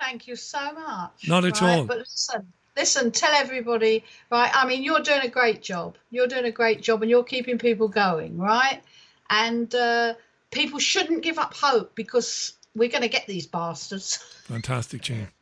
Thank 0.00 0.26
you 0.26 0.36
so 0.36 0.72
much. 0.72 1.28
Not 1.28 1.44
at 1.44 1.60
right? 1.60 1.80
all. 1.80 1.84
But 1.84 1.98
listen, 1.98 2.50
listen, 2.78 3.10
tell 3.10 3.34
everybody, 3.34 4.04
right? 4.30 4.50
I 4.54 4.66
mean, 4.66 4.82
you're 4.82 5.02
doing 5.02 5.20
a 5.20 5.28
great 5.28 5.60
job. 5.60 5.98
You're 6.10 6.28
doing 6.28 6.46
a 6.46 6.50
great 6.50 6.80
job 6.80 7.02
and 7.02 7.10
you're 7.10 7.24
keeping 7.24 7.58
people 7.58 7.88
going, 7.88 8.38
right? 8.38 8.80
And 9.28 9.74
uh, 9.74 10.14
people 10.50 10.78
shouldn't 10.78 11.22
give 11.22 11.38
up 11.38 11.52
hope 11.52 11.94
because 11.94 12.54
we're 12.74 12.88
going 12.88 13.02
to 13.02 13.08
get 13.08 13.26
these 13.26 13.46
bastards. 13.46 14.16
Fantastic, 14.46 15.02
Jean. 15.02 15.28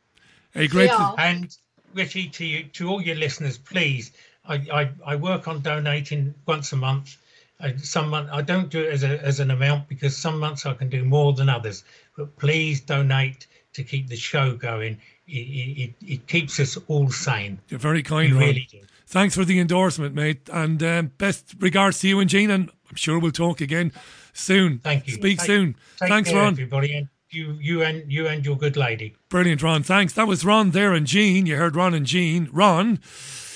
Hey, 0.51 0.65
great. 0.65 0.87
Yeah. 0.87 1.13
And 1.19 1.55
Richie, 1.93 2.29
to 2.29 2.45
you, 2.45 2.63
to 2.63 2.89
all 2.89 3.01
your 3.01 3.15
listeners, 3.15 3.57
please, 3.57 4.11
I, 4.47 4.55
I, 4.71 4.89
I 5.05 5.15
work 5.15 5.47
on 5.47 5.61
donating 5.61 6.33
once 6.45 6.71
a 6.73 6.77
month, 6.77 7.17
I, 7.59 7.75
some 7.77 8.09
month, 8.09 8.29
I 8.31 8.41
don't 8.41 8.69
do 8.69 8.81
it 8.81 8.93
as, 8.93 9.03
a, 9.03 9.21
as 9.23 9.39
an 9.39 9.51
amount 9.51 9.89
because 9.89 10.15
some 10.15 10.39
months 10.39 10.65
I 10.65 10.73
can 10.73 10.89
do 10.89 11.03
more 11.03 11.33
than 11.33 11.49
others. 11.49 11.83
But 12.17 12.35
please 12.37 12.79
donate 12.81 13.47
to 13.73 13.83
keep 13.83 14.07
the 14.07 14.15
show 14.15 14.55
going. 14.55 14.97
It, 15.27 15.31
it, 15.31 15.93
it 16.07 16.27
keeps 16.27 16.59
us 16.59 16.77
all 16.87 17.09
sane. 17.11 17.59
You're 17.67 17.79
very 17.79 18.01
kind, 18.01 18.29
You 18.29 18.35
Ron. 18.39 18.47
really 18.47 18.67
do. 18.71 18.79
Thanks 19.07 19.35
for 19.35 19.43
the 19.45 19.59
endorsement, 19.59 20.15
mate. 20.15 20.49
And 20.51 20.81
um, 20.83 21.11
best 21.17 21.55
regards 21.59 21.99
to 21.99 22.07
you 22.07 22.19
and 22.19 22.29
Jean. 22.29 22.49
And 22.49 22.69
I'm 22.89 22.95
sure 22.95 23.19
we'll 23.19 23.31
talk 23.31 23.59
again 23.61 23.91
soon. 24.33 24.79
Thank 24.79 25.07
you. 25.07 25.13
Speak 25.13 25.39
Take- 25.39 25.47
soon. 25.47 25.75
Take 25.99 26.09
Thanks, 26.09 26.29
care, 26.29 26.39
Ron. 26.39 26.53
everybody, 26.53 27.07
you, 27.31 27.57
you 27.59 27.83
and 27.83 28.11
you 28.11 28.27
and 28.27 28.45
your 28.45 28.57
good 28.57 28.77
lady. 28.77 29.15
Brilliant, 29.29 29.61
Ron. 29.61 29.83
Thanks. 29.83 30.13
That 30.13 30.27
was 30.27 30.45
Ron 30.45 30.71
there 30.71 30.93
and 30.93 31.05
Jean. 31.05 31.45
You 31.45 31.57
heard 31.57 31.75
Ron 31.75 31.93
and 31.93 32.05
Jean. 32.05 32.49
Ron 32.51 32.99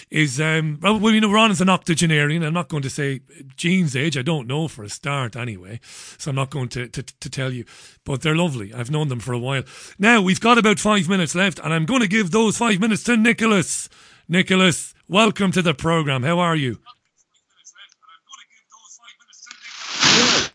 is, 0.09 0.39
um, 0.39 0.79
well, 0.81 0.99
we 0.99 1.19
know 1.19 1.31
Ron 1.31 1.51
is 1.51 1.61
an 1.61 1.69
octogenarian. 1.69 2.43
I'm 2.43 2.53
not 2.53 2.69
going 2.69 2.83
to 2.83 2.89
say 2.89 3.21
Jean's 3.55 3.95
age. 3.95 4.17
I 4.17 4.21
don't 4.21 4.47
know 4.47 4.67
for 4.67 4.83
a 4.83 4.89
start 4.89 5.35
anyway. 5.35 5.79
So 5.83 6.29
I'm 6.29 6.35
not 6.35 6.51
going 6.51 6.69
to, 6.69 6.87
to, 6.87 7.03
to 7.03 7.29
tell 7.29 7.51
you. 7.51 7.65
But 8.05 8.21
they're 8.21 8.35
lovely. 8.35 8.73
I've 8.73 8.91
known 8.91 9.07
them 9.07 9.19
for 9.19 9.33
a 9.33 9.39
while. 9.39 9.63
Now, 9.97 10.21
we've 10.21 10.41
got 10.41 10.57
about 10.57 10.79
five 10.79 11.09
minutes 11.09 11.33
left, 11.33 11.59
and 11.59 11.73
I'm 11.73 11.85
going 11.85 12.01
to 12.01 12.07
give 12.07 12.31
those 12.31 12.57
five 12.57 12.79
minutes 12.79 13.03
to 13.05 13.17
Nicholas. 13.17 13.89
Nicholas, 14.29 14.93
welcome 15.07 15.51
to 15.51 15.61
the 15.61 15.73
program. 15.73 16.23
How 16.23 16.39
are 16.39 16.55
you? 16.55 16.79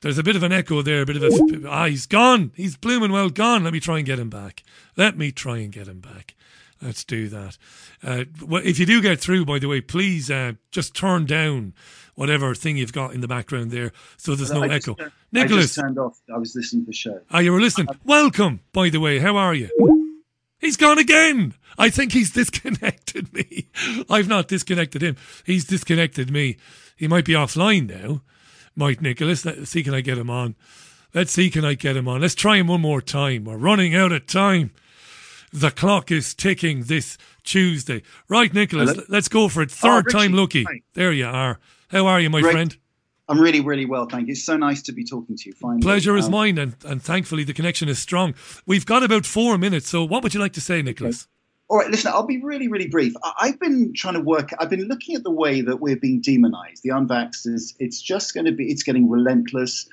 There's 0.00 0.18
a 0.18 0.22
bit 0.22 0.36
of 0.36 0.42
an 0.42 0.52
echo 0.52 0.82
there, 0.82 1.02
a 1.02 1.06
bit 1.06 1.16
of 1.16 1.24
a. 1.24 1.68
Ah, 1.68 1.86
he's 1.86 2.06
gone. 2.06 2.52
He's 2.54 2.76
blooming 2.76 3.12
well 3.12 3.30
gone. 3.30 3.64
Let 3.64 3.72
me 3.72 3.80
try 3.80 3.98
and 3.98 4.06
get 4.06 4.18
him 4.18 4.30
back. 4.30 4.62
Let 4.96 5.16
me 5.16 5.32
try 5.32 5.58
and 5.58 5.72
get 5.72 5.88
him 5.88 6.00
back. 6.00 6.34
Let's 6.80 7.02
do 7.02 7.28
that. 7.28 7.58
Uh, 8.02 8.24
if 8.62 8.78
you 8.78 8.86
do 8.86 9.02
get 9.02 9.20
through, 9.20 9.44
by 9.44 9.58
the 9.58 9.66
way, 9.66 9.80
please 9.80 10.30
uh, 10.30 10.52
just 10.70 10.94
turn 10.94 11.26
down 11.26 11.74
whatever 12.14 12.54
thing 12.54 12.76
you've 12.76 12.92
got 12.92 13.14
in 13.14 13.20
the 13.20 13.28
background 13.28 13.70
there 13.70 13.92
so 14.16 14.34
there's 14.34 14.50
no 14.50 14.62
I 14.62 14.68
just 14.68 14.88
echo. 14.88 15.04
I 15.04 15.10
Nicholas, 15.32 15.66
just 15.66 15.74
turned 15.78 15.98
off. 15.98 16.20
I 16.32 16.38
was 16.38 16.54
listening 16.54 16.82
to 16.84 16.86
the 16.86 16.92
show. 16.92 17.20
ah, 17.30 17.38
you 17.38 17.52
were 17.52 17.60
listening. 17.60 17.88
Welcome, 18.04 18.60
by 18.72 18.90
the 18.90 18.98
way. 19.00 19.18
How 19.18 19.36
are 19.36 19.54
you? 19.54 19.68
He's 20.60 20.76
gone 20.76 20.98
again. 20.98 21.54
I 21.78 21.90
think 21.90 22.12
he's 22.12 22.30
disconnected 22.32 23.32
me. 23.32 23.68
I've 24.10 24.28
not 24.28 24.48
disconnected 24.48 25.02
him. 25.02 25.16
He's 25.44 25.64
disconnected 25.64 26.30
me. 26.30 26.56
He 26.96 27.06
might 27.08 27.24
be 27.24 27.34
offline 27.34 27.88
now. 27.88 28.22
Might 28.78 29.02
Nicholas? 29.02 29.44
Let's 29.44 29.70
see, 29.70 29.82
can 29.82 29.92
I 29.92 30.00
get 30.00 30.18
him 30.18 30.30
on? 30.30 30.54
Let's 31.12 31.32
see, 31.32 31.50
can 31.50 31.64
I 31.64 31.74
get 31.74 31.96
him 31.96 32.06
on? 32.06 32.20
Let's 32.20 32.36
try 32.36 32.58
him 32.58 32.68
one 32.68 32.80
more 32.80 33.00
time. 33.02 33.44
We're 33.44 33.56
running 33.56 33.94
out 33.94 34.12
of 34.12 34.26
time. 34.26 34.70
The 35.52 35.70
clock 35.72 36.12
is 36.12 36.32
ticking 36.32 36.84
this 36.84 37.18
Tuesday. 37.42 38.02
Right, 38.28 38.54
Nicholas, 38.54 38.90
Hello? 38.92 39.02
let's 39.08 39.26
go 39.28 39.48
for 39.48 39.62
it. 39.62 39.70
Oh, 39.72 39.74
Third 39.74 40.06
Richie, 40.06 40.18
time 40.18 40.32
lucky. 40.32 40.62
hi. 40.64 40.82
There 40.94 41.10
you 41.12 41.26
are. 41.26 41.58
How 41.88 42.06
are 42.06 42.20
you, 42.20 42.30
my 42.30 42.40
Great. 42.42 42.52
friend? 42.52 42.76
I'm 43.28 43.40
really, 43.40 43.60
really 43.60 43.84
well, 43.84 44.06
thank 44.06 44.28
you. 44.28 44.32
It's 44.32 44.44
so 44.44 44.56
nice 44.56 44.80
to 44.82 44.92
be 44.92 45.04
talking 45.04 45.36
to 45.36 45.48
you. 45.48 45.54
Finally, 45.54 45.82
Pleasure 45.82 46.16
is 46.16 46.26
Um, 46.26 46.32
mine, 46.32 46.56
and, 46.58 46.76
and 46.84 47.02
thankfully 47.02 47.42
the 47.44 47.52
connection 47.54 47.88
is 47.88 47.98
strong. 47.98 48.34
We've 48.64 48.86
got 48.86 49.02
about 49.02 49.26
four 49.26 49.58
minutes, 49.58 49.88
so 49.88 50.04
what 50.04 50.22
would 50.22 50.34
you 50.34 50.40
like 50.40 50.52
to 50.54 50.60
say, 50.60 50.82
Nicholas? 50.82 51.26
All 51.68 51.76
right, 51.76 51.90
listen, 51.90 52.10
I'll 52.14 52.26
be 52.26 52.42
really, 52.42 52.66
really 52.66 52.88
brief. 52.88 53.14
I- 53.22 53.32
I've 53.40 53.60
been 53.60 53.92
trying 53.92 54.14
to 54.14 54.20
work, 54.20 54.50
I've 54.58 54.70
been 54.70 54.88
looking 54.88 55.14
at 55.14 55.22
the 55.22 55.30
way 55.30 55.60
that 55.60 55.80
we're 55.80 55.96
being 55.96 56.20
demonized, 56.20 56.82
the 56.82 56.90
unvaxxers. 56.90 57.74
It's 57.78 58.00
just 58.00 58.32
going 58.32 58.46
to 58.46 58.52
be, 58.52 58.70
it's 58.70 58.82
getting 58.82 59.08
relentless. 59.08 59.86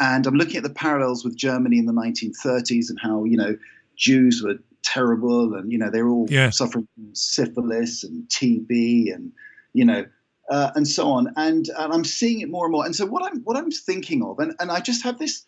And 0.00 0.26
I'm 0.26 0.34
looking 0.34 0.56
at 0.56 0.62
the 0.62 0.70
parallels 0.70 1.22
with 1.22 1.36
Germany 1.36 1.78
in 1.78 1.84
the 1.84 1.92
1930s 1.92 2.88
and 2.88 2.98
how, 2.98 3.24
you 3.24 3.36
know, 3.36 3.58
Jews 3.96 4.42
were 4.42 4.56
terrible 4.82 5.54
and, 5.54 5.70
you 5.70 5.76
know, 5.76 5.90
they're 5.90 6.08
all 6.08 6.26
Yeah. 6.30 6.48
suffering 6.48 6.88
from 6.94 7.14
syphilis 7.14 8.02
and 8.02 8.26
TB 8.30 9.12
and, 9.12 9.32
you 9.74 9.84
know, 9.84 10.06
uh, 10.48 10.70
and 10.74 10.88
so 10.88 11.10
on. 11.10 11.34
And, 11.36 11.68
and 11.78 11.92
I'm 11.92 12.04
seeing 12.04 12.40
it 12.40 12.48
more 12.48 12.64
and 12.64 12.72
more. 12.72 12.86
And 12.86 12.96
so 12.96 13.04
what 13.04 13.30
I'm, 13.30 13.40
what 13.42 13.58
I'm 13.58 13.70
thinking 13.70 14.22
of, 14.22 14.38
and, 14.38 14.54
and 14.58 14.72
I 14.72 14.80
just 14.80 15.04
have 15.04 15.18
this 15.18 15.44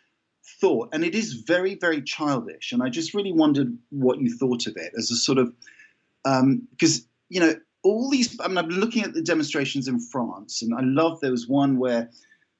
thought, 0.60 0.88
and 0.92 1.04
it 1.04 1.14
is 1.14 1.34
very, 1.34 1.74
very 1.74 2.02
childish. 2.02 2.72
And 2.72 2.82
I 2.82 2.88
just 2.88 3.14
really 3.14 3.32
wondered 3.32 3.76
what 3.90 4.20
you 4.20 4.36
thought 4.36 4.66
of 4.66 4.76
it 4.76 4.92
as 4.96 5.10
a 5.10 5.16
sort 5.16 5.38
of, 5.38 5.52
um, 6.24 6.66
because 6.70 7.06
you 7.28 7.40
know 7.40 7.54
all 7.82 8.10
these. 8.10 8.38
I 8.40 8.48
mean, 8.48 8.68
been 8.68 8.80
looking 8.80 9.02
at 9.02 9.14
the 9.14 9.22
demonstrations 9.22 9.88
in 9.88 10.00
France, 10.00 10.62
and 10.62 10.74
I 10.74 10.80
love 10.82 11.20
there 11.20 11.30
was 11.30 11.48
one 11.48 11.78
where 11.78 12.10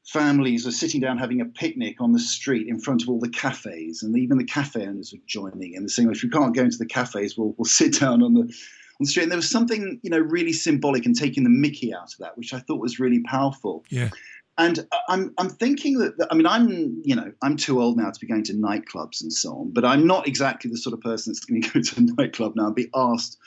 families 0.04 0.64
were 0.64 0.72
sitting 0.72 1.00
down 1.00 1.16
having 1.16 1.40
a 1.40 1.44
picnic 1.44 2.00
on 2.00 2.12
the 2.12 2.18
street 2.18 2.66
in 2.66 2.80
front 2.80 3.02
of 3.02 3.09
all 3.09 3.20
the 3.20 3.28
cafes, 3.28 4.02
and 4.02 4.16
even 4.16 4.38
the 4.38 4.44
cafe 4.44 4.86
owners 4.86 5.12
were 5.12 5.20
joining 5.26 5.74
in, 5.74 5.82
the 5.82 5.88
saying, 5.88 6.10
"If 6.10 6.22
you 6.22 6.30
can't 6.30 6.54
go 6.54 6.62
into 6.62 6.78
the 6.78 6.86
cafes, 6.86 7.36
we'll 7.36 7.54
we'll 7.56 7.64
sit 7.66 7.98
down 7.98 8.22
on 8.22 8.34
the." 8.34 8.52
On 9.00 9.06
the 9.06 9.10
street, 9.10 9.22
and 9.22 9.32
there 9.32 9.38
was 9.38 9.48
something, 9.48 9.98
you 10.02 10.10
know, 10.10 10.18
really 10.18 10.52
symbolic 10.52 11.06
and 11.06 11.16
taking 11.16 11.44
the 11.44 11.50
Mickey 11.50 11.94
out 11.94 12.12
of 12.12 12.18
that, 12.18 12.36
which 12.36 12.52
I 12.52 12.59
thought 12.59 12.78
was 12.78 13.00
really 13.00 13.20
powerful. 13.22 13.84
Yeah. 13.88 14.10
And 14.58 14.86
I'm 15.08 15.32
I'm 15.38 15.48
thinking 15.48 15.98
that, 15.98 16.18
that 16.18 16.28
I 16.30 16.34
mean 16.34 16.46
I'm 16.46 17.02
you 17.04 17.16
know 17.16 17.32
I'm 17.42 17.56
too 17.56 17.80
old 17.80 17.96
now 17.96 18.10
to 18.10 18.20
be 18.20 18.26
going 18.26 18.44
to 18.44 18.54
nightclubs 18.54 19.22
and 19.22 19.32
so 19.32 19.52
on, 19.52 19.72
but 19.72 19.84
I'm 19.84 20.06
not 20.06 20.28
exactly 20.28 20.70
the 20.70 20.76
sort 20.76 20.92
of 20.92 21.00
person 21.00 21.32
that's 21.32 21.44
going 21.44 21.62
to 21.62 21.68
go 21.70 21.80
to 21.80 22.00
a 22.00 22.22
nightclub 22.22 22.54
now 22.56 22.66
and 22.66 22.74
be 22.74 22.90
asked 22.94 23.38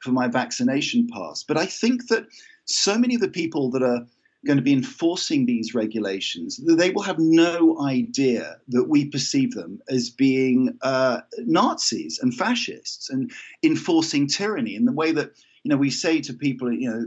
for 0.00 0.10
my 0.10 0.28
vaccination 0.28 1.08
pass. 1.12 1.44
But 1.44 1.56
I 1.56 1.66
think 1.66 2.08
that 2.08 2.26
so 2.64 2.98
many 2.98 3.14
of 3.14 3.20
the 3.20 3.28
people 3.28 3.70
that 3.70 3.82
are 3.82 4.06
going 4.46 4.56
to 4.56 4.62
be 4.62 4.72
enforcing 4.72 5.46
these 5.46 5.74
regulations, 5.74 6.60
they 6.64 6.90
will 6.90 7.02
have 7.02 7.18
no 7.18 7.80
idea 7.80 8.56
that 8.68 8.84
we 8.84 9.04
perceive 9.06 9.52
them 9.52 9.80
as 9.88 10.10
being 10.10 10.78
uh, 10.82 11.20
Nazis 11.38 12.20
and 12.20 12.32
fascists 12.32 13.10
and 13.10 13.32
enforcing 13.62 14.28
tyranny 14.28 14.76
in 14.76 14.84
the 14.84 14.92
way 14.92 15.10
that 15.12 15.32
you 15.64 15.70
know 15.70 15.76
we 15.76 15.90
say 15.90 16.20
to 16.20 16.32
people, 16.32 16.72
you 16.72 16.88
know, 16.88 17.06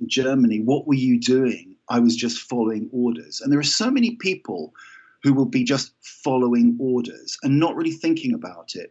in 0.00 0.08
Germany, 0.08 0.60
what 0.60 0.86
were 0.86 0.94
you 0.94 1.20
doing? 1.20 1.76
I 1.90 1.98
was 1.98 2.16
just 2.16 2.40
following 2.40 2.88
orders. 2.92 3.40
And 3.40 3.52
there 3.52 3.60
are 3.60 3.64
so 3.64 3.90
many 3.90 4.12
people 4.16 4.72
who 5.22 5.34
will 5.34 5.46
be 5.46 5.64
just 5.64 5.92
following 6.00 6.76
orders 6.80 7.36
and 7.42 7.60
not 7.60 7.76
really 7.76 7.92
thinking 7.92 8.32
about 8.32 8.74
it. 8.74 8.90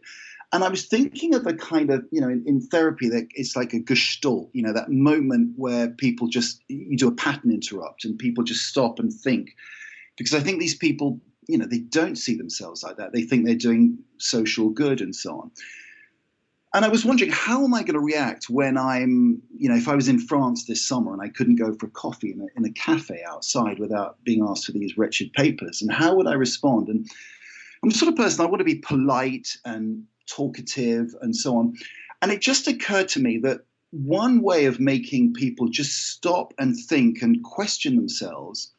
And 0.52 0.64
I 0.64 0.68
was 0.68 0.86
thinking 0.86 1.34
of 1.34 1.46
a 1.46 1.54
kind 1.54 1.90
of, 1.90 2.04
you 2.10 2.20
know, 2.20 2.28
in, 2.28 2.44
in 2.46 2.60
therapy, 2.60 3.08
that 3.08 3.28
it's 3.34 3.56
like 3.56 3.72
a 3.72 3.80
gestalt, 3.80 4.50
you 4.52 4.62
know, 4.62 4.72
that 4.72 4.90
moment 4.90 5.52
where 5.56 5.88
people 5.90 6.28
just, 6.28 6.62
you 6.68 6.96
do 6.96 7.08
a 7.08 7.14
pattern 7.14 7.50
interrupt 7.52 8.04
and 8.04 8.18
people 8.18 8.44
just 8.44 8.66
stop 8.66 8.98
and 8.98 9.12
think. 9.12 9.50
Because 10.18 10.34
I 10.34 10.40
think 10.40 10.60
these 10.60 10.74
people, 10.74 11.20
you 11.48 11.56
know, 11.56 11.66
they 11.66 11.78
don't 11.78 12.16
see 12.16 12.36
themselves 12.36 12.82
like 12.82 12.96
that. 12.96 13.12
They 13.12 13.22
think 13.22 13.44
they're 13.44 13.54
doing 13.54 13.98
social 14.18 14.70
good 14.70 15.00
and 15.00 15.14
so 15.14 15.40
on. 15.40 15.50
And 16.72 16.84
I 16.84 16.88
was 16.88 17.04
wondering, 17.04 17.32
how 17.32 17.64
am 17.64 17.74
I 17.74 17.82
going 17.82 17.94
to 17.94 18.00
react 18.00 18.48
when 18.48 18.78
I'm, 18.78 19.42
you 19.56 19.68
know, 19.68 19.74
if 19.74 19.88
I 19.88 19.96
was 19.96 20.08
in 20.08 20.20
France 20.20 20.66
this 20.66 20.86
summer 20.86 21.12
and 21.12 21.20
I 21.20 21.28
couldn't 21.28 21.56
go 21.56 21.74
for 21.74 21.86
a 21.86 21.90
coffee 21.90 22.30
in 22.30 22.40
a, 22.40 22.46
in 22.56 22.64
a 22.64 22.72
cafe 22.72 23.24
outside 23.26 23.80
without 23.80 24.22
being 24.22 24.46
asked 24.48 24.66
for 24.66 24.72
these 24.72 24.96
wretched 24.96 25.32
papers? 25.32 25.82
And 25.82 25.90
how 25.90 26.14
would 26.14 26.28
I 26.28 26.34
respond? 26.34 26.88
And 26.88 27.08
I'm 27.82 27.88
the 27.88 27.94
sort 27.96 28.12
of 28.12 28.16
person 28.16 28.44
I 28.44 28.48
want 28.48 28.60
to 28.60 28.64
be 28.64 28.76
polite 28.76 29.48
and 29.64 30.04
talkative 30.28 31.12
and 31.22 31.34
so 31.34 31.56
on. 31.56 31.74
And 32.22 32.30
it 32.30 32.40
just 32.40 32.68
occurred 32.68 33.08
to 33.10 33.20
me 33.20 33.38
that 33.38 33.62
one 33.90 34.40
way 34.40 34.66
of 34.66 34.78
making 34.78 35.34
people 35.34 35.68
just 35.68 36.12
stop 36.12 36.54
and 36.58 36.76
think 36.76 37.22
and 37.22 37.42
question 37.42 37.96
themselves 37.96 38.72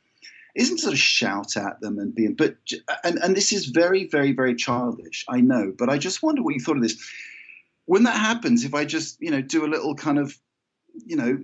isn't 0.56 0.78
to 0.78 0.82
sort 0.84 0.94
of 0.94 1.00
shout 1.00 1.58
at 1.58 1.80
them 1.82 2.00
and 2.00 2.14
be, 2.14 2.28
but, 2.28 2.56
and, 3.04 3.18
and 3.20 3.36
this 3.36 3.52
is 3.52 3.68
very, 3.68 4.08
very, 4.08 4.32
very 4.34 4.56
childish, 4.56 5.26
I 5.30 5.42
know, 5.42 5.74
but 5.78 5.90
I 5.90 5.98
just 5.98 6.24
wonder 6.24 6.42
what 6.42 6.54
you 6.54 6.60
thought 6.60 6.78
of 6.78 6.84
this. 6.84 6.98
When 7.92 8.04
that 8.04 8.16
happens, 8.16 8.64
if 8.64 8.74
I 8.74 8.86
just, 8.86 9.22
you 9.22 9.30
know, 9.32 9.42
do 9.42 9.66
a 9.66 9.68
little 9.68 9.96
kind 9.96 10.18
of, 10.18 10.38
you 11.06 11.18
know, 11.18 11.40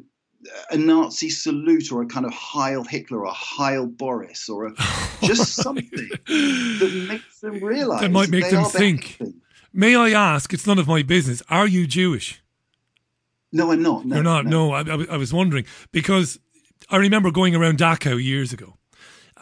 a 0.71 0.77
Nazi 0.77 1.29
salute 1.29 1.91
or 1.91 2.03
a 2.03 2.05
kind 2.05 2.25
of 2.25 2.31
Heil 2.31 2.85
Hitler 2.85 3.19
or 3.19 3.25
a 3.25 3.33
Heil 3.33 3.85
Boris 3.85 4.47
or 4.47 4.67
a, 4.67 4.73
just 5.23 5.55
something 5.55 5.89
that 6.27 7.05
makes 7.09 7.41
them 7.41 7.61
realize 7.61 7.99
That 7.99 8.11
might 8.11 8.29
make 8.29 8.49
them 8.49 8.63
think. 8.63 9.17
behaving. 9.17 9.41
May 9.73 9.97
I 9.97 10.11
ask? 10.11 10.53
It's 10.53 10.65
none 10.65 10.79
of 10.79 10.87
my 10.87 11.03
business. 11.03 11.43
Are 11.49 11.67
you 11.67 11.85
Jewish? 11.85 12.41
No, 13.51 13.73
I'm 13.73 13.81
not. 13.83 14.05
No, 14.05 14.15
You're 14.15 14.23
not. 14.23 14.45
No, 14.45 14.71
I, 14.71 14.81
I, 14.87 14.95
was- 14.95 15.09
I 15.09 15.17
was 15.17 15.33
wondering 15.33 15.65
because 15.91 16.39
I 16.89 16.95
remember 16.95 17.29
going 17.29 17.55
around 17.55 17.77
Dachau 17.79 18.23
years 18.23 18.53
ago, 18.53 18.77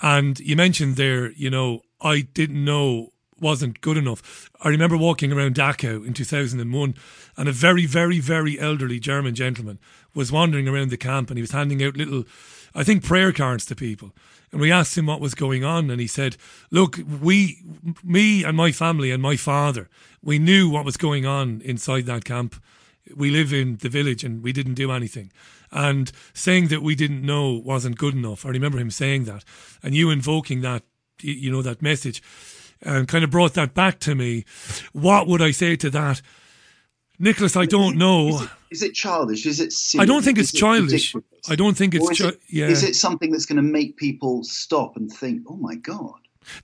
and 0.02 0.40
you 0.40 0.56
mentioned 0.56 0.96
there, 0.96 1.32
you 1.34 1.52
know, 1.52 1.82
I 2.02 2.22
didn't 2.22 2.66
know 2.66 3.12
wasn't 3.40 3.82
good 3.82 3.98
enough. 3.98 4.50
I 4.62 4.70
remember 4.70 4.98
walking 4.98 5.32
around 5.32 5.56
Dachau 5.56 6.06
in 6.06 6.14
2001, 6.14 6.96
and 7.38 7.50
a 7.50 7.52
very, 7.52 7.86
very, 7.86 8.20
very 8.20 8.60
elderly 8.60 9.00
German 9.00 9.36
gentleman 9.36 9.80
was 10.14 10.32
wandering 10.32 10.68
around 10.68 10.90
the 10.90 10.98
camp, 10.98 11.30
and 11.30 11.38
he 11.38 11.42
was 11.42 11.52
handing 11.52 11.84
out 11.84 11.98
little, 11.98 12.24
I 12.74 12.84
think, 12.84 13.04
prayer 13.04 13.32
cards 13.32 13.66
to 13.66 13.76
people. 13.76 14.14
And 14.52 14.62
we 14.62 14.72
asked 14.72 14.98
him 14.98 15.08
what 15.08 15.22
was 15.22 15.36
going 15.36 15.64
on, 15.64 15.90
and 15.90 16.00
he 16.00 16.08
said, 16.08 16.38
"Look, 16.72 17.00
we, 17.22 17.62
me 18.04 18.44
and 18.44 18.56
my 18.56 18.72
family 18.72 19.12
and 19.12 19.22
my 19.22 19.36
father, 19.36 19.90
we 20.22 20.40
knew 20.40 20.70
what 20.70 20.86
was 20.86 20.98
going 20.98 21.26
on 21.26 21.62
inside 21.62 22.06
that 22.06 22.26
camp." 22.26 22.56
we 23.16 23.30
live 23.30 23.54
in 23.54 23.78
the 23.78 23.90
village 23.90 24.24
and 24.24 24.44
we 24.44 24.52
didn't 24.52 24.74
do 24.74 24.92
anything. 24.92 25.32
And 25.72 26.12
saying 26.34 26.68
that 26.68 26.82
we 26.82 26.96
didn't 26.96 27.22
know 27.22 27.52
wasn't 27.52 27.98
good 27.98 28.14
enough. 28.14 28.46
I 28.46 28.50
remember 28.50 28.80
him 28.80 28.92
saying 28.92 29.26
that. 29.26 29.44
And 29.84 29.94
you 29.94 30.10
invoking 30.10 30.62
that, 30.62 30.84
you 31.22 31.52
know, 31.52 31.62
that 31.62 31.82
message 31.82 32.24
and 32.86 33.08
kind 33.08 33.24
of 33.24 33.30
brought 33.32 33.54
that 33.56 33.74
back 33.74 34.00
to 34.02 34.16
me. 34.16 34.46
What 34.94 35.28
would 35.28 35.42
I 35.42 35.52
say 35.52 35.76
to 35.78 35.90
that? 35.90 36.22
Nicholas, 37.18 37.56
I 37.56 37.66
don't 37.66 37.98
know. 37.98 38.28
Is 38.28 38.42
it, 38.42 38.50
is 38.72 38.84
it 38.84 38.94
childish? 38.94 39.46
Is 39.46 39.60
it 39.60 39.72
silly? 39.72 40.04
I 40.04 40.06
don't 40.06 40.24
think 40.24 40.38
it's 40.38 40.54
it 40.54 40.58
childish. 40.58 41.16
I 41.50 41.56
don't 41.56 41.78
think 41.78 41.96
it's 41.96 42.10
is, 42.12 42.18
chi- 42.20 42.28
it, 42.28 42.40
yeah. 42.50 42.68
is 42.68 42.84
it 42.84 42.96
something 42.96 43.32
that's 43.32 43.46
going 43.46 43.56
to 43.58 43.62
make 43.62 43.96
people 43.98 44.44
stop 44.44 44.98
and 44.98 45.12
think, 45.12 45.44
oh 45.50 45.56
my 45.56 45.76
God? 45.76 46.14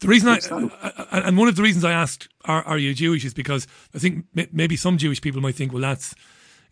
The 0.02 0.08
reason 0.08 0.30
I, 0.30 0.40
I- 0.52 1.06
I- 1.12 1.20
and 1.22 1.38
one 1.38 1.48
of 1.48 1.56
the 1.56 1.64
reasons 1.64 1.86
I 1.86 1.94
asked, 1.94 2.28
are, 2.46 2.64
are 2.64 2.78
you 2.78 2.94
Jewish, 2.94 3.24
is 3.24 3.34
because 3.34 3.66
I 3.96 4.00
think 4.00 4.26
maybe 4.52 4.76
some 4.76 4.98
Jewish 4.98 5.22
people 5.22 5.40
might 5.42 5.56
think, 5.56 5.72
well, 5.72 5.82
that's, 5.82 6.14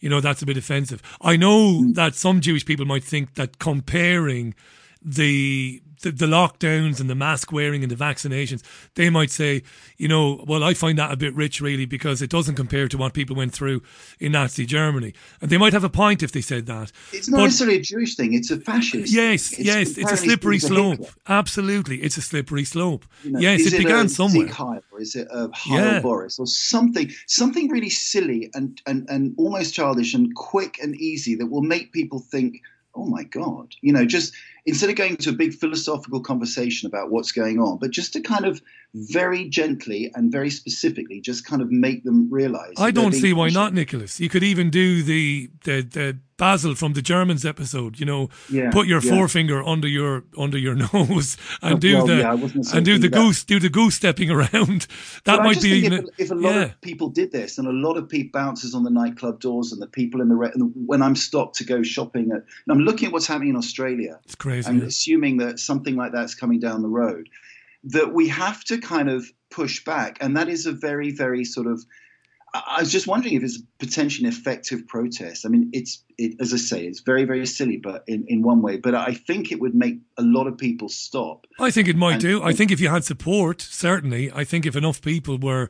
you 0.01 0.09
know, 0.09 0.19
that's 0.19 0.41
a 0.41 0.45
bit 0.45 0.57
offensive. 0.57 1.01
I 1.21 1.37
know 1.37 1.81
Mm. 1.81 1.95
that 1.95 2.15
some 2.15 2.41
Jewish 2.41 2.65
people 2.65 2.85
might 2.85 3.03
think 3.03 3.35
that 3.35 3.59
comparing 3.59 4.55
the, 5.01 5.81
the 6.03 6.11
the 6.11 6.25
lockdowns 6.25 6.99
and 6.99 7.09
the 7.09 7.15
mask 7.15 7.51
wearing 7.51 7.83
and 7.83 7.91
the 7.91 7.95
vaccinations, 7.95 8.61
they 8.95 9.09
might 9.09 9.31
say, 9.31 9.63
you 9.97 10.07
know, 10.07 10.43
well, 10.47 10.63
I 10.63 10.73
find 10.73 10.97
that 10.97 11.11
a 11.11 11.17
bit 11.17 11.33
rich, 11.35 11.61
really, 11.61 11.85
because 11.85 12.21
it 12.21 12.29
doesn't 12.29 12.55
compare 12.55 12.87
to 12.89 12.97
what 12.97 13.13
people 13.13 13.35
went 13.35 13.53
through 13.53 13.81
in 14.19 14.31
Nazi 14.33 14.65
Germany, 14.65 15.13
and 15.41 15.49
they 15.49 15.57
might 15.57 15.73
have 15.73 15.83
a 15.83 15.89
point 15.89 16.21
if 16.23 16.31
they 16.31 16.41
said 16.41 16.65
that. 16.67 16.91
It's 17.13 17.29
not 17.29 17.37
But- 17.37 17.43
necessarily 17.45 17.77
a 17.77 17.81
Jewish 17.81 18.15
thing. 18.15 18.33
It's 18.33 18.51
a 18.51 18.59
fascist. 18.59 19.11
Yes, 19.13 19.49
thing. 19.49 19.65
yes, 19.65 19.97
it's 19.97 20.11
a 20.11 20.17
slippery 20.17 20.57
it's 20.57 20.67
slope. 20.67 21.05
Absolutely, 21.27 22.01
it's 22.01 22.17
a 22.17 22.21
slippery 22.21 22.65
slope. 22.65 23.05
You 23.23 23.31
know, 23.31 23.39
yes, 23.39 23.61
is 23.61 23.73
it 23.73 23.77
began 23.79 24.05
a 24.07 24.09
somewhere. 24.09 24.49
Or 24.91 24.99
is 25.01 25.15
it 25.15 25.27
a 25.31 25.49
Yeah. 25.69 25.99
Boris 26.01 26.39
or 26.39 26.47
something? 26.47 27.09
Something 27.27 27.69
really 27.69 27.89
silly 27.89 28.49
and, 28.53 28.81
and 28.85 29.09
and 29.09 29.33
almost 29.37 29.73
childish 29.73 30.13
and 30.13 30.33
quick 30.35 30.77
and 30.81 30.95
easy 30.95 31.35
that 31.35 31.47
will 31.47 31.61
make 31.61 31.91
people 31.93 32.19
think, 32.19 32.61
"Oh 32.95 33.05
my 33.05 33.23
God!" 33.23 33.75
You 33.81 33.93
know, 33.93 34.05
just 34.05 34.33
instead 34.65 34.89
of 34.89 34.95
going 34.95 35.17
to 35.17 35.29
a 35.29 35.33
big 35.33 35.53
philosophical 35.53 36.21
conversation 36.21 36.87
about 36.87 37.11
what's 37.11 37.31
going 37.31 37.59
on, 37.59 37.77
but 37.79 37.91
just 37.91 38.13
to 38.13 38.21
kind 38.21 38.45
of 38.45 38.61
very 38.93 39.47
gently 39.47 40.11
and 40.15 40.31
very 40.31 40.49
specifically 40.49 41.21
just 41.21 41.45
kind 41.45 41.61
of 41.61 41.71
make 41.71 42.03
them 42.03 42.31
realize. 42.31 42.73
I 42.77 42.91
don't 42.91 43.13
see 43.13 43.33
why 43.33 43.49
not, 43.49 43.73
Nicholas. 43.73 44.19
You 44.19 44.29
could 44.29 44.43
even 44.43 44.69
do 44.69 45.03
the 45.03 45.49
the, 45.63 45.81
the 45.81 46.17
Basil 46.37 46.73
from 46.73 46.93
the 46.93 47.01
Germans 47.01 47.45
episode. 47.45 47.99
You 47.99 48.05
know, 48.07 48.29
Yeah, 48.49 48.71
put 48.71 48.87
your 48.87 49.01
yeah. 49.01 49.11
forefinger 49.11 49.61
under 49.61 49.87
your 49.87 50.23
under 50.37 50.57
your 50.57 50.75
nose 50.93 51.37
and 51.61 51.79
do 51.79 51.97
well, 51.97 52.07
the 52.07 52.15
yeah, 52.15 52.31
I 52.31 52.35
wasn't 52.35 52.65
so 52.65 52.77
and 52.77 52.85
do 52.85 52.97
the 52.97 53.09
goose 53.09 53.43
do 53.43 53.59
the 53.59 53.69
goose 53.69 53.95
stepping 53.95 54.31
around. 54.37 54.87
That 55.25 55.37
But 55.37 55.43
might 55.43 55.61
be 55.61 55.85
if, 55.85 56.05
if 56.17 56.31
a 56.31 56.35
lot 56.35 56.57
of 56.57 56.81
people 56.81 57.09
did 57.09 57.31
this, 57.31 57.59
and 57.59 57.67
a 57.67 57.71
lot 57.71 57.97
of 57.97 58.09
people 58.09 58.31
bouncers 58.39 58.73
on 58.73 58.83
the 58.83 58.89
nightclub 58.89 59.39
doors, 59.39 59.71
and 59.71 59.81
the 59.81 59.87
people 59.87 60.21
in 60.21 60.29
the 60.29 60.35
re- 60.35 60.51
when 60.55 61.01
I'm 61.03 61.15
stopped 61.15 61.57
to 61.57 61.63
go 61.63 61.83
shopping, 61.83 62.31
at, 62.31 62.37
and 62.37 62.69
I'm 62.69 62.79
looking 62.79 63.07
at 63.07 63.13
what's 63.13 63.27
happening 63.27 63.49
in 63.49 63.55
Australia, 63.55 64.19
it's 64.23 64.35
crazy. 64.35 64.48
And 64.51 64.79
yeah. 64.81 64.85
assuming 64.87 65.37
that 65.37 65.59
something 65.59 65.95
like 65.95 66.11
that's 66.11 66.35
coming 66.35 66.59
down 66.59 66.81
the 66.81 66.87
road, 66.89 67.29
that 67.85 68.13
we 68.13 68.27
have 68.27 68.63
to 68.65 68.77
kind 68.79 69.09
of 69.09 69.25
push 69.49 69.83
back, 69.83 70.17
and 70.21 70.35
that 70.37 70.49
is 70.49 70.65
a 70.65 70.71
very, 70.71 71.11
very 71.11 71.43
sort 71.45 71.67
of. 71.67 71.83
I 72.53 72.61
I 72.77 72.79
was 72.79 72.91
just 72.91 73.07
wondering 73.07 73.35
if 73.35 73.43
it's 73.43 73.59
potentially 73.77 74.27
an 74.27 74.33
effective 74.33 74.87
protest. 74.87 75.45
I 75.45 75.49
mean, 75.49 75.69
it's 75.73 76.03
it, 76.17 76.35
as 76.41 76.53
I 76.53 76.57
say, 76.57 76.85
it's 76.85 77.01
very, 77.01 77.23
very 77.25 77.45
silly, 77.45 77.77
but 77.77 78.03
in, 78.07 78.25
in 78.27 78.41
one 78.41 78.61
way. 78.61 78.77
But 78.77 78.95
I 78.95 79.13
think 79.13 79.51
it 79.51 79.59
would 79.61 79.75
make 79.75 79.99
a 80.17 80.23
lot 80.23 80.47
of 80.47 80.57
people 80.57 80.89
stop. 80.89 81.45
I 81.59 81.71
think 81.71 81.87
it 81.87 81.95
might 81.95 82.13
And- 82.13 82.21
do. 82.21 82.43
I 82.43 82.53
think 82.53 82.71
if 82.71 82.79
you 82.79 82.89
had 82.89 83.03
support, 83.03 83.61
certainly. 83.61 84.31
I 84.33 84.43
think 84.43 84.65
if 84.65 84.75
enough 84.75 84.99
people 85.01 85.37
were 85.37 85.69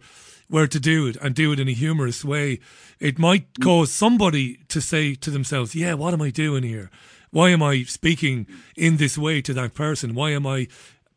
were 0.50 0.68
to 0.68 0.80
do 0.80 1.06
it 1.06 1.16
and 1.22 1.36
do 1.36 1.52
it 1.52 1.60
in 1.60 1.68
a 1.68 1.74
humorous 1.74 2.26
way, 2.26 2.60
it 3.00 3.20
might 3.20 3.54
Mm. 3.54 3.64
cause 3.64 3.92
somebody 3.92 4.58
to 4.70 4.82
say 4.82 5.14
to 5.16 5.30
themselves, 5.30 5.76
"Yeah, 5.76 5.94
what 5.94 6.14
am 6.14 6.22
I 6.24 6.32
doing 6.32 6.64
here? 6.64 6.90
Why 7.32 7.50
am 7.50 7.62
I 7.62 7.84
speaking 7.84 8.48
in 8.76 8.98
this 8.98 9.18
way 9.18 9.42
to 9.42 9.54
that 9.54 9.74
person? 9.74 10.16
Why 10.16 10.32
am 10.32 10.48
I 10.48 10.68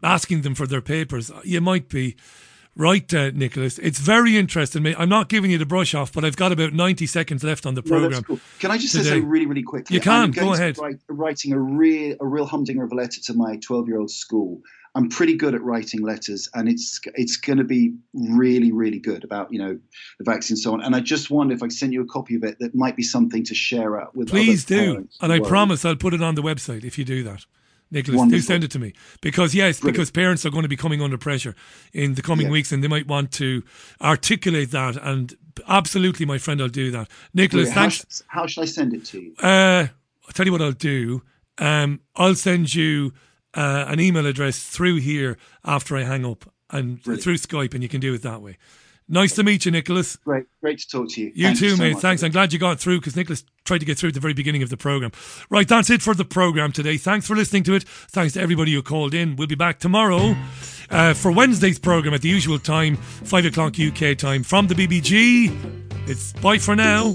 asking 0.02 0.42
them 0.42 0.54
for 0.54 0.66
their 0.66 0.82
papers?" 0.82 1.30
You 1.44 1.60
might 1.60 1.88
be 1.88 2.16
right, 2.76 3.12
uh, 3.14 3.30
Nicholas. 3.34 3.78
It's 3.78 3.98
very 3.98 4.36
interesting. 4.36 4.86
I'm 4.96 5.08
not 5.08 5.28
giving 5.28 5.50
you 5.50 5.58
the 5.58 5.66
brush 5.66 5.94
off, 5.94 6.12
but 6.12 6.24
I've 6.24 6.36
got 6.36 6.52
about 6.52 6.72
90 6.72 7.06
seconds 7.06 7.44
left 7.44 7.66
on 7.66 7.74
the 7.74 7.82
program. 7.82 8.12
that's 8.12 8.26
cool. 8.26 8.40
Can 8.58 8.70
I 8.70 8.78
just 8.78 8.92
say 8.92 9.00
today. 9.00 9.10
something 9.10 9.28
really, 9.28 9.46
really 9.46 9.62
quickly? 9.62 9.94
You 9.94 10.00
can, 10.00 10.12
I'm 10.12 10.30
go 10.30 10.52
ahead. 10.52 10.78
Write, 10.78 10.96
writing 11.08 11.52
a 11.52 11.58
real, 11.58 12.16
a 12.20 12.26
real 12.26 12.46
humdinger 12.46 12.84
of 12.84 12.92
a 12.92 12.94
letter 12.94 13.20
to 13.20 13.34
my 13.34 13.56
12-year-old 13.58 14.10
school. 14.10 14.60
I'm 14.94 15.08
pretty 15.08 15.36
good 15.36 15.54
at 15.54 15.62
writing 15.62 16.02
letters, 16.02 16.48
and 16.54 16.68
it's 16.68 17.00
it's 17.14 17.36
going 17.36 17.58
to 17.58 17.64
be 17.64 17.94
really, 18.12 18.72
really 18.72 18.98
good 18.98 19.24
about 19.24 19.52
you 19.52 19.58
know 19.58 19.78
the 20.18 20.24
vaccine 20.24 20.54
and 20.54 20.58
so 20.60 20.72
on. 20.74 20.82
And 20.82 20.94
I 20.94 21.00
just 21.00 21.30
wonder 21.30 21.54
if 21.54 21.62
I 21.62 21.68
send 21.68 21.92
you 21.92 22.02
a 22.02 22.06
copy 22.06 22.34
of 22.34 22.44
it, 22.44 22.58
that 22.60 22.74
might 22.74 22.94
be 22.96 23.02
something 23.02 23.42
to 23.44 23.54
share 23.54 24.00
out 24.00 24.14
with. 24.14 24.28
Please 24.28 24.64
do. 24.64 25.08
And 25.20 25.32
I 25.32 25.40
promise 25.40 25.84
I'll 25.84 25.96
put 25.96 26.12
it 26.14 26.22
on 26.22 26.34
the 26.34 26.42
website 26.42 26.84
if 26.84 26.98
you 26.98 27.04
do 27.04 27.22
that. 27.24 27.46
Nicholas, 27.90 28.30
do 28.30 28.40
send 28.40 28.64
it 28.64 28.70
to 28.70 28.78
me. 28.78 28.94
Because, 29.20 29.54
yes, 29.54 29.78
because 29.78 30.10
parents 30.10 30.46
are 30.46 30.50
going 30.50 30.62
to 30.62 30.68
be 30.68 30.78
coming 30.78 31.02
under 31.02 31.18
pressure 31.18 31.54
in 31.92 32.14
the 32.14 32.22
coming 32.22 32.46
Yeah. 32.46 32.52
weeks 32.52 32.72
and 32.72 32.82
they 32.82 32.88
might 32.88 33.06
want 33.06 33.32
to 33.32 33.62
articulate 34.00 34.70
that. 34.70 34.96
And 34.96 35.34
absolutely, 35.68 36.24
my 36.24 36.38
friend, 36.38 36.62
I'll 36.62 36.68
do 36.68 36.90
that. 36.90 37.08
Nicholas, 37.34 37.68
Brilliant. 37.70 37.74
How, 37.74 37.80
thanks. 37.82 38.18
sh- 38.18 38.22
how 38.28 38.46
should 38.46 38.62
I 38.62 38.64
send 38.64 38.94
it 38.94 39.04
to 39.06 39.20
you? 39.20 39.34
Uh, 39.38 39.88
I'll 40.26 40.32
tell 40.32 40.46
you 40.46 40.52
what 40.52 40.62
I'll 40.62 40.72
do. 40.72 41.20
Um, 41.58 42.00
I'll 42.16 42.34
send 42.34 42.74
you 42.74 43.12
uh, 43.54 43.84
an 43.88 44.00
email 44.00 44.26
address 44.26 44.62
through 44.62 44.96
here 44.96 45.36
after 45.64 45.96
I 45.96 46.02
hang 46.02 46.24
up 46.24 46.50
and 46.70 47.02
Brilliant. 47.02 47.22
through 47.22 47.36
Skype, 47.36 47.74
and 47.74 47.82
you 47.82 47.88
can 47.88 48.00
do 48.00 48.14
it 48.14 48.22
that 48.22 48.40
way. 48.42 48.56
Nice 49.08 49.34
to 49.34 49.42
meet 49.42 49.66
you, 49.66 49.72
Nicholas. 49.72 50.16
Great, 50.16 50.44
great 50.62 50.78
to 50.78 50.88
talk 50.88 51.10
to 51.10 51.20
you. 51.20 51.32
You 51.34 51.46
Thank 51.48 51.58
too, 51.58 51.70
so 51.70 51.82
mate. 51.82 51.92
much. 51.94 52.02
Thanks. 52.02 52.22
I'm 52.22 52.30
glad 52.30 52.52
you 52.52 52.58
got 52.58 52.80
through 52.80 53.00
because 53.00 53.14
Nicholas 53.16 53.44
tried 53.64 53.78
to 53.78 53.84
get 53.84 53.98
through 53.98 54.08
at 54.08 54.14
the 54.14 54.20
very 54.20 54.32
beginning 54.32 54.62
of 54.62 54.70
the 54.70 54.76
program. 54.76 55.10
Right, 55.50 55.68
that's 55.68 55.90
it 55.90 56.00
for 56.00 56.14
the 56.14 56.24
program 56.24 56.72
today. 56.72 56.96
Thanks 56.96 57.26
for 57.26 57.36
listening 57.36 57.64
to 57.64 57.74
it. 57.74 57.82
Thanks 57.84 58.34
to 58.34 58.40
everybody 58.40 58.72
who 58.72 58.80
called 58.82 59.12
in. 59.12 59.36
We'll 59.36 59.48
be 59.48 59.54
back 59.54 59.80
tomorrow 59.80 60.34
uh, 60.88 61.12
for 61.14 61.30
Wednesday's 61.30 61.78
program 61.78 62.14
at 62.14 62.22
the 62.22 62.28
usual 62.28 62.58
time, 62.58 62.96
five 62.96 63.44
o'clock 63.44 63.74
UK 63.78 64.16
time 64.16 64.44
from 64.44 64.68
the 64.68 64.74
BBG. 64.74 66.08
It's 66.08 66.32
bye 66.34 66.58
for 66.58 66.74
now. 66.74 67.14